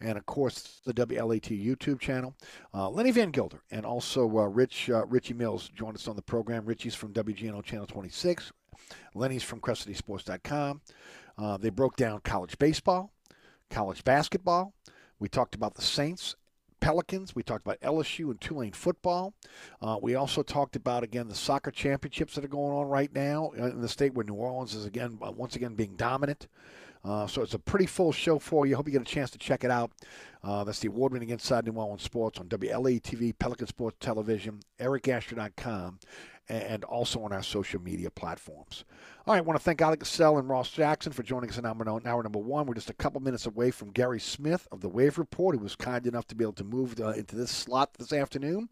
And 0.00 0.18
of 0.18 0.26
course, 0.26 0.80
the 0.84 0.92
WLAT 0.92 1.64
YouTube 1.64 2.00
channel. 2.00 2.34
Uh, 2.74 2.90
Lenny 2.90 3.12
Vangilder 3.12 3.60
and 3.70 3.86
also 3.86 4.24
uh, 4.38 4.46
Rich 4.46 4.90
uh, 4.90 5.06
Richie 5.06 5.34
Mills 5.34 5.70
joined 5.74 5.96
us 5.96 6.08
on 6.08 6.16
the 6.16 6.22
program. 6.22 6.66
Richie's 6.66 6.94
from 6.94 7.12
WGNO 7.12 7.62
Channel 7.62 7.86
26. 7.86 8.52
Lenny's 9.14 9.42
from 9.42 9.60
CrescentCitySports.com. 9.60 10.80
Uh, 11.38 11.56
they 11.56 11.70
broke 11.70 11.96
down 11.96 12.20
college 12.20 12.58
baseball, 12.58 13.12
college 13.70 14.04
basketball. 14.04 14.74
We 15.18 15.28
talked 15.28 15.54
about 15.54 15.74
the 15.74 15.82
Saints 15.82 16.36
Pelicans. 16.80 17.34
We 17.34 17.42
talked 17.42 17.64
about 17.64 17.80
LSU 17.80 18.30
and 18.30 18.40
Tulane 18.40 18.72
football. 18.72 19.34
Uh, 19.80 19.98
we 20.00 20.14
also 20.14 20.42
talked 20.42 20.76
about 20.76 21.02
again 21.02 21.28
the 21.28 21.34
soccer 21.34 21.70
championships 21.70 22.34
that 22.34 22.44
are 22.44 22.48
going 22.48 22.72
on 22.72 22.88
right 22.88 23.12
now 23.14 23.50
in 23.50 23.80
the 23.80 23.88
state 23.88 24.14
where 24.14 24.24
New 24.24 24.34
Orleans 24.34 24.74
is 24.74 24.84
again 24.84 25.18
uh, 25.22 25.32
once 25.32 25.56
again 25.56 25.74
being 25.74 25.94
dominant. 25.96 26.48
Uh, 27.04 27.26
so 27.26 27.42
it's 27.42 27.54
a 27.54 27.58
pretty 27.58 27.86
full 27.86 28.12
show 28.12 28.38
for 28.38 28.66
you. 28.66 28.76
Hope 28.76 28.86
you 28.86 28.92
get 28.92 29.02
a 29.02 29.04
chance 29.04 29.30
to 29.30 29.38
check 29.38 29.62
it 29.62 29.70
out. 29.70 29.92
Uh, 30.42 30.64
that's 30.64 30.80
the 30.80 30.88
award-winning 30.88 31.30
Inside 31.30 31.66
New 31.66 31.72
Orleans 31.72 32.02
Sports 32.02 32.38
on 32.38 32.48
WLAE 32.48 33.00
TV, 33.00 33.32
Pelican 33.38 33.66
Sports 33.66 33.96
Television, 34.00 34.60
EricAsher.com, 34.80 35.98
and 36.48 36.84
also 36.84 37.22
on 37.22 37.32
our 37.32 37.42
social 37.42 37.80
media 37.80 38.10
platforms. 38.10 38.84
All 39.26 39.34
right, 39.34 39.38
I 39.38 39.42
want 39.42 39.58
to 39.58 39.62
thank 39.62 39.80
Oleh 39.80 39.96
Kosel 39.96 40.38
and 40.38 40.48
Ross 40.48 40.70
Jackson 40.70 41.12
for 41.12 41.22
joining 41.22 41.50
us 41.50 41.58
in 41.58 41.66
hour, 41.66 42.22
number 42.22 42.38
one. 42.38 42.64
We're 42.64 42.72
just 42.72 42.88
a 42.88 42.94
couple 42.94 43.20
minutes 43.20 43.44
away 43.44 43.70
from 43.70 43.90
Guerry 43.90 44.20
Smith 44.20 44.66
of 44.72 44.80
the 44.80 44.88
Wave 44.88 45.18
Report, 45.18 45.54
who 45.54 45.62
was 45.62 45.76
kind 45.76 46.06
enough 46.06 46.26
to 46.28 46.34
be 46.34 46.44
able 46.44 46.54
to 46.54 46.64
move 46.64 46.98
uh, 46.98 47.08
into 47.08 47.36
this 47.36 47.50
slot 47.50 47.92
this 47.98 48.14
afternoon. 48.14 48.70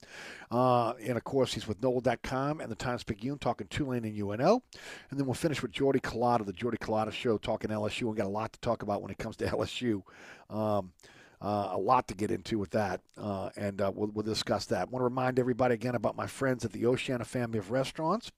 Uh, 0.51 0.93
and 0.93 1.19
of 1.19 1.25
course, 1.25 1.53
he's 1.53 1.69
with 1.69 1.83
NOLA.com 1.83 2.61
and 2.61 2.71
the 2.71 2.77
Times 2.77 3.05
Picayune 3.05 3.39
talking 3.39 3.67
Tulane 3.67 4.07
and 4.07 4.19
UNO. 4.19 4.63
And 5.11 5.21
then 5.21 5.27
we'll 5.27 5.35
finish 5.35 5.61
with 5.61 5.73
Jordy 5.73 6.01
Culotta, 6.01 6.47
the 6.47 6.55
Jordy 6.55 6.79
Culotta 6.79 7.13
Show, 7.13 7.37
talking 7.37 7.69
LSU. 7.69 8.05
We've 8.05 8.17
got 8.17 8.27
a 8.27 8.31
lot 8.31 8.55
to 8.55 8.61
talk 8.61 8.83
about 8.83 9.03
when 9.03 9.11
it 9.11 9.19
comes 9.19 9.37
to 9.37 9.45
LSU. 9.47 10.03
Um, 10.49 10.93
uh, 11.41 11.71
a 11.73 11.79
lot 11.79 12.09
to 12.09 12.15
get 12.15 12.31
into 12.31 12.59
with 12.59 12.71
that, 12.71 13.01
uh, 13.19 13.51
and 13.57 13.81
uh, 13.81 13.93
we'll, 13.95 14.09
we'll, 14.09 14.23
discuss 14.23 14.67
that. 14.67 14.83
I 14.83 14.85
want 14.85 15.01
to 15.01 15.05
remind 15.05 15.39
everybody 15.39 15.75
again 15.75 15.95
about 15.95 16.17
my 16.17 16.27
friends 16.27 16.65
at 16.65 16.73
the 16.73 16.87
Oceana 16.87 17.25
family 17.25 17.59
of 17.59 17.71
restaurants. 17.71 18.33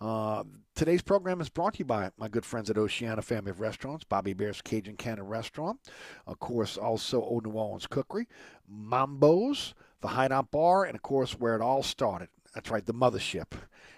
Uh, 0.00 0.44
today's 0.74 1.02
program 1.02 1.40
is 1.40 1.48
brought 1.48 1.74
to 1.74 1.78
you 1.80 1.84
by 1.84 2.10
my 2.18 2.28
good 2.28 2.44
friends 2.44 2.68
at 2.68 2.76
Oceana 2.76 3.22
family 3.22 3.50
of 3.50 3.60
restaurants, 3.60 4.04
Bobby 4.04 4.30
Hebert's 4.32 4.60
Cajun 4.60 4.96
Cannon 4.96 5.26
Restaurant, 5.26 5.80
of 6.26 6.38
course, 6.38 6.76
also 6.76 7.22
Old 7.22 7.46
New 7.46 7.52
Orleans 7.52 7.86
Cookery, 7.86 8.28
Mambo's, 8.68 9.74
the 10.00 10.08
Hideout 10.08 10.50
Bar, 10.50 10.84
and 10.84 10.94
of 10.94 11.02
course, 11.02 11.32
where 11.32 11.54
it 11.54 11.62
all 11.62 11.82
started. 11.82 12.28
That's 12.54 12.70
right, 12.70 12.84
the 12.84 12.92
mothership, 12.94 13.52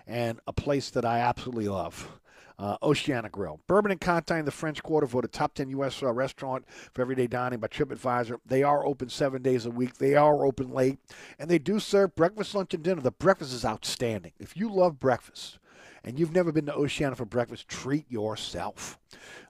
and 0.06 0.38
a 0.46 0.52
place 0.52 0.90
that 0.90 1.04
I 1.04 1.18
absolutely 1.18 1.68
love 1.68 2.20
uh, 2.58 2.76
Oceana 2.82 3.28
Grill. 3.28 3.60
Bourbon 3.66 3.90
and 3.90 4.00
Conti 4.00 4.40
the 4.42 4.50
French 4.50 4.82
Quarter 4.82 5.06
voted 5.06 5.32
top 5.32 5.54
10 5.54 5.70
U.S. 5.70 6.02
Uh, 6.02 6.12
restaurant 6.12 6.64
for 6.92 7.02
everyday 7.02 7.26
dining 7.26 7.60
by 7.60 7.68
TripAdvisor. 7.68 8.38
They 8.46 8.62
are 8.62 8.86
open 8.86 9.08
seven 9.08 9.42
days 9.42 9.66
a 9.66 9.70
week. 9.70 9.98
They 9.98 10.14
are 10.14 10.44
open 10.44 10.70
late, 10.70 10.98
and 11.38 11.50
they 11.50 11.58
do 11.58 11.78
serve 11.78 12.14
breakfast, 12.14 12.54
lunch, 12.54 12.74
and 12.74 12.82
dinner. 12.82 13.00
The 13.00 13.10
breakfast 13.10 13.52
is 13.52 13.64
outstanding. 13.64 14.32
If 14.38 14.56
you 14.56 14.70
love 14.70 15.00
breakfast, 15.00 15.58
and 16.04 16.18
you've 16.18 16.32
never 16.32 16.52
been 16.52 16.66
to 16.66 16.74
Oceana 16.74 17.16
for 17.16 17.24
breakfast, 17.24 17.68
treat 17.68 18.10
yourself. 18.10 18.98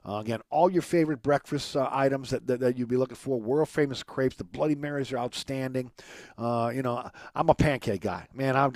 Uh, 0.07 0.17
again, 0.17 0.39
all 0.49 0.69
your 0.69 0.81
favorite 0.81 1.21
breakfast 1.21 1.75
uh, 1.75 1.89
items 1.91 2.29
that, 2.29 2.45
that, 2.47 2.59
that, 2.59 2.77
you'd 2.77 2.87
be 2.87 2.95
looking 2.95 3.15
for. 3.15 3.39
World 3.39 3.67
famous 3.67 4.03
crepes. 4.03 4.35
The 4.35 4.43
Bloody 4.43 4.75
Marys 4.75 5.11
are 5.11 5.17
outstanding. 5.17 5.91
Uh, 6.37 6.71
you 6.73 6.81
know, 6.81 7.09
I'm 7.33 7.49
a 7.49 7.55
pancake 7.55 8.01
guy. 8.01 8.27
Man, 8.33 8.55
I, 8.55 8.69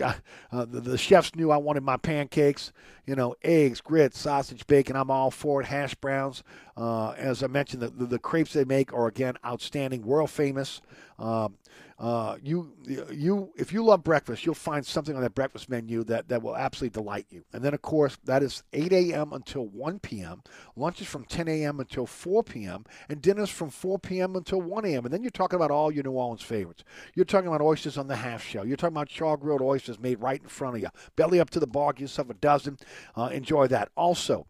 uh, 0.52 0.66
the, 0.66 0.82
the, 0.82 0.98
chefs 0.98 1.36
knew 1.36 1.52
I 1.52 1.58
wanted 1.58 1.84
my 1.84 1.98
pancakes. 1.98 2.74
You 3.06 3.16
know, 3.16 3.36
eggs, 3.44 3.80
grits, 3.80 4.20
sausage, 4.20 4.66
bacon. 4.68 4.96
I'm 4.96 5.12
all 5.12 5.32
for 5.32 5.62
it. 5.62 5.68
Hash 5.68 5.94
browns. 5.96 6.44
Uh, 6.76 7.12
as 7.12 7.44
I 7.44 7.48
mentioned, 7.48 7.84
the, 7.84 7.90
the, 7.90 8.06
the, 8.06 8.20
crepes 8.20 8.54
they 8.54 8.66
make 8.66 8.92
are, 8.92 9.08
again, 9.08 9.36
outstanding. 9.46 10.02
World 10.02 10.32
famous. 10.32 10.82
Um, 11.20 11.58
uh, 12.00 12.38
you 12.42 12.72
you 13.12 13.52
if 13.58 13.74
you 13.74 13.84
love 13.84 14.06
breakfast, 14.06 14.46
you'll 14.46 14.56
find 14.56 14.86
something 14.86 15.18
on 15.18 15.22
that 15.22 15.36
breakfast 15.36 15.70
menu 15.70 16.06
that, 16.06 16.30
that 16.30 16.42
will 16.42 16.56
absolutely 16.56 16.98
delight 16.98 17.26
you. 17.30 17.44
And 17.52 17.62
then 17.62 17.74
of 17.74 17.82
course 17.82 18.18
that 18.24 18.42
is 18.42 18.64
8 18.72 18.94
a.m. 18.94 19.34
until 19.34 19.68
1 19.68 20.00
p.m. 20.00 20.42
Lunch 20.78 21.02
is 21.02 21.08
from 21.08 21.26
10 21.26 21.50
a.m. 21.50 21.82
until 21.82 22.06
4 22.06 22.42
p.m. 22.44 22.86
and 23.10 23.22
dinners 23.22 23.50
from 23.50 23.70
4 23.70 24.00
p.m. 24.00 24.38
until 24.38 24.62
1 24.62 24.86
a.m. 24.86 25.04
And 25.04 25.14
then 25.14 25.24
you're 25.24 25.30
talking 25.30 25.58
about 25.58 25.72
all 25.72 25.92
your 25.92 26.06
New 26.06 26.12
Orleans 26.12 26.42
favorites. 26.42 26.86
You're 27.16 27.26
talking 27.26 27.50
about 27.50 27.62
oysters 27.62 27.98
on 27.98 28.08
the 28.08 28.16
half 28.16 28.42
shell. 28.42 28.66
You're 28.66 28.78
talking 28.78 28.96
about 28.96 29.10
char 29.10 29.36
grilled 29.36 29.62
oysters 29.62 30.00
made 30.00 30.22
right 30.22 30.42
in 30.42 30.48
front 30.48 30.78
of 30.78 30.82
you. 30.82 30.88
Belly 31.18 31.42
up 31.42 31.50
to 31.50 31.60
the 31.60 31.68
bar, 31.68 31.92
get 31.92 32.04
yourself 32.04 32.30
a 32.30 32.34
dozen. 32.36 32.78
Uh, 33.18 33.30
enjoy 33.34 33.68
that. 33.68 33.90
Also, 33.98 34.48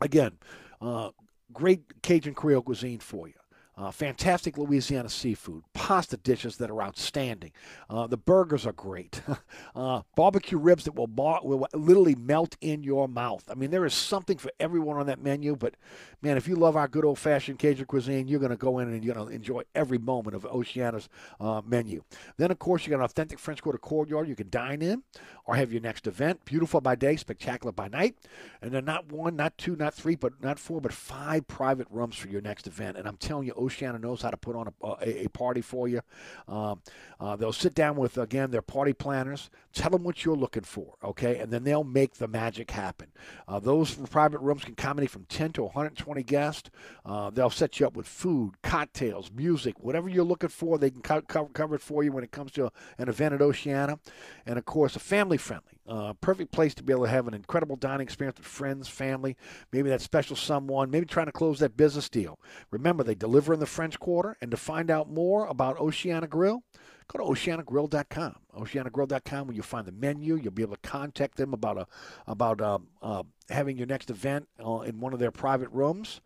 again, 0.00 0.38
uh, 0.80 1.10
great 1.52 2.02
Cajun 2.02 2.32
Creole 2.32 2.62
cuisine 2.62 3.00
for 3.00 3.28
you. 3.28 3.34
Uh, 3.80 3.90
fantastic 3.90 4.58
Louisiana 4.58 5.08
seafood, 5.08 5.64
pasta 5.72 6.18
dishes 6.18 6.58
that 6.58 6.70
are 6.70 6.82
outstanding. 6.82 7.50
Uh, 7.88 8.06
the 8.06 8.18
burgers 8.18 8.66
are 8.66 8.74
great. 8.74 9.22
uh, 9.74 10.02
barbecue 10.14 10.58
ribs 10.58 10.84
that 10.84 10.94
will, 10.94 11.06
bar- 11.06 11.40
will 11.42 11.66
literally 11.72 12.14
melt 12.14 12.58
in 12.60 12.82
your 12.82 13.08
mouth. 13.08 13.42
I 13.50 13.54
mean, 13.54 13.70
there 13.70 13.86
is 13.86 13.94
something 13.94 14.36
for 14.36 14.52
everyone 14.60 14.98
on 14.98 15.06
that 15.06 15.22
menu. 15.22 15.56
But 15.56 15.76
man, 16.20 16.36
if 16.36 16.46
you 16.46 16.56
love 16.56 16.76
our 16.76 16.88
good 16.88 17.06
old 17.06 17.18
fashioned 17.18 17.58
Cajun 17.58 17.86
cuisine, 17.86 18.28
you're 18.28 18.38
going 18.38 18.50
to 18.50 18.56
go 18.58 18.80
in 18.80 18.88
and 18.88 19.02
you're 19.02 19.14
going 19.14 19.28
to 19.28 19.34
enjoy 19.34 19.62
every 19.74 19.96
moment 19.96 20.36
of 20.36 20.44
Oceana's 20.44 21.08
uh, 21.40 21.62
menu. 21.64 22.02
Then, 22.36 22.50
of 22.50 22.58
course, 22.58 22.84
you 22.84 22.90
got 22.90 22.98
an 22.98 23.04
authentic 23.04 23.38
French 23.38 23.62
Quarter 23.62 23.78
courtyard 23.78 24.28
you 24.28 24.36
can 24.36 24.50
dine 24.50 24.82
in 24.82 25.04
or 25.46 25.56
have 25.56 25.72
your 25.72 25.80
next 25.80 26.06
event. 26.06 26.44
Beautiful 26.44 26.82
by 26.82 26.96
day, 26.96 27.16
spectacular 27.16 27.72
by 27.72 27.88
night. 27.88 28.14
And 28.60 28.72
then 28.72 28.84
not 28.84 29.10
one, 29.10 29.36
not 29.36 29.56
two, 29.56 29.74
not 29.74 29.94
three, 29.94 30.16
but 30.16 30.42
not 30.42 30.58
four, 30.58 30.82
but 30.82 30.92
five 30.92 31.48
private 31.48 31.86
rooms 31.90 32.16
for 32.16 32.28
your 32.28 32.42
next 32.42 32.66
event. 32.66 32.98
And 32.98 33.08
I'm 33.08 33.16
telling 33.16 33.46
you, 33.46 33.54
Oceana 33.70 33.98
knows 33.98 34.22
how 34.22 34.30
to 34.30 34.36
put 34.36 34.56
on 34.56 34.68
a, 34.68 34.86
a, 34.86 35.24
a 35.24 35.28
party 35.28 35.60
for 35.60 35.86
you. 35.86 36.00
Um, 36.48 36.82
uh, 37.20 37.36
they'll 37.36 37.52
sit 37.52 37.74
down 37.74 37.96
with, 37.96 38.18
again, 38.18 38.50
their 38.50 38.62
party 38.62 38.92
planners, 38.92 39.50
tell 39.72 39.90
them 39.90 40.02
what 40.02 40.24
you're 40.24 40.36
looking 40.36 40.62
for, 40.62 40.94
okay? 41.04 41.38
And 41.38 41.52
then 41.52 41.64
they'll 41.64 41.84
make 41.84 42.14
the 42.14 42.26
magic 42.26 42.72
happen. 42.72 43.08
Uh, 43.46 43.60
those 43.60 43.94
private 43.94 44.40
rooms 44.40 44.64
can 44.64 44.72
accommodate 44.72 45.10
from 45.10 45.24
10 45.24 45.52
to 45.52 45.62
120 45.62 46.22
guests. 46.24 46.70
Uh, 47.04 47.30
they'll 47.30 47.50
set 47.50 47.78
you 47.78 47.86
up 47.86 47.96
with 47.96 48.08
food, 48.08 48.54
cocktails, 48.62 49.30
music, 49.30 49.78
whatever 49.80 50.08
you're 50.08 50.24
looking 50.24 50.48
for, 50.48 50.78
they 50.78 50.90
can 50.90 51.02
co- 51.02 51.22
cover, 51.22 51.48
cover 51.52 51.74
it 51.76 51.80
for 51.82 52.02
you 52.02 52.10
when 52.12 52.24
it 52.24 52.32
comes 52.32 52.50
to 52.52 52.70
an 52.98 53.08
event 53.08 53.34
at 53.34 53.42
Oceana. 53.42 53.98
And 54.46 54.58
of 54.58 54.64
course, 54.64 54.96
a 54.96 55.00
family 55.00 55.36
friendly. 55.36 55.79
Uh, 55.90 56.12
perfect 56.20 56.52
place 56.52 56.72
to 56.72 56.84
be 56.84 56.92
able 56.92 57.02
to 57.02 57.10
have 57.10 57.26
an 57.26 57.34
incredible 57.34 57.74
dining 57.74 58.04
experience 58.04 58.38
with 58.38 58.46
friends, 58.46 58.86
family, 58.86 59.36
maybe 59.72 59.90
that 59.90 60.00
special 60.00 60.36
someone, 60.36 60.88
maybe 60.88 61.04
trying 61.04 61.26
to 61.26 61.32
close 61.32 61.58
that 61.58 61.76
business 61.76 62.08
deal. 62.08 62.38
Remember, 62.70 63.02
they 63.02 63.16
deliver 63.16 63.52
in 63.52 63.58
the 63.58 63.66
French 63.66 63.98
Quarter. 63.98 64.36
And 64.40 64.52
to 64.52 64.56
find 64.56 64.88
out 64.88 65.10
more 65.10 65.46
about 65.46 65.80
Oceana 65.80 66.28
Grill, 66.28 66.62
go 67.08 67.18
to 67.18 67.24
oceanagrill.com. 67.24 68.36
Oceanagrill.com, 68.56 69.46
where 69.48 69.54
you'll 69.54 69.64
find 69.64 69.84
the 69.84 69.90
menu. 69.90 70.36
You'll 70.36 70.52
be 70.52 70.62
able 70.62 70.76
to 70.76 70.88
contact 70.88 71.36
them 71.36 71.52
about 71.52 71.76
a 71.76 71.86
about 72.28 72.60
um, 72.60 72.86
uh, 73.02 73.24
having 73.48 73.76
your 73.76 73.88
next 73.88 74.10
event 74.10 74.46
uh, 74.64 74.82
in 74.82 75.00
one 75.00 75.12
of 75.12 75.18
their 75.18 75.32
private 75.32 75.70
rooms. 75.72 76.20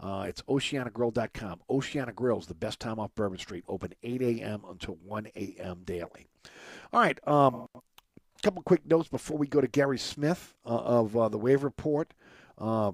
Uh, 0.00 0.26
it's 0.28 0.42
oceanagrill.com. 0.42 1.60
Oceana 1.70 2.12
Grill 2.12 2.40
is 2.40 2.46
the 2.46 2.54
best 2.54 2.80
time 2.80 2.98
off 2.98 3.14
Bourbon 3.14 3.38
Street, 3.38 3.64
open 3.68 3.92
8 4.02 4.20
a.m. 4.22 4.62
until 4.68 4.96
1 5.04 5.28
a.m. 5.36 5.82
daily. 5.84 6.26
All 6.92 7.00
right. 7.00 7.28
Um, 7.28 7.68
couple 8.44 8.62
quick 8.62 8.84
notes 8.84 9.08
before 9.08 9.38
we 9.38 9.46
go 9.46 9.62
to 9.62 9.66
Guerry 9.66 9.96
Smith 9.96 10.52
uh, 10.66 10.76
of 10.76 11.16
uh, 11.16 11.30
the 11.30 11.38
Wave 11.38 11.64
Report. 11.64 12.12
Uh, 12.58 12.92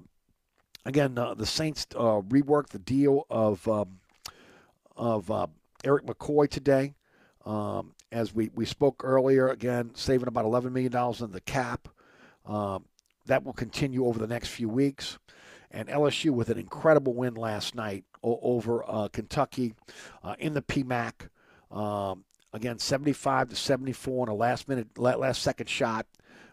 again, 0.85 1.17
uh, 1.17 1.33
the 1.33 1.45
Saints 1.45 1.85
uh, 1.93 2.21
reworked 2.21 2.69
the 2.69 2.79
deal 2.79 3.27
of 3.29 3.67
um, 3.67 3.99
of 4.95 5.29
uh, 5.29 5.47
Erik 5.83 6.05
McCoy 6.05 6.49
today. 6.49 6.93
Um, 7.45 7.91
as 8.13 8.33
we, 8.33 8.49
we 8.55 8.65
spoke 8.65 9.01
earlier, 9.03 9.49
again, 9.49 9.91
saving 9.93 10.29
about 10.29 10.45
$11 10.45 10.71
million 10.71 10.95
in 11.19 11.31
the 11.31 11.41
cap. 11.41 11.89
Um, 12.45 12.85
that 13.25 13.43
will 13.43 13.53
continue 13.53 14.05
over 14.05 14.19
the 14.19 14.27
next 14.27 14.49
few 14.49 14.69
weeks. 14.69 15.17
And 15.69 15.89
LSU 15.89 16.31
with 16.31 16.49
an 16.49 16.59
incredible 16.59 17.13
win 17.13 17.33
last 17.33 17.75
night 17.75 18.05
over 18.23 19.09
Kentucky 19.11 19.73
in 20.37 20.53
the 20.53 20.61
PMAC. 20.61 21.29
Um, 21.71 22.25
again, 22.53 22.79
75 22.79 23.49
to 23.49 23.55
74 23.55 24.27
on 24.27 24.31
a 24.31 24.35
last 24.35 24.67
minute, 24.67 24.97
last 24.97 25.41
second 25.41 25.69
shot. 25.69 26.05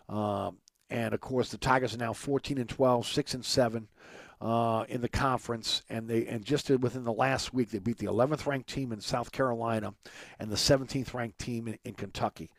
Um, 0.09 0.59
and 0.91 1.12
of 1.12 1.20
course, 1.20 1.51
the 1.51 1.59
Tigers 1.59 1.95
are 1.95 1.99
now 1.99 2.12
14 2.12 2.59
and 2.59 2.69
12, 2.69 3.07
6 3.07 3.35
and 3.35 3.45
7 3.45 3.89
uh, 4.41 4.85
in 4.89 5.01
the 5.01 5.09
conference, 5.09 5.83
and 5.91 6.09
they 6.09 6.27
and 6.27 6.45
just 6.45 6.70
within 6.70 7.05
the 7.05 7.12
last 7.12 7.53
week 7.53 7.70
they 7.70 7.79
beat 7.79 7.99
the 7.99 8.07
11th 8.07 8.47
ranked 8.47 8.69
team 8.69 8.93
in 8.93 9.01
South 9.01 9.33
Carolina 9.33 9.95
and 10.39 10.51
the 10.51 10.57
17th 10.57 11.12
ranked 11.12 11.39
team 11.39 11.69
in, 11.69 11.79
in 11.85 11.95
Kentucky, 11.95 12.51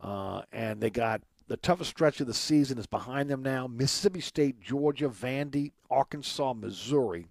uh, 0.00 0.42
and 0.52 0.80
they 0.80 0.90
got 0.90 1.22
the 1.46 1.56
toughest 1.56 1.90
stretch 1.90 2.20
of 2.20 2.26
the 2.26 2.34
season 2.34 2.76
is 2.76 2.86
behind 2.86 3.30
them 3.30 3.42
now. 3.42 3.66
Mississippi 3.66 4.20
State, 4.20 4.60
Georgia, 4.60 5.08
Vandy, 5.08 5.72
Arkansas, 5.90 6.52
Missouri. 6.52 7.26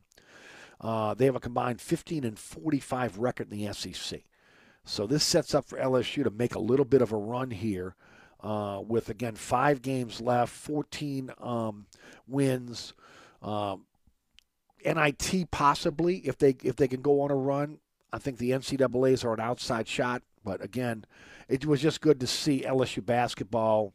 Uh, 0.81 1.13
they 1.13 1.25
have 1.25 1.35
a 1.35 1.39
combined 1.39 1.81
15 1.81 2.23
and 2.23 2.37
45 2.39 3.19
record 3.19 3.51
in 3.51 3.59
the 3.59 3.73
SEC. 3.73 4.21
So 4.87 5.05
this 5.05 5.23
sets 5.23 5.53
up 5.53 5.65
for 5.65 5.77
LSU 5.77 6.23
to 6.23 6.29
make 6.29 6.55
a 6.55 6.59
little 6.59 6.85
bit 6.85 7.01
of 7.01 7.11
a 7.11 7.17
run 7.17 7.51
here. 7.51 7.95
Uh, 8.41 8.81
with 8.85 9.09
again 9.09 9.35
five 9.35 9.81
games 9.81 10.21
left, 10.21 10.53
14 10.53 11.31
um, 11.41 11.87
wins, 12.27 12.93
um, 13.41 13.85
NIT 14.85 15.49
possibly 15.49 16.17
if 16.19 16.37
they 16.37 16.55
if 16.63 16.75
they 16.75 16.87
can 16.87 17.01
go 17.01 17.21
on 17.21 17.31
a 17.31 17.35
run. 17.35 17.79
I 18.13 18.19
think 18.19 18.37
the 18.37 18.51
NCAA's 18.51 19.25
are 19.25 19.33
an 19.33 19.39
outside 19.39 19.87
shot, 19.87 20.21
but 20.45 20.63
again, 20.63 21.05
it 21.49 21.65
was 21.65 21.81
just 21.81 21.99
good 21.99 22.19
to 22.19 22.27
see 22.27 22.61
LSU 22.61 23.05
basketball 23.05 23.93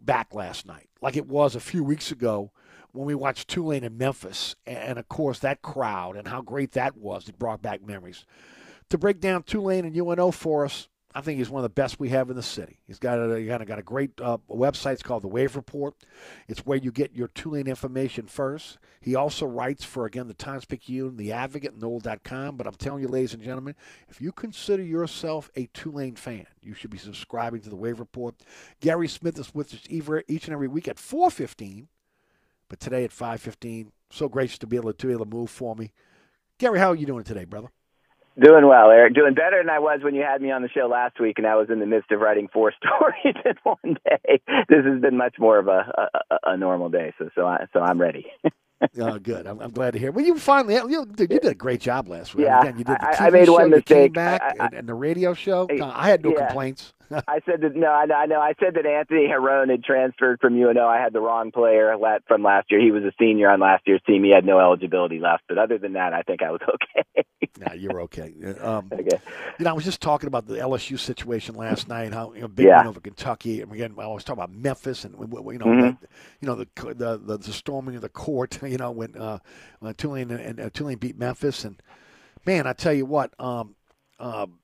back 0.00 0.34
last 0.34 0.66
night, 0.66 0.88
like 1.00 1.16
it 1.16 1.26
was 1.26 1.56
a 1.56 1.60
few 1.60 1.82
weeks 1.82 2.12
ago 2.12 2.52
when 2.92 3.06
we 3.06 3.14
watched 3.14 3.48
Tulane 3.48 3.84
in 3.84 3.98
Memphis, 3.98 4.54
and 4.66 4.98
of 4.98 5.08
course 5.08 5.38
that 5.40 5.62
crowd 5.62 6.14
and 6.14 6.28
how 6.28 6.42
great 6.42 6.72
that 6.72 6.96
was. 6.96 7.28
It 7.28 7.38
brought 7.38 7.62
back 7.62 7.84
memories. 7.84 8.26
To 8.90 8.98
break 8.98 9.20
down 9.20 9.42
Tulane 9.42 9.84
and 9.84 9.96
UNO 9.96 10.30
for 10.30 10.64
us, 10.64 10.88
I 11.14 11.20
think 11.20 11.38
he's 11.38 11.50
one 11.50 11.60
of 11.60 11.64
the 11.64 11.74
best 11.74 11.98
we 11.98 12.10
have 12.10 12.30
in 12.30 12.36
the 12.36 12.42
city. 12.42 12.78
He's 12.86 12.98
got 12.98 13.18
a, 13.18 13.34
a, 13.34 13.64
got 13.64 13.78
a 13.78 13.82
great 13.82 14.20
uh, 14.20 14.38
website. 14.48 14.92
It's 14.92 15.02
called 15.02 15.22
the 15.22 15.28
Wave 15.28 15.56
Report. 15.56 15.94
It's 16.48 16.64
where 16.66 16.78
you 16.78 16.92
get 16.92 17.14
your 17.14 17.28
Tulane 17.28 17.66
information 17.66 18.26
first. 18.26 18.78
He 19.00 19.14
also 19.14 19.46
writes 19.46 19.84
for, 19.84 20.06
again, 20.06 20.28
the 20.28 20.34
Times 20.34 20.64
Picayune, 20.64 21.16
the 21.16 21.32
Advocate, 21.32 21.72
and 21.72 21.82
NOLA.com. 21.82 22.56
But 22.56 22.66
I'm 22.66 22.74
telling 22.74 23.02
you, 23.02 23.08
ladies 23.08 23.34
and 23.34 23.42
gentlemen, 23.42 23.74
if 24.08 24.20
you 24.20 24.32
consider 24.32 24.82
yourself 24.82 25.50
a 25.56 25.66
Tulane 25.74 26.16
fan, 26.16 26.46
you 26.62 26.74
should 26.74 26.90
be 26.90 26.98
subscribing 26.98 27.62
to 27.62 27.70
the 27.70 27.76
Wave 27.76 28.00
Report. 28.00 28.34
Guerry 28.80 29.08
Smith 29.08 29.38
is 29.38 29.54
with 29.54 29.72
us 29.74 29.80
each 29.88 30.44
and 30.44 30.52
every 30.52 30.68
week 30.68 30.88
at 30.88 30.96
4.15, 30.96 31.86
but 32.68 32.80
today 32.80 33.04
at 33.04 33.10
5.15. 33.10 33.88
So 34.10 34.28
gracious 34.28 34.58
to 34.58 34.66
be 34.66 34.76
able 34.76 34.92
to, 34.92 34.98
to, 34.98 35.06
be 35.06 35.12
able 35.14 35.24
to 35.24 35.30
move 35.30 35.50
for 35.50 35.74
me. 35.74 35.92
Guerry, 36.58 36.78
how 36.78 36.92
are 36.92 36.96
you 36.96 37.06
doing 37.06 37.24
today, 37.24 37.44
brother? 37.44 37.70
Doing 38.40 38.68
well, 38.68 38.90
Eric. 38.90 39.14
Doing 39.14 39.34
better 39.34 39.60
than 39.60 39.70
I 39.70 39.80
was 39.80 40.00
when 40.02 40.14
you 40.14 40.22
had 40.22 40.40
me 40.40 40.52
on 40.52 40.62
the 40.62 40.68
show 40.68 40.86
last 40.86 41.18
week, 41.18 41.38
and 41.38 41.46
I 41.46 41.56
was 41.56 41.70
in 41.70 41.80
the 41.80 41.86
midst 41.86 42.12
of 42.12 42.20
writing 42.20 42.48
four 42.52 42.72
stories 42.78 43.34
in 43.44 43.54
one 43.64 43.96
day. 44.04 44.40
This 44.68 44.84
has 44.84 45.00
been 45.00 45.16
much 45.16 45.36
more 45.38 45.58
of 45.58 45.66
a 45.66 46.08
a, 46.30 46.38
a 46.52 46.56
normal 46.56 46.88
day, 46.88 47.12
so 47.18 47.30
so 47.34 47.46
I, 47.46 47.66
so 47.72 47.80
I'm 47.80 48.00
ready. 48.00 48.26
oh, 49.00 49.18
good. 49.18 49.46
I'm, 49.46 49.60
I'm, 49.60 49.72
glad 49.72 49.92
to 49.92 49.98
hear. 49.98 50.12
Well, 50.12 50.24
you 50.24 50.38
finally 50.38 50.74
you, 50.74 51.06
you 51.18 51.26
did 51.26 51.44
a 51.44 51.54
great 51.54 51.80
job 51.80 52.08
last 52.08 52.36
week. 52.36 52.46
Yeah, 52.46 52.60
Again, 52.60 52.78
you 52.78 52.84
did 52.84 52.94
the 52.94 53.06
TV 53.06 53.20
I, 53.20 53.26
I 53.26 53.30
made 53.30 53.46
show, 53.46 53.52
one 53.54 53.70
mistake. 53.70 53.86
Came 53.86 54.12
back 54.12 54.40
I, 54.42 54.66
and, 54.66 54.74
and, 54.74 54.88
the 54.88 54.94
radio 54.94 55.34
show. 55.34 55.66
I 55.82 56.08
had 56.08 56.22
no 56.22 56.30
yeah. 56.30 56.46
complaints. 56.46 56.94
I 57.28 57.40
said 57.46 57.62
that 57.62 57.74
no, 57.74 57.88
I 57.88 58.06
know, 58.06 58.14
I 58.14 58.26
know. 58.26 58.40
I 58.40 58.54
said 58.60 58.74
that 58.74 58.86
Anthony 58.86 59.26
Herron 59.26 59.70
had 59.70 59.82
transferred 59.82 60.40
from 60.40 60.54
UNO. 60.54 60.86
I 60.86 61.00
had 61.00 61.12
the 61.12 61.20
wrong 61.20 61.50
player 61.52 61.96
from 62.26 62.42
last 62.42 62.70
year. 62.70 62.80
He 62.80 62.90
was 62.90 63.02
a 63.04 63.12
senior 63.18 63.50
on 63.50 63.60
last 63.60 63.82
year's 63.86 64.02
team. 64.06 64.24
He 64.24 64.30
had 64.30 64.44
no 64.44 64.58
eligibility 64.58 65.18
left. 65.18 65.44
But 65.48 65.58
other 65.58 65.78
than 65.78 65.94
that, 65.94 66.12
I 66.12 66.22
think 66.22 66.42
I 66.42 66.50
was 66.50 66.60
okay. 66.68 67.24
nah, 67.58 67.72
you're 67.72 68.02
okay. 68.02 68.34
Um, 68.60 68.90
okay. 68.92 69.18
You 69.58 69.64
know, 69.64 69.70
I 69.70 69.72
was 69.72 69.84
just 69.84 70.00
talking 70.00 70.26
about 70.26 70.46
the 70.46 70.56
LSU 70.56 70.98
situation 70.98 71.54
last 71.54 71.88
night. 71.88 72.12
How 72.12 72.32
you 72.34 72.42
know, 72.42 72.48
big 72.48 72.66
yeah. 72.66 72.78
win 72.78 72.88
over 72.88 73.00
Kentucky, 73.00 73.62
and 73.62 73.72
again, 73.72 73.94
I 73.98 74.06
was 74.06 74.24
talking 74.24 74.42
about 74.42 74.54
Memphis, 74.54 75.04
and 75.04 75.14
you 75.14 75.26
know, 75.26 75.42
mm-hmm. 75.42 75.80
the, 75.80 75.96
you 76.40 76.46
know, 76.46 76.54
the, 76.56 76.68
the, 76.94 77.18
the 77.18 77.38
the 77.38 77.52
storming 77.52 77.96
of 77.96 78.02
the 78.02 78.08
court. 78.08 78.58
You 78.68 78.76
know, 78.76 78.90
when 78.90 79.16
uh, 79.16 79.38
uh, 79.80 79.94
Tulane 79.96 80.30
and 80.30 80.60
uh, 80.60 80.68
Tulane 80.68 80.98
beat 80.98 81.16
Memphis, 81.16 81.64
and 81.64 81.80
man, 82.44 82.66
I 82.66 82.74
tell 82.74 82.92
you 82.92 83.06
what. 83.06 83.32
Um, 83.40 83.76
um, 84.20 84.57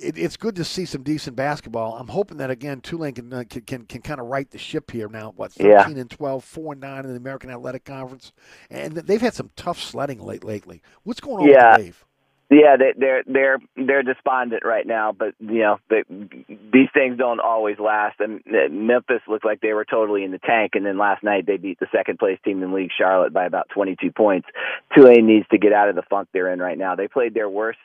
it, 0.00 0.18
it's 0.18 0.36
good 0.36 0.56
to 0.56 0.64
see 0.64 0.84
some 0.84 1.02
decent 1.02 1.36
basketball. 1.36 1.96
I'm 1.96 2.08
hoping 2.08 2.38
that 2.38 2.50
again 2.50 2.80
Tulane 2.80 3.14
can 3.14 3.32
uh, 3.32 3.44
can, 3.48 3.62
can, 3.62 3.84
can 3.86 4.02
kind 4.02 4.20
of 4.20 4.26
right 4.26 4.50
the 4.50 4.58
ship 4.58 4.90
here 4.90 5.08
now. 5.08 5.32
What 5.36 5.52
13 5.52 5.70
yeah. 5.70 5.88
and 5.88 6.10
12, 6.10 6.44
4 6.44 6.72
and 6.72 6.80
9 6.80 7.04
in 7.04 7.10
the 7.10 7.16
American 7.16 7.50
Athletic 7.50 7.84
Conference, 7.84 8.32
and 8.70 8.94
they've 8.94 9.20
had 9.20 9.34
some 9.34 9.50
tough 9.56 9.80
sledding 9.80 10.20
late 10.20 10.44
lately. 10.44 10.82
What's 11.02 11.20
going 11.20 11.44
on 11.44 11.50
yeah. 11.50 11.76
with 11.76 11.86
Dave? 11.86 12.04
Yeah, 12.50 12.76
they, 12.76 12.94
they're 12.98 13.22
they're 13.28 13.58
they're 13.76 14.02
despondent 14.02 14.64
right 14.64 14.84
now, 14.84 15.12
but 15.12 15.34
you 15.38 15.60
know 15.60 15.78
they, 15.88 16.02
these 16.08 16.88
things 16.92 17.16
don't 17.16 17.38
always 17.38 17.78
last. 17.78 18.18
And 18.18 18.40
uh, 18.48 18.68
Memphis 18.68 19.22
looked 19.28 19.44
like 19.44 19.60
they 19.60 19.72
were 19.72 19.84
totally 19.84 20.24
in 20.24 20.32
the 20.32 20.38
tank, 20.38 20.72
and 20.74 20.84
then 20.84 20.98
last 20.98 21.22
night 21.22 21.46
they 21.46 21.58
beat 21.58 21.78
the 21.78 21.86
second 21.94 22.18
place 22.18 22.40
team 22.44 22.60
in 22.64 22.72
league, 22.72 22.90
Charlotte, 22.96 23.32
by 23.32 23.44
about 23.44 23.68
22 23.72 24.10
points. 24.10 24.48
Tulane 24.92 25.28
needs 25.28 25.46
to 25.52 25.58
get 25.58 25.72
out 25.72 25.90
of 25.90 25.94
the 25.94 26.02
funk 26.10 26.28
they're 26.32 26.52
in 26.52 26.58
right 26.58 26.76
now. 26.76 26.96
They 26.96 27.06
played 27.06 27.34
their 27.34 27.48
worst, 27.48 27.78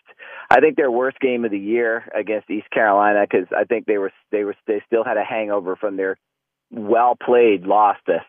I 0.49 0.61
think 0.61 0.77
their 0.77 0.89
worst 0.89 1.19
game 1.19 1.45
of 1.45 1.51
the 1.51 1.59
year 1.59 2.09
against 2.17 2.49
East 2.49 2.71
Carolina 2.71 3.23
because 3.29 3.47
I 3.55 3.65
think 3.65 3.85
they 3.85 3.99
were 3.99 4.11
they 4.31 4.45
were 4.45 4.55
they 4.65 4.81
still 4.87 5.03
had 5.03 5.17
a 5.17 5.23
hangover 5.23 5.75
from 5.75 5.95
their 5.95 6.17
well 6.71 7.15
played 7.15 7.65
loss 7.65 7.97
to 8.05 8.19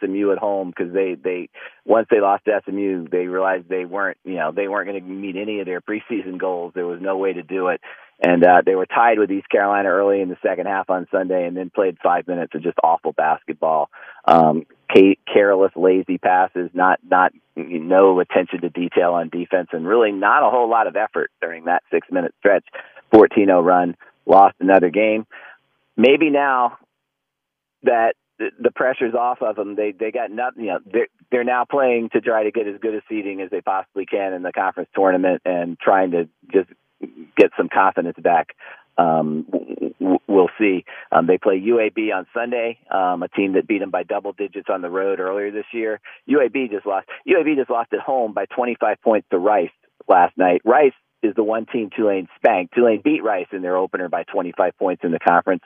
SMU 0.00 0.32
at 0.32 0.38
home 0.38 0.70
because 0.76 0.92
they 0.92 1.14
they 1.14 1.48
once 1.84 2.08
they 2.10 2.20
lost 2.20 2.44
to 2.44 2.60
SMU 2.64 3.06
they 3.08 3.26
realized 3.26 3.68
they 3.68 3.84
weren't 3.84 4.18
you 4.24 4.34
know 4.34 4.52
they 4.52 4.68
weren't 4.68 4.88
going 4.88 5.00
to 5.00 5.08
meet 5.08 5.36
any 5.36 5.60
of 5.60 5.66
their 5.66 5.80
preseason 5.80 6.38
goals. 6.38 6.72
There 6.74 6.86
was 6.86 7.00
no 7.00 7.16
way 7.16 7.32
to 7.32 7.42
do 7.42 7.68
it. 7.68 7.80
And 8.20 8.44
uh 8.44 8.62
they 8.66 8.74
were 8.74 8.86
tied 8.86 9.18
with 9.18 9.30
East 9.30 9.48
Carolina 9.48 9.88
early 9.88 10.20
in 10.20 10.28
the 10.28 10.36
second 10.42 10.66
half 10.66 10.90
on 10.90 11.06
Sunday 11.12 11.46
and 11.46 11.56
then 11.56 11.70
played 11.70 11.98
5 12.02 12.26
minutes 12.26 12.54
of 12.54 12.62
just 12.62 12.78
awful 12.82 13.12
basketball. 13.12 13.88
Um 14.24 14.66
careless 15.32 15.72
lazy 15.76 16.18
passes 16.18 16.70
not 16.74 16.98
not 17.08 17.32
no 17.54 18.18
attention 18.20 18.62
to 18.62 18.70
detail 18.70 19.12
on 19.12 19.28
defense 19.28 19.68
and 19.72 19.86
really 19.86 20.10
not 20.10 20.46
a 20.46 20.50
whole 20.50 20.68
lot 20.68 20.86
of 20.86 20.96
effort 20.96 21.30
during 21.40 21.66
that 21.66 21.82
6 21.90 22.08
minute 22.10 22.34
stretch 22.40 22.64
14-0 23.12 23.64
run 23.64 23.96
lost 24.26 24.56
another 24.58 24.90
game. 24.90 25.26
Maybe 25.96 26.30
now 26.30 26.78
that 27.86 28.14
the 28.38 28.70
pressure's 28.74 29.14
off 29.14 29.38
of 29.40 29.56
them. 29.56 29.76
They 29.76 29.92
they 29.92 30.10
got 30.10 30.30
nothing. 30.30 30.64
You 30.64 30.72
know, 30.72 30.78
they're 30.84 31.08
they're 31.30 31.44
now 31.44 31.64
playing 31.64 32.10
to 32.12 32.20
try 32.20 32.44
to 32.44 32.50
get 32.50 32.66
as 32.66 32.78
good 32.80 32.94
a 32.94 33.00
seeding 33.08 33.40
as 33.40 33.50
they 33.50 33.60
possibly 33.60 34.06
can 34.06 34.32
in 34.32 34.42
the 34.42 34.52
conference 34.52 34.90
tournament 34.94 35.42
and 35.44 35.78
trying 35.78 36.10
to 36.12 36.28
just 36.52 36.68
get 37.36 37.50
some 37.56 37.68
confidence 37.72 38.16
back. 38.22 38.54
Um, 38.98 39.46
we'll 40.26 40.50
see. 40.58 40.84
Um, 41.12 41.26
they 41.26 41.36
play 41.36 41.60
UAB 41.60 42.14
on 42.14 42.26
Sunday, 42.32 42.78
um, 42.90 43.22
a 43.22 43.28
team 43.28 43.52
that 43.52 43.66
beat 43.66 43.80
them 43.80 43.90
by 43.90 44.02
double 44.02 44.32
digits 44.32 44.68
on 44.70 44.80
the 44.80 44.88
road 44.88 45.20
earlier 45.20 45.50
this 45.50 45.66
year. 45.72 46.00
UAB 46.28 46.70
just 46.70 46.86
lost. 46.86 47.06
UAB 47.28 47.56
just 47.56 47.70
lost 47.70 47.92
at 47.92 48.00
home 48.00 48.32
by 48.32 48.46
25 48.46 48.96
points 49.02 49.26
to 49.30 49.38
Rice 49.38 49.70
last 50.08 50.36
night. 50.38 50.62
Rice 50.64 50.94
is 51.22 51.34
the 51.34 51.42
one 51.42 51.66
team 51.66 51.90
Tulane 51.94 52.28
spanked. 52.36 52.74
Tulane 52.74 53.02
beat 53.04 53.22
Rice 53.22 53.48
in 53.52 53.60
their 53.60 53.76
opener 53.76 54.08
by 54.08 54.24
25 54.24 54.72
points 54.78 55.04
in 55.04 55.12
the 55.12 55.18
conference 55.18 55.62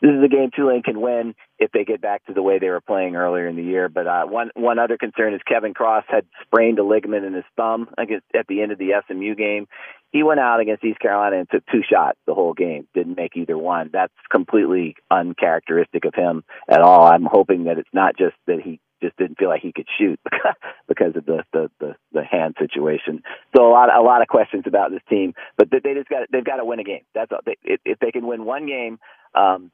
this 0.00 0.10
is 0.10 0.22
a 0.22 0.28
game 0.28 0.50
Tulane 0.54 0.82
can 0.82 1.00
win 1.00 1.34
if 1.58 1.72
they 1.72 1.84
get 1.84 2.00
back 2.00 2.24
to 2.26 2.32
the 2.32 2.42
way 2.42 2.58
they 2.58 2.68
were 2.68 2.80
playing 2.80 3.16
earlier 3.16 3.46
in 3.46 3.56
the 3.56 3.62
year. 3.62 3.88
But 3.88 4.06
uh, 4.06 4.26
one 4.26 4.50
one 4.54 4.78
other 4.78 4.96
concern 4.96 5.34
is 5.34 5.40
Kevin 5.46 5.74
Cross 5.74 6.04
had 6.08 6.24
sprained 6.42 6.78
a 6.78 6.84
ligament 6.84 7.24
in 7.24 7.34
his 7.34 7.44
thumb 7.56 7.88
against, 7.98 8.26
at 8.34 8.46
the 8.46 8.62
end 8.62 8.72
of 8.72 8.78
the 8.78 8.92
SMU 9.06 9.34
game. 9.34 9.66
He 10.12 10.22
went 10.22 10.40
out 10.40 10.60
against 10.60 10.84
East 10.84 11.00
Carolina 11.00 11.38
and 11.38 11.50
took 11.50 11.64
two 11.66 11.82
shots 11.88 12.18
the 12.26 12.34
whole 12.34 12.54
game, 12.54 12.86
didn't 12.94 13.16
make 13.16 13.36
either 13.36 13.58
one. 13.58 13.90
That's 13.92 14.12
completely 14.30 14.96
uncharacteristic 15.10 16.04
of 16.06 16.14
him 16.14 16.44
at 16.68 16.80
all. 16.80 17.04
I'm 17.04 17.26
hoping 17.30 17.64
that 17.64 17.78
it's 17.78 17.92
not 17.92 18.16
just 18.16 18.34
that 18.46 18.60
he 18.62 18.80
just 19.02 19.16
didn't 19.16 19.38
feel 19.38 19.48
like 19.48 19.62
he 19.62 19.72
could 19.72 19.86
shoot 19.98 20.18
because 20.88 21.14
of 21.14 21.24
the, 21.26 21.44
the 21.52 21.70
the 21.80 21.94
the 22.12 22.24
hand 22.24 22.56
situation. 22.58 23.22
So 23.56 23.66
a 23.66 23.70
lot 23.70 23.94
a 23.94 24.02
lot 24.02 24.22
of 24.22 24.28
questions 24.28 24.64
about 24.66 24.90
this 24.90 25.02
team, 25.08 25.34
but 25.56 25.68
they 25.70 25.94
just 25.94 26.08
got 26.08 26.28
they've 26.32 26.44
got 26.44 26.56
to 26.56 26.64
win 26.64 26.80
a 26.80 26.84
game. 26.84 27.02
That's 27.14 27.30
all. 27.32 27.40
They, 27.44 27.56
if 27.64 27.98
they 27.98 28.10
can 28.10 28.26
win 28.26 28.44
one 28.44 28.66
game, 28.66 28.98
um, 29.34 29.70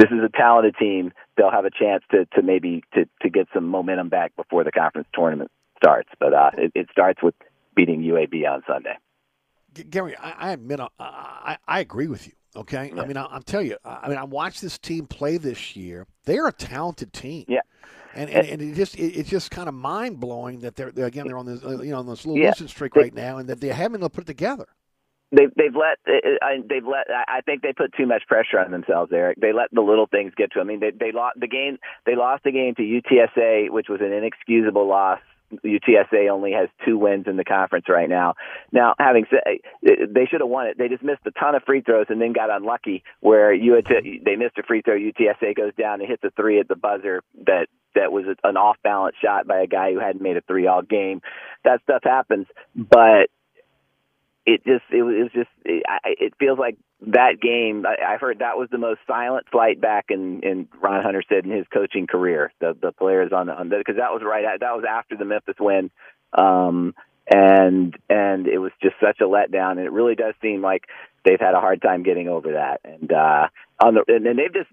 this 0.00 0.10
is 0.10 0.24
a 0.24 0.30
talented 0.34 0.76
team. 0.78 1.12
They'll 1.36 1.50
have 1.50 1.66
a 1.66 1.70
chance 1.70 2.02
to 2.10 2.24
to 2.34 2.42
maybe 2.42 2.82
to 2.94 3.06
to 3.20 3.28
get 3.28 3.48
some 3.52 3.66
momentum 3.66 4.08
back 4.08 4.34
before 4.34 4.64
the 4.64 4.72
conference 4.72 5.08
tournament 5.12 5.50
starts. 5.76 6.08
But 6.18 6.32
uh, 6.32 6.50
it, 6.56 6.72
it 6.74 6.88
starts 6.90 7.22
with 7.22 7.34
beating 7.76 8.00
UAB 8.02 8.50
on 8.50 8.62
Sunday. 8.66 8.96
Guerry, 9.90 10.16
I, 10.16 10.30
I 10.30 10.52
admit 10.52 10.80
I, 10.98 11.58
I 11.68 11.80
agree 11.80 12.08
with 12.08 12.26
you. 12.26 12.32
Okay, 12.56 12.90
yeah. 12.94 13.02
I 13.02 13.06
mean 13.06 13.16
I, 13.16 13.36
am 13.36 13.42
telling 13.42 13.68
you, 13.68 13.76
I 13.84 14.08
mean 14.08 14.18
I 14.18 14.24
watched 14.24 14.62
this 14.62 14.78
team 14.78 15.06
play 15.06 15.36
this 15.36 15.76
year. 15.76 16.06
They're 16.24 16.48
a 16.48 16.52
talented 16.52 17.12
team. 17.12 17.44
Yeah, 17.46 17.60
And, 18.14 18.28
and, 18.30 18.46
and 18.46 18.62
it 18.62 18.74
just 18.74 18.96
it, 18.96 19.12
it's 19.16 19.30
just 19.30 19.50
kind 19.52 19.68
of 19.68 19.74
mind 19.74 20.18
blowing 20.18 20.60
that 20.60 20.74
they're, 20.76 20.90
they're 20.90 21.06
again 21.06 21.26
they're 21.28 21.38
on 21.38 21.46
this 21.46 21.62
uh, 21.62 21.80
you 21.82 21.90
know 21.92 21.98
on 21.98 22.06
this 22.06 22.26
little 22.26 22.40
Yeah. 22.40 22.48
losing 22.48 22.68
streak 22.68 22.96
right 22.96 23.14
now 23.14 23.36
and 23.36 23.48
that 23.48 23.60
they 23.60 23.68
haven't 23.68 23.92
been 23.92 24.00
able 24.00 24.08
to 24.08 24.14
put 24.14 24.24
it 24.24 24.26
together. 24.26 24.66
They've 25.32 25.52
they've 25.56 25.74
let 25.74 25.98
uh, 26.08 26.12
uh, 26.12 26.38
I- 26.42 26.62
they've 26.68 26.84
let 26.86 27.06
I 27.10 27.38
I 27.38 27.40
think 27.42 27.62
they 27.62 27.72
put 27.72 27.92
too 27.96 28.06
much 28.06 28.22
pressure 28.26 28.58
on 28.58 28.70
themselves, 28.70 29.12
Eric. 29.12 29.38
They 29.40 29.52
let 29.52 29.70
the 29.72 29.80
little 29.80 30.06
things 30.06 30.32
get 30.36 30.52
to 30.52 30.58
them. 30.58 30.68
I 30.68 30.70
mean, 30.72 30.80
they 30.80 30.90
they 30.90 31.12
lost 31.12 31.38
the 31.40 31.48
game. 31.48 31.78
They 32.06 32.16
lost 32.16 32.44
the 32.44 32.52
game 32.52 32.74
to 32.76 32.82
UTSA, 32.82 33.70
which 33.70 33.86
was 33.88 34.00
an 34.00 34.12
inexcusable 34.12 34.86
loss. 34.88 35.20
UTSA 35.64 36.30
only 36.30 36.52
has 36.52 36.68
two 36.84 36.96
wins 36.96 37.26
in 37.26 37.36
the 37.36 37.44
conference 37.44 37.86
right 37.88 38.08
now. 38.08 38.34
Now, 38.72 38.94
having 38.98 39.26
said 39.30 39.40
uh, 39.46 40.06
they 40.08 40.26
should 40.26 40.40
have 40.40 40.48
won 40.50 40.68
it, 40.68 40.78
they 40.78 40.88
just 40.88 41.02
missed 41.02 41.22
a 41.26 41.32
ton 41.32 41.54
of 41.56 41.62
free 41.64 41.80
throws 41.80 42.06
and 42.08 42.20
then 42.20 42.32
got 42.32 42.50
unlucky 42.50 43.02
where 43.20 43.52
you 43.52 43.74
had 43.74 43.86
to, 43.86 44.00
they 44.24 44.36
missed 44.36 44.58
a 44.58 44.62
free 44.62 44.82
throw. 44.82 44.96
UTSA 44.96 45.56
goes 45.56 45.74
down 45.74 46.00
and 46.00 46.08
hits 46.08 46.22
a 46.24 46.30
three 46.30 46.60
at 46.60 46.68
the 46.68 46.76
buzzer 46.76 47.22
that 47.46 47.66
that 47.96 48.12
was 48.12 48.24
an 48.44 48.56
off 48.56 48.76
balance 48.84 49.16
shot 49.22 49.46
by 49.48 49.60
a 49.60 49.66
guy 49.66 49.92
who 49.92 49.98
hadn't 49.98 50.22
made 50.22 50.36
a 50.36 50.40
three 50.42 50.68
all 50.68 50.82
game. 50.82 51.20
That 51.64 51.82
stuff 51.82 52.02
happens, 52.04 52.46
but 52.76 53.28
it 54.46 54.64
just 54.64 54.84
it 54.92 55.02
was, 55.02 55.30
just 55.32 55.50
it, 55.64 55.82
I- 55.88 56.14
it 56.18 56.34
feels 56.38 56.58
like 56.58 56.76
that 57.06 57.40
game. 57.40 57.84
I, 57.86 58.14
I've 58.14 58.20
heard 58.20 58.40
that 58.40 58.58
was 58.58 58.68
the 58.70 58.78
most 58.78 59.00
silent 59.06 59.46
flight 59.50 59.80
back 59.80 60.06
in 60.10 60.40
in 60.42 60.68
Ron 60.80 61.02
Hunter 61.02 61.22
said 61.28 61.44
in 61.44 61.50
his 61.50 61.66
coaching 61.72 62.06
career. 62.06 62.52
The 62.60 62.76
the 62.80 62.92
players 62.92 63.32
on 63.32 63.46
the 63.46 63.54
on 63.54 63.68
because 63.68 63.96
that 63.96 64.12
was 64.12 64.22
right 64.24 64.44
that 64.60 64.76
was 64.76 64.84
after 64.88 65.16
the 65.16 65.24
Memphis 65.24 65.56
win, 65.60 65.90
um, 66.32 66.94
and 67.30 67.96
and 68.08 68.46
it 68.48 68.58
was 68.58 68.72
just 68.82 68.96
such 69.00 69.20
a 69.20 69.24
letdown. 69.24 69.72
And 69.72 69.80
it 69.80 69.92
really 69.92 70.14
does 70.14 70.34
seem 70.42 70.62
like 70.62 70.84
they've 71.24 71.40
had 71.40 71.54
a 71.54 71.60
hard 71.60 71.82
time 71.82 72.02
getting 72.02 72.28
over 72.28 72.52
that. 72.52 72.80
And 72.84 73.12
uh, 73.12 73.48
on 73.84 73.94
the 73.94 74.04
and, 74.08 74.26
and 74.26 74.38
they've 74.38 74.52
just 74.54 74.70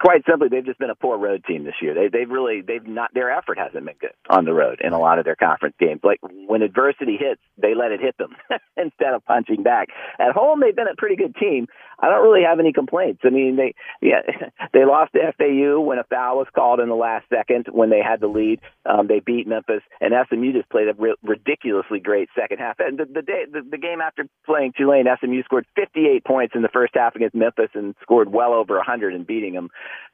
quite 0.00 0.22
simply 0.28 0.48
they've 0.48 0.64
just 0.64 0.78
been 0.78 0.90
a 0.90 0.94
poor 0.94 1.18
road 1.18 1.44
team 1.44 1.64
this 1.64 1.74
year. 1.80 1.94
They 1.94 2.08
they've 2.08 2.30
really 2.30 2.62
they've 2.62 2.86
not 2.86 3.12
their 3.14 3.30
effort 3.30 3.58
hasn't 3.58 3.84
been 3.84 3.96
good 4.00 4.14
on 4.28 4.44
the 4.44 4.52
road 4.52 4.80
in 4.82 4.92
a 4.92 4.98
lot 4.98 5.18
of 5.18 5.24
their 5.24 5.36
conference 5.36 5.74
games. 5.78 6.00
Like 6.02 6.20
when 6.22 6.62
adversity 6.62 7.16
hits, 7.18 7.40
they 7.56 7.74
let 7.74 7.92
it 7.92 8.00
hit 8.00 8.16
them 8.18 8.36
instead 8.76 9.14
of 9.14 9.24
punching 9.24 9.62
back. 9.62 9.88
At 10.18 10.32
home 10.32 10.60
they've 10.60 10.74
been 10.76 10.88
a 10.88 10.96
pretty 10.96 11.16
good 11.16 11.34
team. 11.36 11.66
I 11.98 12.08
don't 12.08 12.22
really 12.22 12.44
have 12.44 12.60
any 12.60 12.72
complaints. 12.72 13.20
I 13.24 13.30
mean 13.30 13.56
they 13.56 13.74
yeah 14.00 14.22
they 14.72 14.84
lost 14.84 15.12
to 15.12 15.32
FAU 15.36 15.80
when 15.80 15.98
a 15.98 16.04
foul 16.04 16.38
was 16.38 16.48
called 16.54 16.80
in 16.80 16.88
the 16.88 16.94
last 16.94 17.26
second 17.28 17.66
when 17.70 17.90
they 17.90 18.00
had 18.02 18.20
the 18.20 18.28
lead. 18.28 18.60
Um, 18.84 19.06
they 19.06 19.20
beat 19.20 19.46
Memphis 19.46 19.82
and 20.00 20.14
SMU 20.28 20.52
just 20.52 20.70
played 20.70 20.88
a 20.88 20.94
ri- 20.94 21.16
ridiculously 21.22 22.00
great 22.00 22.28
second 22.38 22.58
half. 22.58 22.76
And 22.78 22.98
the, 22.98 23.04
the 23.06 23.22
day 23.22 23.44
the, 23.50 23.62
the 23.68 23.78
game 23.78 24.00
after 24.00 24.26
playing 24.46 24.72
Tulane, 24.76 25.06
SMU 25.20 25.42
scored 25.44 25.66
58 25.76 26.24
points 26.24 26.54
in 26.54 26.62
the 26.62 26.68
first 26.68 26.94
half 26.94 27.14
against 27.14 27.34
Memphis 27.34 27.70
and 27.74 27.94
scored 28.02 28.32
well 28.32 28.52
over 28.52 28.76
100 28.76 29.14
in 29.14 29.24
beating 29.24 29.54
them. 29.54 29.69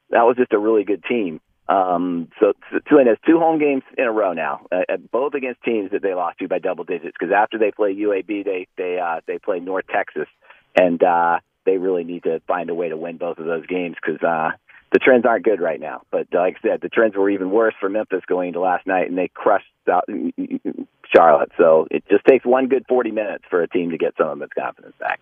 That 0.09 0.23
was 0.23 0.37
just 0.37 0.53
a 0.53 0.59
really 0.59 0.83
good 0.83 1.03
team. 1.03 1.41
Um, 1.69 2.29
so, 2.39 2.53
Tulane 2.87 3.07
has 3.07 3.17
two 3.25 3.39
home 3.39 3.59
games 3.59 3.83
in 3.97 4.05
a 4.05 4.11
row 4.11 4.31
now, 4.31 4.67
uh, 4.71 4.95
both 5.11 5.33
against 5.33 5.61
teams 5.63 5.91
that 5.91 6.01
they 6.01 6.13
lost 6.13 6.39
to 6.39 6.47
by 6.47 6.59
double 6.59 6.85
digits. 6.85 7.15
Because 7.19 7.33
after 7.35 7.57
they 7.57 7.71
play 7.71 7.93
UAB, 7.93 8.45
they 8.45 8.67
they 8.77 8.99
uh, 8.99 9.19
they 9.27 9.37
play 9.37 9.59
North 9.59 9.85
Texas, 9.93 10.27
and 10.77 11.03
uh, 11.03 11.39
they 11.65 11.77
really 11.77 12.05
need 12.05 12.23
to 12.23 12.39
find 12.47 12.69
a 12.69 12.75
way 12.75 12.87
to 12.87 12.95
win 12.95 13.17
both 13.17 13.37
of 13.37 13.45
those 13.45 13.65
games 13.65 13.97
because 14.01 14.23
uh, 14.23 14.51
the 14.93 14.99
trends 14.99 15.25
aren't 15.25 15.43
good 15.43 15.59
right 15.59 15.79
now. 15.79 16.03
But 16.09 16.27
uh, 16.33 16.39
like 16.39 16.57
I 16.63 16.67
said, 16.67 16.81
the 16.81 16.89
trends 16.89 17.15
were 17.15 17.29
even 17.29 17.51
worse 17.51 17.75
for 17.79 17.89
Memphis 17.89 18.23
going 18.27 18.49
into 18.49 18.61
last 18.61 18.87
night, 18.87 19.09
and 19.09 19.17
they 19.17 19.27
crushed 19.27 19.65
out 19.91 20.05
Charlotte. 21.13 21.51
So 21.57 21.87
it 21.91 22.03
just 22.09 22.25
takes 22.25 22.45
one 22.45 22.67
good 22.67 22.85
40 22.87 23.11
minutes 23.11 23.43
for 23.49 23.61
a 23.61 23.67
team 23.67 23.91
to 23.91 23.97
get 23.97 24.13
some 24.17 24.29
of 24.29 24.41
its 24.41 24.53
confidence 24.53 24.95
back. 24.99 25.19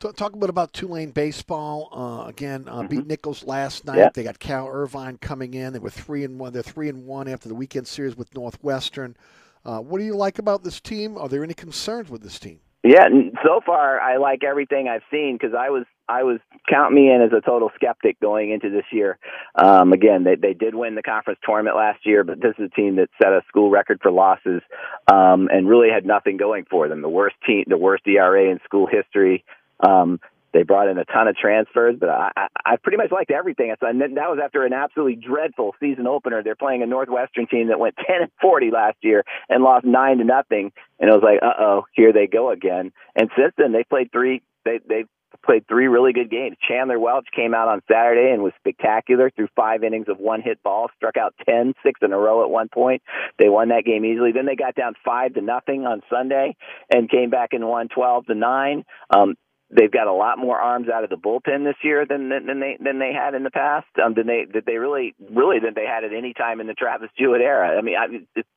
Talk, 0.00 0.32
a 0.32 0.36
bit 0.36 0.48
about 0.48 0.72
Tulane 0.72 1.10
baseball. 1.10 1.88
Uh, 1.92 2.28
again, 2.28 2.68
uh, 2.68 2.84
beat 2.84 3.04
Nicholls 3.04 3.44
last 3.44 3.84
night. 3.84 3.94
Mm-hmm. 3.94 4.00
Yeah. 4.00 4.10
They 4.14 4.22
got 4.22 4.38
Cal 4.38 4.68
Irvine 4.68 5.18
coming 5.18 5.54
in. 5.54 5.72
They 5.72 5.80
were 5.80 5.90
three 5.90 6.22
and 6.22 6.38
one. 6.38 6.52
They're 6.52 6.62
three 6.62 6.88
and 6.88 7.04
one 7.04 7.26
after 7.26 7.48
the 7.48 7.54
weekend 7.56 7.88
series 7.88 8.16
with 8.16 8.32
Northwestern. 8.32 9.16
Uh, 9.64 9.80
what 9.80 9.98
do 9.98 10.04
you 10.04 10.14
like 10.14 10.38
about 10.38 10.62
this 10.62 10.80
team? 10.80 11.18
Are 11.18 11.28
there 11.28 11.42
any 11.42 11.54
concerns 11.54 12.10
with 12.10 12.22
this 12.22 12.38
team? 12.38 12.60
Yeah, 12.84 13.08
so 13.44 13.60
far 13.66 14.00
I 14.00 14.18
like 14.18 14.44
everything 14.44 14.86
I've 14.86 15.02
seen 15.10 15.36
because 15.36 15.52
I 15.52 15.70
was 15.70 15.84
I 16.08 16.22
was 16.22 16.38
count 16.68 16.94
me 16.94 17.10
in 17.10 17.20
as 17.20 17.36
a 17.36 17.40
total 17.40 17.70
skeptic 17.74 18.20
going 18.20 18.52
into 18.52 18.70
this 18.70 18.84
year. 18.92 19.18
Um, 19.56 19.92
again, 19.92 20.22
they 20.22 20.36
they 20.36 20.54
did 20.54 20.76
win 20.76 20.94
the 20.94 21.02
conference 21.02 21.40
tournament 21.44 21.76
last 21.76 22.06
year, 22.06 22.22
but 22.22 22.40
this 22.40 22.54
is 22.56 22.70
a 22.72 22.74
team 22.76 22.94
that 22.96 23.08
set 23.20 23.32
a 23.32 23.42
school 23.48 23.68
record 23.68 23.98
for 24.00 24.12
losses 24.12 24.62
um, 25.12 25.48
and 25.52 25.68
really 25.68 25.88
had 25.92 26.06
nothing 26.06 26.36
going 26.36 26.66
for 26.70 26.88
them. 26.88 27.02
The 27.02 27.08
worst 27.08 27.34
team, 27.44 27.64
the 27.66 27.76
worst 27.76 28.06
ERA 28.06 28.48
in 28.48 28.60
school 28.64 28.86
history. 28.86 29.44
Um, 29.86 30.20
they 30.52 30.62
brought 30.62 30.88
in 30.88 30.98
a 30.98 31.04
ton 31.04 31.28
of 31.28 31.36
transfers, 31.36 31.96
but 32.00 32.08
I, 32.08 32.30
I, 32.36 32.46
I 32.64 32.76
pretty 32.76 32.96
much 32.96 33.12
liked 33.12 33.30
everything. 33.30 33.74
And 33.82 34.00
then 34.00 34.14
that 34.14 34.30
was 34.30 34.38
after 34.42 34.64
an 34.64 34.72
absolutely 34.72 35.16
dreadful 35.16 35.74
season 35.78 36.06
opener. 36.06 36.42
They're 36.42 36.56
playing 36.56 36.82
a 36.82 36.86
Northwestern 36.86 37.46
team 37.46 37.68
that 37.68 37.78
went 37.78 37.96
10 38.06 38.22
and 38.22 38.30
40 38.40 38.70
last 38.70 38.96
year 39.02 39.24
and 39.48 39.62
lost 39.62 39.84
nine 39.84 40.18
to 40.18 40.24
nothing. 40.24 40.72
And 40.98 41.10
it 41.10 41.12
was 41.12 41.22
like, 41.22 41.40
uh 41.42 41.62
oh, 41.62 41.86
here 41.92 42.12
they 42.12 42.26
go 42.26 42.50
again. 42.50 42.92
And 43.14 43.30
since 43.36 43.52
then, 43.58 43.72
they 43.72 43.84
played 43.84 44.10
three. 44.10 44.42
They 44.64 44.80
they 44.88 45.04
played 45.44 45.68
three 45.68 45.86
really 45.86 46.12
good 46.12 46.30
games. 46.30 46.56
Chandler 46.66 46.98
Welch 46.98 47.26
came 47.34 47.54
out 47.54 47.68
on 47.68 47.82
Saturday 47.90 48.32
and 48.32 48.42
was 48.42 48.52
spectacular 48.58 49.30
through 49.30 49.48
five 49.54 49.84
innings 49.84 50.08
of 50.08 50.18
one 50.18 50.40
hit 50.40 50.62
ball, 50.62 50.88
struck 50.96 51.16
out 51.16 51.34
10, 51.46 51.74
six 51.84 52.00
in 52.02 52.12
a 52.12 52.18
row 52.18 52.42
at 52.42 52.50
one 52.50 52.68
point. 52.68 53.02
They 53.38 53.48
won 53.48 53.68
that 53.68 53.84
game 53.84 54.04
easily. 54.04 54.32
Then 54.32 54.46
they 54.46 54.56
got 54.56 54.74
down 54.74 54.94
five 55.04 55.34
to 55.34 55.40
nothing 55.40 55.86
on 55.86 56.02
Sunday 56.10 56.56
and 56.90 57.10
came 57.10 57.30
back 57.30 57.50
and 57.52 57.68
won 57.68 57.88
12 57.88 58.26
to 58.26 58.34
nine. 58.34 58.84
Um, 59.10 59.36
they've 59.70 59.90
got 59.90 60.06
a 60.06 60.12
lot 60.12 60.38
more 60.38 60.58
arms 60.58 60.88
out 60.88 61.04
of 61.04 61.10
the 61.10 61.16
bullpen 61.16 61.64
this 61.64 61.76
year 61.82 62.06
than 62.06 62.28
than, 62.28 62.46
than 62.46 62.60
they 62.60 62.76
than 62.82 62.98
they 62.98 63.12
had 63.12 63.34
in 63.34 63.42
the 63.42 63.50
past. 63.50 63.86
Um, 64.02 64.14
than 64.14 64.26
they 64.26 64.46
that 64.54 64.64
they 64.66 64.76
really 64.76 65.14
really 65.30 65.58
than 65.60 65.74
they 65.74 65.86
had 65.86 66.04
at 66.04 66.12
any 66.12 66.34
time 66.34 66.60
in 66.60 66.66
the 66.66 66.74
Travis 66.74 67.10
Jewett 67.18 67.40
era. 67.40 67.76
I 67.76 67.82
mean, 67.82 67.96
I, 67.96 68.06
it's 68.34 68.48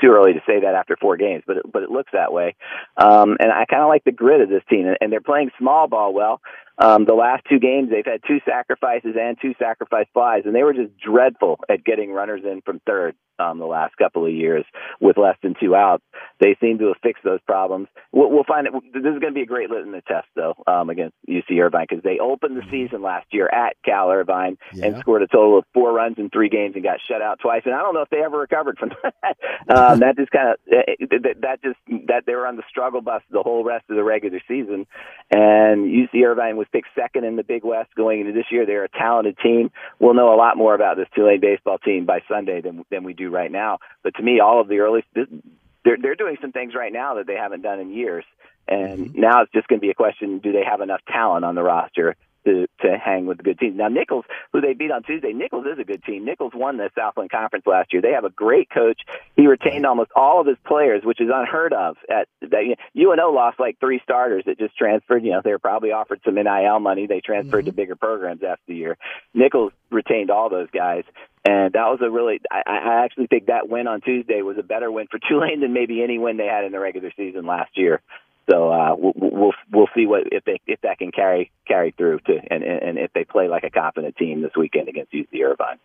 too 0.00 0.08
early 0.08 0.32
to 0.32 0.40
say 0.46 0.60
that 0.60 0.74
after 0.74 0.96
four 1.00 1.16
games, 1.16 1.44
but 1.46 1.58
it, 1.58 1.70
but 1.70 1.82
it 1.82 1.90
looks 1.90 2.10
that 2.12 2.32
way. 2.32 2.54
Um, 2.96 3.36
and 3.38 3.52
I 3.52 3.66
kind 3.66 3.82
of 3.82 3.88
like 3.88 4.04
the 4.04 4.12
grit 4.12 4.40
of 4.40 4.48
this 4.48 4.62
team, 4.68 4.86
and, 4.86 4.96
and 5.00 5.12
they're 5.12 5.20
playing 5.20 5.50
small 5.58 5.88
ball 5.88 6.14
well. 6.14 6.40
Um, 6.78 7.04
the 7.06 7.14
last 7.14 7.42
two 7.48 7.58
games, 7.58 7.90
they've 7.90 8.04
had 8.04 8.20
two 8.26 8.38
sacrifices 8.46 9.14
and 9.18 9.36
two 9.40 9.54
sacrifice 9.58 10.06
flies, 10.12 10.42
and 10.44 10.54
they 10.54 10.62
were 10.62 10.74
just 10.74 10.96
dreadful 10.98 11.58
at 11.68 11.84
getting 11.84 12.12
runners 12.12 12.42
in 12.44 12.60
from 12.62 12.80
third 12.86 13.14
um, 13.38 13.58
the 13.58 13.66
last 13.66 13.96
couple 13.96 14.26
of 14.26 14.32
years 14.32 14.64
with 15.00 15.16
less 15.16 15.36
than 15.42 15.54
two 15.60 15.74
outs. 15.74 16.04
They 16.40 16.56
seem 16.60 16.78
to 16.78 16.88
have 16.88 16.96
fixed 17.02 17.24
those 17.24 17.40
problems. 17.46 17.88
We'll, 18.12 18.30
we'll 18.30 18.44
find 18.44 18.66
it. 18.66 18.72
This 18.92 19.02
is 19.02 19.20
going 19.20 19.32
to 19.32 19.32
be 19.32 19.42
a 19.42 19.46
great 19.46 19.70
litmus 19.70 20.02
test, 20.06 20.26
though, 20.34 20.54
um, 20.66 20.90
against 20.90 21.14
UC 21.28 21.60
Irvine 21.60 21.86
because 21.88 22.02
they 22.02 22.18
opened 22.18 22.56
the 22.56 22.62
season 22.70 23.02
last 23.02 23.26
year 23.32 23.48
at 23.48 23.76
Cal 23.84 24.10
Irvine 24.10 24.58
and 24.72 24.98
scored 25.00 25.22
a 25.22 25.26
total 25.26 25.58
of 25.58 25.64
four 25.72 25.92
runs 25.92 26.16
in 26.18 26.30
three 26.30 26.48
games 26.48 26.74
and 26.74 26.84
got 26.84 26.98
shut 27.06 27.22
out 27.22 27.38
twice. 27.40 27.62
And 27.64 27.74
I 27.74 27.80
don't 27.80 27.94
know 27.94 28.02
if 28.02 28.10
they 28.10 28.22
ever 28.22 28.38
recovered 28.38 28.78
from 28.78 28.90
that. 29.02 29.36
um, 29.68 30.00
that 30.00 30.16
just 30.16 30.30
kind 30.30 30.50
of 30.50 30.56
that, 30.66 31.36
that 31.40 31.62
just 31.62 31.78
that 32.08 32.24
they 32.26 32.34
were 32.34 32.46
on 32.46 32.56
the 32.56 32.62
struggle 32.68 33.00
bus 33.00 33.22
the 33.30 33.42
whole 33.42 33.64
rest 33.64 33.84
of 33.88 33.96
the 33.96 34.04
regular 34.04 34.40
season. 34.48 34.86
And 35.30 35.86
UC 35.86 36.24
Irvine 36.24 36.56
was 36.56 36.66
picked 36.72 36.88
second 36.94 37.24
in 37.24 37.36
the 37.36 37.44
Big 37.44 37.64
West 37.64 37.90
going 37.96 38.20
into 38.20 38.32
this 38.32 38.46
year. 38.50 38.66
They're 38.66 38.84
a 38.84 38.88
talented 38.88 39.36
team. 39.42 39.70
We'll 39.98 40.14
know 40.14 40.34
a 40.34 40.36
lot 40.36 40.56
more 40.56 40.74
about 40.74 40.96
this 40.96 41.08
Tulane 41.14 41.40
baseball 41.40 41.78
team 41.78 42.06
by 42.06 42.20
Sunday 42.28 42.60
than 42.60 42.84
than 42.90 43.04
we 43.04 43.14
do 43.14 43.25
right 43.30 43.50
now. 43.50 43.78
But 44.02 44.14
to 44.16 44.22
me, 44.22 44.40
all 44.40 44.60
of 44.60 44.68
the 44.68 44.80
early 44.80 45.04
they're 45.14 45.96
they're 46.00 46.14
doing 46.14 46.36
some 46.40 46.52
things 46.52 46.74
right 46.74 46.92
now 46.92 47.14
that 47.14 47.26
they 47.26 47.36
haven't 47.36 47.62
done 47.62 47.80
in 47.80 47.92
years. 47.92 48.24
And 48.68 49.06
mm-hmm. 49.06 49.20
now 49.20 49.42
it's 49.42 49.52
just 49.52 49.68
going 49.68 49.80
to 49.80 49.84
be 49.84 49.90
a 49.90 49.94
question: 49.94 50.38
Do 50.38 50.52
they 50.52 50.64
have 50.64 50.80
enough 50.80 51.00
talent 51.08 51.44
on 51.44 51.54
the 51.54 51.62
roster 51.62 52.16
to 52.46 52.66
to 52.80 52.96
hang 52.98 53.26
with 53.26 53.38
the 53.38 53.44
good 53.44 53.58
teams? 53.58 53.76
Now 53.76 53.88
Nicholls, 53.88 54.24
who 54.52 54.60
they 54.60 54.72
beat 54.72 54.90
on 54.90 55.02
Tuesday, 55.02 55.32
Nicholls 55.32 55.66
is 55.66 55.78
a 55.78 55.84
good 55.84 56.02
team. 56.04 56.24
Nicholls 56.24 56.52
won 56.54 56.78
the 56.78 56.90
Southland 56.96 57.30
Conference 57.30 57.66
last 57.66 57.92
year. 57.92 58.00
They 58.00 58.12
have 58.12 58.24
a 58.24 58.30
great 58.30 58.70
coach. 58.70 59.00
He 59.36 59.46
retained 59.46 59.84
almost 59.84 60.10
all 60.16 60.40
of 60.40 60.46
his 60.46 60.56
players, 60.66 61.02
which 61.04 61.20
is 61.20 61.28
unheard 61.32 61.72
of. 61.72 61.96
At 62.08 62.28
that 62.40 62.76
UNO 62.96 63.30
lost 63.30 63.60
like 63.60 63.78
three 63.78 64.00
starters 64.02 64.44
that 64.46 64.58
just 64.58 64.76
transferred. 64.76 65.24
You 65.24 65.32
know, 65.32 65.40
they 65.44 65.50
were 65.50 65.58
probably 65.58 65.92
offered 65.92 66.20
some 66.24 66.36
NIL 66.36 66.80
money. 66.80 67.06
They 67.06 67.20
transferred 67.20 67.66
to 67.66 67.70
mm-hmm. 67.70 67.76
bigger 67.76 67.96
programs 67.96 68.42
after 68.42 68.62
the 68.66 68.74
year. 68.74 68.96
Nicholls 69.34 69.72
retained 69.90 70.30
all 70.30 70.48
those 70.48 70.70
guys. 70.70 71.04
And 71.44 71.74
that 71.74 71.86
was 71.86 72.00
a 72.02 72.10
really, 72.10 72.40
I, 72.50 72.62
I 72.66 73.04
actually 73.04 73.28
think 73.28 73.46
that 73.46 73.68
win 73.68 73.86
on 73.86 74.00
Tuesday 74.00 74.42
was 74.42 74.58
a 74.58 74.64
better 74.64 74.90
win 74.90 75.06
for 75.08 75.20
Tulane 75.28 75.60
than 75.60 75.72
maybe 75.72 76.02
any 76.02 76.18
win 76.18 76.36
they 76.36 76.46
had 76.46 76.64
in 76.64 76.72
the 76.72 76.80
regular 76.80 77.12
season 77.16 77.46
last 77.46 77.70
year. 77.76 78.02
So 78.48 78.70
uh, 78.70 78.94
we'll, 78.96 79.12
we'll 79.16 79.52
we'll 79.72 79.88
see 79.94 80.06
what 80.06 80.24
if 80.32 80.44
they 80.44 80.60
if 80.66 80.80
that 80.82 80.98
can 80.98 81.10
carry 81.10 81.50
carry 81.66 81.92
through 81.96 82.20
to 82.26 82.38
and 82.50 82.62
and 82.62 82.98
if 82.98 83.12
they 83.12 83.24
play 83.24 83.48
like 83.48 83.64
a 83.64 83.70
competent 83.70 84.16
team 84.16 84.42
this 84.42 84.52
weekend 84.56 84.88
against 84.88 85.12
UC 85.12 85.42
Irvine. 85.44 85.78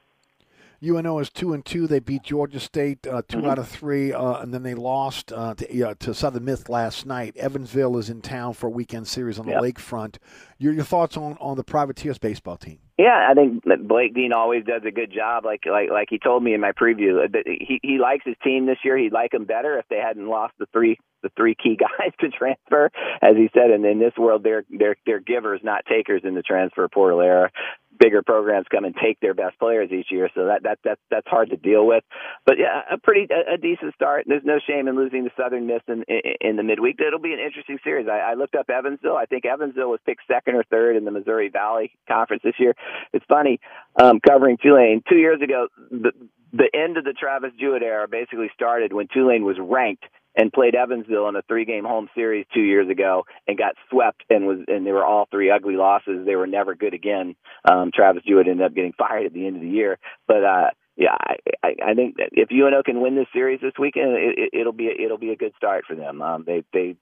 UNO 0.84 1.20
is 1.20 1.30
two 1.30 1.54
and 1.54 1.64
two. 1.64 1.86
They 1.86 2.00
beat 2.00 2.24
Georgia 2.24 2.60
State 2.60 3.06
uh, 3.06 3.22
2 3.28 3.38
Mhm. 3.38 3.48
out 3.52 3.60
of 3.60 3.68
three, 3.68 4.12
uh, 4.12 4.42
and 4.42 4.52
then 4.52 4.64
they 4.64 4.74
lost 4.74 5.32
uh, 5.32 5.54
to, 5.54 5.84
uh, 5.90 5.94
to 6.00 6.12
Southern 6.16 6.44
Miss 6.46 6.70
last 6.70 7.06
night. 7.06 7.38
Evansville 7.38 8.00
is 8.00 8.10
in 8.10 8.20
town 8.22 8.54
for 8.54 8.66
a 8.66 8.70
weekend 8.72 9.08
series 9.08 9.38
on 9.38 9.46
the 9.46 9.52
Yep. 9.52 9.62
lakefront. 9.62 10.18
Your 10.58 10.74
your 10.74 10.84
thoughts 10.84 11.16
on 11.18 11.38
on 11.40 11.56
the 11.58 11.64
Privateers 11.64 12.18
baseball 12.18 12.58
team? 12.58 12.80
Yeah, 12.98 13.28
I 13.30 13.36
think 13.36 13.64
Blake 13.88 14.16
Dean 14.16 14.34
always 14.34 14.64
does 14.66 14.82
a 14.84 14.92
good 14.92 15.12
job. 15.12 15.46
Like 15.46 15.66
like 15.68 15.92
like 15.92 16.08
he 16.10 16.18
told 16.18 16.44
me 16.44 16.54
in 16.56 16.62
my 16.62 16.72
preview, 16.72 17.32
that 17.32 17.44
he 17.46 17.80
he 17.84 18.00
likes 18.00 18.26
his 18.26 18.36
team 18.44 18.66
this 18.66 18.78
year. 18.84 18.98
He'd 18.98 19.14
like 19.14 19.32
them 19.32 19.46
better 19.46 19.78
if 19.78 19.88
they 19.88 19.98
hadn't 20.00 20.28
lost 20.28 20.54
the 20.58 20.66
three 20.74 20.98
the 21.22 21.30
three 21.36 21.56
key 21.56 21.78
guys 22.00 22.12
to 22.20 22.30
transfer, 22.30 22.92
as 23.22 23.36
he 23.36 23.50
said. 23.54 23.72
And 23.72 23.86
in 23.86 24.00
this 24.00 24.14
world, 24.18 24.44
they're 24.44 24.64
they're 24.70 24.96
they're 25.06 25.20
givers, 25.20 25.62
not 25.64 25.86
takers 25.86 26.22
in 26.24 26.36
the 26.36 26.42
transfer 26.44 26.88
portal 26.88 27.22
era. 27.22 27.52
bigger 28.00 28.24
programs 28.24 28.66
come 28.72 28.86
and 28.86 28.96
take 28.96 29.20
their 29.20 29.34
best 29.34 29.58
players 29.60 29.92
each 29.92 30.08
year. 30.12 30.30
So 30.34 30.46
that 30.46 30.64
that 30.64 30.80
that 30.84 31.00
that's 31.10 31.28
hard 31.28 31.52
to 31.52 31.58
deal 31.58 31.86
with. 31.86 32.04
But 32.46 32.58
yeah, 32.58 32.82
a 32.92 32.98
pretty 32.98 33.28
a, 33.32 33.54
a 33.56 33.58
decent 33.58 33.94
start. 33.94 34.26
There's 34.28 34.44
no 34.44 34.60
shame 34.66 34.88
in 34.88 34.96
losing 34.96 35.24
to 35.26 35.32
Southern 35.38 35.68
Miss 35.68 35.82
in 35.88 36.04
in, 36.08 36.22
in 36.42 36.56
the 36.58 36.64
midweek. 36.64 37.00
It'll 37.00 37.20
be 37.20 37.34
an 37.34 37.40
interesting 37.40 37.80
series. 37.84 38.08
I, 38.08 38.32
I 38.32 38.34
looked 38.34 38.56
up 38.56 38.70
Evansville. 38.70 39.16
I 39.18 39.26
think 39.26 39.46
Evansville 39.46 39.90
was 39.90 40.00
picked 40.06 40.24
second 40.28 40.56
or 40.56 40.64
third 40.64 40.96
in 40.96 41.06
the 41.06 41.12
Missouri 41.12 41.50
Valley 41.50 41.92
Conference 42.08 42.44
this 42.44 42.56
year. 42.60 42.74
It's 43.14 43.26
funny 43.28 43.60
um, 44.02 44.20
covering 44.28 44.58
Tulane 44.58 45.04
two 45.08 45.18
years 45.18 45.42
ago. 45.42 45.68
The 45.92 46.12
the 46.54 46.70
end 46.74 46.98
of 46.98 47.06
the 47.06 47.14
Travis 47.14 47.52
Jewett 47.60 47.84
era 47.84 48.08
basically 48.08 48.50
started 48.54 48.92
when 48.92 49.08
Tulane 49.08 49.46
was 49.46 49.58
ranked 49.60 50.04
and 50.36 50.52
played 50.52 50.76
Evansville 50.76 51.28
in 51.30 51.36
a 51.36 51.42
three 51.44 51.66
game 51.66 51.84
home 51.84 52.10
series 52.16 52.46
two 52.54 52.62
years 52.62 52.90
ago 52.90 53.26
and 53.48 53.58
got 53.58 53.76
swept 53.90 54.24
and 54.30 54.46
was 54.46 54.60
and 54.68 54.86
they 54.86 54.92
were 54.92 55.06
all 55.06 55.28
three 55.32 55.52
ugly 55.52 55.76
losses. 55.76 56.26
They 56.26 56.36
were 56.36 56.48
never 56.48 56.76
good 56.76 56.94
again. 56.94 57.36
Um 57.70 57.92
Travis 57.94 58.24
Jewett 58.28 58.48
ended 58.48 58.66
up 58.66 58.76
getting 58.76 58.94
fired 58.98 59.26
at 59.26 59.34
the 59.34 59.46
end 59.46 59.56
of 59.58 59.62
the 59.62 59.70
year. 59.70 59.98
But 60.28 60.44
uh 60.44 60.70
yeah, 60.98 61.16
I, 61.20 61.36
I, 61.64 61.76
I 61.92 61.94
think 61.94 62.18
that 62.18 62.30
if 62.34 62.50
UNO 62.52 62.84
can 62.84 63.02
win 63.02 63.16
this 63.16 63.28
series 63.34 63.62
this 63.62 63.74
weekend, 63.80 64.12
it, 64.12 64.38
it, 64.38 64.60
it'll 64.60 64.74
be 64.74 64.88
a, 64.88 65.04
it'll 65.06 65.18
be 65.18 65.32
a 65.32 65.38
good 65.38 65.54
start 65.56 65.86
for 65.88 65.96
them. 65.96 66.22
Um, 66.22 66.44
they 66.46 66.64
they 66.74 66.96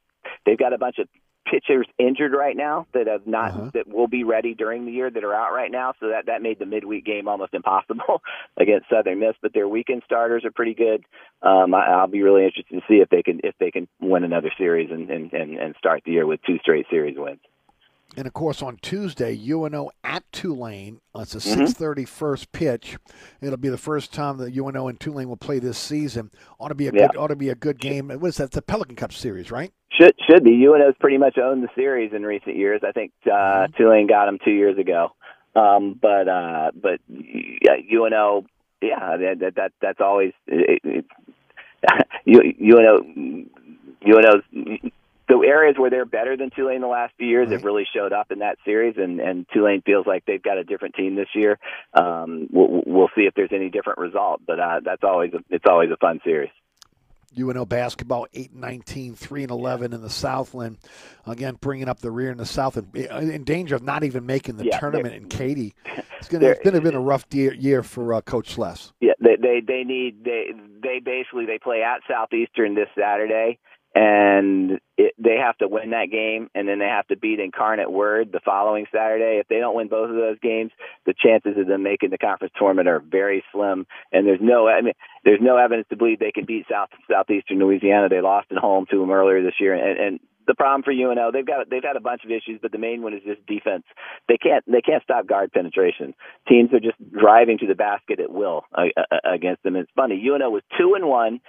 they've 0.45 0.57
got 0.57 0.73
a 0.73 0.77
bunch 0.77 0.99
of 0.99 1.07
pitchers 1.45 1.87
injured 1.97 2.33
right 2.33 2.55
now 2.55 2.85
that 2.93 3.07
have 3.07 3.25
not 3.25 3.51
Uh-huh. 3.51 3.71
that 3.73 3.87
will 3.87 4.07
be 4.07 4.23
ready 4.23 4.53
during 4.53 4.85
the 4.85 4.91
year 4.91 5.09
that 5.09 5.23
are 5.23 5.33
out 5.33 5.53
right 5.53 5.71
now. 5.71 5.93
So 5.99 6.09
that 6.09 6.27
that 6.27 6.41
made 6.41 6.59
the 6.59 6.65
midweek 6.65 7.05
game 7.05 7.27
almost 7.27 7.53
impossible 7.59 8.21
against 8.57 8.89
Southern 8.89 9.19
Miss. 9.19 9.35
But 9.41 9.53
their 9.53 9.67
weekend 9.67 10.03
starters 10.05 10.45
are 10.45 10.51
pretty 10.51 10.73
good. 10.75 11.03
Um, 11.41 11.73
I, 11.73 11.87
I'll 11.87 12.07
be 12.07 12.21
really 12.23 12.45
interested 12.45 12.75
to 12.75 12.81
see 12.87 12.95
if 13.01 13.09
they 13.09 13.23
can 13.23 13.41
if 13.43 13.55
they 13.59 13.71
can 13.71 13.87
win 13.99 14.23
another 14.23 14.51
series 14.57 14.91
and 14.91 15.09
and 15.09 15.33
and, 15.33 15.57
and 15.57 15.75
start 15.77 16.03
the 16.05 16.11
year 16.11 16.25
with 16.25 16.41
two 16.43 16.59
straight 16.59 16.85
series 16.89 17.17
wins. 17.17 17.39
And 18.19 18.27
of 18.27 18.33
course, 18.33 18.61
on 18.61 18.75
Tuesday, 18.81 19.31
UNO 19.33 19.91
at 20.03 20.29
Tulane. 20.33 20.99
It's 21.15 21.35
a 21.35 21.37
Mhm. 21.37 21.69
6:30 21.69 22.03
first 22.03 22.51
pitch. 22.51 22.97
It'll 23.41 23.55
be 23.55 23.69
the 23.69 23.77
first 23.77 24.13
time 24.13 24.37
that 24.39 24.53
UNO 24.53 24.89
and 24.89 24.99
Tulane 24.99 25.29
will 25.29 25.37
play 25.37 25.59
this 25.59 25.77
season. 25.77 26.29
Ought 26.59 26.67
to 26.67 26.75
be 26.75 26.89
a 26.89 26.91
Yeah. 26.91 27.07
good. 27.07 27.15
Ought 27.15 27.27
to 27.27 27.37
be 27.37 27.47
a 27.47 27.55
good 27.55 27.79
game. 27.79 28.09
What 28.09 28.27
is 28.27 28.35
that? 28.35 28.47
It's 28.47 28.55
the 28.55 28.61
Pelican 28.61 28.97
Cup 28.97 29.13
series, 29.13 29.51
right? 29.53 29.71
Should 29.91 30.15
should 30.29 30.43
be. 30.43 30.51
UNO's 30.51 30.95
pretty 30.99 31.17
much 31.17 31.37
owned 31.37 31.63
the 31.63 31.69
series 31.75 32.11
in 32.11 32.25
recent 32.25 32.57
years. 32.57 32.81
I 32.83 32.91
think 32.91 33.13
uh, 33.31 33.67
Tulane 33.77 34.07
got 34.07 34.25
them 34.25 34.37
two 34.43 34.51
years 34.51 34.77
ago. 34.77 35.13
Um, 35.55 35.93
but 35.93 36.27
uh, 36.27 36.71
but 36.75 36.99
yeah, 37.07 37.77
UNO, 37.89 38.43
yeah, 38.81 39.15
that 39.15 39.39
that, 39.39 39.55
that 39.55 39.71
that's 39.79 40.01
always 40.01 40.33
it, 40.45 40.81
it, 40.83 41.05
UNO 42.27 42.97
UNO's 44.05 44.43
the 45.29 45.45
areas 45.47 45.75
where 45.77 45.91
they're 45.91 46.05
better 46.05 46.35
than 46.35 46.49
Tulane 46.49 46.81
the 46.81 46.87
last 46.87 47.13
few 47.17 47.27
years 47.27 47.51
have 47.51 47.63
really 47.63 47.85
showed 47.95 48.11
up 48.11 48.31
in 48.31 48.39
that 48.39 48.57
series, 48.65 48.95
and 48.97 49.19
and 49.19 49.45
Tulane 49.53 49.81
feels 49.83 50.07
like 50.07 50.25
they've 50.25 50.41
got 50.41 50.57
a 50.57 50.63
different 50.63 50.95
team 50.95 51.15
this 51.15 51.29
year. 51.35 51.59
Um, 51.93 52.47
we'll, 52.51 52.81
we'll 52.85 53.09
see 53.15 53.21
if 53.21 53.35
there's 53.35 53.51
any 53.53 53.69
different 53.69 53.99
result, 53.99 54.41
but 54.45 54.59
uh, 54.59 54.79
that's 54.83 55.03
always 55.03 55.31
a, 55.33 55.39
it's 55.49 55.65
always 55.69 55.91
a 55.91 55.97
fun 55.97 56.19
series. 56.25 56.49
UNO 57.37 57.65
basketball 57.65 58.25
8 58.33 58.51
and 58.51 58.61
19, 58.61 59.15
3 59.15 59.43
and 59.43 59.51
11 59.51 59.93
in 59.93 60.01
the 60.01 60.09
Southland. 60.09 60.79
Again, 61.27 61.57
bringing 61.61 61.87
up 61.87 61.99
the 61.99 62.09
rear 62.09 62.31
in 62.31 62.39
the 62.39 62.45
South 62.45 62.75
and 62.75 62.95
in 62.95 63.43
danger 63.43 63.75
of 63.75 63.83
not 63.83 64.03
even 64.03 64.25
making 64.25 64.57
the 64.57 64.65
Yeah, 64.65 64.79
tournament 64.79 65.13
in 65.13 65.27
Katy. 65.27 65.75
It's 66.17 66.27
going 66.27 66.41
to 66.41 66.49
it's 66.49 66.59
been, 66.59 66.81
been 66.81 66.95
a 66.95 66.99
rough 67.01 67.25
year, 67.31 67.53
year 67.53 67.83
for 67.83 68.15
uh, 68.15 68.21
Coach 68.21 68.55
Sless. 68.55 68.93
Yeah, 68.99 69.13
they 69.19 69.35
they 69.35 69.61
they 69.65 69.83
need 69.83 70.23
they 70.25 70.51
they 70.81 70.99
basically 71.03 71.45
they 71.45 71.59
play 71.59 71.83
at 71.83 72.01
Southeastern 72.09 72.73
this 72.73 72.89
Saturday, 72.97 73.59
and 73.95 74.79
it, 74.97 75.15
they 75.17 75.37
have 75.43 75.57
to 75.57 75.67
win 75.67 75.91
that 75.91 76.11
game, 76.11 76.49
and 76.53 76.67
then 76.67 76.79
they 76.79 76.85
have 76.85 77.07
to 77.07 77.17
beat 77.17 77.39
Incarnate 77.39 77.91
Word 77.91 78.31
the 78.31 78.39
following 78.43 78.85
Saturday. 78.93 79.39
If 79.39 79.47
they 79.47 79.57
don't 79.57 79.75
win 79.75 79.87
both 79.87 80.09
of 80.09 80.15
those 80.15 80.39
games, 80.39 80.71
the 81.05 81.13
chances 81.13 81.57
of 81.57 81.67
them 81.67 81.83
making 81.83 82.11
the 82.11 82.17
conference 82.17 82.53
tournament 82.57 82.87
are 82.87 82.99
very 82.99 83.43
slim. 83.51 83.87
And 84.11 84.27
there's 84.27 84.41
no 84.41 84.67
I 84.67 84.81
mean 84.81 84.93
there's 85.25 85.41
no 85.41 85.57
evidence 85.57 85.87
to 85.89 85.97
believe 85.97 86.19
they 86.19 86.31
can 86.31 86.45
beat 86.45 86.65
South 86.69 86.89
Southeastern 87.09 87.59
Louisiana. 87.59 88.09
They 88.09 88.21
lost 88.21 88.51
at 88.51 88.57
home 88.57 88.85
to 88.91 88.99
them 88.99 89.11
earlier 89.11 89.41
this 89.41 89.59
year, 89.59 89.73
and, 89.73 89.99
and 89.99 90.19
the 90.49 90.55
problem 90.55 90.81
for 90.81 90.91
UNO, 90.91 91.31
they've 91.31 91.45
got 91.45 91.69
they've 91.69 91.83
had 91.83 91.95
a 91.95 92.01
bunch 92.01 92.25
of 92.25 92.31
issues, 92.31 92.59
but 92.59 92.71
the 92.71 92.79
main 92.79 93.03
one 93.03 93.13
is 93.13 93.21
just 93.23 93.45
defense. 93.45 93.83
They 94.27 94.37
can't 94.37 94.65
they 94.65 94.81
can't 94.81 95.03
stop 95.03 95.27
guard 95.27 95.51
penetration. 95.51 96.15
Teams 96.47 96.73
are 96.73 96.79
just 96.79 96.97
driving 97.11 97.59
to 97.59 97.67
the 97.67 97.75
basket 97.75 98.19
at 98.19 98.31
will 98.31 98.63
uh, 98.73 98.85
uh, 98.97 99.17
against 99.31 99.61
them. 99.61 99.75
It's 99.75 99.91
funny. 99.95 100.19
UNO 100.27 100.49
was 100.49 100.63
two 100.77 100.95
and 100.95 101.07
one 101.07 101.39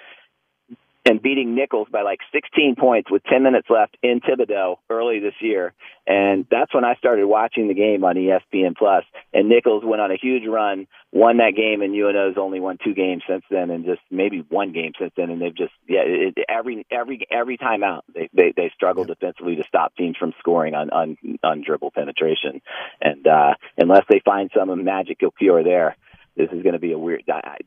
and 1.07 1.23
beating 1.23 1.55
Nicholls 1.55 1.89
by 1.91 2.03
like 2.03 2.21
16 2.33 2.77
points 2.79 3.11
with 3.11 3.23
10 3.25 3.43
minutes 3.43 3.69
left 3.71 3.97
in 4.03 4.21
Thibodaux 4.21 4.77
early 4.91 5.19
this 5.19 5.35
year. 5.41 5.73
And 6.07 6.47
that's 6.51 6.75
when 6.75 6.85
I 6.85 6.95
started 6.97 7.27
watching 7.27 7.69
the 7.69 7.75
game 7.75 8.05
on 8.05 8.17
ESPN 8.17 8.77
Plus. 8.77 9.05
And 9.33 9.49
Nicholls 9.49 9.83
went 9.85 10.03
on 10.03 10.11
a 10.11 10.17
huge 10.17 10.47
run, 10.47 10.87
won 11.13 11.39
that 11.39 11.55
game, 11.57 11.81
and 11.81 11.95
UNO's 11.95 12.37
only 12.37 12.61
won 12.61 12.79
two 12.85 12.95
games 12.95 13.23
since 13.29 13.45
then, 13.51 13.71
and 13.71 13.85
just 13.85 14.01
maybe 14.11 14.45
one 14.49 14.73
game 14.73 14.93
since 14.99 15.13
then. 15.17 15.31
And 15.31 15.41
they've 15.41 15.57
just 15.57 15.73
yeah, 15.89 16.03
it, 16.05 16.39
every 16.49 16.87
every 16.91 17.27
every 17.31 17.57
time 17.57 17.83
out 17.83 18.05
they 18.15 18.29
they, 18.33 18.53
they 18.57 18.71
struggle 18.75 19.05
defensively 19.05 19.57
to 19.57 19.65
stop 19.69 19.95
teams 19.97 20.17
from 20.19 20.35
scoring 20.39 20.75
on 20.75 20.91
on 20.91 21.17
on 21.43 21.63
dribble 21.65 21.93
penetration. 21.93 22.61
And 23.01 23.27
uh, 23.27 23.55
unless 23.79 24.05
they 24.09 24.21
find 24.25 24.51
some 24.55 24.85
magical 24.85 25.31
cure 25.31 25.65
there, 25.65 25.97
this 26.37 26.49
is 26.53 26.63
going 26.63 26.75
to 26.75 26.79
be 26.79 26.93
a 26.93 26.99
weird. 26.99 27.25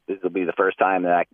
This 0.07 0.17
will 0.21 0.29
be 0.29 0.45
the 0.45 0.53
first 0.53 0.77
time 0.77 1.03
that 1.03 1.13
I, 1.13 1.25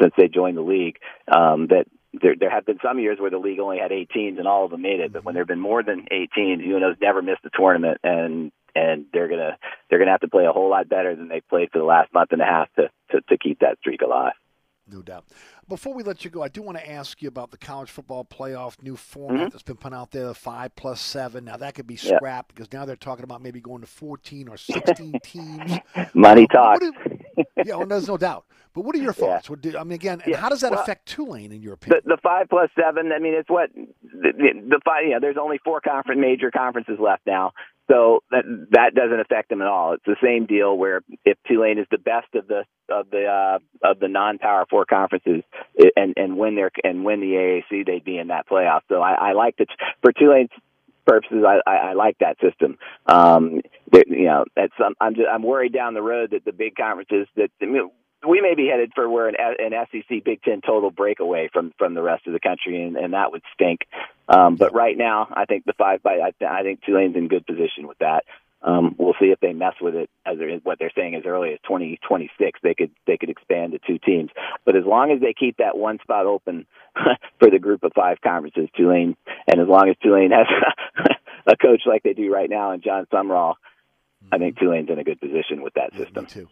since 0.00 0.12
they 0.16 0.28
joined 0.28 0.56
the 0.56 0.62
league 0.62 0.96
um, 1.34 1.66
that 1.68 1.86
there 2.22 2.34
there 2.38 2.50
have 2.50 2.64
been 2.66 2.78
some 2.82 2.98
years 2.98 3.18
where 3.20 3.30
the 3.30 3.38
league 3.38 3.60
only 3.60 3.78
had 3.78 3.92
eight 3.92 4.08
teams 4.10 4.38
and 4.38 4.48
all 4.48 4.64
of 4.64 4.70
them 4.70 4.82
made 4.82 5.00
it, 5.00 5.12
but 5.12 5.24
when 5.24 5.34
there 5.34 5.42
have 5.42 5.48
been 5.48 5.60
more 5.60 5.82
than 5.82 6.06
eight 6.10 6.30
teams, 6.34 6.62
UNO's 6.64 6.96
never 7.00 7.20
missed 7.22 7.44
a 7.44 7.50
tournament, 7.56 7.98
and 8.02 8.50
and 8.74 9.06
they're 9.12 9.28
gonna 9.28 9.56
they're 9.90 9.98
gonna 9.98 10.10
have 10.10 10.20
to 10.20 10.28
play 10.28 10.46
a 10.46 10.52
whole 10.52 10.70
lot 10.70 10.88
better 10.88 11.14
than 11.14 11.28
they 11.28 11.40
played 11.40 11.70
for 11.70 11.78
the 11.78 11.84
last 11.84 12.12
month 12.14 12.32
and 12.32 12.40
a 12.42 12.46
half 12.46 12.68
to 12.76 12.88
to, 13.10 13.20
to 13.28 13.36
keep 13.38 13.60
that 13.60 13.78
streak 13.78 14.00
alive. 14.02 14.32
No 14.90 15.02
doubt. 15.02 15.26
Before 15.68 15.92
we 15.92 16.02
let 16.02 16.24
you 16.24 16.30
go, 16.30 16.42
I 16.42 16.48
do 16.48 16.62
want 16.62 16.78
to 16.78 16.90
ask 16.90 17.20
you 17.20 17.28
about 17.28 17.50
the 17.50 17.58
college 17.58 17.90
football 17.90 18.24
playoff 18.24 18.82
new 18.82 18.96
format 18.96 19.48
Mhm. 19.48 19.50
that's 19.52 19.62
been 19.62 19.76
put 19.76 19.92
out 19.92 20.12
there, 20.12 20.24
the 20.24 20.34
five 20.34 20.74
plus 20.76 20.98
seven. 20.98 21.44
Now 21.44 21.58
that 21.58 21.74
could 21.74 21.86
be 21.86 21.98
Yeah. 22.02 22.16
scrapped 22.16 22.54
because 22.54 22.72
now 22.72 22.86
they're 22.86 22.96
talking 22.96 23.22
about 23.24 23.42
maybe 23.42 23.60
going 23.60 23.82
to 23.82 23.86
fourteen 23.86 24.48
or 24.48 24.56
sixteen 24.56 25.12
teams. 25.22 25.72
Money 26.14 26.46
Uh, 26.50 26.54
talks. 26.54 26.80
what 26.86 26.94
do- 27.04 27.17
yeah, 27.64 27.76
well, 27.76 27.86
there's 27.86 28.08
no 28.08 28.16
doubt. 28.16 28.44
But 28.74 28.82
what 28.82 28.94
are 28.94 28.98
your 28.98 29.12
thoughts? 29.24 29.48
What 29.50 29.60
do, 29.60 29.76
I 29.76 29.84
mean, 29.84 29.92
again, 29.92 30.22
Yeah, 30.26 30.36
how 30.38 30.48
does 30.48 30.60
that 30.60 30.72
well, 30.72 30.80
affect 30.80 31.06
Tulane 31.06 31.52
in 31.52 31.62
your 31.62 31.74
opinion? 31.74 32.02
The, 32.04 32.16
the 32.16 32.20
five 32.22 32.48
plus 32.48 32.70
seven. 32.78 33.10
I 33.12 33.18
mean, 33.18 33.34
it's 33.34 33.50
what 33.50 33.70
the, 33.74 33.88
the, 34.02 34.60
the 34.68 34.80
five. 34.84 35.04
You 35.04 35.10
know, 35.10 35.18
there's 35.20 35.36
only 35.40 35.58
four 35.64 35.80
conference 35.80 36.20
major 36.20 36.50
conferences 36.50 36.98
left 37.00 37.22
now, 37.26 37.52
so 37.90 38.20
that 38.30 38.44
that 38.72 38.94
doesn't 38.94 39.20
affect 39.20 39.48
them 39.48 39.62
at 39.62 39.68
all. 39.68 39.94
It's 39.94 40.04
the 40.04 40.16
same 40.22 40.46
deal 40.46 40.76
where 40.76 41.02
if 41.24 41.38
Tulane 41.46 41.78
is 41.78 41.86
the 41.90 41.98
best 41.98 42.34
of 42.34 42.46
the 42.46 42.64
of 42.88 43.10
the 43.10 43.24
uh, 43.24 43.58
of 43.88 43.98
the 43.98 44.08
non-power 44.08 44.66
four 44.68 44.84
conferences 44.84 45.42
and 45.96 46.14
and 46.16 46.36
win 46.36 46.54
their 46.54 46.70
and 46.84 47.04
win 47.04 47.20
the 47.20 47.32
AAC, 47.72 47.86
they'd 47.86 48.04
be 48.04 48.18
in 48.18 48.28
that 48.28 48.48
playoff. 48.48 48.80
So 48.88 49.00
I, 49.00 49.30
I 49.30 49.32
like 49.32 49.56
that 49.58 49.68
for 50.02 50.12
Tulane's 50.12 50.50
purposes. 51.08 51.44
I, 51.46 51.60
I, 51.68 51.76
I 51.76 51.92
like 51.94 52.18
that 52.20 52.36
system. 52.40 52.78
Um, 53.06 53.62
there- 53.90 54.04
you 54.06 54.26
know, 54.26 54.44
that's 54.54 54.72
I'm 54.78 54.94
I'm, 55.00 55.14
just, 55.14 55.26
I'm 55.32 55.42
worried 55.42 55.72
down 55.72 55.94
the 55.94 56.02
road 56.02 56.30
that 56.32 56.44
the 56.44 56.52
big 56.52 56.76
conferences 56.76 57.26
that 57.36 57.50
I 57.62 57.66
mean, 57.66 57.90
we 58.28 58.40
may 58.40 58.54
be 58.54 58.66
headed 58.68 58.92
for 58.94 59.08
where 59.08 59.28
an, 59.28 59.36
an 59.38 59.72
SEC 59.92 60.24
Big 60.24 60.42
Ten 60.42 60.60
total 60.60 60.90
breakaway 60.90 61.48
from 61.52 61.72
from 61.78 61.94
the 61.94 62.02
rest 62.02 62.26
of 62.26 62.32
the 62.32 62.40
country, 62.40 62.82
and, 62.82 62.96
and 62.96 63.14
that 63.14 63.32
would 63.32 63.42
stink. 63.54 63.80
Um, 64.28 64.56
but 64.56 64.74
right 64.74 64.96
now, 64.96 65.28
I 65.32 65.44
think 65.46 65.64
the 65.64 65.72
five 65.72 66.02
by 66.02 66.18
I, 66.18 66.44
I 66.44 66.62
think 66.62 66.82
Tulane's 66.84 67.16
in 67.16 67.28
good 67.28 67.46
position 67.46 67.86
with 67.86 67.98
that. 67.98 68.24
Um, 68.60 68.96
we'll 68.98 69.14
see 69.20 69.26
if 69.26 69.38
they 69.38 69.52
mess 69.52 69.74
with 69.80 69.94
it 69.94 70.10
as 70.26 70.38
they're, 70.38 70.56
what 70.64 70.78
they're 70.80 70.90
saying 70.96 71.14
as 71.14 71.22
early 71.24 71.52
as 71.52 71.60
2026. 71.62 72.58
They 72.62 72.74
could 72.74 72.90
they 73.06 73.16
could 73.16 73.30
expand 73.30 73.72
to 73.72 73.78
two 73.78 73.98
teams, 73.98 74.30
but 74.64 74.74
as 74.76 74.84
long 74.84 75.12
as 75.12 75.20
they 75.20 75.32
keep 75.32 75.58
that 75.58 75.76
one 75.76 75.98
spot 76.02 76.26
open 76.26 76.66
for 77.38 77.50
the 77.50 77.60
group 77.60 77.84
of 77.84 77.92
five 77.94 78.20
conferences, 78.20 78.68
Tulane, 78.76 79.16
and 79.46 79.60
as 79.60 79.68
long 79.68 79.88
as 79.88 79.96
Tulane 80.02 80.32
has 80.32 80.46
a 81.46 81.56
coach 81.56 81.82
like 81.86 82.02
they 82.02 82.14
do 82.14 82.32
right 82.32 82.50
now, 82.50 82.72
and 82.72 82.82
Jon 82.82 83.06
Sumrall, 83.12 83.54
I 84.32 84.38
think 84.38 84.58
Tulane's 84.58 84.90
in 84.90 84.98
a 84.98 85.04
good 85.04 85.20
position 85.20 85.62
with 85.62 85.74
that 85.74 85.92
system. 85.96 86.26
too. 86.26 86.48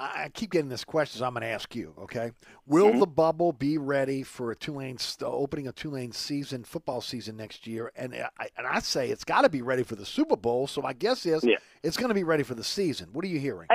I 0.00 0.24
I 0.24 0.28
keep 0.32 0.50
getting 0.50 0.68
this 0.68 0.84
question, 0.84 1.18
so 1.18 1.26
I'm 1.26 1.34
going 1.34 1.42
to 1.42 1.48
ask 1.48 1.74
you. 1.76 1.94
Okay, 2.02 2.32
will 2.66 2.98
the 2.98 3.06
bubble 3.06 3.52
be 3.52 3.78
ready 3.78 4.22
for 4.22 4.50
a 4.50 4.56
Tulane 4.56 4.98
st- 4.98 5.30
opening 5.30 5.68
a 5.68 5.72
Tulane 5.72 6.12
season, 6.12 6.64
football 6.64 7.00
season 7.00 7.36
next 7.36 7.66
year? 7.66 7.92
And 7.94 8.14
I, 8.38 8.48
and 8.56 8.66
I 8.66 8.80
say 8.80 9.10
it's 9.10 9.24
got 9.24 9.42
to 9.42 9.48
be 9.48 9.62
ready 9.62 9.82
for 9.82 9.96
the 9.96 10.06
Super 10.06 10.36
Bowl. 10.36 10.66
So 10.66 10.80
my 10.80 10.92
guess 10.92 11.26
is 11.26 11.44
Yeah. 11.44 11.56
it's 11.82 11.96
going 11.96 12.08
to 12.08 12.14
be 12.14 12.24
ready 12.24 12.42
for 12.42 12.54
the 12.54 12.64
season. 12.64 13.10
What 13.12 13.24
are 13.24 13.28
you 13.28 13.38
hearing? 13.38 13.68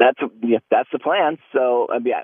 that's 0.00 0.18
yeah, 0.42 0.58
that's 0.70 0.88
the 0.92 0.98
plan. 0.98 1.38
So 1.52 1.86
uh, 1.92 2.00
yeah, 2.04 2.22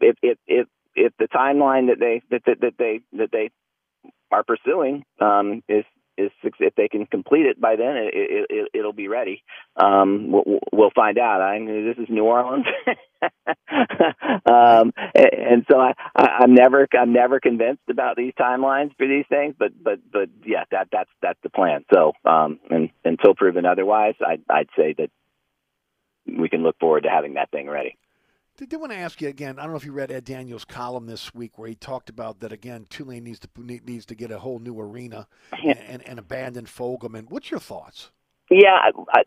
if 0.00 0.16
if 0.22 0.38
if 0.46 0.68
if 0.94 1.12
the 1.18 1.26
timeline 1.26 1.88
that 1.88 1.98
they 1.98 2.22
that 2.30 2.42
that, 2.46 2.60
that 2.60 2.74
they 2.78 3.00
that 3.16 3.30
they 3.32 3.50
are 4.30 4.44
pursuing 4.44 5.04
um, 5.20 5.62
is 5.68 5.84
is 6.16 6.30
if 6.60 6.74
they 6.76 6.88
can 6.88 7.06
complete 7.06 7.46
it 7.46 7.60
by 7.60 7.76
then, 7.76 7.96
it, 7.96 8.14
it, 8.14 8.46
it 8.50 8.68
it'll 8.74 8.92
be 8.92 9.08
ready. 9.08 9.42
Um, 9.76 10.30
we'll, 10.30 10.60
we'll 10.72 10.90
find 10.94 11.18
out. 11.18 11.40
I 11.40 11.58
mean, 11.58 11.86
this 11.86 12.02
is 12.02 12.08
New 12.08 12.24
Orleans, 12.24 12.66
um, 13.22 14.92
and, 15.14 15.32
and 15.32 15.66
so 15.70 15.78
I, 15.78 15.94
I 16.14 16.26
I'm 16.40 16.54
never 16.54 16.86
I'm 16.98 17.12
never 17.12 17.40
convinced 17.40 17.82
about 17.90 18.16
these 18.16 18.32
timelines 18.38 18.96
for 18.96 19.06
these 19.06 19.26
things. 19.28 19.54
But 19.58 19.72
but 19.82 20.00
but 20.12 20.28
yeah, 20.46 20.64
that 20.70 20.88
that's 20.92 21.10
that's 21.22 21.40
the 21.42 21.50
plan. 21.50 21.84
So 21.92 22.12
um, 22.24 22.60
and, 22.70 22.90
until 23.04 23.34
proven 23.34 23.66
otherwise, 23.66 24.14
I'd 24.26 24.42
I'd 24.48 24.68
say 24.76 24.94
that 24.98 25.10
we 26.26 26.48
can 26.48 26.62
look 26.62 26.78
forward 26.78 27.02
to 27.04 27.10
having 27.10 27.34
that 27.34 27.50
thing 27.50 27.68
ready. 27.68 27.96
Did, 28.56 28.68
did 28.68 28.80
want 28.80 28.92
to 28.92 28.98
ask 28.98 29.20
you 29.20 29.28
again? 29.28 29.58
I 29.58 29.62
don't 29.62 29.72
know 29.72 29.76
if 29.76 29.84
you 29.84 29.92
read 29.92 30.12
Ed 30.12 30.24
Daniels' 30.24 30.64
column 30.64 31.06
this 31.06 31.34
week 31.34 31.58
where 31.58 31.68
he 31.68 31.74
talked 31.74 32.08
about 32.08 32.38
that 32.40 32.52
again. 32.52 32.86
Tulane 32.88 33.24
needs 33.24 33.40
to 33.40 33.48
needs 33.58 34.06
to 34.06 34.14
get 34.14 34.30
a 34.30 34.38
whole 34.38 34.60
new 34.60 34.78
arena 34.78 35.26
and, 35.50 35.78
and, 35.78 36.08
and 36.08 36.18
abandon 36.20 36.66
Fogelman. 36.66 37.28
What's 37.28 37.50
your 37.50 37.58
thoughts? 37.58 38.12
Yeah, 38.50 38.76
I, 39.12 39.22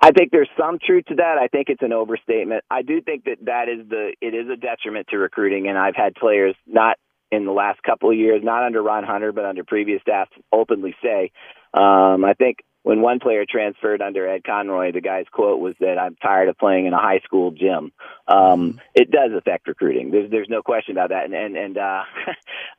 I 0.00 0.10
think 0.10 0.32
there's 0.32 0.48
some 0.58 0.78
truth 0.84 1.04
to 1.06 1.16
that. 1.16 1.36
I 1.40 1.46
think 1.48 1.68
it's 1.68 1.82
an 1.82 1.92
overstatement. 1.92 2.64
I 2.70 2.82
do 2.82 3.00
think 3.00 3.24
that 3.24 3.36
that 3.42 3.68
is 3.68 3.88
the 3.88 4.14
it 4.20 4.34
is 4.34 4.48
a 4.52 4.56
detriment 4.56 5.06
to 5.10 5.18
recruiting, 5.18 5.68
and 5.68 5.78
I've 5.78 5.94
had 5.94 6.14
players 6.14 6.56
not 6.66 6.96
in 7.30 7.44
the 7.44 7.52
last 7.52 7.82
couple 7.82 8.10
of 8.10 8.16
years, 8.16 8.40
not 8.42 8.64
under 8.64 8.82
Ron 8.82 9.04
Hunter, 9.04 9.32
but 9.32 9.44
under 9.44 9.62
previous 9.62 10.00
staff, 10.02 10.28
openly 10.52 10.96
say. 11.02 11.30
Um, 11.74 12.24
I 12.24 12.34
think 12.36 12.58
when 12.84 13.00
one 13.00 13.18
player 13.18 13.44
transferred 13.48 14.02
under 14.02 14.28
Ed 14.28 14.44
Conroy, 14.44 14.92
the 14.92 15.00
guy's 15.00 15.24
quote 15.32 15.58
was 15.58 15.74
that 15.80 15.98
I'm 15.98 16.16
tired 16.16 16.50
of 16.50 16.58
playing 16.58 16.84
in 16.84 16.92
a 16.92 17.00
high 17.00 17.20
school 17.24 17.50
gym. 17.50 17.92
Um, 18.28 18.78
it 18.94 19.10
does 19.10 19.32
affect 19.36 19.66
recruiting. 19.66 20.10
There's 20.10 20.30
there's 20.30 20.50
no 20.50 20.62
question 20.62 20.92
about 20.92 21.08
that. 21.08 21.24
And 21.24 21.34
and 21.34 21.56
and 21.56 21.78
uh, 21.78 22.02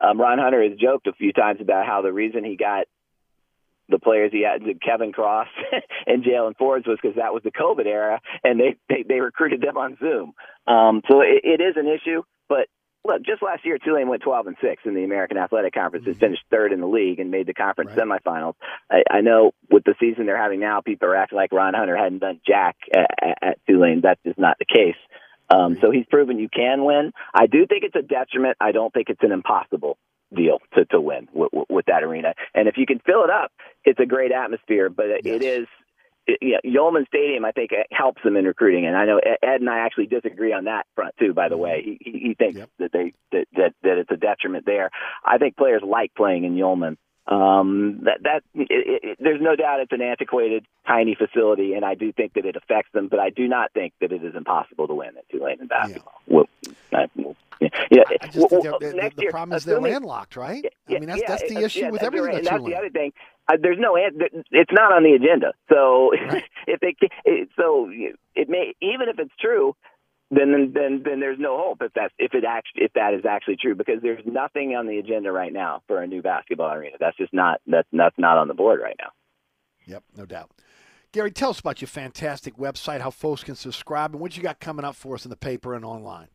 um, 0.00 0.20
Ron 0.20 0.38
Hunter 0.38 0.62
has 0.62 0.78
joked 0.78 1.08
a 1.08 1.12
few 1.12 1.32
times 1.32 1.60
about 1.60 1.86
how 1.86 2.02
the 2.02 2.12
reason 2.12 2.44
he 2.44 2.56
got 2.56 2.86
the 3.88 3.98
players 3.98 4.30
he 4.32 4.44
had, 4.44 4.62
Kevin 4.80 5.12
Cross 5.12 5.48
and 6.06 6.24
Jaylen 6.24 6.56
Forbes, 6.56 6.86
was 6.86 6.98
because 7.02 7.16
that 7.16 7.34
was 7.34 7.42
the 7.42 7.50
COVID 7.50 7.86
era, 7.86 8.20
and 8.44 8.60
they 8.60 8.76
they, 8.88 9.04
they 9.08 9.20
recruited 9.20 9.60
them 9.60 9.76
on 9.76 9.98
Zoom. 9.98 10.34
Um, 10.68 11.02
so 11.10 11.20
it, 11.20 11.42
it 11.42 11.60
is 11.60 11.74
an 11.76 11.88
issue, 11.88 12.22
look, 13.06 13.22
just 13.22 13.42
last 13.42 13.64
year 13.64 13.78
Tulane 13.78 14.08
went 14.08 14.22
12 14.22 14.48
and 14.48 14.56
six 14.60 14.82
in 14.84 14.94
the 14.94 15.04
American 15.04 15.38
Athletic 15.38 15.74
Conference 15.74 16.06
and 16.06 16.18
finished 16.18 16.42
third 16.50 16.72
in 16.72 16.80
the 16.80 16.86
league 16.86 17.20
and 17.20 17.30
made 17.30 17.46
the 17.46 17.54
conference 17.54 17.92
right. 17.96 18.06
semifinals. 18.06 18.54
I, 18.90 19.02
I 19.10 19.20
know 19.20 19.52
with 19.70 19.84
the 19.84 19.94
season 20.00 20.26
they're 20.26 20.40
having 20.40 20.60
now, 20.60 20.80
people 20.80 21.08
are 21.08 21.16
acting 21.16 21.36
like 21.36 21.52
Ron 21.52 21.74
Hunter 21.74 21.96
hadn't 21.96 22.18
done 22.18 22.40
jack 22.46 22.76
at, 22.94 23.38
at 23.42 23.58
Tulane. 23.66 24.00
That's 24.02 24.20
just 24.24 24.38
not 24.38 24.56
the 24.58 24.66
case. 24.66 24.96
Um, 25.48 25.78
so 25.80 25.90
he's 25.90 26.06
proven 26.10 26.38
you 26.38 26.48
can 26.48 26.84
win. 26.84 27.12
I 27.32 27.46
do 27.46 27.66
think 27.66 27.84
it's 27.84 27.94
a 27.94 28.02
detriment. 28.02 28.56
I 28.60 28.72
don't 28.72 28.92
think 28.92 29.08
it's 29.10 29.22
an 29.22 29.32
impossible 29.32 29.96
deal 30.34 30.58
to 30.74 30.84
to 30.86 31.00
win 31.00 31.28
with, 31.32 31.50
with 31.68 31.86
that 31.86 32.02
arena. 32.02 32.34
And 32.52 32.66
if 32.66 32.76
you 32.76 32.86
can 32.86 33.00
fill 33.06 33.22
it 33.22 33.30
up, 33.30 33.52
it's 33.84 34.00
a 34.00 34.06
great 34.06 34.32
atmosphere. 34.32 34.88
But 34.88 35.24
yes. 35.24 35.36
it 35.36 35.42
is 35.44 35.66
you 36.40 36.52
know, 36.52 36.60
Yulman 36.64 37.06
Stadium, 37.06 37.44
I 37.44 37.52
think, 37.52 37.70
helps 37.90 38.22
them 38.22 38.36
in 38.36 38.44
recruiting. 38.44 38.86
And 38.86 38.96
I 38.96 39.04
know 39.04 39.18
Ed 39.18 39.60
and 39.60 39.70
I 39.70 39.78
actually 39.78 40.06
disagree 40.06 40.52
on 40.52 40.64
that 40.64 40.86
front 40.94 41.14
too. 41.18 41.32
By 41.32 41.48
the 41.48 41.54
mm-hmm. 41.54 41.62
way, 41.62 41.98
he 42.00 42.18
he 42.18 42.34
thinks 42.34 42.58
yep. 42.58 42.70
that 42.78 42.92
they 42.92 43.12
that, 43.32 43.46
that 43.54 43.74
that 43.82 43.98
it's 43.98 44.10
a 44.10 44.16
detriment 44.16 44.66
there. 44.66 44.90
I 45.24 45.38
think 45.38 45.56
players 45.56 45.82
like 45.86 46.14
playing 46.14 46.44
in 46.44 46.54
Yulman. 46.54 46.96
Um, 47.28 48.00
that 48.04 48.22
that 48.22 48.42
it, 48.54 48.68
it, 48.70 49.18
there's 49.20 49.40
no 49.40 49.56
doubt 49.56 49.80
it's 49.80 49.92
an 49.92 50.00
antiquated, 50.00 50.64
tiny 50.86 51.16
facility, 51.16 51.74
and 51.74 51.84
I 51.84 51.94
do 51.94 52.12
think 52.12 52.34
that 52.34 52.46
it 52.46 52.54
affects 52.54 52.92
them. 52.92 53.08
But 53.08 53.18
I 53.18 53.30
do 53.30 53.48
not 53.48 53.72
think 53.72 53.94
that 54.00 54.12
it 54.12 54.22
is 54.22 54.36
impossible 54.36 54.86
to 54.86 54.94
win 54.94 55.16
at 55.16 55.28
Tulane 55.28 55.60
in 55.60 55.66
basketball. 55.66 56.20
Yeah. 56.28 56.34
We'll, 56.34 56.48
uh, 56.92 57.06
we'll, 57.16 57.36
yeah, 57.60 57.68
yeah. 57.90 58.02
I 58.20 58.26
just 58.26 58.36
well, 58.38 58.62
think 58.62 58.64
the, 58.80 59.12
the, 59.16 59.26
problem 59.30 59.56
is 59.56 59.64
they're 59.64 59.80
landlocked, 59.80 60.36
right? 60.36 60.64
Yeah, 60.86 60.96
I 60.96 61.00
mean, 61.00 61.08
that's 61.08 61.22
yeah, 61.22 61.28
that's 61.28 61.52
the 61.52 61.64
issue 61.64 61.90
with 61.90 62.02
everything. 62.02 62.26
Right. 62.26 62.44
That's, 62.44 62.50
that's 62.50 62.64
the 62.64 62.76
other 62.76 62.90
thing. 62.90 63.12
Uh, 63.48 63.56
there's 63.60 63.78
no, 63.78 63.96
it's 63.96 64.72
not 64.72 64.92
on 64.92 65.02
the 65.02 65.12
agenda. 65.12 65.52
So 65.68 66.12
right. 66.12 66.44
if 66.66 66.80
they, 66.80 66.94
so 67.56 67.90
it 68.34 68.48
may, 68.48 68.74
even 68.80 69.08
if 69.08 69.18
it's 69.18 69.34
true, 69.40 69.74
then 70.30 70.72
then 70.74 71.02
then 71.04 71.20
there's 71.20 71.38
no 71.38 71.56
hope 71.56 71.82
if 71.82 71.92
that's 71.94 72.12
if 72.18 72.34
it 72.34 72.44
actually 72.44 72.84
if 72.84 72.92
that 72.94 73.14
is 73.14 73.24
actually 73.24 73.56
true 73.56 73.74
because 73.74 74.02
there's 74.02 74.24
nothing 74.26 74.74
on 74.74 74.86
the 74.86 74.98
agenda 74.98 75.30
right 75.30 75.52
now 75.52 75.82
for 75.86 76.02
a 76.02 76.06
new 76.06 76.22
basketball 76.22 76.72
arena. 76.72 76.96
That's 76.98 77.16
just 77.16 77.32
not 77.32 77.60
that's 77.66 77.88
that's 77.92 78.18
not 78.18 78.38
on 78.38 78.48
the 78.48 78.54
board 78.54 78.80
right 78.82 78.96
now. 78.98 79.10
Yep, 79.86 80.02
no 80.16 80.26
doubt. 80.26 80.50
Guerry, 81.12 81.30
tell 81.30 81.50
us 81.50 81.60
about 81.60 81.80
your 81.80 81.88
fantastic 81.88 82.56
website, 82.56 83.00
how 83.00 83.10
folks 83.10 83.44
can 83.44 83.54
subscribe, 83.54 84.12
and 84.12 84.20
what 84.20 84.36
you 84.36 84.42
got 84.42 84.60
coming 84.60 84.84
up 84.84 84.96
for 84.96 85.14
us 85.14 85.24
in 85.24 85.30
the 85.30 85.36
paper 85.36 85.74
and 85.74 85.84
online. 85.84 86.28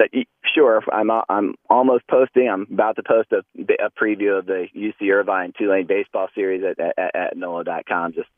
Uh, 0.00 0.06
but 0.10 0.10
sure, 0.54 0.82
I'm 0.92 1.10
I'm 1.28 1.54
almost 1.68 2.06
posting. 2.08 2.48
I'm 2.48 2.66
about 2.72 2.96
to 2.96 3.02
post 3.02 3.30
a, 3.32 3.42
a 3.84 3.90
preview 3.90 4.38
of 4.38 4.46
the 4.46 4.66
UC 4.74 5.12
Irvine 5.12 5.52
Tulane 5.58 5.86
baseball 5.86 6.28
series 6.34 6.62
at 6.64 6.80
at, 6.80 7.14
at 7.14 7.36
NOLA.com. 7.36 8.14
Just 8.14 8.28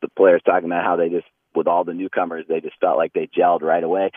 the 0.00 0.08
players 0.08 0.42
talking 0.44 0.66
about 0.66 0.84
how 0.84 0.96
they 0.96 1.08
just 1.08 1.26
with 1.56 1.66
all 1.66 1.84
the 1.84 1.94
newcomers, 1.94 2.46
they 2.48 2.60
just 2.60 2.78
felt 2.80 2.96
like 2.96 3.12
they 3.12 3.28
gelled 3.28 3.62
right 3.62 3.82
away. 3.82 4.10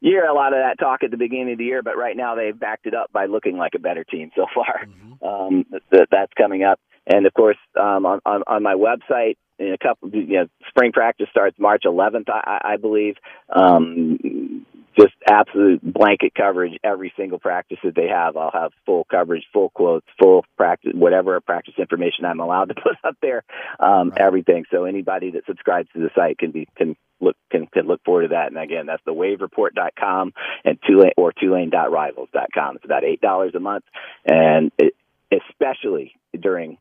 You 0.00 0.12
hear 0.12 0.26
a 0.26 0.34
lot 0.34 0.52
of 0.52 0.60
that 0.60 0.78
talk 0.78 1.02
at 1.02 1.10
the 1.10 1.16
beginning 1.16 1.52
of 1.52 1.58
the 1.58 1.64
year, 1.64 1.82
but 1.82 1.96
right 1.96 2.16
now 2.16 2.36
they've 2.36 2.58
backed 2.58 2.86
it 2.86 2.94
up 2.94 3.12
by 3.12 3.26
looking 3.26 3.56
like 3.56 3.72
a 3.74 3.80
better 3.80 4.04
team 4.04 4.30
so 4.36 4.46
far. 4.54 4.86
Mm-hmm. 4.86 5.24
Um, 5.26 5.64
that, 5.90 6.08
that's 6.10 6.32
coming 6.34 6.62
up, 6.62 6.78
and 7.06 7.26
of 7.26 7.34
course, 7.34 7.56
um, 7.78 8.06
on, 8.06 8.20
on 8.24 8.42
on 8.46 8.62
my 8.62 8.74
website, 8.74 9.36
in 9.58 9.72
a 9.72 9.78
couple, 9.78 10.10
you 10.10 10.38
know, 10.38 10.46
spring 10.68 10.92
practice 10.92 11.26
starts 11.30 11.58
March 11.58 11.82
11th, 11.84 12.28
I, 12.28 12.60
I 12.74 12.76
believe. 12.76 13.16
Um, 13.54 14.64
just 14.98 15.14
absolute 15.30 15.80
blanket 15.82 16.34
coverage 16.34 16.78
every 16.82 17.12
single 17.16 17.38
practice 17.38 17.78
that 17.84 17.94
they 17.94 18.08
have. 18.08 18.36
I'll 18.36 18.50
have 18.50 18.72
full 18.84 19.06
coverage, 19.10 19.44
full 19.52 19.70
quotes, 19.70 20.06
full 20.20 20.44
practice, 20.56 20.92
whatever 20.94 21.40
practice 21.40 21.74
information 21.78 22.24
I'm 22.24 22.40
allowed 22.40 22.68
to 22.70 22.74
put 22.82 22.96
up 23.04 23.16
there, 23.22 23.44
um, 23.78 24.10
right. 24.10 24.20
everything. 24.20 24.64
So 24.70 24.84
anybody 24.84 25.30
that 25.32 25.46
subscribes 25.46 25.88
to 25.94 26.00
the 26.00 26.10
site 26.14 26.38
can 26.38 26.50
be 26.50 26.68
can 26.76 26.96
look 27.20 27.36
can, 27.50 27.66
can 27.66 27.86
look 27.86 28.02
forward 28.04 28.22
to 28.22 28.28
that. 28.28 28.48
And 28.48 28.58
again, 28.58 28.86
that's 28.86 29.02
the 29.04 29.14
wavereport.com 29.14 30.32
and 30.64 30.78
Tulane 30.86 31.12
or 31.16 31.32
Tulane.rivals.com. 31.32 32.76
It's 32.76 32.84
about 32.84 33.04
eight 33.04 33.20
dollars 33.20 33.54
a 33.54 33.60
month, 33.60 33.84
and 34.24 34.72
it, 34.78 34.94
especially 35.30 36.14
during 36.38 36.78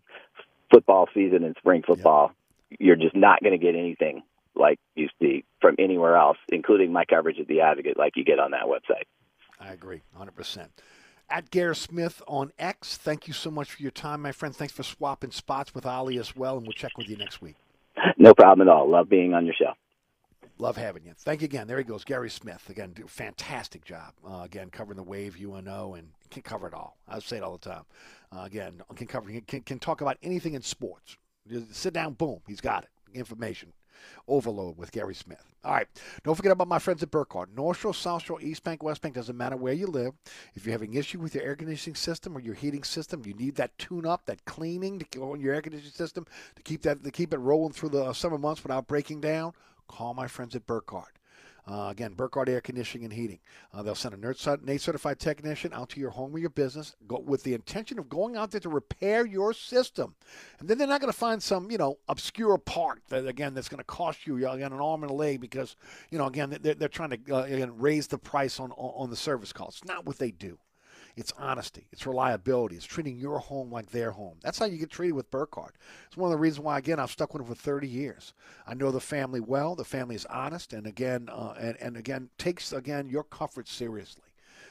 football 0.72 1.08
season 1.14 1.44
and 1.44 1.56
spring 1.58 1.84
football, 1.86 2.32
yep. 2.70 2.80
you're 2.80 2.96
just 2.96 3.16
not 3.16 3.42
going 3.42 3.58
to 3.58 3.64
get 3.64 3.76
anything 3.76 4.24
like 4.60 4.80
you 4.96 5.10
see 5.22 5.44
from 5.62 5.76
anywhere 5.80 6.16
else, 6.16 6.38
including 6.50 6.92
my 6.92 7.06
coverage 7.06 7.40
of 7.40 7.48
the 7.48 7.62
Advocate, 7.62 7.98
like 7.98 8.14
you 8.16 8.24
get 8.24 8.40
on 8.40 8.52
that 8.52 8.66
website. 8.66 9.06
I 9.60 9.74
agree, 9.74 10.02
100%. 10.18 10.68
At 11.30 11.52
Gare 11.52 11.74
Smith 11.74 12.22
on 12.28 12.54
X, 12.58 12.96
thank 12.96 13.28
you 13.28 13.34
so 13.34 13.52
much 13.52 13.72
for 13.72 13.82
your 13.82 13.92
time, 13.92 14.22
my 14.22 14.32
friend. 14.32 14.56
Thanks 14.56 14.74
for 14.74 14.84
swapping 14.84 15.32
spots 15.32 15.76
with 15.76 15.86
Ali 15.86 16.18
as 16.18 16.36
well, 16.36 16.58
and 16.58 16.66
we'll 16.66 16.74
check 16.74 16.98
with 16.98 17.10
you 17.10 17.18
next 17.18 17.42
week. 17.42 17.56
No 18.18 18.34
problem 18.34 18.68
at 18.68 18.72
all. 18.72 18.90
Love 18.90 19.10
being 19.10 19.34
on 19.34 19.46
your 19.46 19.56
show. 19.56 19.74
Love 20.60 20.78
having 20.78 21.04
you. 21.04 21.14
Thank 21.18 21.42
you 21.42 21.46
again. 21.46 21.68
There 21.68 21.78
he 21.78 21.84
goes, 21.84 22.04
Guerry 22.04 22.30
Smith. 22.30 22.70
Again, 22.70 22.92
do 22.94 23.06
fantastic 23.08 23.84
job. 23.84 24.14
Uh, 24.28 24.42
again, 24.44 24.70
covering 24.70 24.98
the 24.98 25.04
Wave, 25.04 25.38
UNO, 25.40 25.96
and 25.96 26.10
can 26.32 26.42
cover 26.42 26.68
it 26.68 26.74
all. 26.74 26.98
I 27.08 27.20
say 27.20 27.38
it 27.38 27.44
all 27.44 27.58
the 27.58 27.70
time. 27.70 27.84
Uh, 28.36 28.44
again, 28.44 28.82
can 28.96 29.08
cover 29.08 29.30
can, 29.48 29.62
can 29.62 29.80
talk 29.80 30.02
about 30.02 30.18
anything 30.24 30.54
in 30.54 30.62
sports. 30.62 31.18
Just 31.48 31.76
sit 31.76 31.94
down, 31.94 32.14
boom, 32.14 32.40
he's 32.48 32.62
got 32.62 32.84
it. 32.84 32.90
Information 33.14 33.74
overload 34.28 34.78
with 34.78 34.92
Guerry 34.92 35.16
Smith. 35.16 35.44
All 35.64 35.74
right. 35.74 35.88
Don't 36.24 36.36
forget 36.36 36.52
about 36.52 36.68
my 36.68 36.80
friends 36.80 37.04
at 37.04 37.12
Burkhardt. 37.12 37.54
North 37.56 37.80
Shore, 37.80 37.94
South 37.94 38.24
Shore, 38.24 38.42
East 38.42 38.64
Bank, 38.64 38.84
West 38.84 39.02
Bank, 39.02 39.16
doesn't 39.16 39.36
matter 39.36 39.58
where 39.58 39.74
you 39.74 39.88
live. 39.88 40.14
If 40.54 40.66
you're 40.66 40.72
having 40.72 40.94
issue 40.94 41.20
with 41.20 41.36
your 41.36 41.44
air 41.44 41.56
conditioning 41.56 41.96
system 41.96 42.36
or 42.36 42.40
your 42.40 42.56
heating 42.56 42.84
system, 42.84 43.24
you 43.26 43.34
need 43.34 43.56
that 43.56 43.78
tune 43.78 44.06
up, 44.06 44.26
that 44.26 44.46
cleaning 44.46 45.00
to 45.00 45.06
go 45.12 45.34
in 45.34 45.42
your 45.42 45.54
air 45.54 45.62
conditioning 45.62 45.94
system 45.94 46.26
to 46.56 46.62
keep 46.64 46.84
that 46.84 47.04
to 47.04 47.12
keep 47.12 47.34
it 47.34 47.38
rolling 47.38 47.74
through 47.74 47.90
the 47.90 48.04
uh, 48.06 48.14
summer 48.14 48.38
months 48.38 48.64
without 48.64 48.88
breaking 48.88 49.22
down, 49.22 49.54
call 49.88 50.14
my 50.14 50.28
friends 50.28 50.56
at 50.56 50.66
Burkhardt. 50.66 51.17
Uh, 51.70 51.90
again, 51.90 52.14
Burkhardt 52.14 52.48
Air 52.48 52.62
Conditioning 52.62 53.04
and 53.06 53.14
Heating. 53.14 53.40
Uh, 53.74 53.84
they'll 53.84 53.96
send 53.96 54.16
a 54.16 54.18
NATE 54.18 54.82
certified 54.82 55.20
technician 55.20 55.74
out 55.74 55.90
to 55.90 56.00
your 56.00 56.12
home 56.12 56.34
or 56.34 56.40
your 56.40 56.50
business 56.50 56.96
go, 57.08 57.20
with 57.20 57.44
the 57.44 57.54
intention 57.54 58.00
of 58.00 58.08
going 58.08 58.38
out 58.38 58.52
there 58.52 58.62
to 58.62 58.70
repair 58.70 59.26
your 59.26 59.52
system. 59.52 60.16
And 60.60 60.70
then 60.70 60.78
they're 60.78 60.88
not 60.88 61.02
going 61.02 61.12
to 61.12 61.18
find 61.18 61.44
some, 61.44 61.70
you 61.70 61.78
know, 61.78 61.98
obscure 62.08 62.58
part 62.58 63.02
that, 63.10 63.28
again, 63.28 63.54
that's 63.54 63.68
going 63.68 63.80
to 63.80 63.84
cost 63.84 64.26
you, 64.26 64.38
again, 64.38 64.72
an 64.72 64.80
arm 64.80 65.04
and 65.04 65.12
a 65.12 65.16
leg 65.16 65.42
because, 65.42 65.76
you 66.10 66.18
know, 66.18 66.28
again, 66.28 66.58
they're, 66.62 66.76
they're 66.76 66.88
trying 66.88 67.10
to 67.10 67.36
uh, 67.36 67.44
again, 67.44 67.78
raise 67.78 68.08
the 68.08 68.18
price 68.18 68.60
on, 68.60 68.72
on 68.72 69.10
the 69.10 69.16
service 69.16 69.52
costs. 69.52 69.82
It's 69.82 69.88
not 69.88 70.06
what 70.06 70.20
they 70.20 70.32
do. 70.32 70.58
It's 71.18 71.34
honesty. 71.40 71.88
It's 71.92 72.06
reliability. 72.06 72.76
It's 72.76 72.86
treating 72.86 73.18
your 73.18 73.40
home 73.40 73.72
like 73.72 73.90
their 73.90 74.12
home. 74.12 74.38
That's 74.42 74.60
how 74.60 74.66
you 74.66 74.78
get 74.78 74.92
treated 74.92 75.14
with 75.16 75.32
Burkhardt. 75.32 75.76
It's 76.06 76.16
one 76.16 76.32
of 76.32 76.38
the 76.38 76.42
reasons 76.42 76.64
why, 76.64 76.78
again, 76.78 77.00
I've 77.00 77.10
stuck 77.10 77.34
with 77.34 77.44
them 77.44 77.54
for 77.54 77.60
30 77.60 77.88
years. 77.88 78.34
I 78.68 78.76
know 78.76 78.92
the 78.92 79.00
family 79.00 79.40
well. 79.40 79.76
The 79.76 79.84
family 79.84 80.14
is 80.14 80.28
honest, 80.28 80.74
and 80.74 80.86
again, 80.86 81.28
uh, 81.32 81.56
and, 81.60 81.76
and 81.82 81.98
again, 81.98 82.30
takes 82.38 82.72
again 82.72 83.10
your 83.10 83.24
comfort 83.24 83.68
seriously. 83.68 84.22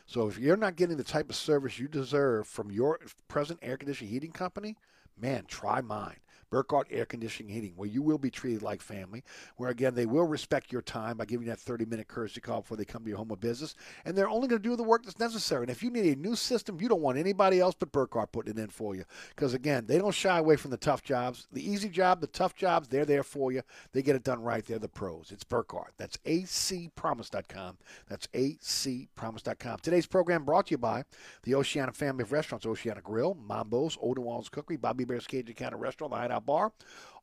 So 0.06 0.28
if 0.28 0.39
you're 0.39 0.56
not 0.56 0.77
getting 0.77 0.97
the 0.97 1.05
type 1.05 1.28
of 1.28 1.35
service 1.35 1.81
you 1.81 1.89
deserve 1.89 2.47
from 2.47 2.70
your 2.70 3.01
present 3.27 3.59
air 3.60 3.77
conditioning 3.77 4.12
heating 4.12 4.31
company, 4.31 4.77
man, 5.18 5.47
try 5.48 5.81
mine. 5.81 6.18
Burkhardt 6.51 6.89
Air 6.90 7.06
Conditioning 7.06 7.52
Heating, 7.52 7.73
where 7.77 7.89
you 7.89 8.02
will 8.02 8.18
be 8.18 8.31
treated 8.31 8.62
like 8.62 8.81
family, 8.81 9.24
where 9.56 9.70
again 9.70 9.94
they 9.94 10.06
will 10.06 10.24
respect 10.24 10.73
your 10.73 10.82
time 10.82 11.16
by 11.16 11.24
giving 11.24 11.47
you 11.47 11.52
that 11.52 11.60
30 11.60 11.85
minute 11.86 12.09
courtesy 12.09 12.40
call 12.40 12.60
before 12.60 12.77
they 12.77 12.85
come 12.85 13.02
to 13.02 13.09
your 13.09 13.18
home 13.18 13.31
of 13.31 13.40
business, 13.40 13.74
and 14.05 14.16
they're 14.16 14.28
only 14.28 14.48
going 14.48 14.62
to 14.62 14.68
do 14.68 14.77
the 14.77 14.82
work 14.82 15.05
that's 15.05 15.18
necessary. 15.18 15.62
And 15.62 15.70
if 15.70 15.82
you 15.82 15.90
need 15.90 16.16
a 16.16 16.20
new 16.20 16.36
system, 16.36 16.81
you 16.81 16.89
don't 16.89 17.01
want 17.01 17.18
anybody 17.18 17.60
else 17.60 17.74
but 17.78 17.93
Burkhardt 17.93 18.32
putting 18.32 18.56
it 18.56 18.60
in 18.60 18.68
for 18.68 18.94
you, 18.94 19.05
because 19.35 19.55
again 19.55 19.86
they 19.86 19.98
don't 19.98 20.14
shy 20.14 20.39
away 20.39 20.56
from 20.56 20.70
the 20.70 20.77
tough 20.77 21.02
jobs, 21.02 21.47
the 21.52 21.68
easy 21.68 21.89
job, 21.89 22.20
the 22.20 22.27
tough 22.27 22.55
jobs. 22.55 22.89
They're 22.89 23.05
there 23.05 23.23
for 23.23 23.52
you. 23.52 23.62
They 23.93 24.02
get 24.02 24.16
it 24.16 24.24
done 24.24 24.43
right. 24.43 24.64
They're 24.64 24.78
the 24.78 24.89
pros. 24.89 25.31
It's 25.32 25.44
Burkhardt. 25.44 25.94
That's 25.98 26.16
acpromise.com. 26.18 27.78
That's 28.09 28.27
acpromise.com. 28.28 29.78
Today's 29.82 30.06
program 30.06 30.44
brought 30.44 30.66
to 30.66 30.73
you 30.73 30.78
by 30.78 31.05
the 31.43 31.55
Oceana 31.55 31.93
family 31.93 32.23
of 32.23 32.32
restaurants: 32.32 32.66
Oceana 32.66 33.01
Grill, 33.01 33.35
Mambo's, 33.35 33.98
Old 34.01 34.18
Cookery, 34.51 34.77
Bobby 34.77 35.05
Hebert's 35.05 35.27
Cajun 35.27 35.55
Cannon 35.55 35.78
Restaurant, 35.78 36.12
the 36.12 36.18
Hideout 36.18 36.45
Bar. 36.47 36.73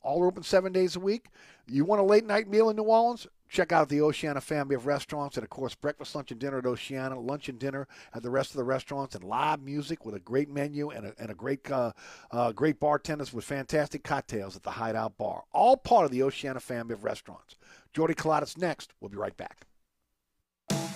All 0.03 0.21
are 0.21 0.27
open 0.27 0.43
seven 0.43 0.73
days 0.73 0.95
a 0.95 0.99
week. 0.99 1.27
You 1.65 1.85
want 1.85 2.01
a 2.01 2.05
late 2.05 2.25
night 2.25 2.49
meal 2.49 2.69
in 2.69 2.75
New 2.75 2.83
Orleans? 2.83 3.25
Check 3.47 3.71
out 3.71 3.87
the 3.87 4.01
Oceana 4.01 4.41
family 4.41 4.75
of 4.75 4.85
restaurants 4.85 5.37
and, 5.37 5.43
of 5.43 5.49
course, 5.49 5.75
breakfast, 5.75 6.15
lunch, 6.15 6.31
and 6.31 6.39
dinner 6.39 6.57
at 6.57 6.65
Oceana, 6.65 7.19
lunch 7.19 7.47
and 7.47 7.57
dinner 7.57 7.87
at 8.13 8.21
the 8.23 8.29
rest 8.29 8.51
of 8.51 8.57
the 8.57 8.63
restaurants, 8.63 9.15
and 9.15 9.23
live 9.23 9.61
music 9.61 10.05
with 10.05 10.15
a 10.15 10.19
great 10.19 10.49
menu 10.49 10.89
and 10.89 11.05
a, 11.05 11.13
and 11.19 11.29
a 11.29 11.35
great, 11.35 11.69
uh, 11.71 11.91
uh, 12.31 12.51
great 12.51 12.79
bartenders 12.79 13.31
with 13.31 13.45
fantastic 13.45 14.03
cocktails 14.03 14.55
at 14.55 14.63
the 14.63 14.71
Hideout 14.71 15.17
Bar. 15.17 15.43
All 15.53 15.77
part 15.77 16.05
of 16.05 16.11
the 16.11 16.23
Oceana 16.23 16.59
family 16.59 16.93
of 16.93 17.03
restaurants. 17.03 17.55
Jordy 17.93 18.15
Culotta's 18.15 18.57
next. 18.57 18.91
We'll 18.99 19.09
be 19.09 19.17
right 19.17 19.37
back. 19.37 19.67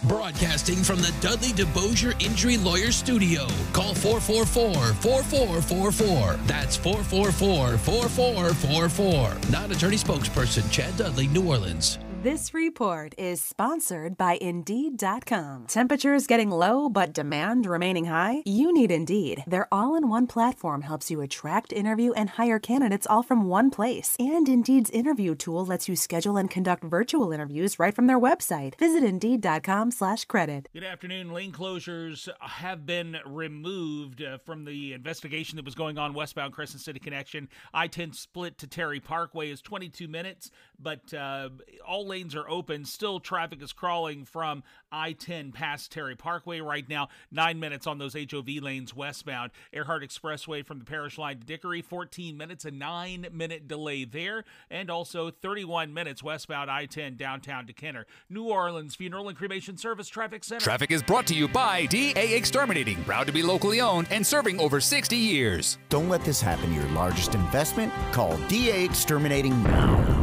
Broadcasting 0.03 0.83
from 0.83 0.99
the 0.99 1.11
Dudley 1.21 1.47
DeBosier 1.49 2.21
Injury 2.23 2.57
Lawyer 2.57 2.91
Studio. 2.91 3.47
Call 3.73 3.95
444-4444. 3.95 6.45
That's 6.45 6.77
444-4444. 6.77 9.51
Non-attorney 9.51 9.97
spokesperson 9.97 10.71
Chad 10.71 10.95
Dudley, 10.97 11.25
New 11.27 11.47
Orleans. 11.47 11.97
This 12.27 12.53
report 12.53 13.15
is 13.17 13.41
sponsored 13.41 14.17
by 14.17 14.37
Indeed.com. 14.41 15.67
Temperatures 15.67 16.27
getting 16.27 16.51
low, 16.51 16.89
but 16.89 17.13
demand 17.13 17.65
remaining 17.65 18.03
high? 18.03 18.43
You 18.45 18.73
need 18.73 18.91
Indeed. 18.91 19.45
Their 19.47 19.69
all 19.71 19.95
in 19.95 20.09
one 20.09 20.27
platform 20.27 20.81
helps 20.81 21.09
you 21.09 21.21
attract, 21.21 21.71
interview, 21.71 22.11
and 22.11 22.31
hire 22.31 22.59
candidates 22.59 23.07
all 23.07 23.23
from 23.23 23.45
one 23.47 23.69
place. 23.71 24.17
And 24.19 24.49
Indeed's 24.49 24.89
interview 24.89 25.35
tool 25.35 25.65
lets 25.65 25.87
you 25.87 25.95
schedule 25.95 26.35
and 26.35 26.51
conduct 26.51 26.83
virtual 26.83 27.31
interviews 27.31 27.79
right 27.79 27.95
from 27.95 28.07
their 28.07 28.19
website. 28.19 28.75
Visit 28.75 29.05
Indeed.com 29.05 29.91
slash 29.91 30.25
credit. 30.25 30.67
Good 30.73 30.83
afternoon. 30.83 31.31
Lane 31.31 31.53
closures 31.53 32.27
have 32.41 32.85
been 32.85 33.15
removed 33.25 34.21
uh, 34.21 34.39
from 34.39 34.65
the 34.65 34.91
investigation 34.91 35.55
that 35.55 35.63
was 35.63 35.75
going 35.75 35.97
on 35.97 36.13
westbound 36.13 36.51
Crescent 36.51 36.81
City 36.81 36.99
Connection. 36.99 37.47
I 37.73 37.87
10 37.87 38.11
split 38.11 38.57
to 38.57 38.67
Terry 38.67 38.99
Parkway 38.99 39.49
is 39.49 39.61
22 39.61 40.09
minutes, 40.09 40.51
but 40.77 41.13
uh, 41.13 41.47
all 41.87 42.05
lanes 42.05 42.16
are 42.35 42.49
open. 42.49 42.85
Still, 42.85 43.19
traffic 43.19 43.61
is 43.61 43.73
crawling 43.73 44.25
from 44.25 44.63
I 44.91 45.11
10 45.13 45.51
past 45.51 45.91
Terry 45.91 46.15
Parkway 46.15 46.59
right 46.59 46.87
now. 46.87 47.09
Nine 47.31 47.59
minutes 47.59 47.85
on 47.85 47.97
those 47.97 48.15
HOV 48.15 48.47
lanes 48.61 48.95
westbound. 48.95 49.51
Earhart 49.73 50.03
Expressway 50.03 50.65
from 50.65 50.79
the 50.79 50.85
Parish 50.85 51.17
Line 51.17 51.39
to 51.39 51.45
Dickory, 51.45 51.81
14 51.81 52.37
minutes, 52.37 52.65
a 52.65 52.71
nine 52.71 53.27
minute 53.31 53.67
delay 53.67 54.05
there. 54.05 54.43
And 54.69 54.89
also 54.89 55.29
31 55.29 55.93
minutes 55.93 56.23
westbound 56.23 56.71
I 56.71 56.85
10 56.85 57.15
downtown 57.17 57.67
to 57.67 57.73
Kenner. 57.73 58.05
New 58.29 58.45
Orleans 58.45 58.95
Funeral 58.95 59.29
and 59.29 59.37
Cremation 59.37 59.77
Service 59.77 60.07
Traffic 60.07 60.43
Center. 60.43 60.63
Traffic 60.63 60.91
is 60.91 61.03
brought 61.03 61.27
to 61.27 61.35
you 61.35 61.47
by 61.47 61.85
DA 61.85 62.35
Exterminating, 62.35 63.03
proud 63.03 63.27
to 63.27 63.33
be 63.33 63.43
locally 63.43 63.81
owned 63.81 64.07
and 64.09 64.25
serving 64.25 64.59
over 64.59 64.79
60 64.79 65.15
years. 65.15 65.77
Don't 65.89 66.09
let 66.09 66.23
this 66.23 66.41
happen 66.41 66.69
to 66.69 66.75
your 66.75 66.89
largest 66.91 67.35
investment. 67.35 67.93
Call 68.11 68.37
DA 68.47 68.83
Exterminating 68.83 69.61
now. 69.63 70.16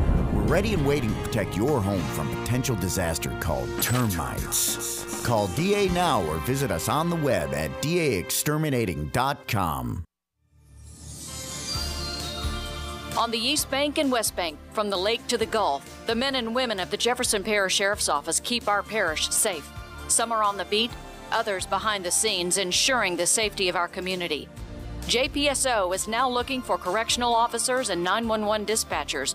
Ready 0.55 0.73
and 0.73 0.87
waiting 0.87 1.13
to 1.13 1.21
protect 1.23 1.57
your 1.57 1.81
home 1.81 2.01
from 2.13 2.33
potential 2.37 2.77
disaster 2.77 3.37
called 3.41 3.69
termites. 3.83 5.27
Call 5.27 5.49
DA 5.49 5.89
now 5.89 6.23
or 6.27 6.37
visit 6.47 6.71
us 6.71 6.89
on 6.89 7.11
the 7.11 7.17
web 7.17 7.53
at 7.53 7.73
daexterminating.com. 7.83 10.05
On 13.19 13.31
the 13.33 13.39
East 13.39 13.69
Bank 13.69 13.99
and 13.99 14.13
West 14.13 14.37
Bank, 14.37 14.57
from 14.71 14.91
the 14.91 14.97
lake 14.97 15.27
to 15.27 15.37
the 15.37 15.45
Gulf, 15.45 16.07
the 16.07 16.15
men 16.15 16.37
and 16.37 16.55
women 16.55 16.79
of 16.79 16.89
the 16.89 16.97
Jefferson 16.97 17.43
Parish 17.43 17.75
Sheriff's 17.75 18.09
Office 18.09 18.39
keep 18.39 18.69
our 18.69 18.85
parish 18.85 19.31
safe. 19.31 19.69
Some 20.07 20.31
are 20.31 20.45
on 20.45 20.57
the 20.57 20.67
beat, 20.67 20.93
others 21.33 21.67
behind 21.67 22.05
the 22.05 22.13
scenes, 22.13 22.59
ensuring 22.59 23.17
the 23.17 23.27
safety 23.27 23.69
of 23.69 23.75
our 23.75 23.89
community. 23.89 24.49
JPSO 25.07 25.93
is 25.93 26.07
now 26.07 26.31
looking 26.31 26.63
for 26.63 26.79
correctional 26.79 27.35
officers 27.35 27.91
and 27.91 28.05
911 28.05 28.67
dispatchers. 28.67 29.35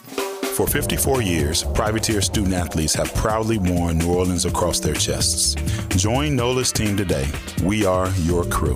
For 0.61 0.67
54 0.67 1.23
years, 1.23 1.63
privateer 1.63 2.21
student 2.21 2.53
athletes 2.53 2.93
have 2.93 3.11
proudly 3.15 3.57
worn 3.57 3.97
New 3.97 4.13
Orleans 4.13 4.45
across 4.45 4.79
their 4.79 4.93
chests. 4.93 5.55
Join 5.97 6.35
NOLA's 6.35 6.71
team 6.71 6.95
today. 6.95 7.27
We 7.63 7.83
are 7.83 8.07
your 8.19 8.45
crew. 8.45 8.75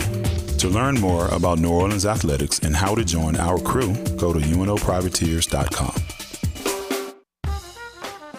To 0.57 0.67
learn 0.67 0.99
more 0.99 1.27
about 1.27 1.59
New 1.59 1.69
Orleans 1.69 2.07
athletics 2.07 2.57
and 2.57 2.75
how 2.75 2.95
to 2.95 3.05
join 3.05 3.35
our 3.35 3.59
crew, 3.59 3.93
go 4.17 4.33
to 4.33 4.39
UNOprivateers.com. 4.39 5.93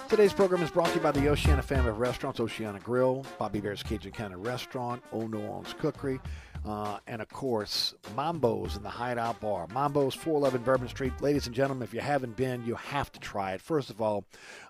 Today's 0.09 0.33
program 0.33 0.63
is 0.63 0.71
brought 0.73 0.89
to 0.89 0.95
you 0.97 1.01
by 1.01 1.13
the 1.13 1.29
Oceana 1.29 1.63
family 1.63 1.91
of 1.91 2.01
restaurants, 2.01 2.41
Oceana 2.41 2.81
Grill, 2.81 3.25
Bobby 3.39 3.59
Hebert's 3.59 3.85
Cajun 3.85 4.11
Cannon 4.11 4.43
Restaurant, 4.43 5.05
Old 5.13 5.31
New 5.31 5.41
Orleans 5.41 5.73
Cookery, 5.79 6.19
Uh, 6.67 6.99
and 7.07 7.23
of 7.23 7.29
course, 7.29 7.95
Mambo's 8.17 8.77
in 8.77 8.83
the 8.83 8.89
Hideout 8.91 9.41
Bar. 9.41 9.69
Mambo's, 9.73 10.15
411 10.15 10.63
Bourbon 10.65 10.89
Street. 10.89 11.13
Ladies 11.21 11.47
and 11.47 11.55
gentlemen, 11.55 11.85
if 11.85 11.95
you 11.95 12.01
haven't 12.01 12.37
been, 12.37 12.67
you 12.67 12.75
have 12.75 13.13
to 13.13 13.21
try 13.21 13.53
it. 13.53 13.61
First 13.61 13.89
of 13.89 14.03
all, 14.03 14.25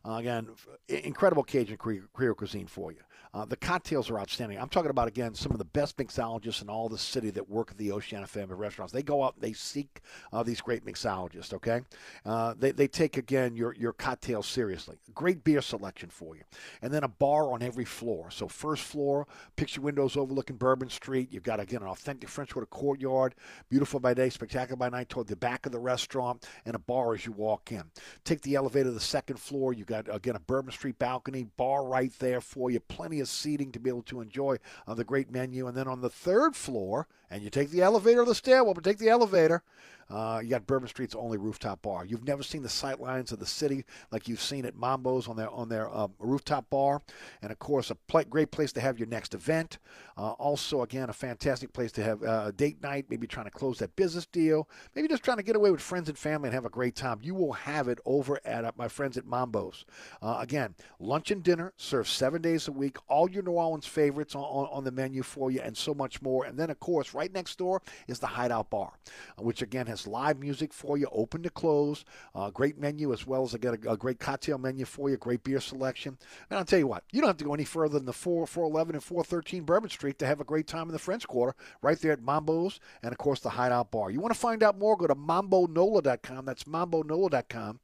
uh, 0.06 0.14
again, 0.14 0.48
incredible 0.88 1.42
Cajun 1.42 1.78
Creole 1.78 2.34
cuisine 2.34 2.66
for 2.66 2.92
you. 2.92 2.98
Uh, 3.36 3.44
the 3.44 3.56
cocktails 3.56 4.08
are 4.08 4.18
outstanding. 4.18 4.58
I'm 4.58 4.70
talking 4.70 4.90
about 4.90 5.08
again 5.08 5.34
some 5.34 5.52
of 5.52 5.58
the 5.58 5.64
best 5.66 5.98
mixologists 5.98 6.62
in 6.62 6.70
all 6.70 6.88
the 6.88 6.96
city 6.96 7.28
that 7.28 7.50
work 7.50 7.70
at 7.70 7.76
the 7.76 7.92
Oceana 7.92 8.26
family 8.26 8.54
restaurants. 8.54 8.94
They 8.94 9.02
go 9.02 9.22
out 9.22 9.34
and 9.34 9.42
they 9.42 9.52
seek 9.52 10.00
uh, 10.32 10.42
these 10.42 10.62
great 10.62 10.86
mixologists. 10.86 11.52
Okay, 11.52 11.82
uh, 12.24 12.54
they, 12.58 12.70
they 12.70 12.88
take 12.88 13.18
again 13.18 13.54
your 13.54 13.74
your 13.74 13.92
cocktails 13.92 14.46
seriously. 14.46 14.96
Great 15.14 15.44
beer 15.44 15.60
selection 15.60 16.08
for 16.08 16.34
you, 16.34 16.44
and 16.80 16.94
then 16.94 17.04
a 17.04 17.08
bar 17.08 17.52
on 17.52 17.62
every 17.62 17.84
floor. 17.84 18.30
So 18.30 18.48
first 18.48 18.82
floor, 18.84 19.26
picture 19.56 19.82
windows 19.82 20.16
overlooking 20.16 20.56
Bourbon 20.56 20.88
Street. 20.88 21.28
You've 21.30 21.42
got 21.42 21.60
again 21.60 21.82
an 21.82 21.88
authentic 21.88 22.30
French 22.30 22.54
Quarter 22.54 22.68
courtyard, 22.68 23.34
beautiful 23.68 24.00
by 24.00 24.14
day, 24.14 24.30
spectacular 24.30 24.78
by 24.78 24.88
night. 24.88 25.10
Toward 25.10 25.26
the 25.26 25.36
back 25.36 25.66
of 25.66 25.72
the 25.72 25.78
restaurant 25.78 26.48
and 26.64 26.74
a 26.74 26.78
bar 26.78 27.12
as 27.12 27.26
you 27.26 27.32
walk 27.32 27.70
in. 27.70 27.82
Take 28.24 28.40
the 28.40 28.54
elevator 28.54 28.88
to 28.88 28.92
the 28.92 29.00
second 29.00 29.38
floor. 29.38 29.74
You've 29.74 29.86
got 29.86 30.06
again 30.10 30.36
a 30.36 30.40
Bourbon 30.40 30.72
Street 30.72 30.98
balcony, 30.98 31.44
bar 31.58 31.84
right 31.84 32.12
there 32.18 32.40
for 32.40 32.70
you. 32.70 32.80
Plenty 32.80 33.20
of 33.20 33.25
seating 33.30 33.72
to 33.72 33.78
be 33.78 33.90
able 33.90 34.02
to 34.02 34.20
enjoy 34.20 34.56
uh, 34.86 34.94
the 34.94 35.04
great 35.04 35.30
menu. 35.30 35.66
And 35.66 35.76
then 35.76 35.88
on 35.88 36.00
the 36.00 36.10
third 36.10 36.56
floor, 36.56 37.08
and 37.30 37.42
you 37.42 37.50
take 37.50 37.70
the 37.70 37.82
elevator 37.82 38.22
or 38.22 38.26
the 38.26 38.34
stairwell, 38.34 38.74
but 38.74 38.84
take 38.84 38.98
the 38.98 39.08
elevator. 39.08 39.62
Uh, 40.08 40.40
you 40.42 40.50
got 40.50 40.66
Bourbon 40.66 40.88
Street's 40.88 41.14
only 41.14 41.36
rooftop 41.36 41.82
bar. 41.82 42.04
You've 42.04 42.26
never 42.26 42.42
seen 42.42 42.62
the 42.62 42.68
sight 42.68 43.00
lines 43.00 43.32
of 43.32 43.38
the 43.38 43.46
city 43.46 43.84
like 44.10 44.28
you've 44.28 44.40
seen 44.40 44.64
at 44.64 44.76
Mambo's 44.76 45.28
on 45.28 45.36
their 45.36 45.50
on 45.50 45.68
their 45.68 45.94
um, 45.94 46.12
rooftop 46.18 46.70
bar, 46.70 47.02
and 47.42 47.50
of 47.50 47.58
course 47.58 47.90
a 47.90 47.94
pl- 47.94 48.24
great 48.24 48.50
place 48.50 48.72
to 48.72 48.80
have 48.80 48.98
your 48.98 49.08
next 49.08 49.34
event. 49.34 49.78
Uh, 50.16 50.32
also, 50.32 50.82
again, 50.82 51.10
a 51.10 51.12
fantastic 51.12 51.72
place 51.72 51.92
to 51.92 52.02
have 52.02 52.22
uh, 52.22 52.44
a 52.46 52.52
date 52.52 52.82
night. 52.82 53.06
Maybe 53.10 53.26
trying 53.26 53.46
to 53.46 53.50
close 53.50 53.78
that 53.78 53.96
business 53.96 54.26
deal. 54.26 54.68
Maybe 54.94 55.08
just 55.08 55.22
trying 55.22 55.36
to 55.38 55.42
get 55.42 55.56
away 55.56 55.70
with 55.70 55.80
friends 55.80 56.08
and 56.08 56.16
family 56.16 56.48
and 56.48 56.54
have 56.54 56.64
a 56.64 56.70
great 56.70 56.94
time. 56.94 57.18
You 57.22 57.34
will 57.34 57.52
have 57.52 57.88
it 57.88 57.98
over 58.04 58.38
at 58.44 58.64
uh, 58.64 58.72
my 58.76 58.88
friends 58.88 59.16
at 59.16 59.26
Mambo's. 59.26 59.84
Uh, 60.22 60.38
again, 60.40 60.74
lunch 60.98 61.30
and 61.30 61.42
dinner 61.42 61.72
served 61.76 62.08
seven 62.08 62.40
days 62.40 62.68
a 62.68 62.72
week. 62.72 62.96
All 63.08 63.30
your 63.30 63.42
New 63.42 63.52
Orleans 63.52 63.86
favorites 63.86 64.34
on, 64.34 64.42
on, 64.42 64.68
on 64.70 64.84
the 64.84 64.90
menu 64.90 65.22
for 65.22 65.50
you, 65.50 65.60
and 65.60 65.76
so 65.76 65.94
much 65.94 66.22
more. 66.22 66.44
And 66.44 66.58
then, 66.58 66.70
of 66.70 66.80
course, 66.80 67.12
right 67.12 67.32
next 67.32 67.58
door 67.58 67.82
is 68.08 68.18
the 68.18 68.26
Hideout 68.26 68.70
Bar, 68.70 68.92
uh, 69.38 69.42
which 69.42 69.62
again 69.62 69.86
has 69.86 69.95
live 70.04 70.40
music 70.40 70.72
for 70.72 70.98
you, 70.98 71.06
open 71.12 71.44
to 71.44 71.50
close. 71.50 72.04
Uh, 72.34 72.50
great 72.50 72.76
menu 72.76 73.12
as 73.12 73.24
well 73.24 73.44
as 73.44 73.54
I 73.54 73.58
got 73.58 73.78
a, 73.84 73.92
a, 73.92 73.96
great 73.96 74.18
cocktail 74.18 74.58
menu 74.58 74.84
for 74.84 75.08
you, 75.08 75.16
great 75.16 75.44
beer 75.44 75.60
selection. 75.60 76.18
And 76.50 76.58
I'll 76.58 76.64
tell 76.64 76.80
you 76.80 76.88
what, 76.88 77.04
you 77.12 77.20
don't 77.20 77.28
have 77.28 77.36
to 77.36 77.44
go 77.44 77.54
any 77.54 77.64
further 77.64 77.98
than 77.98 78.06
the 78.06 78.12
4, 78.12 78.48
411 78.48 78.96
and 78.96 79.04
413 79.04 79.62
Bourbon 79.62 79.90
Street 79.90 80.18
to 80.18 80.26
have 80.26 80.40
a 80.40 80.44
great 80.44 80.66
time 80.66 80.88
in 80.88 80.92
the 80.92 80.98
French 80.98 81.28
Quarter, 81.28 81.54
right 81.82 82.00
there 82.00 82.10
at 82.10 82.20
Mambo's 82.20 82.80
and, 83.04 83.12
of 83.12 83.18
course, 83.18 83.38
the 83.38 83.50
Hideout 83.50 83.92
Bar. 83.92 84.10
You 84.10 84.18
want 84.18 84.34
to 84.34 84.40
find 84.40 84.64
out 84.64 84.76
more, 84.76 84.96
go 84.96 85.06
to 85.06 85.14
mambonola.com. 85.14 86.46
That's 86.46 86.64
mambonola.com. 86.64 87.78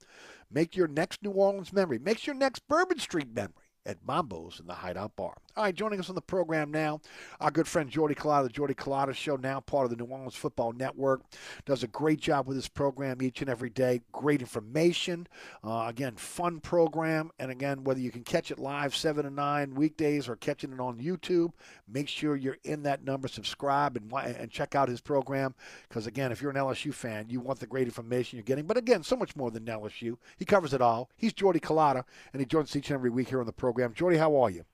Make 0.51 0.76
your 0.76 0.89
next 0.89 1.22
New 1.22 1.30
Orleans 1.30 1.72
memory. 1.72 2.01
Make 2.01 2.26
your 2.26 2.34
next 2.34 2.66
Bourbon 2.66 2.98
Street 2.98 3.32
memory 3.32 3.61
at 3.84 4.04
Mambo's 4.06 4.60
in 4.60 4.66
the 4.66 4.74
Hideout 4.74 5.16
Bar. 5.16 5.34
All 5.54 5.64
right, 5.64 5.74
joining 5.74 6.00
us 6.00 6.09
on 6.09 6.14
the 6.14 6.22
program 6.22 6.70
now, 6.70 7.00
our 7.40 7.50
good 7.50 7.68
friend 7.68 7.90
Jordy 7.90 8.14
Culotta, 8.14 8.44
the 8.44 8.48
Jordy 8.48 8.74
Culotta 8.74 9.14
Show, 9.14 9.36
now 9.36 9.60
part 9.60 9.84
of 9.84 9.90
the 9.90 9.96
New 9.96 10.10
Orleans 10.10 10.34
Football 10.34 10.72
Network. 10.72 11.22
Does 11.66 11.82
a 11.82 11.88
great 11.88 12.20
job 12.20 12.46
with 12.46 12.56
this 12.56 12.68
program 12.68 13.20
each 13.20 13.42
and 13.42 13.50
every 13.50 13.68
day. 13.68 14.00
Great 14.12 14.40
information. 14.40 15.26
Uh, 15.62 15.86
again, 15.88 16.14
fun 16.16 16.60
program. 16.60 17.30
And 17.38 17.50
again, 17.50 17.84
whether 17.84 18.00
you 18.00 18.10
can 18.10 18.22
catch 18.22 18.50
it 18.50 18.59
live 18.59 18.94
7 18.94 19.24
to 19.24 19.30
9 19.30 19.74
weekdays 19.74 20.28
or 20.28 20.36
catching 20.36 20.72
it 20.72 20.80
on 20.80 20.98
YouTube, 20.98 21.52
make 21.86 22.09
sure 22.09 22.36
you're 22.36 22.59
in 22.64 22.84
that 22.84 23.04
number, 23.04 23.28
subscribe, 23.28 23.96
and, 23.96 24.10
and 24.12 24.50
check 24.50 24.74
out 24.74 24.88
his 24.88 25.00
program. 25.00 25.54
Because, 25.88 26.06
again, 26.06 26.32
if 26.32 26.40
you're 26.40 26.50
an 26.50 26.56
LSU 26.56 26.94
fan, 26.94 27.26
you 27.28 27.40
want 27.40 27.60
the 27.60 27.66
great 27.66 27.86
information 27.86 28.38
you're 28.38 28.44
getting. 28.44 28.66
But, 28.66 28.78
again, 28.78 29.02
so 29.02 29.16
much 29.16 29.36
more 29.36 29.50
than 29.50 29.66
LSU. 29.66 30.16
He 30.38 30.46
covers 30.46 30.72
it 30.72 30.80
all. 30.80 31.10
He's 31.16 31.34
Jordy 31.34 31.60
Culotta, 31.60 32.04
and 32.32 32.40
he 32.40 32.46
joins 32.46 32.70
us 32.70 32.76
each 32.76 32.88
and 32.88 32.94
every 32.94 33.10
week 33.10 33.28
here 33.28 33.40
on 33.40 33.46
the 33.46 33.52
program 33.52 33.72
program. 33.73 33.94
Jordy, 33.94 34.19
how 34.19 34.36
are 34.36 34.51
you? 34.51 34.65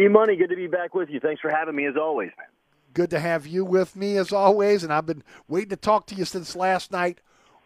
E 0.00 0.06
Money, 0.06 0.36
good 0.36 0.50
to 0.50 0.56
be 0.56 0.68
back 0.68 0.94
with 0.94 1.10
you. 1.10 1.18
Thanks 1.18 1.40
for 1.40 1.50
having 1.50 1.74
me 1.74 1.86
as 1.86 1.96
always. 2.00 2.30
Good 2.94 3.10
to 3.10 3.18
have 3.18 3.44
you 3.44 3.64
with 3.64 3.96
me 3.96 4.16
as 4.18 4.32
always, 4.32 4.84
and 4.84 4.92
I've 4.92 5.06
been 5.06 5.24
waiting 5.48 5.70
to 5.70 5.76
talk 5.76 6.06
to 6.06 6.14
you 6.14 6.24
since 6.24 6.54
last 6.54 6.92
night. 6.92 7.20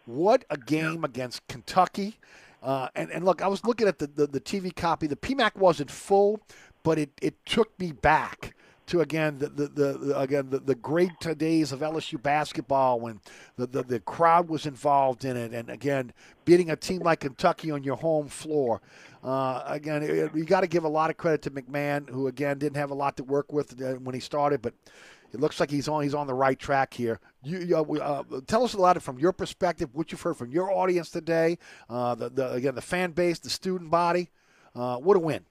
What 0.05 0.43
a 0.49 0.57
game 0.57 1.03
against 1.03 1.47
Kentucky. 1.47 2.17
Uh, 2.63 2.87
and, 2.95 3.11
and 3.11 3.25
look, 3.25 3.43
I 3.43 3.47
was 3.47 3.63
looking 3.63 3.87
at 3.87 3.99
the, 3.99 4.07
the, 4.07 4.25
the 4.25 4.41
TV 4.41 4.75
copy. 4.75 5.05
The 5.05 5.15
PMAC 5.15 5.55
wasn't 5.55 5.91
full, 5.91 6.39
but 6.81 6.97
it, 6.97 7.11
it 7.21 7.45
took 7.45 7.77
me 7.79 7.91
back 7.91 8.55
to 8.87 9.01
again 9.01 9.37
the, 9.37 9.49
the, 9.49 9.67
the 9.67 10.19
again 10.19 10.49
the, 10.49 10.59
the 10.59 10.75
great 10.75 11.11
days 11.37 11.71
of 11.71 11.81
LSU 11.81 12.21
basketball 12.21 12.99
when 12.99 13.19
the, 13.57 13.67
the, 13.67 13.83
the 13.83 13.99
crowd 13.99 14.49
was 14.49 14.65
involved 14.65 15.25
in 15.25 15.37
it, 15.37 15.53
and 15.53 15.69
again 15.69 16.11
beating 16.45 16.71
a 16.71 16.75
team 16.75 17.01
like 17.01 17.21
Kentucky 17.21 17.71
on 17.71 17.83
your 17.83 17.97
home 17.97 18.27
floor. 18.27 18.81
Uh, 19.23 19.63
again, 19.65 20.03
it, 20.03 20.33
you 20.33 20.45
got 20.45 20.61
to 20.61 20.67
give 20.67 20.83
a 20.83 20.89
lot 20.89 21.09
of 21.09 21.17
credit 21.17 21.41
to 21.41 21.51
McMahon, 21.51 22.09
who 22.09 22.27
again 22.27 22.57
didn't 22.57 22.77
have 22.77 22.91
a 22.91 22.95
lot 22.95 23.17
to 23.17 23.23
work 23.23 23.51
with 23.51 23.81
uh, 23.81 23.93
when 23.95 24.15
he 24.15 24.21
started, 24.21 24.61
but 24.61 24.73
it 25.33 25.39
looks 25.39 25.59
like 25.59 25.69
he's 25.69 25.87
on 25.87 26.03
he's 26.03 26.13
on 26.13 26.27
the 26.27 26.33
right 26.33 26.57
track 26.57 26.93
here. 26.93 27.19
You 27.43 27.75
uh, 27.75 28.23
tell 28.47 28.63
us 28.63 28.73
a 28.73 28.77
lot 28.77 29.01
from 29.01 29.19
your 29.19 29.31
perspective, 29.31 29.89
what 29.93 30.11
you've 30.11 30.21
heard 30.21 30.37
from 30.37 30.51
your 30.51 30.71
audience 30.71 31.09
today. 31.09 31.57
Uh, 31.89 32.15
the, 32.15 32.29
the, 32.29 32.51
again 32.53 32.75
the 32.75 32.81
fan 32.81 33.11
base, 33.11 33.39
the 33.39 33.49
student 33.49 33.89
body. 33.89 34.29
Uh, 34.75 34.97
what 34.97 35.17
a 35.17 35.19
win! 35.19 35.43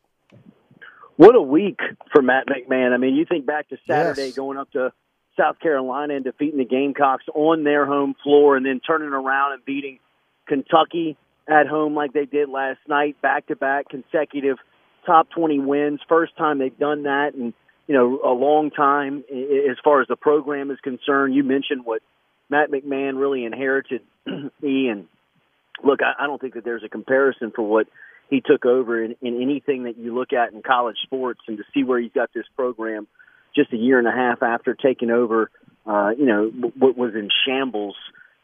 What 1.16 1.34
a 1.34 1.40
week 1.40 1.80
for 2.12 2.20
Matt 2.20 2.46
McMahon. 2.46 2.92
I 2.92 2.98
mean, 2.98 3.14
you 3.14 3.24
think 3.24 3.46
back 3.46 3.68
to 3.70 3.78
Saturday 3.86 4.26
yes. 4.26 4.36
going 4.36 4.58
up 4.58 4.70
to 4.72 4.92
South 5.38 5.58
Carolina 5.60 6.14
and 6.14 6.24
defeating 6.24 6.58
the 6.58 6.64
Gamecocks 6.64 7.24
on 7.34 7.64
their 7.64 7.86
home 7.86 8.14
floor 8.22 8.56
and 8.56 8.66
then 8.66 8.80
turning 8.86 9.08
around 9.08 9.54
and 9.54 9.64
beating 9.64 9.98
Kentucky 10.46 11.16
at 11.48 11.66
home 11.66 11.94
like 11.94 12.12
they 12.12 12.26
did 12.26 12.48
last 12.48 12.80
night, 12.88 13.20
back 13.22 13.46
to 13.46 13.56
back 13.56 13.88
consecutive 13.88 14.58
top 15.06 15.28
20 15.30 15.58
wins. 15.60 16.00
First 16.08 16.36
time 16.36 16.58
they've 16.58 16.78
done 16.78 17.04
that 17.04 17.34
in, 17.34 17.54
you 17.86 17.94
know, 17.94 18.20
a 18.24 18.34
long 18.34 18.70
time 18.70 19.24
as 19.30 19.76
far 19.82 20.02
as 20.02 20.08
the 20.08 20.16
program 20.16 20.70
is 20.70 20.78
concerned. 20.82 21.34
You 21.34 21.44
mentioned 21.44 21.84
what 21.84 22.02
Matt 22.50 22.70
McMahon 22.70 23.18
really 23.18 23.44
inherited, 23.44 24.02
Ian. 24.62 25.08
Look, 25.82 26.00
I, 26.02 26.24
I 26.24 26.26
don't 26.26 26.40
think 26.40 26.54
that 26.54 26.64
there's 26.64 26.84
a 26.84 26.88
comparison 26.88 27.52
for 27.54 27.62
what 27.62 27.86
he 28.28 28.40
took 28.40 28.66
over 28.66 29.02
in, 29.02 29.16
in 29.22 29.40
anything 29.40 29.84
that 29.84 29.96
you 29.96 30.14
look 30.14 30.32
at 30.32 30.52
in 30.52 30.62
college 30.62 30.96
sports 31.02 31.40
and 31.46 31.58
to 31.58 31.64
see 31.72 31.84
where 31.84 32.00
he's 32.00 32.12
got 32.12 32.30
this 32.34 32.46
program 32.56 33.06
just 33.54 33.72
a 33.72 33.76
year 33.76 33.98
and 33.98 34.08
a 34.08 34.12
half 34.12 34.42
after 34.42 34.74
taking 34.74 35.10
over, 35.10 35.50
uh, 35.86 36.10
you 36.16 36.26
know, 36.26 36.50
what 36.78 36.96
was 36.96 37.14
in 37.14 37.28
shambles 37.46 37.96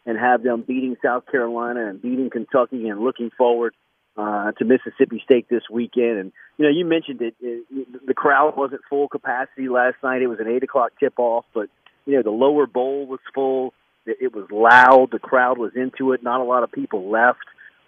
and 0.06 0.18
have 0.18 0.42
them 0.42 0.62
beating 0.66 0.96
South 1.02 1.26
Carolina 1.30 1.86
and 1.86 2.00
beating 2.00 2.30
Kentucky 2.30 2.88
and 2.88 3.00
looking 3.00 3.30
forward 3.36 3.74
uh, 4.16 4.52
to 4.52 4.64
Mississippi 4.64 5.22
State 5.24 5.48
this 5.48 5.62
weekend. 5.70 6.18
And 6.18 6.32
you 6.58 6.64
know, 6.64 6.70
you 6.70 6.84
mentioned 6.84 7.22
it, 7.22 7.34
it. 7.40 8.06
The 8.06 8.14
crowd 8.14 8.56
wasn't 8.56 8.82
full 8.88 9.08
capacity 9.08 9.68
last 9.68 9.96
night. 10.02 10.22
It 10.22 10.26
was 10.26 10.40
an 10.40 10.48
eight 10.48 10.62
o'clock 10.62 10.92
tip 10.98 11.14
off, 11.18 11.44
but 11.54 11.68
you 12.04 12.16
know, 12.16 12.22
the 12.22 12.30
lower 12.30 12.66
bowl 12.66 13.06
was 13.06 13.20
full. 13.34 13.74
It 14.04 14.34
was 14.34 14.46
loud. 14.50 15.10
The 15.12 15.20
crowd 15.20 15.58
was 15.58 15.72
into 15.76 16.12
it. 16.12 16.24
Not 16.24 16.40
a 16.40 16.44
lot 16.44 16.64
of 16.64 16.72
people 16.72 17.08
left. 17.08 17.38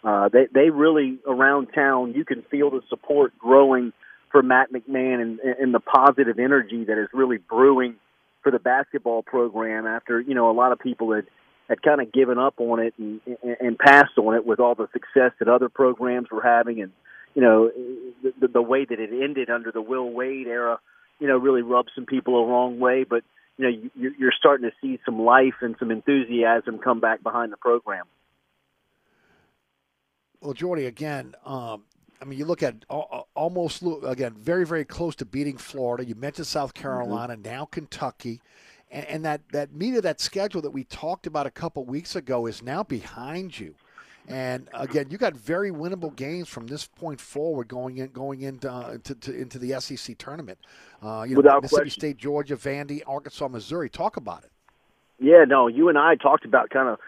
Uh, 0.05 0.29
they 0.29 0.47
they 0.53 0.71
really 0.71 1.19
around 1.27 1.69
town. 1.75 2.13
You 2.15 2.25
can 2.25 2.43
feel 2.51 2.71
the 2.71 2.83
support 2.91 3.39
growing 3.39 3.93
for 4.31 4.43
Matt 4.43 4.73
McMahon 4.73 5.23
and, 5.23 5.41
and 5.41 5.75
the 5.75 5.81
positive 5.81 6.39
energy 6.39 6.85
that 6.85 7.01
is 7.01 7.09
really 7.15 7.39
brewing 7.39 7.97
for 8.43 8.53
the 8.53 8.59
basketball 8.59 9.23
program 9.23 9.87
after 9.87 10.21
you 10.21 10.35
know 10.35 10.51
a 10.51 10.53
lot 10.53 10.73
of 10.73 10.79
people 10.79 11.15
had 11.15 11.25
had 11.69 11.81
kind 11.83 12.03
of 12.03 12.13
given 12.13 12.39
up 12.39 12.55
on 12.59 12.81
it 12.81 12.93
and, 12.99 13.21
and, 13.27 13.57
and 13.61 13.79
passed 13.79 14.19
on 14.19 14.35
it 14.35 14.45
with 14.45 14.61
all 14.61 14.75
the 14.75 14.89
success 14.93 15.33
that 15.39 15.49
other 15.49 15.71
programs 15.71 16.31
were 16.31 16.43
having, 16.43 16.83
and 16.83 16.93
you 17.35 17.41
know 17.41 17.71
the, 18.41 18.49
the 18.49 18.63
way 18.63 18.85
that 18.85 19.01
it 19.01 19.11
ended 19.11 19.49
under 19.49 19.73
the 19.73 19.81
Will 19.81 20.11
Wade 20.11 20.47
era, 20.47 20.79
you 21.19 21.27
know, 21.27 21.39
really 21.39 21.63
rubbed 21.63 21.91
some 21.95 22.05
people 22.05 22.45
the 22.45 22.53
wrong 22.53 22.79
way. 22.79 23.05
But 23.09 23.25
you 23.57 23.65
know, 23.71 23.91
you're 24.19 24.33
starting 24.39 24.69
to 24.69 24.77
see 24.83 25.01
some 25.07 25.19
life 25.19 25.55
and 25.63 25.77
some 25.79 25.91
enthusiasm 25.91 26.79
come 26.79 27.01
back 27.01 27.23
behind 27.23 27.53
the 27.53 27.57
program. 27.57 28.05
Well, 30.45 30.53
Jordy, 30.53 30.87
again, 30.87 31.35
um, 31.45 31.85
I 32.23 32.27
mean, 32.27 32.39
you 32.39 32.45
look 32.45 32.63
at 32.63 32.85
almost 33.35 33.83
again 34.05 34.35
very 34.39 34.65
very 34.65 34.85
close 34.85 35.17
to 35.17 35.25
beating 35.25 35.57
Florida. 35.57 36.05
You 36.05 36.15
mentioned 36.15 36.47
South 36.47 36.75
mm-hmm. 36.75 36.83
Carolina, 36.83 37.35
mm-hmm. 37.35 37.51
now 37.51 37.65
Kentucky 37.65 38.41
and, 38.95 39.07
and 39.07 39.25
that 39.25 39.43
that 39.53 39.75
meat 39.75 39.97
of 39.97 40.03
that 40.05 40.21
schedule 40.21 40.63
that 40.63 40.71
we 40.71 40.85
talked 40.85 41.27
about 41.27 41.47
a 41.47 41.51
couple 41.51 41.85
weeks 41.85 42.17
ago 42.17 42.47
is 42.47 42.63
now 42.63 42.83
behind 42.83 43.59
you. 43.59 43.75
And 44.27 44.71
again, 44.73 45.09
you 45.11 45.19
got 45.19 45.37
very 45.37 45.71
winnable 45.71 46.15
games 46.17 46.49
from 46.49 46.67
this 46.67 46.87
point 46.87 47.21
forward 47.21 47.69
going 47.69 47.99
in 47.99 48.09
going 48.09 48.41
into 48.41 48.73
uh, 48.73 48.97
to, 49.05 49.15
to, 49.17 49.37
into 49.39 49.59
the 49.59 49.79
SEC 49.81 50.17
tournament. 50.17 50.59
Uh, 51.03 51.25
you 51.29 51.35
know, 51.35 51.41
Without 51.41 51.63
Mississippi 51.63 51.83
question. 51.83 52.01
State, 52.01 52.17
Georgia, 52.17 52.57
Vandy, 52.57 53.03
Arkansas, 53.07 53.49
Missouri. 53.49 53.91
Talk 53.91 54.17
about 54.17 54.45
it. 54.45 54.51
Yeah, 55.19 55.45
no, 55.47 55.69
you 55.69 55.91
and 55.91 55.99
I 55.99 56.15
talked 56.15 56.47
about 56.47 56.71
kind 56.71 56.89
of 56.89 56.99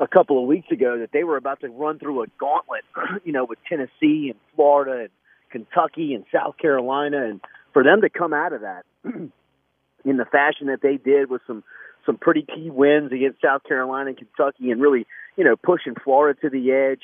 a 0.00 0.08
couple 0.08 0.40
of 0.40 0.48
weeks 0.48 0.70
ago 0.70 0.98
that 0.98 1.10
they 1.12 1.24
were 1.24 1.36
about 1.36 1.60
to 1.60 1.68
run 1.68 1.98
through 1.98 2.22
a 2.22 2.26
gauntlet, 2.38 2.82
you 3.24 3.32
know, 3.32 3.44
with 3.44 3.58
Tennessee 3.68 4.30
and 4.30 4.34
Florida 4.54 5.02
and 5.02 5.10
Kentucky 5.50 6.14
and 6.14 6.24
South 6.32 6.56
Carolina, 6.58 7.24
and 7.28 7.40
for 7.72 7.84
them 7.84 8.00
to 8.00 8.10
come 8.10 8.32
out 8.32 8.52
of 8.52 8.62
that 8.62 8.84
in 9.04 10.16
the 10.16 10.24
fashion 10.24 10.68
that 10.68 10.80
they 10.82 10.96
did 10.96 11.30
with 11.30 11.42
some 11.46 11.62
some 12.04 12.16
pretty 12.16 12.42
key 12.42 12.68
wins 12.68 13.12
against 13.12 13.40
South 13.40 13.62
Carolina 13.62 14.08
and 14.10 14.18
Kentucky, 14.18 14.70
and 14.70 14.80
really 14.80 15.06
you 15.36 15.44
know 15.44 15.56
pushing 15.56 15.94
Florida 16.02 16.40
to 16.40 16.50
the 16.50 16.72
edge. 16.72 17.02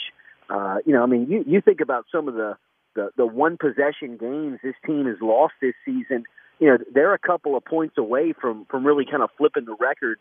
Uh, 0.50 0.78
you 0.86 0.94
know, 0.94 1.02
I 1.02 1.06
mean, 1.06 1.26
you 1.28 1.44
you 1.46 1.60
think 1.60 1.80
about 1.80 2.06
some 2.10 2.28
of 2.28 2.34
the 2.34 2.56
the 2.94 3.10
the 3.16 3.26
one 3.26 3.56
possession 3.58 4.16
games 4.16 4.58
this 4.62 4.74
team 4.86 5.06
has 5.06 5.16
lost 5.20 5.54
this 5.60 5.74
season. 5.84 6.24
You 6.58 6.68
know, 6.68 6.78
they're 6.92 7.14
a 7.14 7.18
couple 7.18 7.56
of 7.56 7.64
points 7.64 7.96
away 7.98 8.32
from 8.38 8.66
from 8.70 8.84
really 8.86 9.04
kind 9.04 9.22
of 9.22 9.30
flipping 9.36 9.64
the 9.64 9.76
record. 9.78 10.18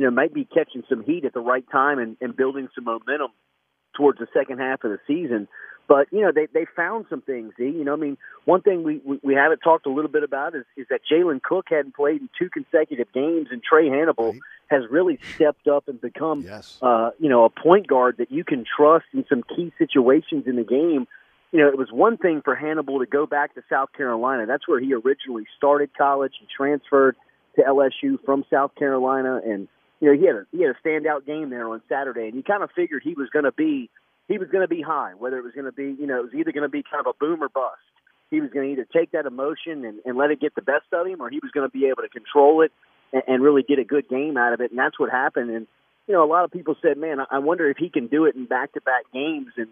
You 0.00 0.06
know, 0.06 0.12
might 0.12 0.32
be 0.32 0.46
catching 0.46 0.82
some 0.88 1.04
heat 1.04 1.26
at 1.26 1.34
the 1.34 1.40
right 1.40 1.64
time 1.70 1.98
and, 1.98 2.16
and 2.22 2.34
building 2.34 2.70
some 2.74 2.84
momentum 2.84 3.32
towards 3.94 4.18
the 4.18 4.26
second 4.32 4.58
half 4.58 4.82
of 4.82 4.92
the 4.92 4.98
season. 5.06 5.46
But 5.88 6.06
you 6.10 6.22
know, 6.22 6.32
they 6.34 6.46
they 6.54 6.64
found 6.74 7.04
some 7.10 7.20
things. 7.20 7.52
Z. 7.58 7.64
You 7.64 7.84
know, 7.84 7.92
I 7.92 7.96
mean, 7.96 8.16
one 8.46 8.62
thing 8.62 8.82
we 8.82 9.02
we, 9.04 9.20
we 9.22 9.34
haven't 9.34 9.58
talked 9.58 9.84
a 9.84 9.90
little 9.90 10.10
bit 10.10 10.22
about 10.22 10.54
is 10.54 10.64
is 10.74 10.86
that 10.88 11.02
Jalen 11.12 11.42
Cook 11.42 11.66
hadn't 11.68 11.94
played 11.94 12.22
in 12.22 12.30
two 12.38 12.48
consecutive 12.48 13.12
games, 13.12 13.48
and 13.50 13.60
Trae 13.60 13.90
Hannibal 13.90 14.34
has 14.70 14.84
really 14.88 15.18
stepped 15.34 15.68
up 15.68 15.86
and 15.86 16.00
become, 16.00 16.40
yes. 16.40 16.78
uh, 16.80 17.10
you 17.18 17.28
know, 17.28 17.44
a 17.44 17.50
point 17.50 17.86
guard 17.86 18.16
that 18.20 18.32
you 18.32 18.42
can 18.42 18.64
trust 18.64 19.04
in 19.12 19.26
some 19.28 19.42
key 19.54 19.70
situations 19.76 20.44
in 20.46 20.56
the 20.56 20.64
game. 20.64 21.06
You 21.52 21.60
know, 21.60 21.68
it 21.68 21.76
was 21.76 21.92
one 21.92 22.16
thing 22.16 22.40
for 22.42 22.54
Hannibal 22.54 23.00
to 23.00 23.06
go 23.06 23.26
back 23.26 23.54
to 23.56 23.62
South 23.68 23.92
Carolina. 23.92 24.46
That's 24.46 24.66
where 24.66 24.80
he 24.80 24.94
originally 24.94 25.44
started 25.58 25.90
college. 25.98 26.32
He 26.40 26.46
transferred 26.56 27.16
to 27.56 27.62
LSU 27.62 28.24
from 28.24 28.46
South 28.50 28.74
Carolina, 28.76 29.42
and 29.44 29.68
you 30.00 30.08
know, 30.08 30.18
he 30.18 30.26
had 30.26 30.36
a 30.36 30.46
he 30.50 30.62
had 30.62 30.74
a 30.74 30.88
standout 30.88 31.26
game 31.26 31.50
there 31.50 31.68
on 31.68 31.82
Saturday, 31.88 32.26
and 32.28 32.34
you 32.34 32.42
kind 32.42 32.62
of 32.62 32.70
figured 32.74 33.02
he 33.04 33.14
was 33.14 33.28
going 33.30 33.44
to 33.44 33.52
be 33.52 33.90
he 34.28 34.38
was 34.38 34.48
going 34.48 34.62
to 34.62 34.68
be 34.68 34.80
high, 34.80 35.12
whether 35.18 35.38
it 35.38 35.44
was 35.44 35.52
going 35.52 35.66
to 35.66 35.72
be, 35.72 35.96
you 36.00 36.06
know, 36.06 36.20
it 36.20 36.22
was 36.22 36.34
either 36.34 36.52
going 36.52 36.62
to 36.62 36.68
be 36.68 36.82
kind 36.82 37.04
of 37.04 37.14
a 37.14 37.18
boom 37.18 37.42
or 37.42 37.48
bust. 37.48 37.80
He 38.30 38.40
was 38.40 38.50
going 38.50 38.68
to 38.68 38.72
either 38.72 38.86
take 38.92 39.10
that 39.10 39.26
emotion 39.26 39.84
and, 39.84 39.98
and 40.04 40.16
let 40.16 40.30
it 40.30 40.40
get 40.40 40.54
the 40.54 40.62
best 40.62 40.86
of 40.92 41.06
him, 41.06 41.20
or 41.20 41.28
he 41.28 41.40
was 41.42 41.50
going 41.50 41.68
to 41.68 41.72
be 41.72 41.86
able 41.86 42.02
to 42.02 42.08
control 42.08 42.62
it 42.62 42.70
and, 43.12 43.22
and 43.26 43.42
really 43.42 43.62
get 43.62 43.78
a 43.80 43.84
good 43.84 44.08
game 44.08 44.36
out 44.36 44.52
of 44.52 44.60
it. 44.60 44.70
And 44.70 44.78
that's 44.78 44.98
what 44.98 45.10
happened. 45.10 45.50
And 45.50 45.66
you 46.06 46.14
know, 46.14 46.24
a 46.24 46.30
lot 46.30 46.44
of 46.44 46.50
people 46.50 46.76
said, 46.80 46.96
"Man, 46.96 47.18
I 47.30 47.38
wonder 47.38 47.68
if 47.68 47.76
he 47.76 47.90
can 47.90 48.06
do 48.06 48.24
it 48.24 48.34
in 48.34 48.46
back-to-back 48.46 49.12
games." 49.12 49.52
And 49.56 49.68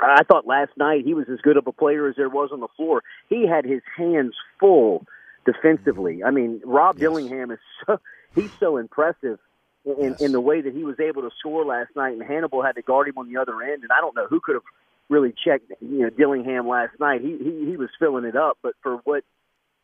I 0.00 0.22
thought 0.24 0.46
last 0.46 0.72
night 0.76 1.04
he 1.04 1.14
was 1.14 1.26
as 1.30 1.40
good 1.40 1.56
of 1.56 1.66
a 1.66 1.72
player 1.72 2.08
as 2.08 2.16
there 2.16 2.28
was 2.28 2.50
on 2.52 2.60
the 2.60 2.68
floor. 2.76 3.02
He 3.28 3.46
had 3.46 3.64
his 3.64 3.82
hands 3.96 4.34
full 4.58 5.04
defensively. 5.44 6.22
I 6.24 6.30
mean, 6.30 6.62
Rob 6.64 6.96
yes. 6.96 7.02
Dillingham 7.02 7.50
is 7.50 7.58
so 7.86 8.00
he's 8.34 8.50
so 8.58 8.76
impressive 8.76 9.38
in, 9.84 10.10
yes. 10.10 10.20
in 10.20 10.32
the 10.32 10.40
way 10.40 10.60
that 10.60 10.72
he 10.72 10.84
was 10.84 10.98
able 11.00 11.22
to 11.22 11.30
score 11.38 11.64
last 11.64 11.94
night, 11.96 12.12
and 12.12 12.22
Hannibal 12.22 12.62
had 12.62 12.76
to 12.76 12.82
guard 12.82 13.08
him 13.08 13.18
on 13.18 13.32
the 13.32 13.40
other 13.40 13.62
end. 13.62 13.82
And 13.82 13.92
I 13.92 14.00
don't 14.00 14.14
know 14.14 14.26
who 14.26 14.40
could 14.40 14.54
have 14.54 14.62
really 15.08 15.32
checked, 15.44 15.70
you 15.80 16.00
know, 16.00 16.10
Dillingham 16.10 16.68
last 16.68 16.98
night. 17.00 17.20
He 17.20 17.36
he, 17.38 17.70
he 17.70 17.76
was 17.76 17.90
filling 17.98 18.24
it 18.24 18.36
up, 18.36 18.58
but 18.62 18.74
for 18.82 18.96
what 19.04 19.24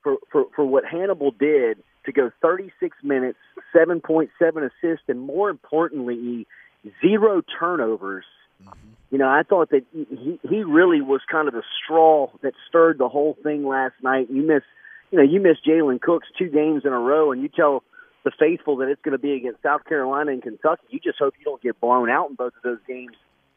for, 0.03 0.17
for 0.31 0.45
for 0.55 0.65
what 0.65 0.85
Hannibal 0.85 1.31
did 1.33 1.83
to 2.07 2.13
go 2.13 2.31
36 2.41 2.97
minutes, 3.03 3.39
7.7 3.75 4.31
assists, 4.41 5.05
and 5.09 5.21
more 5.21 5.51
importantly, 5.51 6.47
zero 7.03 7.43
turnovers. 7.59 8.25
Mm-hmm. 8.63 8.89
You 9.11 9.19
know, 9.19 9.29
I 9.29 9.43
thought 9.43 9.71
that 9.71 9.85
he 9.93 10.39
he 10.49 10.63
really 10.63 11.01
was 11.01 11.21
kind 11.31 11.49
of 11.49 11.55
the 11.55 11.63
straw 11.83 12.29
that 12.43 12.55
stirred 12.69 12.99
the 12.99 13.09
whole 13.09 13.37
thing 13.43 13.67
last 13.67 13.95
night. 14.03 14.29
You 14.31 14.43
miss, 14.43 14.63
you 15.11 15.19
know, 15.19 15.25
you 15.25 15.41
miss 15.41 15.57
Jalen 15.67 16.01
Cooks 16.01 16.29
two 16.39 16.49
games 16.49 16.83
in 16.85 16.93
a 16.93 16.99
row, 16.99 17.33
and 17.33 17.41
you 17.43 17.49
tell 17.49 17.83
the 18.29 18.37
faithful 18.39 18.77
that 18.77 18.89
it's 18.89 19.01
going 19.01 19.13
to 19.13 19.19
be 19.19 19.33
against 19.33 19.63
South 19.63 19.85
Carolina 19.87 20.33
and 20.33 20.43
Kentucky. 20.43 20.83
You 20.91 21.01
just 21.01 21.19
hope 21.19 21.35
you 21.39 21.45
don't 21.45 21.63
get 21.63 21.81
blown 21.81 22.11
out 22.11 22.29
in 22.29 22.37
both 22.37 22.53
of 22.57 22.63
those 22.63 22.79
games. 22.87 23.17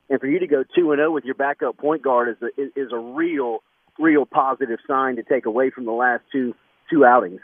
And 0.09 0.19
for 0.19 0.27
you 0.27 0.39
to 0.39 0.47
go 0.47 0.63
two 0.63 0.91
and 0.91 0.99
zero 0.99 1.11
with 1.11 1.25
your 1.25 1.35
backup 1.35 1.77
point 1.77 2.01
guard 2.01 2.29
is 2.29 2.37
a, 2.41 2.79
is 2.79 2.91
a 2.93 2.97
real, 2.97 3.63
real 3.99 4.25
positive 4.25 4.79
sign 4.87 5.17
to 5.17 5.23
take 5.23 5.45
away 5.45 5.71
from 5.71 5.85
the 5.85 5.91
last 5.91 6.23
two 6.31 6.55
two 6.89 7.05
outings. 7.05 7.41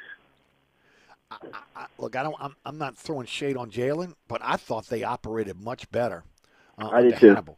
I, 1.30 1.38
I, 1.76 1.86
look, 1.98 2.16
I 2.16 2.24
don't. 2.24 2.36
I'm, 2.40 2.56
I'm 2.66 2.78
not 2.78 2.98
throwing 2.98 3.28
shade 3.28 3.58
on 3.58 3.72
Jalen, 3.72 4.14
but 4.30 4.42
I 4.44 4.56
thought 4.56 4.88
they 4.88 5.04
operated 5.04 5.62
much 5.62 5.90
better. 5.92 6.24
Uh, 6.78 6.90
I 6.90 7.02
did 7.02 7.18
too. 7.18 7.28
Hannibal. 7.28 7.58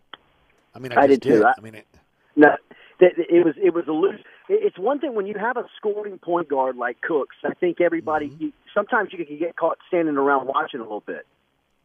I 0.73 0.79
mean, 0.79 0.93
I, 0.93 1.01
I 1.01 1.07
did 1.07 1.21
too. 1.21 1.45
I, 1.45 1.53
I 1.57 1.61
mean, 1.61 1.75
it, 1.75 1.87
no, 2.35 2.55
it, 2.99 3.13
it 3.29 3.45
was 3.45 3.53
it 3.61 3.73
was 3.73 3.85
a 3.87 3.91
loose. 3.91 4.21
It's 4.49 4.79
one 4.79 4.99
thing 4.99 5.13
when 5.13 5.27
you 5.27 5.35
have 5.39 5.57
a 5.57 5.65
scoring 5.77 6.17
point 6.17 6.49
guard 6.49 6.75
like 6.75 6.99
Cooks. 7.01 7.35
I 7.45 7.53
think 7.53 7.79
everybody. 7.79 8.29
Mm-hmm. 8.29 8.43
You, 8.45 8.53
sometimes 8.73 9.09
you 9.11 9.23
can 9.23 9.37
get 9.37 9.55
caught 9.55 9.77
standing 9.87 10.17
around 10.17 10.47
watching 10.47 10.79
a 10.79 10.83
little 10.83 11.03
bit. 11.05 11.27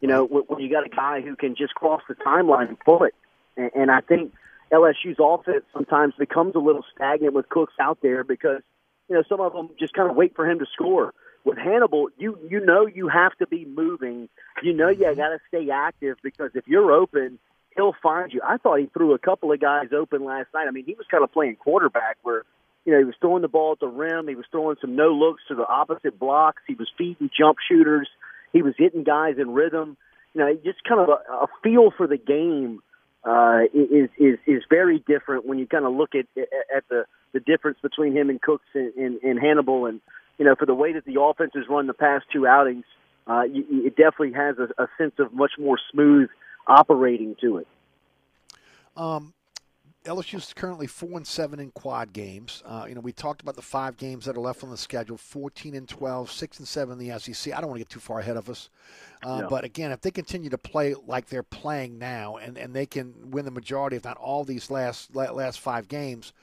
You 0.01 0.09
know, 0.09 0.25
when, 0.25 0.45
when 0.45 0.61
you 0.61 0.71
got 0.71 0.87
a 0.87 0.89
guy 0.89 1.21
who 1.21 1.37
can 1.37 1.55
just 1.57 1.75
cross 1.75 2.01
the 2.09 2.15
timeline 2.15 2.69
and 2.69 2.81
pull 2.81 3.05
it, 3.05 3.15
and, 3.57 3.71
and 3.75 3.91
I 3.91 4.01
think 4.01 4.33
LSU's 4.73 5.19
offense 5.21 5.65
sometimes 5.75 6.15
becomes 6.19 6.55
a 6.55 6.59
little 6.59 6.85
stagnant 6.97 7.35
with 7.35 7.49
Cooks 7.51 7.75
out 7.79 7.99
there 8.03 8.25
because 8.25 8.63
you 9.09 9.15
know 9.15 9.23
some 9.29 9.41
of 9.41 9.53
them 9.53 9.69
just 9.79 9.93
kind 9.93 10.11
of 10.11 10.17
wait 10.17 10.35
for 10.35 10.49
him 10.51 10.59
to 10.59 10.67
score. 10.73 11.13
With 11.45 11.59
Hannibal, 11.59 12.09
you 12.17 12.39
you 12.49 12.65
know 12.65 12.87
you 12.87 13.09
have 13.09 13.37
to 13.37 13.47
be 13.47 13.67
moving. 13.67 14.31
You 14.63 14.73
know 14.73 14.89
you 14.89 15.15
got 15.15 15.29
to 15.29 15.39
stay 15.49 15.69
active 15.69 16.17
because 16.23 16.53
if 16.55 16.67
you're 16.67 16.93
open, 16.93 17.39
he'll 17.77 17.95
find 18.03 18.33
you. 18.33 18.41
I 18.43 18.57
thought 18.57 18.81
he 18.81 18.87
threw 18.87 19.13
a 19.13 19.19
couple 19.19 19.53
of 19.53 19.61
guys 19.61 19.89
open 19.95 20.25
last 20.25 20.49
night. 20.55 20.67
I 20.67 20.71
mean, 20.71 20.87
he 20.87 20.95
was 20.95 21.07
kind 21.11 21.23
of 21.23 21.31
playing 21.31 21.57
quarterback 21.57 22.17
where 22.23 22.45
you 22.85 22.93
know, 22.93 22.99
he 22.99 23.05
was 23.05 23.15
throwing 23.21 23.43
the 23.43 23.49
ball 23.49 23.73
at 23.73 23.81
the 23.81 23.89
rim. 23.89 24.29
He 24.29 24.35
was 24.35 24.47
throwing 24.51 24.77
some 24.81 24.97
no 24.97 25.09
looks 25.09 25.43
to 25.49 25.55
the 25.55 25.67
opposite 25.67 26.19
blocks. 26.19 26.63
He 26.67 26.75
was 26.75 26.91
feeding 26.97 27.31
jump 27.37 27.59
shooters. 27.67 28.09
He 28.53 28.63
was 28.63 28.75
hitting 28.77 29.05
guys 29.05 29.37
in 29.39 29.51
rhythm. 29.53 29.97
You 30.35 30.41
know, 30.41 30.55
just 30.65 30.85
kind 30.85 31.01
of 31.01 31.09
a, 31.09 31.33
a 31.33 31.47
feel 31.63 31.91
for 31.97 32.07
the 32.07 32.19
game 32.19 32.83
uh, 33.25 33.63
is 33.73 34.11
is 34.19 34.39
is 34.47 34.63
very 34.69 34.99
different 34.99 35.47
when 35.47 35.59
you 35.59 35.67
kind 35.67 35.85
of 35.85 35.95
look 35.95 36.15
at 36.15 36.27
at 36.75 36.87
the 36.89 37.07
the 37.33 37.41
difference 37.41 37.79
between 37.83 38.15
him 38.17 38.31
and 38.31 38.41
Cooks 38.41 38.67
and, 38.75 38.95
and, 38.95 39.23
and 39.23 39.41
Hannibal. 39.41 39.87
And 39.87 40.01
you 40.39 40.45
know, 40.45 40.55
for 40.55 40.67
the 40.67 40.75
way 40.75 40.93
that 40.93 41.05
the 41.05 41.21
offense 41.21 41.53
has 41.55 41.65
run 41.69 41.87
the 41.87 41.95
past 41.95 42.27
two 42.33 42.47
outings, 42.47 42.85
uh, 43.27 43.45
it 43.47 43.97
definitely 43.97 44.33
has 44.33 44.57
a, 44.59 44.83
a 44.83 44.89
sense 44.99 45.15
of 45.19 45.33
much 45.33 45.53
more 45.59 45.79
smooth 45.91 46.29
operating 46.67 47.37
to 47.41 47.59
it. 47.59 47.69
Um, 48.97 49.33
LSU 50.05 50.35
is 50.35 50.53
currently 50.53 50.87
four 50.87 51.17
and 51.17 51.27
seven 51.27 51.59
in 51.59 51.71
quad 51.71 52.13
games. 52.13 52.63
Uh, 52.67 52.85
you 52.87 52.95
know, 52.95 53.01
we 53.01 53.13
talked 53.13 53.41
about 53.41 53.57
the 53.57 53.63
five 53.63 53.97
games 53.97 54.27
that 54.27 54.37
are 54.37 54.41
left 54.41 54.63
on 54.63 54.71
the 54.71 54.77
schedule: 54.77 55.17
fourteen 55.17 55.75
and 55.75 55.89
12, 55.89 56.31
6 56.31 56.59
and 56.59 56.69
seven 56.69 56.99
in 57.01 57.09
the 57.09 57.19
SEC. 57.19 57.55
I 57.55 57.61
don't 57.61 57.71
want 57.71 57.79
to 57.79 57.85
get 57.85 57.89
too 57.89 58.01
far 58.01 58.19
ahead 58.21 58.37
of 58.37 58.51
us, 58.51 58.69
uh, 59.23 59.43
No. 59.43 59.49
but 59.49 59.65
again, 59.65 59.93
if 59.93 60.03
they 60.03 60.11
continue 60.11 60.51
to 60.51 60.59
play 60.59 60.95
like 61.07 61.29
they're 61.29 61.43
playing 61.43 61.99
now, 61.99 62.37
and, 62.37 62.59
and 62.59 62.75
they 62.75 62.85
can 62.85 63.31
win 63.31 63.47
the 63.47 63.51
majority, 63.51 63.97
if 63.97 64.05
not 64.05 64.19
all, 64.19 64.45
these 64.45 64.71
last 64.71 65.15
last 65.17 65.59
five 65.61 65.89
games, 65.89 66.35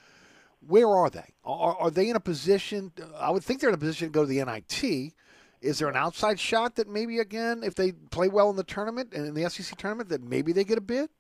where 0.66 0.90
are 0.90 1.12
they? 1.12 1.30
Are, 1.46 1.78
are 1.78 1.92
they 1.92 2.10
in 2.10 2.16
a 2.16 2.20
position? 2.22 2.92
I 3.16 3.30
would 3.30 3.44
think 3.44 3.62
they're 3.62 3.70
in 3.70 3.76
a 3.76 3.78
position 3.78 4.08
to 4.08 4.12
go 4.12 4.26
to 4.26 4.28
the 4.28 4.44
NIT. 4.44 5.14
Is 5.62 5.78
there 5.78 5.88
an 5.88 5.96
outside 5.96 6.40
shot 6.40 6.76
that 6.78 6.88
maybe 6.90 7.20
again, 7.20 7.62
if 7.64 7.76
they 7.76 7.92
play 7.92 8.28
well 8.28 8.50
in 8.50 8.56
the 8.56 8.64
tournament 8.64 9.14
and 9.14 9.28
in 9.28 9.36
the 9.36 9.48
SEC 9.48 9.78
tournament, 9.78 10.10
that 10.10 10.24
maybe 10.24 10.52
they 10.52 10.64
get 10.64 10.80
a 10.80 10.82
bid? 10.82 11.12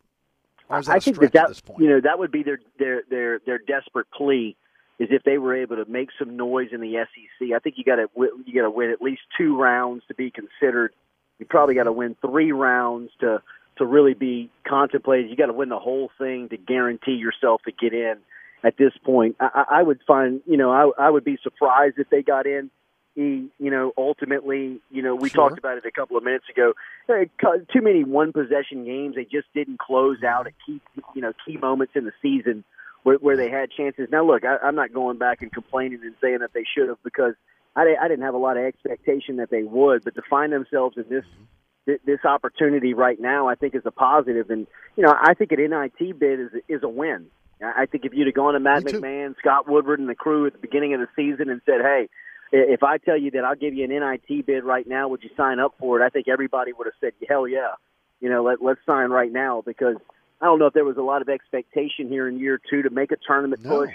Or 0.72 0.80
is 0.80 0.86
that 0.86 0.96
I 0.96 1.00
think 1.00 1.18
that, 1.20 1.36
at 1.36 1.56
that 1.58 1.80
you 1.80 1.90
know 1.90 2.00
that 2.02 2.18
would 2.18 2.32
be 2.32 2.44
their 2.44 2.60
their 2.80 3.04
their 3.10 3.40
their 3.46 3.58
desperate 3.58 4.08
plea 4.16 4.56
is 5.00 5.10
if 5.12 5.24
they 5.24 5.38
were 5.38 5.56
able 5.56 5.76
to 5.78 5.86
make 5.86 6.10
some 6.18 6.38
noise 6.38 6.70
in 6.72 6.80
the 6.80 6.94
SEC. 6.94 7.50
I 7.56 7.60
think 7.60 7.76
you 7.78 7.84
got 7.84 7.96
to 7.96 8.08
you 8.16 8.54
got 8.54 8.62
to 8.62 8.70
win 8.70 8.92
at 8.92 9.02
least 9.02 9.22
two 9.38 9.60
rounds 9.60 10.04
to 10.08 10.14
be 10.14 10.32
considered. 10.32 10.94
You 11.40 11.46
probably 11.46 11.76
got 11.76 11.84
to 11.84 11.92
win 11.92 12.16
three 12.22 12.52
rounds 12.52 13.12
to 13.20 13.42
to 13.78 13.86
really 13.86 14.14
be 14.14 14.50
contemplated. 14.66 15.30
You 15.30 15.36
got 15.36 15.48
to 15.48 15.54
win 15.54 15.70
the 15.70 15.80
whole 15.80 16.12
thing 16.18 16.50
to 16.50 16.58
guarantee 16.58 17.14
yourself 17.14 17.62
to 17.66 17.72
get 17.72 17.94
in. 17.94 18.18
At 18.64 18.78
this 18.78 18.94
point, 19.04 19.38
I 19.40 19.66
I 19.70 19.84
would 19.84 20.00
find 20.08 20.42
you 20.46 20.56
know 20.56 20.72
I 20.72 21.08
I 21.08 21.10
would 21.10 21.24
be 21.24 21.38
surprised 21.44 21.98
if 21.98 22.10
they 22.10 22.22
got 22.22 22.46
in. 22.46 22.70
He, 23.16 23.50
you 23.60 23.72
know, 23.72 23.92
ultimately, 23.98 24.80
you 24.90 25.02
know, 25.02 25.16
we 25.16 25.30
Sure. 25.30 25.50
talked 25.50 25.60
about 25.60 25.78
it 25.78 25.86
a 25.86 25.92
couple 25.92 26.18
of 26.18 26.24
minutes 26.24 26.46
ago. 26.50 26.74
Uh, 27.10 27.26
too 27.74 27.82
many 27.82 28.04
one 28.04 28.32
possession 28.32 28.86
games. 28.86 29.16
They 29.16 29.26
just 29.26 29.48
didn't 29.54 29.80
close 29.80 30.24
out 30.24 30.48
at 30.48 30.54
key, 30.66 30.80
you 31.14 31.22
know, 31.22 31.34
key 31.46 31.58
moments 31.58 31.94
in 31.96 32.06
the 32.06 32.14
season 32.22 32.64
where, 33.04 33.18
where 33.18 33.36
they 33.36 33.50
had 33.50 33.70
chances. 33.72 34.08
Now, 34.12 34.26
look, 34.26 34.46
I, 34.46 34.58
I'm 34.58 34.76
not 34.76 34.94
going 34.94 35.18
back 35.18 35.42
and 35.42 35.52
complaining 35.52 36.00
and 36.04 36.16
saying 36.22 36.40
that 36.40 36.54
they 36.54 36.64
should 36.64 36.88
have 36.88 37.04
because 37.04 37.36
I, 37.76 37.96
I 38.02 38.08
didn't 38.08 38.24
have 38.24 38.34
a 38.34 38.40
lot 38.40 38.58
of 38.58 38.64
expectation 38.64 39.38
that 39.38 39.50
they 39.50 39.64
would. 39.64 40.04
But 40.04 40.16
to 40.16 40.22
find 40.30 40.52
themselves 40.54 40.98
in 40.98 41.06
this 41.10 41.26
mm-hmm. 41.26 41.44
thi- 41.92 42.02
this 42.06 42.24
opportunity 42.26 42.94
right 42.94 43.20
now, 43.20 43.48
I 43.48 43.56
think 43.56 43.76
is 43.76 43.86
a 43.86 43.92
positive. 43.92 44.50
And 44.50 44.68
you 44.96 45.04
know, 45.04 45.14
I 45.14 45.34
think 45.34 45.52
an 45.52 45.60
NIT 45.60 46.20
bid 46.20 46.40
is 46.40 46.50
is 46.68 46.84
a 46.84 46.90
win. 46.90 47.28
I 47.64 47.86
think 47.86 48.06
if 48.06 48.14
you'd 48.14 48.26
have 48.26 48.34
gone 48.34 48.54
to 48.56 48.60
Matt 48.60 48.84
McMahon, 48.84 49.38
Scott 49.38 49.70
Woodward, 49.70 50.00
and 50.00 50.10
the 50.10 50.16
crew 50.16 50.48
at 50.48 50.54
the 50.54 50.60
beginning 50.60 50.96
of 50.96 51.00
the 51.00 51.08
season 51.16 51.50
and 51.50 51.62
said, 51.64 51.82
"Hey, 51.82 52.10
if 52.52 52.84
I 52.84 52.98
tell 52.98 53.18
you 53.18 53.32
that 53.32 53.46
I'll 53.46 53.56
give 53.56 53.74
you 53.74 53.86
an 53.86 53.92
NIT 53.92 54.46
bid 54.46 54.64
right 54.64 54.88
now, 54.88 55.08
would 55.08 55.24
you 55.24 55.30
sign 55.38 55.60
up 55.60 55.76
for 55.80 56.02
it?" 56.02 56.06
I 56.06 56.10
think 56.10 56.28
everybody 56.28 56.74
would 56.74 56.88
have 56.88 56.94
said, 57.00 57.14
"Hell 57.28 57.48
yeah!" 57.48 57.76
You 58.20 58.30
know, 58.30 58.44
let 58.44 58.62
let's 58.62 58.80
sign 58.86 59.10
right 59.10 59.32
now 59.32 59.62
because 59.66 59.98
I 60.42 60.46
don't 60.46 60.60
know 60.60 60.66
if 60.66 60.74
there 60.74 60.86
was 60.86 60.98
a 60.98 61.04
lot 61.04 61.22
of 61.22 61.30
expectation 61.30 62.08
here 62.08 62.28
in 62.28 62.40
year 62.40 62.60
two 62.70 62.82
to 62.84 62.90
make 62.90 63.12
a 63.12 63.18
tournament 63.18 63.64
push, 63.64 63.94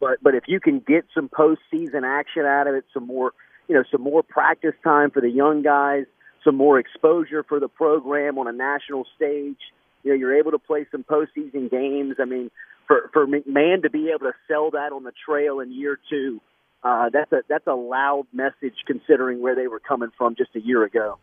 but 0.00 0.22
but 0.22 0.34
if 0.34 0.44
you 0.46 0.60
can 0.60 0.80
get 0.80 1.04
some 1.14 1.28
postseason 1.28 2.02
action 2.04 2.44
out 2.44 2.66
of 2.66 2.74
it, 2.74 2.84
some 2.94 3.06
more 3.06 3.32
you 3.68 3.74
know 3.74 3.84
some 3.90 4.02
more 4.02 4.22
practice 4.22 4.74
time 4.82 5.10
for 5.10 5.20
the 5.20 5.30
young 5.30 5.62
guys, 5.62 6.06
some 6.44 6.56
more 6.56 6.78
exposure 6.78 7.42
for 7.42 7.60
the 7.60 7.68
program 7.68 8.38
on 8.38 8.48
a 8.48 8.52
national 8.52 9.06
stage. 9.16 9.58
You 10.02 10.12
know, 10.12 10.14
you're 10.14 10.38
able 10.38 10.52
to 10.52 10.58
play 10.58 10.86
some 10.90 11.04
postseason 11.04 11.70
games. 11.70 12.16
I 12.20 12.24
mean, 12.24 12.50
for 12.86 13.10
for 13.12 13.26
McMahon 13.26 13.82
to 13.82 13.90
be 13.90 14.08
able 14.08 14.30
to 14.30 14.34
sell 14.46 14.70
that 14.70 14.92
on 14.92 15.04
the 15.04 15.12
trail 15.26 15.60
in 15.60 15.72
year 15.72 15.98
two, 16.08 16.40
uh, 16.82 17.10
that's 17.12 17.32
a 17.32 17.42
that's 17.48 17.66
a 17.66 17.74
loud 17.74 18.26
message 18.32 18.74
considering 18.86 19.40
where 19.40 19.54
they 19.54 19.66
were 19.66 19.80
coming 19.80 20.10
from 20.16 20.36
just 20.36 20.50
a 20.54 20.60
year 20.60 20.84
ago. 20.84 21.18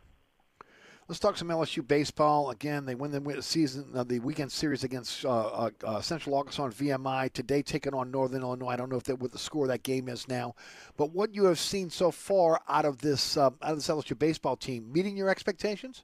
Let's 1.08 1.20
talk 1.20 1.38
some 1.38 1.50
LSU 1.50 1.88
baseball. 1.88 2.50
Again, 2.50 2.86
they 2.86 2.96
win 2.96 3.12
the 3.12 3.42
season, 3.44 3.92
uh, 3.94 4.04
the 4.04 4.18
weekend 4.18 4.52
series 4.52 4.84
against 4.84 5.24
uh, 5.24 5.30
uh, 5.30 5.70
uh 5.84 6.02
Central 6.02 6.36
Arkansas 6.36 6.64
on 6.64 6.72
VMI. 6.72 7.32
Today, 7.32 7.62
taking 7.62 7.94
on 7.94 8.10
Northern 8.10 8.42
Illinois. 8.42 8.70
I 8.70 8.76
don't 8.76 8.90
know 8.90 8.98
if 8.98 9.04
that 9.04 9.20
what 9.20 9.32
the 9.32 9.38
score 9.38 9.66
of 9.66 9.70
that 9.70 9.84
game 9.84 10.10
is 10.10 10.28
now, 10.28 10.56
but 10.98 11.12
what 11.12 11.36
you 11.36 11.46
have 11.46 11.60
seen 11.60 11.92
so 11.92 12.10
far 12.10 12.60
out 12.68 12.86
of 12.86 12.98
this 12.98 13.38
uh, 13.38 13.52
out 13.62 13.72
of 13.72 13.76
this 13.78 13.88
LSU 13.88 14.18
baseball 14.18 14.56
team, 14.56 14.92
meeting 14.92 15.16
your 15.16 15.30
expectations? 15.30 16.04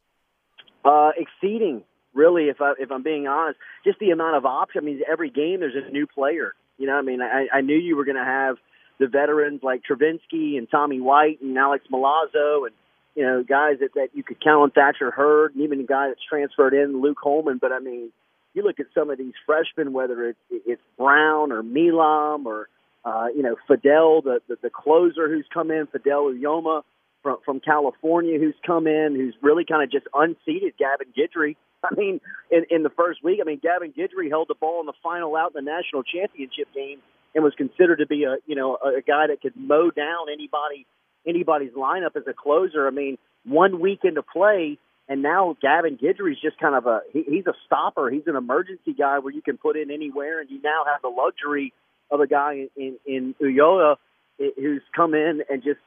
Uh, 0.85 1.09
exceeding, 1.17 1.83
really. 2.13 2.43
If 2.43 2.61
I 2.61 2.73
if 2.77 2.91
I'm 2.91 3.01
being 3.01 3.25
honest, 3.27 3.57
just 3.83 3.97
the 3.97 4.11
amount 4.11 4.37
of 4.37 4.45
options. 4.45 4.83
I 4.83 4.85
mean, 4.85 5.01
every 5.11 5.31
game 5.31 5.61
there's 5.61 5.73
a 5.75 5.91
new 5.91 6.05
player. 6.05 6.53
You 6.77 6.85
know, 6.85 6.93
I 6.93 7.01
mean, 7.01 7.21
I, 7.21 7.47
I 7.51 7.61
knew 7.61 7.75
you 7.75 7.95
were 7.95 8.05
going 8.05 8.17
to 8.17 8.23
have 8.23 8.57
the 9.01 9.07
veterans 9.07 9.61
like 9.63 9.81
Travinski 9.83 10.57
and 10.57 10.69
Tommy 10.69 11.01
White 11.01 11.41
and 11.41 11.57
Alex 11.57 11.85
Milazzo 11.91 12.67
and 12.67 12.75
you 13.15 13.23
know, 13.23 13.43
guys 13.43 13.79
that, 13.79 13.93
that 13.95 14.09
you 14.13 14.23
could 14.23 14.41
count 14.41 14.61
on 14.61 14.71
Thatcher 14.71 15.11
Hurd, 15.11 15.53
and 15.53 15.63
even 15.63 15.81
a 15.81 15.83
guy 15.83 16.07
that's 16.07 16.21
transferred 16.27 16.73
in, 16.73 17.01
Luke 17.01 17.17
Holman. 17.21 17.57
But 17.59 17.71
I 17.71 17.79
mean, 17.79 18.11
you 18.53 18.63
look 18.63 18.79
at 18.79 18.85
some 18.95 19.09
of 19.09 19.17
these 19.17 19.33
freshmen, 19.45 19.93
whether 19.93 20.29
it's, 20.29 20.39
it's 20.49 20.81
Brown 20.97 21.51
or 21.51 21.61
Milam 21.61 22.47
or 22.47 22.69
uh, 23.03 23.27
you 23.35 23.43
know 23.43 23.55
Fidel, 23.67 24.21
the, 24.21 24.39
the 24.47 24.57
the 24.61 24.69
closer 24.69 25.27
who's 25.27 25.45
come 25.53 25.71
in, 25.71 25.87
Fidel 25.87 26.31
Ulloa 26.31 26.83
from 27.21 27.37
from 27.43 27.59
California, 27.59 28.39
who's 28.39 28.55
come 28.65 28.87
in, 28.87 29.15
who's 29.15 29.35
really 29.41 29.65
kind 29.65 29.83
of 29.83 29.91
just 29.91 30.07
unseated 30.13 30.73
Gavin 30.77 31.07
Guidry. 31.17 31.57
I 31.83 31.93
mean, 31.95 32.21
in 32.49 32.65
in 32.69 32.83
the 32.83 32.91
first 32.91 33.23
week, 33.23 33.39
I 33.41 33.45
mean, 33.45 33.59
Gavin 33.61 33.91
Guidry 33.91 34.29
held 34.29 34.47
the 34.47 34.55
ball 34.55 34.79
in 34.79 34.85
the 34.85 34.93
final 35.03 35.35
out 35.35 35.53
in 35.55 35.65
the 35.65 35.69
national 35.69 36.03
championship 36.03 36.67
game 36.73 36.99
and 37.33 37.43
was 37.43 37.53
considered 37.55 37.97
to 37.97 38.07
be 38.07 38.23
a 38.23 38.37
you 38.45 38.55
know 38.55 38.77
a, 38.83 39.01
guy 39.01 39.27
that 39.27 39.41
could 39.41 39.55
mow 39.55 39.91
down 39.91 40.27
anybody 40.31 40.85
anybody's 41.25 41.71
lineup 41.71 42.15
as 42.15 42.23
a 42.27 42.33
closer. 42.33 42.87
I 42.87 42.91
mean, 42.91 43.17
one 43.45 43.79
week 43.79 43.99
into 44.03 44.23
play, 44.23 44.77
and 45.07 45.21
now 45.21 45.55
Gavin 45.61 45.97
Guidry's 45.97 46.39
just 46.41 46.59
kind 46.59 46.75
of 46.75 46.85
a 46.85 47.01
he, 47.11 47.23
he's 47.27 47.47
a 47.47 47.53
stopper. 47.65 48.09
He's 48.09 48.27
an 48.27 48.35
emergency 48.35 48.93
guy 48.97 49.19
where 49.19 49.33
you 49.33 49.41
can 49.41 49.57
put 49.57 49.77
in 49.77 49.91
anywhere, 49.91 50.39
and 50.39 50.49
you 50.49 50.61
now 50.61 50.83
have 50.91 51.01
the 51.01 51.09
luxury 51.09 51.73
of 52.09 52.19
a 52.19 52.27
guy 52.27 52.67
in 52.75 52.97
in, 53.05 53.05
in 53.05 53.35
Ulloa 53.41 53.97
who's 54.37 54.81
come 54.95 55.13
in 55.13 55.41
and 55.49 55.63
just 55.63 55.79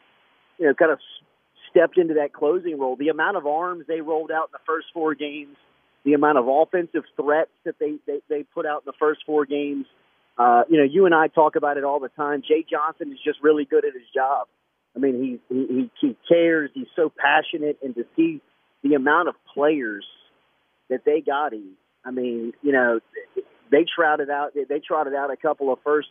you 0.58 0.66
know 0.66 0.74
kind 0.74 0.92
of 0.92 0.98
stepped 1.70 1.98
into 1.98 2.14
that 2.14 2.32
closing 2.32 2.78
role. 2.78 2.96
The 2.96 3.08
amount 3.08 3.36
of 3.36 3.46
arms 3.46 3.84
they 3.88 4.00
rolled 4.00 4.30
out 4.30 4.48
in 4.48 4.52
the 4.52 4.64
first 4.66 4.86
four 4.94 5.14
games, 5.14 5.56
the 6.04 6.14
amount 6.14 6.38
of 6.38 6.46
offensive 6.48 7.04
threats 7.16 7.50
that 7.64 7.78
they 7.78 7.96
they, 8.06 8.20
they 8.28 8.42
put 8.42 8.66
out 8.66 8.82
in 8.82 8.86
the 8.86 8.98
first 8.98 9.20
four 9.26 9.44
games. 9.46 9.86
Uh, 10.36 10.62
you 10.68 10.78
know, 10.78 10.84
you 10.84 11.06
and 11.06 11.14
I 11.14 11.28
talk 11.28 11.56
about 11.56 11.76
it 11.76 11.84
all 11.84 12.00
the 12.00 12.08
time. 12.08 12.42
Jay 12.46 12.64
Johnson 12.68 13.12
is 13.12 13.18
just 13.24 13.38
really 13.42 13.64
good 13.64 13.84
at 13.84 13.94
his 13.94 14.02
job. 14.14 14.48
I 14.96 14.98
mean, 14.98 15.40
he, 15.48 15.54
he 15.54 15.90
he 16.00 16.16
cares. 16.28 16.70
He's 16.74 16.86
so 16.94 17.10
passionate, 17.16 17.78
and 17.82 17.94
to 17.94 18.04
see 18.16 18.40
the 18.82 18.94
amount 18.94 19.28
of 19.28 19.34
players 19.52 20.04
that 20.90 21.04
they 21.04 21.20
got 21.20 21.52
him. 21.52 21.72
I 22.04 22.10
mean, 22.10 22.52
you 22.62 22.72
know, 22.72 23.00
they 23.70 23.84
trotted 23.84 24.30
out 24.30 24.54
they 24.54 24.80
trotted 24.80 25.14
out 25.14 25.30
a 25.30 25.36
couple 25.36 25.72
of 25.72 25.78
first, 25.84 26.08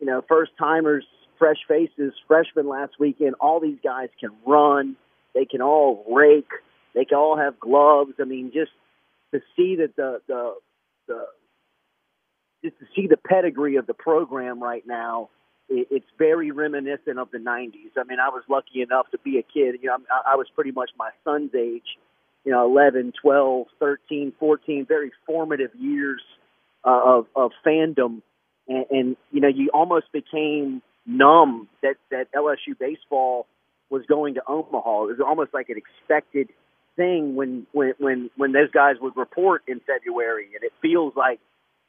you 0.00 0.06
know, 0.06 0.22
first 0.28 0.52
timers, 0.58 1.04
fresh 1.38 1.58
faces, 1.68 2.12
freshmen 2.26 2.68
last 2.68 2.92
weekend. 2.98 3.34
All 3.40 3.60
these 3.60 3.78
guys 3.82 4.08
can 4.20 4.30
run. 4.46 4.96
They 5.34 5.44
can 5.44 5.62
all 5.62 6.04
rake. 6.10 6.50
They 6.94 7.04
can 7.04 7.16
all 7.16 7.38
have 7.38 7.58
gloves. 7.58 8.12
I 8.20 8.24
mean, 8.24 8.50
just 8.52 8.72
to 9.32 9.40
see 9.56 9.76
that 9.76 9.96
the 9.96 10.20
the 10.26 10.54
the 11.06 11.26
just 12.64 12.78
to 12.78 12.86
see 12.94 13.06
the 13.06 13.16
pedigree 13.16 13.76
of 13.76 13.86
the 13.86 13.94
program 13.94 14.62
right 14.62 14.86
now 14.86 15.28
it, 15.68 15.88
it's 15.90 16.06
very 16.18 16.50
reminiscent 16.50 17.18
of 17.18 17.30
the 17.30 17.38
90s. 17.38 17.98
I 17.98 18.04
mean, 18.04 18.18
I 18.20 18.28
was 18.28 18.42
lucky 18.48 18.82
enough 18.82 19.10
to 19.12 19.18
be 19.18 19.38
a 19.38 19.42
kid. 19.42 19.80
You 19.82 19.88
know, 19.88 19.98
I 20.26 20.36
was 20.36 20.46
pretty 20.54 20.70
much 20.70 20.90
my 20.98 21.10
son's 21.24 21.54
age, 21.54 21.98
you 22.44 22.52
know, 22.52 22.64
11, 22.66 23.12
12, 23.20 23.66
13, 23.78 24.32
14, 24.38 24.86
very 24.86 25.12
formative 25.26 25.70
years 25.78 26.22
uh, 26.84 27.00
of, 27.04 27.26
of 27.34 27.52
fandom. 27.66 28.22
And, 28.68 28.86
and, 28.90 29.16
you 29.30 29.40
know, 29.40 29.48
you 29.48 29.70
almost 29.72 30.06
became 30.12 30.82
numb 31.06 31.68
that, 31.82 31.96
that 32.10 32.26
LSU 32.32 32.78
baseball 32.78 33.46
was 33.90 34.02
going 34.08 34.34
to 34.34 34.42
Omaha. 34.46 35.04
It 35.04 35.18
was 35.18 35.20
almost 35.26 35.52
like 35.52 35.68
an 35.68 35.76
expected 35.76 36.48
thing 36.96 37.34
when, 37.34 37.66
when, 37.72 37.94
when, 37.98 38.30
when 38.36 38.52
those 38.52 38.70
guys 38.70 38.96
would 39.00 39.16
report 39.16 39.62
in 39.66 39.80
February. 39.80 40.48
And 40.54 40.62
it 40.62 40.72
feels 40.80 41.14
like 41.16 41.40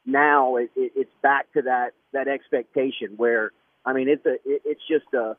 now 0.06 0.56
it, 0.56 0.70
it, 0.76 0.92
it's 0.96 1.10
back 1.22 1.52
to 1.54 1.62
that, 1.62 1.90
that 2.12 2.28
expectation 2.28 3.14
where– 3.16 3.50
I 3.84 3.92
mean, 3.92 4.08
it's 4.08 4.24
a 4.24 4.34
it, 4.44 4.62
it's 4.64 4.80
just 4.88 5.12
a 5.14 5.36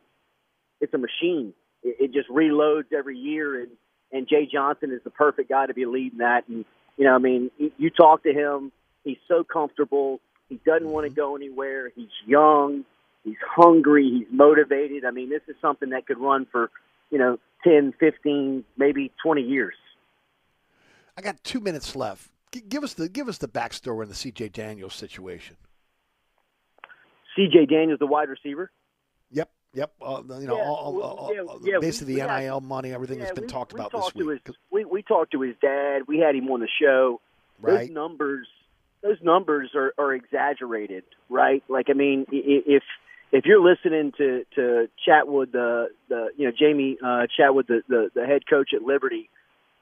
it's 0.79 0.93
a 0.93 0.97
machine. 0.97 1.53
It, 1.83 1.97
it 1.99 2.13
just 2.13 2.29
reloads 2.29 2.93
every 2.95 3.17
year, 3.17 3.61
and 3.61 3.71
and 4.11 4.27
Jay 4.27 4.47
Johnson 4.51 4.91
is 4.91 5.01
the 5.03 5.09
perfect 5.09 5.49
guy 5.49 5.65
to 5.65 5.73
be 5.73 5.85
leading 5.85 6.19
that. 6.19 6.47
And 6.47 6.65
you 6.97 7.05
know, 7.05 7.15
I 7.15 7.17
mean, 7.17 7.49
you 7.57 7.89
talk 7.89 8.23
to 8.23 8.33
him, 8.33 8.71
he's 9.03 9.17
so 9.27 9.43
comfortable. 9.43 10.19
He 10.49 10.59
doesn't 10.65 10.87
want 10.87 11.05
to 11.05 11.09
mm-hmm. 11.09 11.19
go 11.19 11.35
anywhere. 11.35 11.91
He's 11.95 12.09
young. 12.25 12.85
He's 13.23 13.37
hungry. 13.43 14.09
He's 14.19 14.27
motivated. 14.31 15.03
I 15.03 15.11
mean, 15.11 15.29
this 15.29 15.41
is 15.47 15.55
something 15.59 15.89
that 15.89 16.05
could 16.05 16.19
run 16.19 16.45
for, 16.51 16.69
you 17.09 17.17
know, 17.17 17.39
10, 17.63 17.95
15, 17.99 18.63
maybe 18.77 19.11
20 19.23 19.41
years. 19.41 19.73
I 21.17 21.21
got 21.21 21.43
two 21.43 21.59
minutes 21.59 21.95
left. 21.95 22.29
Give 22.61 22.83
us 22.83 22.93
the 22.93 23.09
give 23.09 23.27
us 23.27 23.37
the 23.37 23.47
backstory 23.47 24.01
on 24.01 24.09
the 24.09 24.15
C.J. 24.15 24.49
Daniels 24.49 24.93
situation. 24.93 25.57
C.J. 27.35 27.65
Daniels, 27.65 27.99
the 27.99 28.07
wide 28.07 28.29
receiver. 28.29 28.71
Yep, 29.31 29.49
yep. 29.73 29.91
Uh, 30.01 30.21
you 30.39 30.47
know, 30.47 30.57
yeah, 30.57 30.63
all, 30.63 31.01
all, 31.01 31.33
yeah, 31.33 31.41
all, 31.41 31.59
yeah, 31.63 31.77
basically 31.79 32.15
we, 32.15 32.21
the 32.21 32.39
NIL 32.39 32.61
money, 32.61 32.93
everything 32.93 33.19
that's 33.19 33.33
been 33.33 33.43
we, 33.43 33.49
talked 33.49 33.73
about 33.73 33.91
talked 33.91 34.15
this 34.15 34.25
week. 34.25 34.41
His, 34.45 34.55
we 34.71 34.85
we 34.85 35.01
talked 35.01 35.31
to 35.31 35.41
his 35.41 35.55
dad. 35.61 36.03
We 36.07 36.19
had 36.19 36.35
him 36.35 36.49
on 36.49 36.61
the 36.61 36.69
show. 36.81 37.19
Right. 37.61 37.87
Those 37.87 37.89
numbers, 37.91 38.47
those 39.01 39.17
numbers 39.21 39.71
are, 39.75 39.93
are 39.97 40.13
exaggerated, 40.13 41.03
right? 41.29 41.63
Like, 41.69 41.87
I 41.89 41.93
mean, 41.93 42.25
if 42.31 42.83
if 43.31 43.45
you're 43.45 43.61
listening 43.61 44.13
to 44.17 44.45
to 44.55 44.89
Chadwell, 45.05 45.45
the 45.51 45.89
the 46.09 46.29
you 46.37 46.47
know 46.47 46.53
Jamey 46.53 46.95
uh, 47.03 47.27
Chadwell, 47.35 47.63
the, 47.67 47.81
the 47.87 48.09
the 48.13 48.25
head 48.25 48.43
coach 48.49 48.69
at 48.73 48.81
Liberty. 48.81 49.29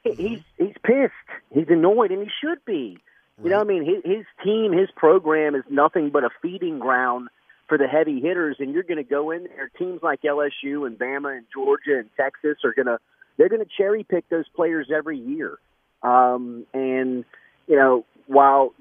He's 0.04 0.40
he's 0.58 0.76
pissed. 0.84 1.14
He's 1.54 1.68
annoyed, 1.70 2.12
and 2.12 2.22
he 2.22 2.30
should 2.42 2.64
be. 2.66 3.00
You 3.44 3.50
know, 3.50 3.60
I 3.60 3.64
mean, 3.64 3.84
his, 3.84 4.04
his 4.06 4.26
team, 4.44 4.72
his 4.72 4.90
program 4.96 5.56
is 5.56 5.64
nothing 5.70 6.12
but 6.12 6.24
a 6.24 6.30
feeding 6.42 6.78
ground 6.80 7.30
for 7.68 7.78
the 7.78 7.88
heavy 7.88 8.22
hitters, 8.22 8.58
and 8.60 8.74
you're 8.74 8.84
going 8.84 8.98
to 8.98 9.04
go 9.04 9.32
in 9.32 9.46
there. 9.46 9.70
Teams 9.78 10.02
like 10.04 10.22
LSU 10.22 10.86
and 10.86 10.98
Bama 10.98 11.36
and 11.38 11.46
Georgia 11.52 11.98
and 11.98 12.10
Texas 12.16 12.58
are 12.64 12.74
going 12.74 12.86
to 12.86 13.00
they're 13.38 13.50
going 13.50 13.64
to 13.64 13.70
cherry 13.78 14.04
pick 14.04 14.30
those 14.30 14.46
players 14.56 14.90
every 14.96 15.18
year. 15.18 15.58
Um, 16.04 16.68
and 16.74 17.26
you 17.68 17.76
know, 17.76 18.06
while 18.28 18.74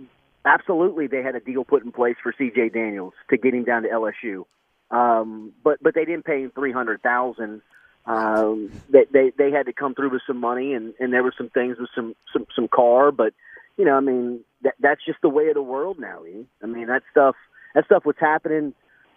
absolutely 0.44 1.06
they 1.06 1.22
had 1.22 1.34
a 1.34 1.40
deal 1.40 1.64
put 1.64 1.84
in 1.84 1.92
place 1.92 2.16
for 2.22 2.34
C.J. 2.36 2.70
Daniels 2.70 3.14
to 3.30 3.36
get 3.38 3.54
him 3.54 3.64
down 3.64 3.84
to 3.84 3.88
LSU, 3.88 4.44
um, 4.90 5.52
but 5.64 5.82
but 5.82 5.94
they 5.94 6.04
didn't 6.04 6.24
pay 6.24 6.42
him 6.42 6.52
three 6.54 6.72
hundred 6.72 7.02
thousand. 7.02 7.62
Um, 8.04 8.72
they, 8.88 9.04
they 9.12 9.32
they 9.36 9.50
had 9.50 9.66
to 9.66 9.72
come 9.72 9.94
through 9.94 10.10
with 10.10 10.22
some 10.26 10.38
money, 10.38 10.74
and 10.74 10.94
and 10.98 11.12
there 11.12 11.22
were 11.22 11.34
some 11.36 11.50
things 11.50 11.78
with 11.78 11.90
some 11.94 12.14
some 12.32 12.46
some 12.54 12.68
car, 12.68 13.12
but 13.12 13.32
you 13.76 13.84
know, 13.84 13.96
I 13.96 14.00
mean, 14.00 14.40
that 14.62 14.74
that's 14.80 15.04
just 15.04 15.20
the 15.22 15.28
way 15.28 15.48
of 15.48 15.54
the 15.54 15.62
world 15.62 15.98
now. 15.98 16.24
E. 16.24 16.44
I 16.62 16.66
mean, 16.66 16.88
that 16.88 17.02
stuff 17.10 17.36
that 17.74 17.84
stuff 17.86 18.04
was 18.04 18.16
happening 18.18 18.74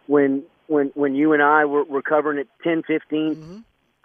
when 0.07 0.43
when 0.67 0.91
when 0.93 1.15
you 1.15 1.33
and 1.33 1.41
I 1.41 1.65
were, 1.65 1.83
were 1.83 2.01
covering 2.01 2.39
it 2.39 2.47
10, 2.63 2.83
15 2.83 3.35
mm-hmm. 3.35 3.57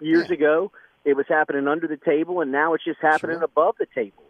years 0.05 0.27
yeah. 0.29 0.35
ago. 0.35 0.71
It 1.03 1.15
was 1.15 1.25
happening 1.27 1.67
under 1.67 1.87
the 1.87 1.97
table, 1.97 2.41
and 2.41 2.51
now 2.51 2.73
it's 2.73 2.83
just 2.83 2.99
happening 3.01 3.37
sure. 3.37 3.43
above 3.45 3.75
the 3.79 3.87
table, 3.95 4.23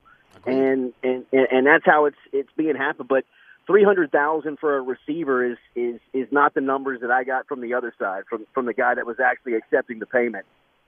and, 0.45 0.93
and 1.03 1.25
and 1.33 1.47
and 1.51 1.67
that's 1.67 1.85
how 1.85 2.05
it's 2.05 2.17
it's 2.31 2.51
being 2.55 2.75
happened. 2.75 3.09
But 3.09 3.25
three 3.67 3.83
hundred 3.83 4.11
thousand 4.11 4.59
for 4.59 4.77
a 4.77 4.81
receiver 4.81 5.51
is 5.51 5.57
is 5.75 5.99
is 6.13 6.27
not 6.31 6.53
the 6.53 6.61
numbers 6.61 7.01
that 7.01 7.11
I 7.11 7.23
got 7.23 7.47
from 7.47 7.61
the 7.61 7.73
other 7.73 7.93
side 7.99 8.23
from 8.29 8.45
from 8.53 8.65
the 8.65 8.73
guy 8.73 8.95
that 8.95 9.05
was 9.05 9.19
actually 9.19 9.53
accepting 9.53 9.99
the 9.99 10.05
payment, 10.05 10.45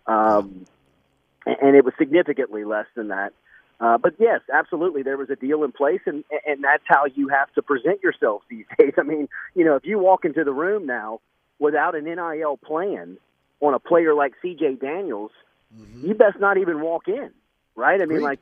um, 0.07 0.65
and 1.45 1.75
it 1.75 1.85
was 1.85 1.93
significantly 1.97 2.63
less 2.63 2.87
than 2.95 3.09
that. 3.09 3.33
Uh, 3.79 3.97
but 3.97 4.13
yes, 4.19 4.39
absolutely, 4.53 5.03
there 5.03 5.17
was 5.17 5.29
a 5.29 5.35
deal 5.35 5.63
in 5.63 5.71
place, 5.71 6.01
and 6.05 6.23
and 6.45 6.63
that's 6.63 6.83
how 6.85 7.05
you 7.05 7.27
have 7.27 7.51
to 7.53 7.61
present 7.61 8.01
yourself 8.01 8.41
these 8.49 8.65
days. 8.77 8.93
I 8.97 9.03
mean, 9.03 9.27
you 9.55 9.65
know, 9.65 9.75
if 9.75 9.85
you 9.85 9.99
walk 9.99 10.25
into 10.25 10.43
the 10.43 10.53
room 10.53 10.85
now 10.85 11.19
without 11.59 11.95
an 11.95 12.05
NIL 12.05 12.57
plan 12.57 13.17
on 13.59 13.73
a 13.73 13.79
player 13.79 14.13
like 14.13 14.33
C.J. 14.41 14.75
Daniels, 14.75 15.31
mm-hmm. 15.75 16.07
you 16.07 16.13
best 16.13 16.39
not 16.39 16.57
even 16.57 16.81
walk 16.81 17.07
in, 17.07 17.31
right? 17.75 18.01
I 18.01 18.05
mean, 18.05 18.19
Great. 18.19 18.41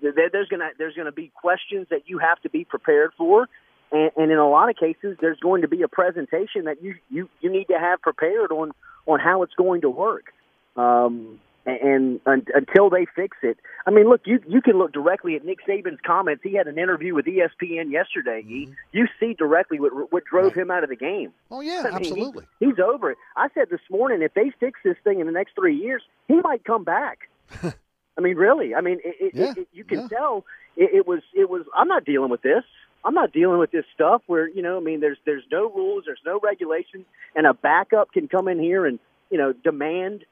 there's 0.00 0.48
gonna 0.48 0.70
there's 0.78 0.94
gonna 0.94 1.12
be 1.12 1.30
questions 1.34 1.86
that 1.90 2.08
you 2.08 2.18
have 2.18 2.40
to 2.42 2.50
be 2.50 2.64
prepared 2.64 3.12
for, 3.16 3.48
and, 3.92 4.10
and 4.16 4.30
in 4.30 4.38
a 4.38 4.48
lot 4.48 4.70
of 4.70 4.76
cases, 4.76 5.16
there's 5.20 5.38
going 5.40 5.62
to 5.62 5.68
be 5.68 5.82
a 5.82 5.88
presentation 5.88 6.64
that 6.64 6.82
you 6.82 6.94
you 7.10 7.28
you 7.40 7.50
need 7.50 7.66
to 7.68 7.78
have 7.78 8.00
prepared 8.00 8.52
on 8.52 8.72
on 9.06 9.20
how 9.20 9.42
it's 9.42 9.54
going 9.54 9.80
to 9.82 9.90
work. 9.90 10.32
Um, 10.76 11.40
And, 11.66 12.20
and 12.24 12.48
until 12.54 12.88
they 12.88 13.04
fix 13.14 13.36
it, 13.42 13.58
I 13.86 13.90
mean, 13.90 14.08
look, 14.08 14.22
you 14.24 14.40
you 14.48 14.62
can 14.62 14.78
look 14.78 14.92
directly 14.92 15.36
at 15.36 15.44
Nick 15.44 15.58
Saban's 15.68 16.00
comments. 16.06 16.42
He 16.42 16.54
had 16.54 16.66
an 16.66 16.78
interview 16.78 17.14
with 17.14 17.26
ESPN 17.26 17.92
yesterday. 17.92 18.42
Mm-hmm. 18.42 18.72
You 18.92 19.06
see 19.20 19.34
directly 19.34 19.78
what 19.78 19.92
what 20.10 20.24
drove 20.24 20.54
him 20.54 20.70
out 20.70 20.84
of 20.84 20.88
the 20.88 20.96
game. 20.96 21.32
Oh 21.50 21.60
yeah, 21.60 21.82
I 21.84 21.98
mean, 21.98 22.04
he- 22.04 22.10
absolutely. 22.10 22.46
he's 22.60 22.78
over 22.82 23.10
it. 23.10 23.18
I 23.36 23.48
said 23.54 23.68
this 23.70 23.80
morning, 23.90 24.22
if 24.22 24.32
they 24.32 24.50
fix 24.58 24.80
this 24.82 24.96
thing 25.04 25.20
in 25.20 25.26
the 25.26 25.32
next 25.32 25.54
three 25.54 25.76
years, 25.76 26.02
he 26.28 26.40
might 26.40 26.64
come 26.64 26.82
back. 26.82 27.28
I 27.62 28.20
mean, 28.22 28.36
really. 28.36 28.74
I 28.74 28.80
mean, 28.80 28.98
it, 29.04 29.16
it, 29.20 29.34
Yeah, 29.34 29.52
it, 29.56 29.68
you 29.72 29.84
can 29.84 30.08
tell 30.08 30.46
it, 30.76 30.90
it 30.94 31.06
was. 31.06 31.20
It 31.34 31.50
was. 31.50 31.62
I'm 31.76 31.88
not 31.88 32.06
dealing 32.06 32.30
with 32.30 32.40
this. 32.42 32.64
I'm 33.04 33.14
not 33.14 33.32
dealing 33.32 33.58
with 33.58 33.70
this 33.70 33.84
stuff 33.94 34.22
where 34.26 34.48
you 34.48 34.62
know. 34.62 34.76
I 34.76 34.80
mean, 34.80 35.00
there's 35.00 35.18
there's 35.24 35.44
no 35.50 35.70
rules, 35.70 36.04
there's 36.06 36.20
no 36.24 36.38
regulations, 36.42 37.06
and 37.34 37.46
a 37.46 37.54
backup 37.54 38.12
can 38.12 38.28
come 38.28 38.48
in 38.48 38.58
here 38.58 38.86
and 38.86 38.98
you 39.30 39.38
know 39.38 39.52
demand 39.52 40.24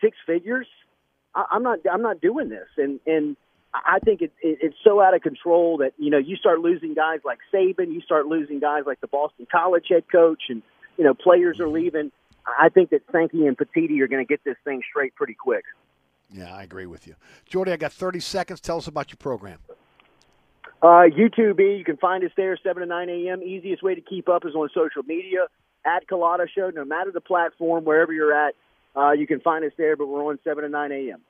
six 0.00 0.16
figures. 0.26 0.66
I, 1.34 1.44
I'm 1.50 1.62
not. 1.62 1.78
I'm 1.90 2.02
not 2.02 2.20
doing 2.20 2.48
this, 2.48 2.68
and 2.76 3.00
and 3.06 3.36
I 3.72 3.98
think 4.00 4.20
it, 4.20 4.32
it, 4.42 4.58
it's 4.62 4.76
so 4.82 5.00
out 5.00 5.14
of 5.14 5.22
control 5.22 5.78
that 5.78 5.92
you 5.96 6.10
know 6.10 6.18
you 6.18 6.36
start 6.36 6.60
losing 6.60 6.94
guys 6.94 7.20
like 7.24 7.38
Saban, 7.52 7.92
you 7.92 8.00
start 8.00 8.26
losing 8.26 8.60
guys 8.60 8.82
like 8.86 9.00
the 9.00 9.06
Boston 9.06 9.46
College 9.50 9.86
head 9.88 10.04
coach, 10.10 10.44
and 10.48 10.62
you 10.98 11.04
know 11.04 11.14
players 11.14 11.60
are 11.60 11.64
mm-hmm. 11.64 11.74
leaving. 11.74 12.12
I 12.46 12.68
think 12.68 12.90
that 12.90 13.02
Sankey 13.12 13.46
and 13.46 13.56
Petitti 13.56 14.00
are 14.00 14.08
going 14.08 14.24
to 14.24 14.28
get 14.28 14.42
this 14.44 14.56
thing 14.64 14.82
straight 14.88 15.14
pretty 15.14 15.34
quick. 15.34 15.64
Yeah, 16.32 16.54
I 16.54 16.62
agree 16.62 16.86
with 16.86 17.06
you. 17.06 17.14
Jordy, 17.44 17.72
I 17.72 17.76
got 17.76 17.92
30 17.92 18.20
seconds. 18.20 18.60
Tell 18.60 18.78
us 18.78 18.86
about 18.86 19.10
your 19.10 19.18
program. 19.18 19.58
Uh, 20.82 21.04
YouTube, 21.12 21.58
you 21.58 21.84
can 21.84 21.98
find 21.98 22.24
us 22.24 22.30
there 22.36 22.58
7 22.62 22.80
to 22.80 22.86
9 22.86 23.08
a.m. 23.08 23.42
Easiest 23.42 23.82
way 23.82 23.94
to 23.94 24.00
keep 24.00 24.28
up 24.28 24.46
is 24.46 24.54
on 24.54 24.68
social 24.74 25.02
media 25.02 25.46
at 25.84 26.08
Culotta 26.08 26.46
Show. 26.48 26.70
No 26.74 26.84
matter 26.84 27.10
the 27.12 27.20
platform, 27.20 27.84
wherever 27.84 28.12
you're 28.12 28.32
at, 28.32 28.54
uh, 28.96 29.12
you 29.12 29.26
can 29.26 29.40
find 29.40 29.64
us 29.64 29.72
there, 29.76 29.96
but 29.96 30.06
we're 30.06 30.24
on 30.24 30.38
7 30.42 30.62
to 30.64 30.70
9 30.70 30.92
a.m. 30.92 31.20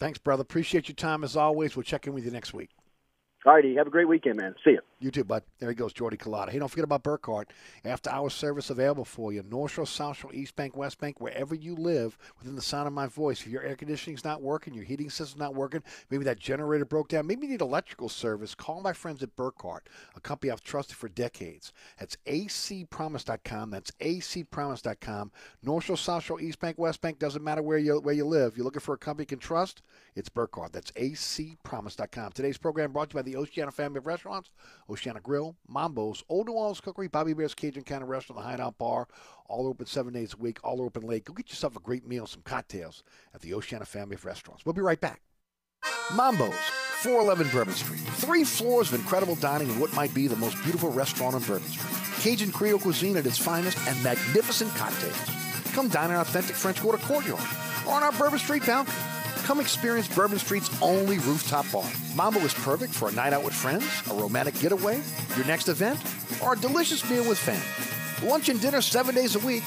Thanks, 0.00 0.18
brother. 0.18 0.42
Appreciate 0.42 0.88
your 0.88 0.96
time 0.96 1.22
as 1.22 1.36
always. 1.36 1.76
We'll 1.76 1.84
check 1.84 2.06
in 2.06 2.14
with 2.14 2.24
you 2.24 2.32
next 2.32 2.52
week. 2.52 2.70
All 3.46 3.52
righty. 3.52 3.74
Have 3.74 3.86
a 3.86 3.90
great 3.90 4.08
weekend, 4.08 4.40
man. 4.40 4.54
See 4.64 4.70
you. 4.70 4.80
You 5.00 5.10
too, 5.10 5.22
bud. 5.22 5.42
There 5.58 5.68
he 5.68 5.74
goes, 5.74 5.92
Jordy 5.92 6.16
Culotta. 6.16 6.48
Hey, 6.48 6.58
don't 6.58 6.68
forget 6.68 6.84
about 6.84 7.02
Burkhardt. 7.02 7.50
After 7.84 8.08
hour 8.08 8.30
service 8.30 8.70
available 8.70 9.04
for 9.04 9.34
you. 9.34 9.42
North 9.42 9.72
Shore, 9.72 9.86
South 9.86 10.16
Shore, 10.16 10.32
East 10.32 10.56
Bank, 10.56 10.74
West 10.74 10.98
Bank, 10.98 11.20
wherever 11.20 11.54
you 11.54 11.74
live 11.74 12.16
within 12.38 12.56
the 12.56 12.62
sound 12.62 12.86
of 12.86 12.94
my 12.94 13.06
voice. 13.06 13.42
If 13.42 13.48
your 13.48 13.62
air 13.62 13.76
conditioning's 13.76 14.24
not 14.24 14.40
working, 14.40 14.72
your 14.72 14.84
heating 14.84 15.10
system's 15.10 15.38
not 15.38 15.54
working, 15.54 15.82
maybe 16.08 16.24
that 16.24 16.38
generator 16.38 16.86
broke 16.86 17.08
down, 17.08 17.26
maybe 17.26 17.44
you 17.44 17.52
need 17.52 17.60
electrical 17.60 18.08
service, 18.08 18.54
call 18.54 18.80
my 18.80 18.94
friends 18.94 19.22
at 19.22 19.36
Burkhardt, 19.36 19.90
a 20.16 20.20
company 20.20 20.50
I've 20.50 20.64
trusted 20.64 20.96
for 20.96 21.10
decades. 21.10 21.74
That's 22.00 22.16
acpromise.com. 22.26 23.70
That's 23.70 23.90
acpromise.com. 24.00 25.32
North 25.62 25.84
Shore, 25.84 25.98
South 25.98 26.22
Shore, 26.24 26.40
East 26.40 26.60
Bank, 26.60 26.78
West 26.78 27.02
Bank, 27.02 27.18
doesn't 27.18 27.44
matter 27.44 27.60
where 27.60 27.76
you, 27.76 28.00
where 28.00 28.14
you 28.14 28.24
live. 28.24 28.56
You're 28.56 28.64
looking 28.64 28.80
for 28.80 28.94
a 28.94 28.98
company 28.98 29.24
you 29.24 29.26
can 29.26 29.38
trust, 29.38 29.82
it's 30.16 30.28
Burkhardt. 30.28 30.72
That's 30.72 30.92
acpromise.com. 30.92 32.32
Today's 32.32 32.58
program 32.58 32.92
brought 32.92 33.10
to 33.10 33.14
you 33.14 33.18
by 33.18 33.22
the 33.22 33.36
Oceana 33.36 33.70
family 33.70 33.98
of 33.98 34.06
restaurants, 34.06 34.50
Oceana 34.88 35.20
Grill, 35.20 35.56
Mambo's, 35.68 36.22
Old 36.28 36.46
New 36.46 36.54
Orleans 36.54 36.80
Cookery, 36.80 37.08
Bobby 37.08 37.32
Hebert's 37.32 37.54
Cajun 37.54 37.82
Cannon 37.82 38.08
Restaurant, 38.08 38.40
the 38.40 38.46
Hideout 38.46 38.78
Bar, 38.78 39.08
all 39.46 39.66
open 39.66 39.86
seven 39.86 40.12
days 40.12 40.34
a 40.34 40.36
week, 40.36 40.58
all 40.62 40.80
open 40.82 41.02
late. 41.02 41.24
Go 41.24 41.32
get 41.32 41.48
yourself 41.48 41.76
a 41.76 41.80
great 41.80 42.06
meal, 42.06 42.26
some 42.26 42.42
cocktails 42.42 43.02
at 43.34 43.40
the 43.40 43.54
Oceana 43.54 43.84
family 43.84 44.14
of 44.14 44.24
restaurants. 44.24 44.64
We'll 44.64 44.72
be 44.72 44.82
right 44.82 45.00
back. 45.00 45.20
Mambo's, 46.14 46.54
411 47.02 47.48
Bourbon 47.52 47.74
Street. 47.74 48.00
Three 48.00 48.44
floors 48.44 48.92
of 48.92 49.00
incredible 49.00 49.34
dining 49.36 49.68
in 49.68 49.80
what 49.80 49.94
might 49.94 50.14
be 50.14 50.26
the 50.26 50.36
most 50.36 50.62
beautiful 50.62 50.92
restaurant 50.92 51.34
on 51.34 51.42
Bourbon 51.42 51.68
Street. 51.68 52.04
Cajun 52.20 52.52
Creole 52.52 52.78
cuisine 52.78 53.16
at 53.16 53.26
its 53.26 53.38
finest 53.38 53.76
and 53.88 54.02
magnificent 54.02 54.74
cocktails. 54.76 55.18
Come 55.74 55.88
dine 55.88 56.10
in 56.10 56.16
our 56.16 56.22
authentic 56.22 56.54
French 56.56 56.80
Quarter 56.80 56.98
courtyard 56.98 57.42
or 57.86 57.94
on 57.94 58.02
our 58.02 58.12
Bourbon 58.12 58.38
Street 58.38 58.64
balcony. 58.64 58.96
Come 59.44 59.60
experience 59.60 60.08
Bourbon 60.08 60.38
Street's 60.38 60.70
only 60.80 61.18
rooftop 61.18 61.70
bar. 61.70 61.84
Mambo 62.16 62.40
is 62.40 62.54
perfect 62.54 62.94
for 62.94 63.10
a 63.10 63.12
night 63.12 63.34
out 63.34 63.44
with 63.44 63.52
friends, 63.52 63.84
a 64.10 64.14
romantic 64.14 64.58
getaway, 64.58 65.02
your 65.36 65.44
next 65.44 65.68
event, 65.68 66.00
or 66.42 66.54
a 66.54 66.56
delicious 66.56 67.08
meal 67.10 67.28
with 67.28 67.36
family. 67.36 68.26
Lunch 68.26 68.48
and 68.48 68.58
dinner 68.58 68.80
seven 68.80 69.14
days 69.14 69.36
a 69.36 69.38
week. 69.40 69.62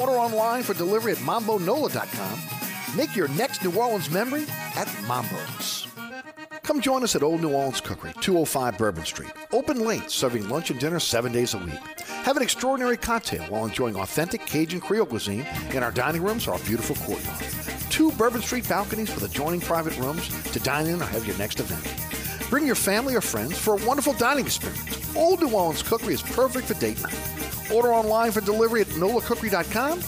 Order 0.00 0.12
online 0.12 0.62
for 0.62 0.72
delivery 0.72 1.12
at 1.12 1.18
mambonola.com. 1.18 2.96
Make 2.96 3.14
your 3.14 3.28
next 3.28 3.62
New 3.62 3.78
Orleans 3.78 4.10
memory 4.10 4.46
at 4.76 4.88
Mambo's. 5.06 5.86
Come 6.62 6.80
join 6.80 7.04
us 7.04 7.14
at 7.14 7.22
Old 7.22 7.42
New 7.42 7.52
Orleans 7.52 7.82
Cookery, 7.82 8.14
205 8.22 8.78
Bourbon 8.78 9.04
Street. 9.04 9.30
Open 9.52 9.84
late, 9.84 10.10
serving 10.10 10.48
lunch 10.48 10.70
and 10.70 10.80
dinner 10.80 11.00
seven 11.00 11.32
days 11.32 11.52
a 11.52 11.58
week. 11.58 11.78
Have 12.24 12.38
an 12.38 12.42
extraordinary 12.42 12.96
cocktail 12.96 13.42
while 13.44 13.66
enjoying 13.66 13.96
authentic 13.96 14.46
Cajun 14.46 14.80
Creole 14.80 15.04
cuisine 15.04 15.46
in 15.74 15.82
our 15.82 15.92
dining 15.92 16.22
rooms 16.22 16.46
or 16.46 16.52
our 16.52 16.60
beautiful 16.60 16.96
courtyard. 16.96 17.77
Two 17.98 18.12
Bourbon 18.12 18.42
Street 18.42 18.68
balconies 18.68 19.12
with 19.12 19.24
adjoining 19.24 19.60
private 19.60 19.98
rooms 19.98 20.28
to 20.52 20.60
dine 20.60 20.86
in 20.86 21.02
or 21.02 21.04
have 21.06 21.26
your 21.26 21.36
next 21.36 21.58
event. 21.58 21.82
Bring 22.48 22.64
your 22.64 22.76
family 22.76 23.16
or 23.16 23.20
friends 23.20 23.58
for 23.58 23.74
a 23.74 23.84
wonderful 23.84 24.12
dining 24.12 24.46
experience. 24.46 25.16
Old 25.16 25.40
New 25.40 25.50
Orleans 25.50 25.82
Cookery 25.82 26.14
is 26.14 26.22
perfect 26.22 26.68
for 26.68 26.74
date 26.74 27.02
night. 27.02 27.18
Order 27.74 27.92
online 27.92 28.30
for 28.30 28.40
delivery 28.40 28.82
at 28.82 28.86
nolacookery.com. 28.86 29.98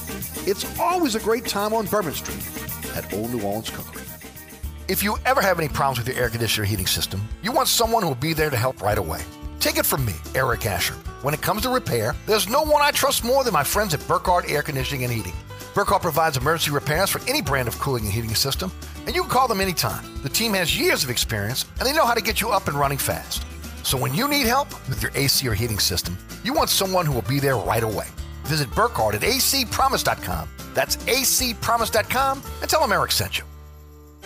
It's 0.47 0.79
always 0.79 1.17
a 1.17 1.19
great 1.19 1.47
time 1.47 1.75
on 1.75 1.87
Bourbon 1.87 2.13
Street 2.13 2.97
at 2.97 3.13
Old 3.13 3.35
New 3.35 3.43
Orleans 3.43 3.71
Cookery. 3.71 4.05
If 4.87 5.03
you 5.03 5.19
ever 5.27 5.41
have 5.41 5.59
any 5.59 5.69
problems 5.69 5.99
with 5.99 6.07
your 6.07 6.23
air 6.23 6.31
conditioner 6.31 6.67
heating 6.67 6.87
system, 6.87 7.21
you 7.43 7.51
want 7.51 7.67
someone 7.67 8.05
who 8.05 8.09
will 8.11 8.15
be 8.15 8.35
there 8.35 8.51
to 8.51 8.57
help 8.57 8.83
right 8.83 8.99
away. 8.99 9.21
Take 9.59 9.79
it 9.79 9.85
from 9.85 10.05
me, 10.05 10.15
Eric 10.37 10.65
Asher. 10.65 10.95
When 11.23 11.35
it 11.35 11.43
comes 11.43 11.63
to 11.63 11.71
repair, 11.71 12.15
there's 12.27 12.49
no 12.49 12.63
one 12.63 12.83
I 12.83 12.93
trust 12.93 13.25
more 13.25 13.43
than 13.43 13.53
my 13.53 13.65
friends 13.65 13.95
at 13.95 14.07
Burkhardt 14.07 14.49
Air 14.49 14.63
Conditioning 14.63 15.03
and 15.03 15.13
Heating. 15.13 15.35
Burkhardt 15.81 16.03
provides 16.03 16.37
emergency 16.37 16.71
repairs 16.73 17.09
for 17.09 17.23
any 17.27 17.41
brand 17.41 17.67
of 17.67 17.79
cooling 17.79 18.05
and 18.05 18.13
heating 18.13 18.35
system, 18.35 18.71
and 19.07 19.15
you 19.15 19.23
can 19.23 19.31
call 19.31 19.49
them 19.49 19.63
anytime. 19.63 20.05
The 20.23 20.29
team 20.29 20.53
has 20.53 20.79
years 20.79 21.03
of 21.03 21.09
experience, 21.09 21.65
and 21.79 21.89
they 21.89 21.95
know 21.95 22.05
how 22.05 22.13
to 22.13 22.21
get 22.21 22.43
you 22.43 22.51
up 22.51 22.69
and 22.69 22.79
running 22.79 22.99
fast. 22.99 23.47
So 23.83 23.97
when 23.97 24.13
you 24.13 24.29
need 24.29 24.47
help 24.47 24.69
with 24.91 25.03
your 25.03 25.11
AC 25.15 25.49
or 25.49 25.55
heating 25.55 25.79
system, 25.79 26.19
you 26.45 26.53
want 26.53 26.69
someone 26.69 27.07
who 27.07 27.15
will 27.15 27.23
be 27.23 27.41
there 27.41 27.57
right 27.57 27.83
away. 27.83 28.09
Visit 28.43 28.71
Burkhardt 28.73 29.15
at 29.15 29.23
acpromise.com. 29.23 30.51
That's 30.75 30.97
acpromise.com 30.97 32.43
and 32.61 32.69
tell 32.69 32.81
them 32.83 32.93
Eric 32.93 33.13
sent 33.13 33.39
you. 33.39 33.50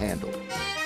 handle. 0.00 0.79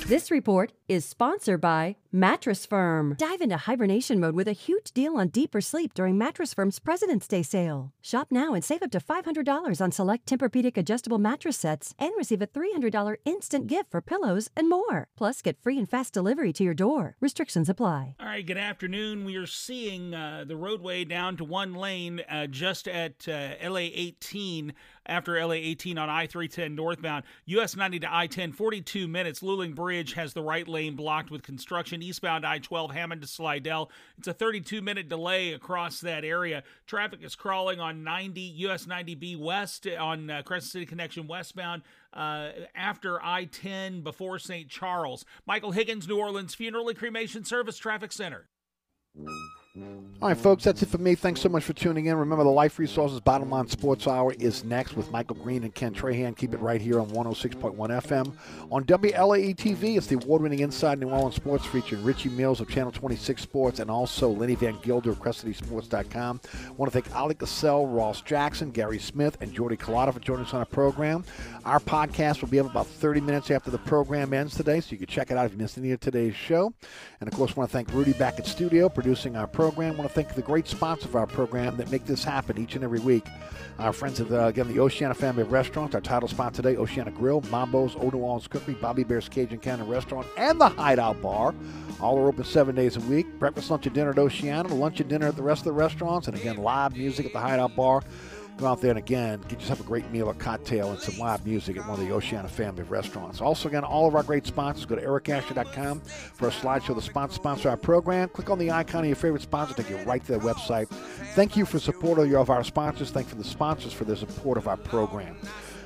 This 0.00 0.30
report 0.30 0.72
is 0.88 1.04
sponsored 1.04 1.60
by 1.60 1.96
Mattress 2.10 2.66
Firm. 2.66 3.14
Dive 3.18 3.40
into 3.40 3.56
hibernation 3.56 4.20
mode 4.20 4.34
with 4.34 4.46
a 4.46 4.52
huge 4.52 4.92
deal 4.92 5.16
on 5.16 5.28
deeper 5.28 5.60
sleep 5.62 5.94
during 5.94 6.18
Mattress 6.18 6.52
Firm's 6.52 6.78
President's 6.78 7.26
Day 7.26 7.42
sale. 7.42 7.92
Shop 8.02 8.28
now 8.30 8.52
and 8.52 8.62
save 8.62 8.82
up 8.82 8.90
to 8.90 9.00
$500 9.00 9.80
on 9.80 9.92
select 9.92 10.26
Tempur-Pedic 10.26 10.76
adjustable 10.76 11.18
mattress 11.18 11.56
sets 11.56 11.94
and 11.98 12.12
receive 12.18 12.42
a 12.42 12.46
$300 12.46 13.16
instant 13.24 13.66
gift 13.68 13.90
for 13.90 14.02
pillows 14.02 14.50
and 14.54 14.68
more. 14.68 15.08
Plus, 15.16 15.40
get 15.40 15.62
free 15.62 15.78
and 15.78 15.88
fast 15.88 16.12
delivery 16.12 16.52
to 16.52 16.64
your 16.64 16.74
door. 16.74 17.16
Restrictions 17.20 17.70
apply. 17.70 18.16
All 18.20 18.26
right, 18.26 18.44
good 18.44 18.58
afternoon. 18.58 19.24
We 19.24 19.36
are 19.36 19.46
seeing 19.46 20.12
uh, 20.12 20.44
the 20.46 20.56
roadway 20.56 21.04
down 21.04 21.38
to 21.38 21.44
one 21.44 21.74
lane 21.74 22.20
uh, 22.28 22.48
just 22.48 22.86
at 22.86 23.26
uh, 23.26 23.54
LA 23.62 23.88
18 23.94 24.74
after 25.06 25.44
LA 25.44 25.54
18 25.54 25.98
on 25.98 26.08
I 26.08 26.26
310 26.26 26.74
northbound. 26.74 27.24
US 27.46 27.76
90 27.76 28.00
to 28.00 28.14
I 28.14 28.26
10, 28.26 28.52
42 28.52 29.08
minutes. 29.08 29.40
Luling 29.40 29.74
Bridge 29.74 30.14
has 30.14 30.32
the 30.32 30.42
right 30.42 30.66
lane 30.66 30.96
blocked 30.96 31.30
with 31.30 31.42
construction. 31.42 32.02
Eastbound 32.02 32.46
I 32.46 32.58
12, 32.58 32.92
Hammond 32.92 33.22
to 33.22 33.26
Slidell. 33.26 33.90
It's 34.18 34.28
a 34.28 34.32
32 34.32 34.82
minute 34.82 35.08
delay 35.08 35.52
across 35.52 36.00
that 36.00 36.24
area. 36.24 36.62
Traffic 36.86 37.20
is 37.22 37.34
crawling 37.34 37.80
on 37.80 38.04
90, 38.04 38.40
US 38.40 38.86
90B 38.86 39.38
West 39.38 39.86
on 39.86 40.30
uh, 40.30 40.42
Crescent 40.42 40.72
City 40.72 40.86
Connection 40.86 41.26
westbound. 41.26 41.82
Uh, 42.12 42.50
after 42.74 43.22
I 43.22 43.46
10 43.46 44.02
before 44.02 44.38
St. 44.38 44.68
Charles. 44.68 45.24
Michael 45.46 45.72
Higgins, 45.72 46.06
New 46.06 46.18
Orleans 46.18 46.54
Funeral 46.54 46.88
and 46.88 46.98
Cremation 46.98 47.44
Service 47.44 47.78
Traffic 47.78 48.12
Center. 48.12 48.48
All 49.74 50.28
right, 50.28 50.36
folks, 50.36 50.64
that's 50.64 50.82
it 50.82 50.90
for 50.90 50.98
me. 50.98 51.14
Thanks 51.14 51.40
so 51.40 51.48
much 51.48 51.64
for 51.64 51.72
tuning 51.72 52.04
in. 52.04 52.16
Remember, 52.18 52.44
the 52.44 52.50
Life 52.50 52.78
Resources 52.78 53.20
Bottom 53.20 53.48
Line 53.48 53.66
Sports 53.68 54.06
Hour 54.06 54.34
is 54.34 54.64
next 54.64 54.92
with 54.96 55.10
Michael 55.10 55.36
Green 55.36 55.64
and 55.64 55.74
Ken 55.74 55.94
Trahan. 55.94 56.36
Keep 56.36 56.52
it 56.52 56.60
right 56.60 56.80
here 56.80 57.00
on 57.00 57.08
106.1 57.08 57.74
FM. 57.74 58.34
On 58.70 58.84
WLAE 58.84 59.56
TV, 59.56 59.96
it's 59.96 60.08
the 60.08 60.16
award 60.16 60.42
winning 60.42 60.58
Inside 60.58 61.00
New 61.00 61.08
Orleans 61.08 61.36
Sports 61.36 61.64
featuring 61.64 62.04
Richie 62.04 62.28
Mills 62.28 62.60
of 62.60 62.68
Channel 62.68 62.92
26 62.92 63.40
Sports 63.40 63.80
and 63.80 63.90
also 63.90 64.28
Lenny 64.28 64.56
Vangilder 64.56 65.06
of 65.06 65.20
CrescentCitySports.com. 65.20 66.40
I 66.66 66.70
want 66.72 66.92
to 66.92 67.00
thank 67.00 67.16
Ali 67.16 67.34
Cassell, 67.34 67.86
Ross 67.86 68.20
Jackson, 68.20 68.72
Guerry 68.72 68.98
Smith, 68.98 69.38
and 69.40 69.54
Jordy 69.54 69.78
Culotta 69.78 70.12
for 70.12 70.20
joining 70.20 70.44
us 70.44 70.52
on 70.52 70.60
our 70.60 70.66
program. 70.66 71.24
Our 71.64 71.80
podcast 71.80 72.42
will 72.42 72.48
be 72.48 72.60
up 72.60 72.70
about 72.70 72.88
30 72.88 73.22
minutes 73.22 73.50
after 73.50 73.70
the 73.70 73.78
program 73.78 74.34
ends 74.34 74.54
today, 74.54 74.80
so 74.80 74.90
you 74.90 74.98
can 74.98 75.06
check 75.06 75.30
it 75.30 75.38
out 75.38 75.46
if 75.46 75.52
you 75.52 75.58
missed 75.58 75.78
any 75.78 75.92
of 75.92 76.00
today's 76.00 76.36
show. 76.36 76.74
And 77.20 77.28
of 77.28 77.34
course, 77.34 77.52
I 77.52 77.54
want 77.54 77.70
to 77.70 77.72
thank 77.72 77.90
Rudy 77.94 78.12
back 78.12 78.38
at 78.38 78.46
studio 78.46 78.90
producing 78.90 79.34
our 79.34 79.46
program. 79.46 79.61
I 79.66 79.90
want 79.90 80.02
to 80.02 80.08
thank 80.08 80.34
the 80.34 80.42
great 80.42 80.66
sponsors 80.68 81.06
of 81.06 81.16
our 81.16 81.26
program 81.26 81.76
that 81.76 81.90
make 81.90 82.04
this 82.06 82.24
happen 82.24 82.58
each 82.58 82.74
and 82.74 82.84
every 82.84 83.00
week. 83.00 83.26
Our 83.78 83.92
friends 83.92 84.20
at, 84.20 84.30
uh, 84.30 84.46
again, 84.46 84.68
the 84.68 84.80
Oceana 84.80 85.14
family 85.14 85.42
of 85.42 85.52
restaurants. 85.52 85.94
Our 85.94 86.00
title 86.00 86.28
spot 86.28 86.54
today, 86.54 86.76
Oceana 86.76 87.10
Grill, 87.10 87.40
Mambo's, 87.50 87.94
Orleans 87.94 88.46
Cookery, 88.46 88.74
Bobby 88.74 89.02
Hebert's 89.02 89.28
Cajun 89.28 89.58
Cannon 89.58 89.88
Restaurant, 89.88 90.26
and 90.36 90.60
the 90.60 90.68
Hideout 90.68 91.20
Bar. 91.22 91.54
All 92.00 92.18
are 92.18 92.28
open 92.28 92.44
seven 92.44 92.74
days 92.74 92.96
a 92.96 93.00
week. 93.00 93.26
Breakfast, 93.38 93.70
lunch, 93.70 93.86
and 93.86 93.94
dinner 93.94 94.10
at 94.10 94.18
Oceana, 94.18 94.72
lunch 94.74 95.00
and 95.00 95.08
dinner 95.08 95.28
at 95.28 95.36
the 95.36 95.42
rest 95.42 95.60
of 95.60 95.66
the 95.66 95.72
restaurants, 95.72 96.28
and 96.28 96.36
again, 96.36 96.56
live 96.56 96.96
music 96.96 97.26
at 97.26 97.32
the 97.32 97.40
Hideout 97.40 97.74
Bar. 97.74 98.02
Go 98.58 98.66
out 98.66 98.80
there 98.80 98.90
and 98.90 98.98
again, 98.98 99.40
get 99.48 99.60
yourself 99.60 99.80
a 99.80 99.82
great 99.82 100.08
meal, 100.10 100.28
a 100.28 100.34
cocktail, 100.34 100.90
and 100.90 101.00
some 101.00 101.18
live 101.18 101.44
music 101.44 101.76
at 101.76 101.88
one 101.88 101.98
of 101.98 102.06
the 102.06 102.12
Oceana 102.12 102.48
family 102.48 102.82
restaurants. 102.84 103.40
Also, 103.40 103.68
again, 103.68 103.82
all 103.82 104.06
of 104.06 104.14
our 104.14 104.22
great 104.22 104.46
sponsors. 104.46 104.84
Go 104.84 104.94
to 104.94 105.02
ericasher.com 105.02 106.00
for 106.00 106.48
a 106.48 106.50
slideshow. 106.50 106.90
of 106.90 106.96
The 106.96 107.02
sponsor 107.02 107.34
sponsor 107.34 107.70
our 107.70 107.76
program. 107.76 108.28
Click 108.28 108.50
on 108.50 108.58
the 108.58 108.70
icon 108.70 109.00
of 109.00 109.06
your 109.06 109.16
favorite 109.16 109.42
sponsor, 109.42 109.74
to 109.74 109.82
get 109.82 110.06
right 110.06 110.24
to 110.24 110.32
their 110.32 110.40
website. 110.40 110.88
Thank 111.34 111.56
you 111.56 111.64
for 111.64 111.78
support 111.78 112.18
of, 112.18 112.50
our 112.50 112.62
sponsors. 112.62 113.10
Thank 113.10 113.26
you 113.26 113.30
for 113.30 113.38
the 113.38 113.44
sponsors 113.44 113.92
for 113.92 114.04
their 114.04 114.16
support 114.16 114.58
of 114.58 114.68
our 114.68 114.76
program. 114.76 115.36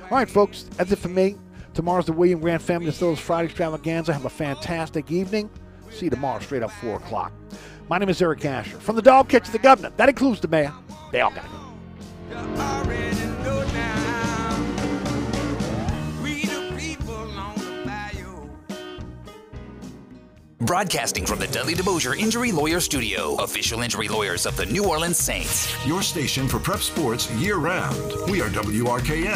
All 0.03 0.17
right, 0.17 0.29
folks, 0.29 0.63
that's 0.75 0.91
it 0.91 0.99
for 0.99 1.09
me. 1.09 1.35
Tomorrow's 1.73 2.05
the 2.05 2.13
William 2.13 2.39
Grant 2.39 2.61
Family 2.61 2.87
Distills 2.87 3.19
Friday 3.19 3.47
Extravaganza. 3.47 4.13
Have 4.13 4.25
a 4.25 4.29
fantastic 4.29 5.11
evening. 5.11 5.49
See 5.91 6.05
you 6.05 6.09
tomorrow, 6.09 6.39
straight 6.39 6.63
up 6.63 6.71
4 6.71 6.97
o'clock. 6.97 7.31
My 7.89 7.97
name 7.97 8.09
is 8.09 8.21
Eric 8.21 8.43
Asher. 8.43 8.77
From 8.77 8.95
the 8.95 9.01
dog 9.01 9.29
catch 9.29 9.45
to 9.45 9.51
the 9.51 9.59
governor. 9.59 9.91
That 9.95 10.09
includes 10.09 10.41
the 10.41 10.47
mayor. 10.47 10.73
They 11.11 11.21
all 11.21 11.31
got 11.31 11.45
it. 11.45 11.66
Broadcasting 20.67 21.25
from 21.25 21.39
the 21.39 21.47
Dudley 21.47 21.75
DeBosier 21.75 22.17
Injury 22.17 22.51
Lawyer 22.51 22.81
Studio, 22.81 23.35
official 23.35 23.83
injury 23.83 24.09
lawyers 24.09 24.45
of 24.45 24.57
the 24.57 24.65
New 24.65 24.85
Orleans 24.85 25.17
Saints. 25.17 25.73
Your 25.87 26.01
station 26.01 26.45
for 26.49 26.59
prep 26.59 26.81
sports 26.81 27.31
year 27.35 27.55
round. 27.55 27.95
We 28.29 28.41
are 28.41 28.49
WRKN. 28.49 29.23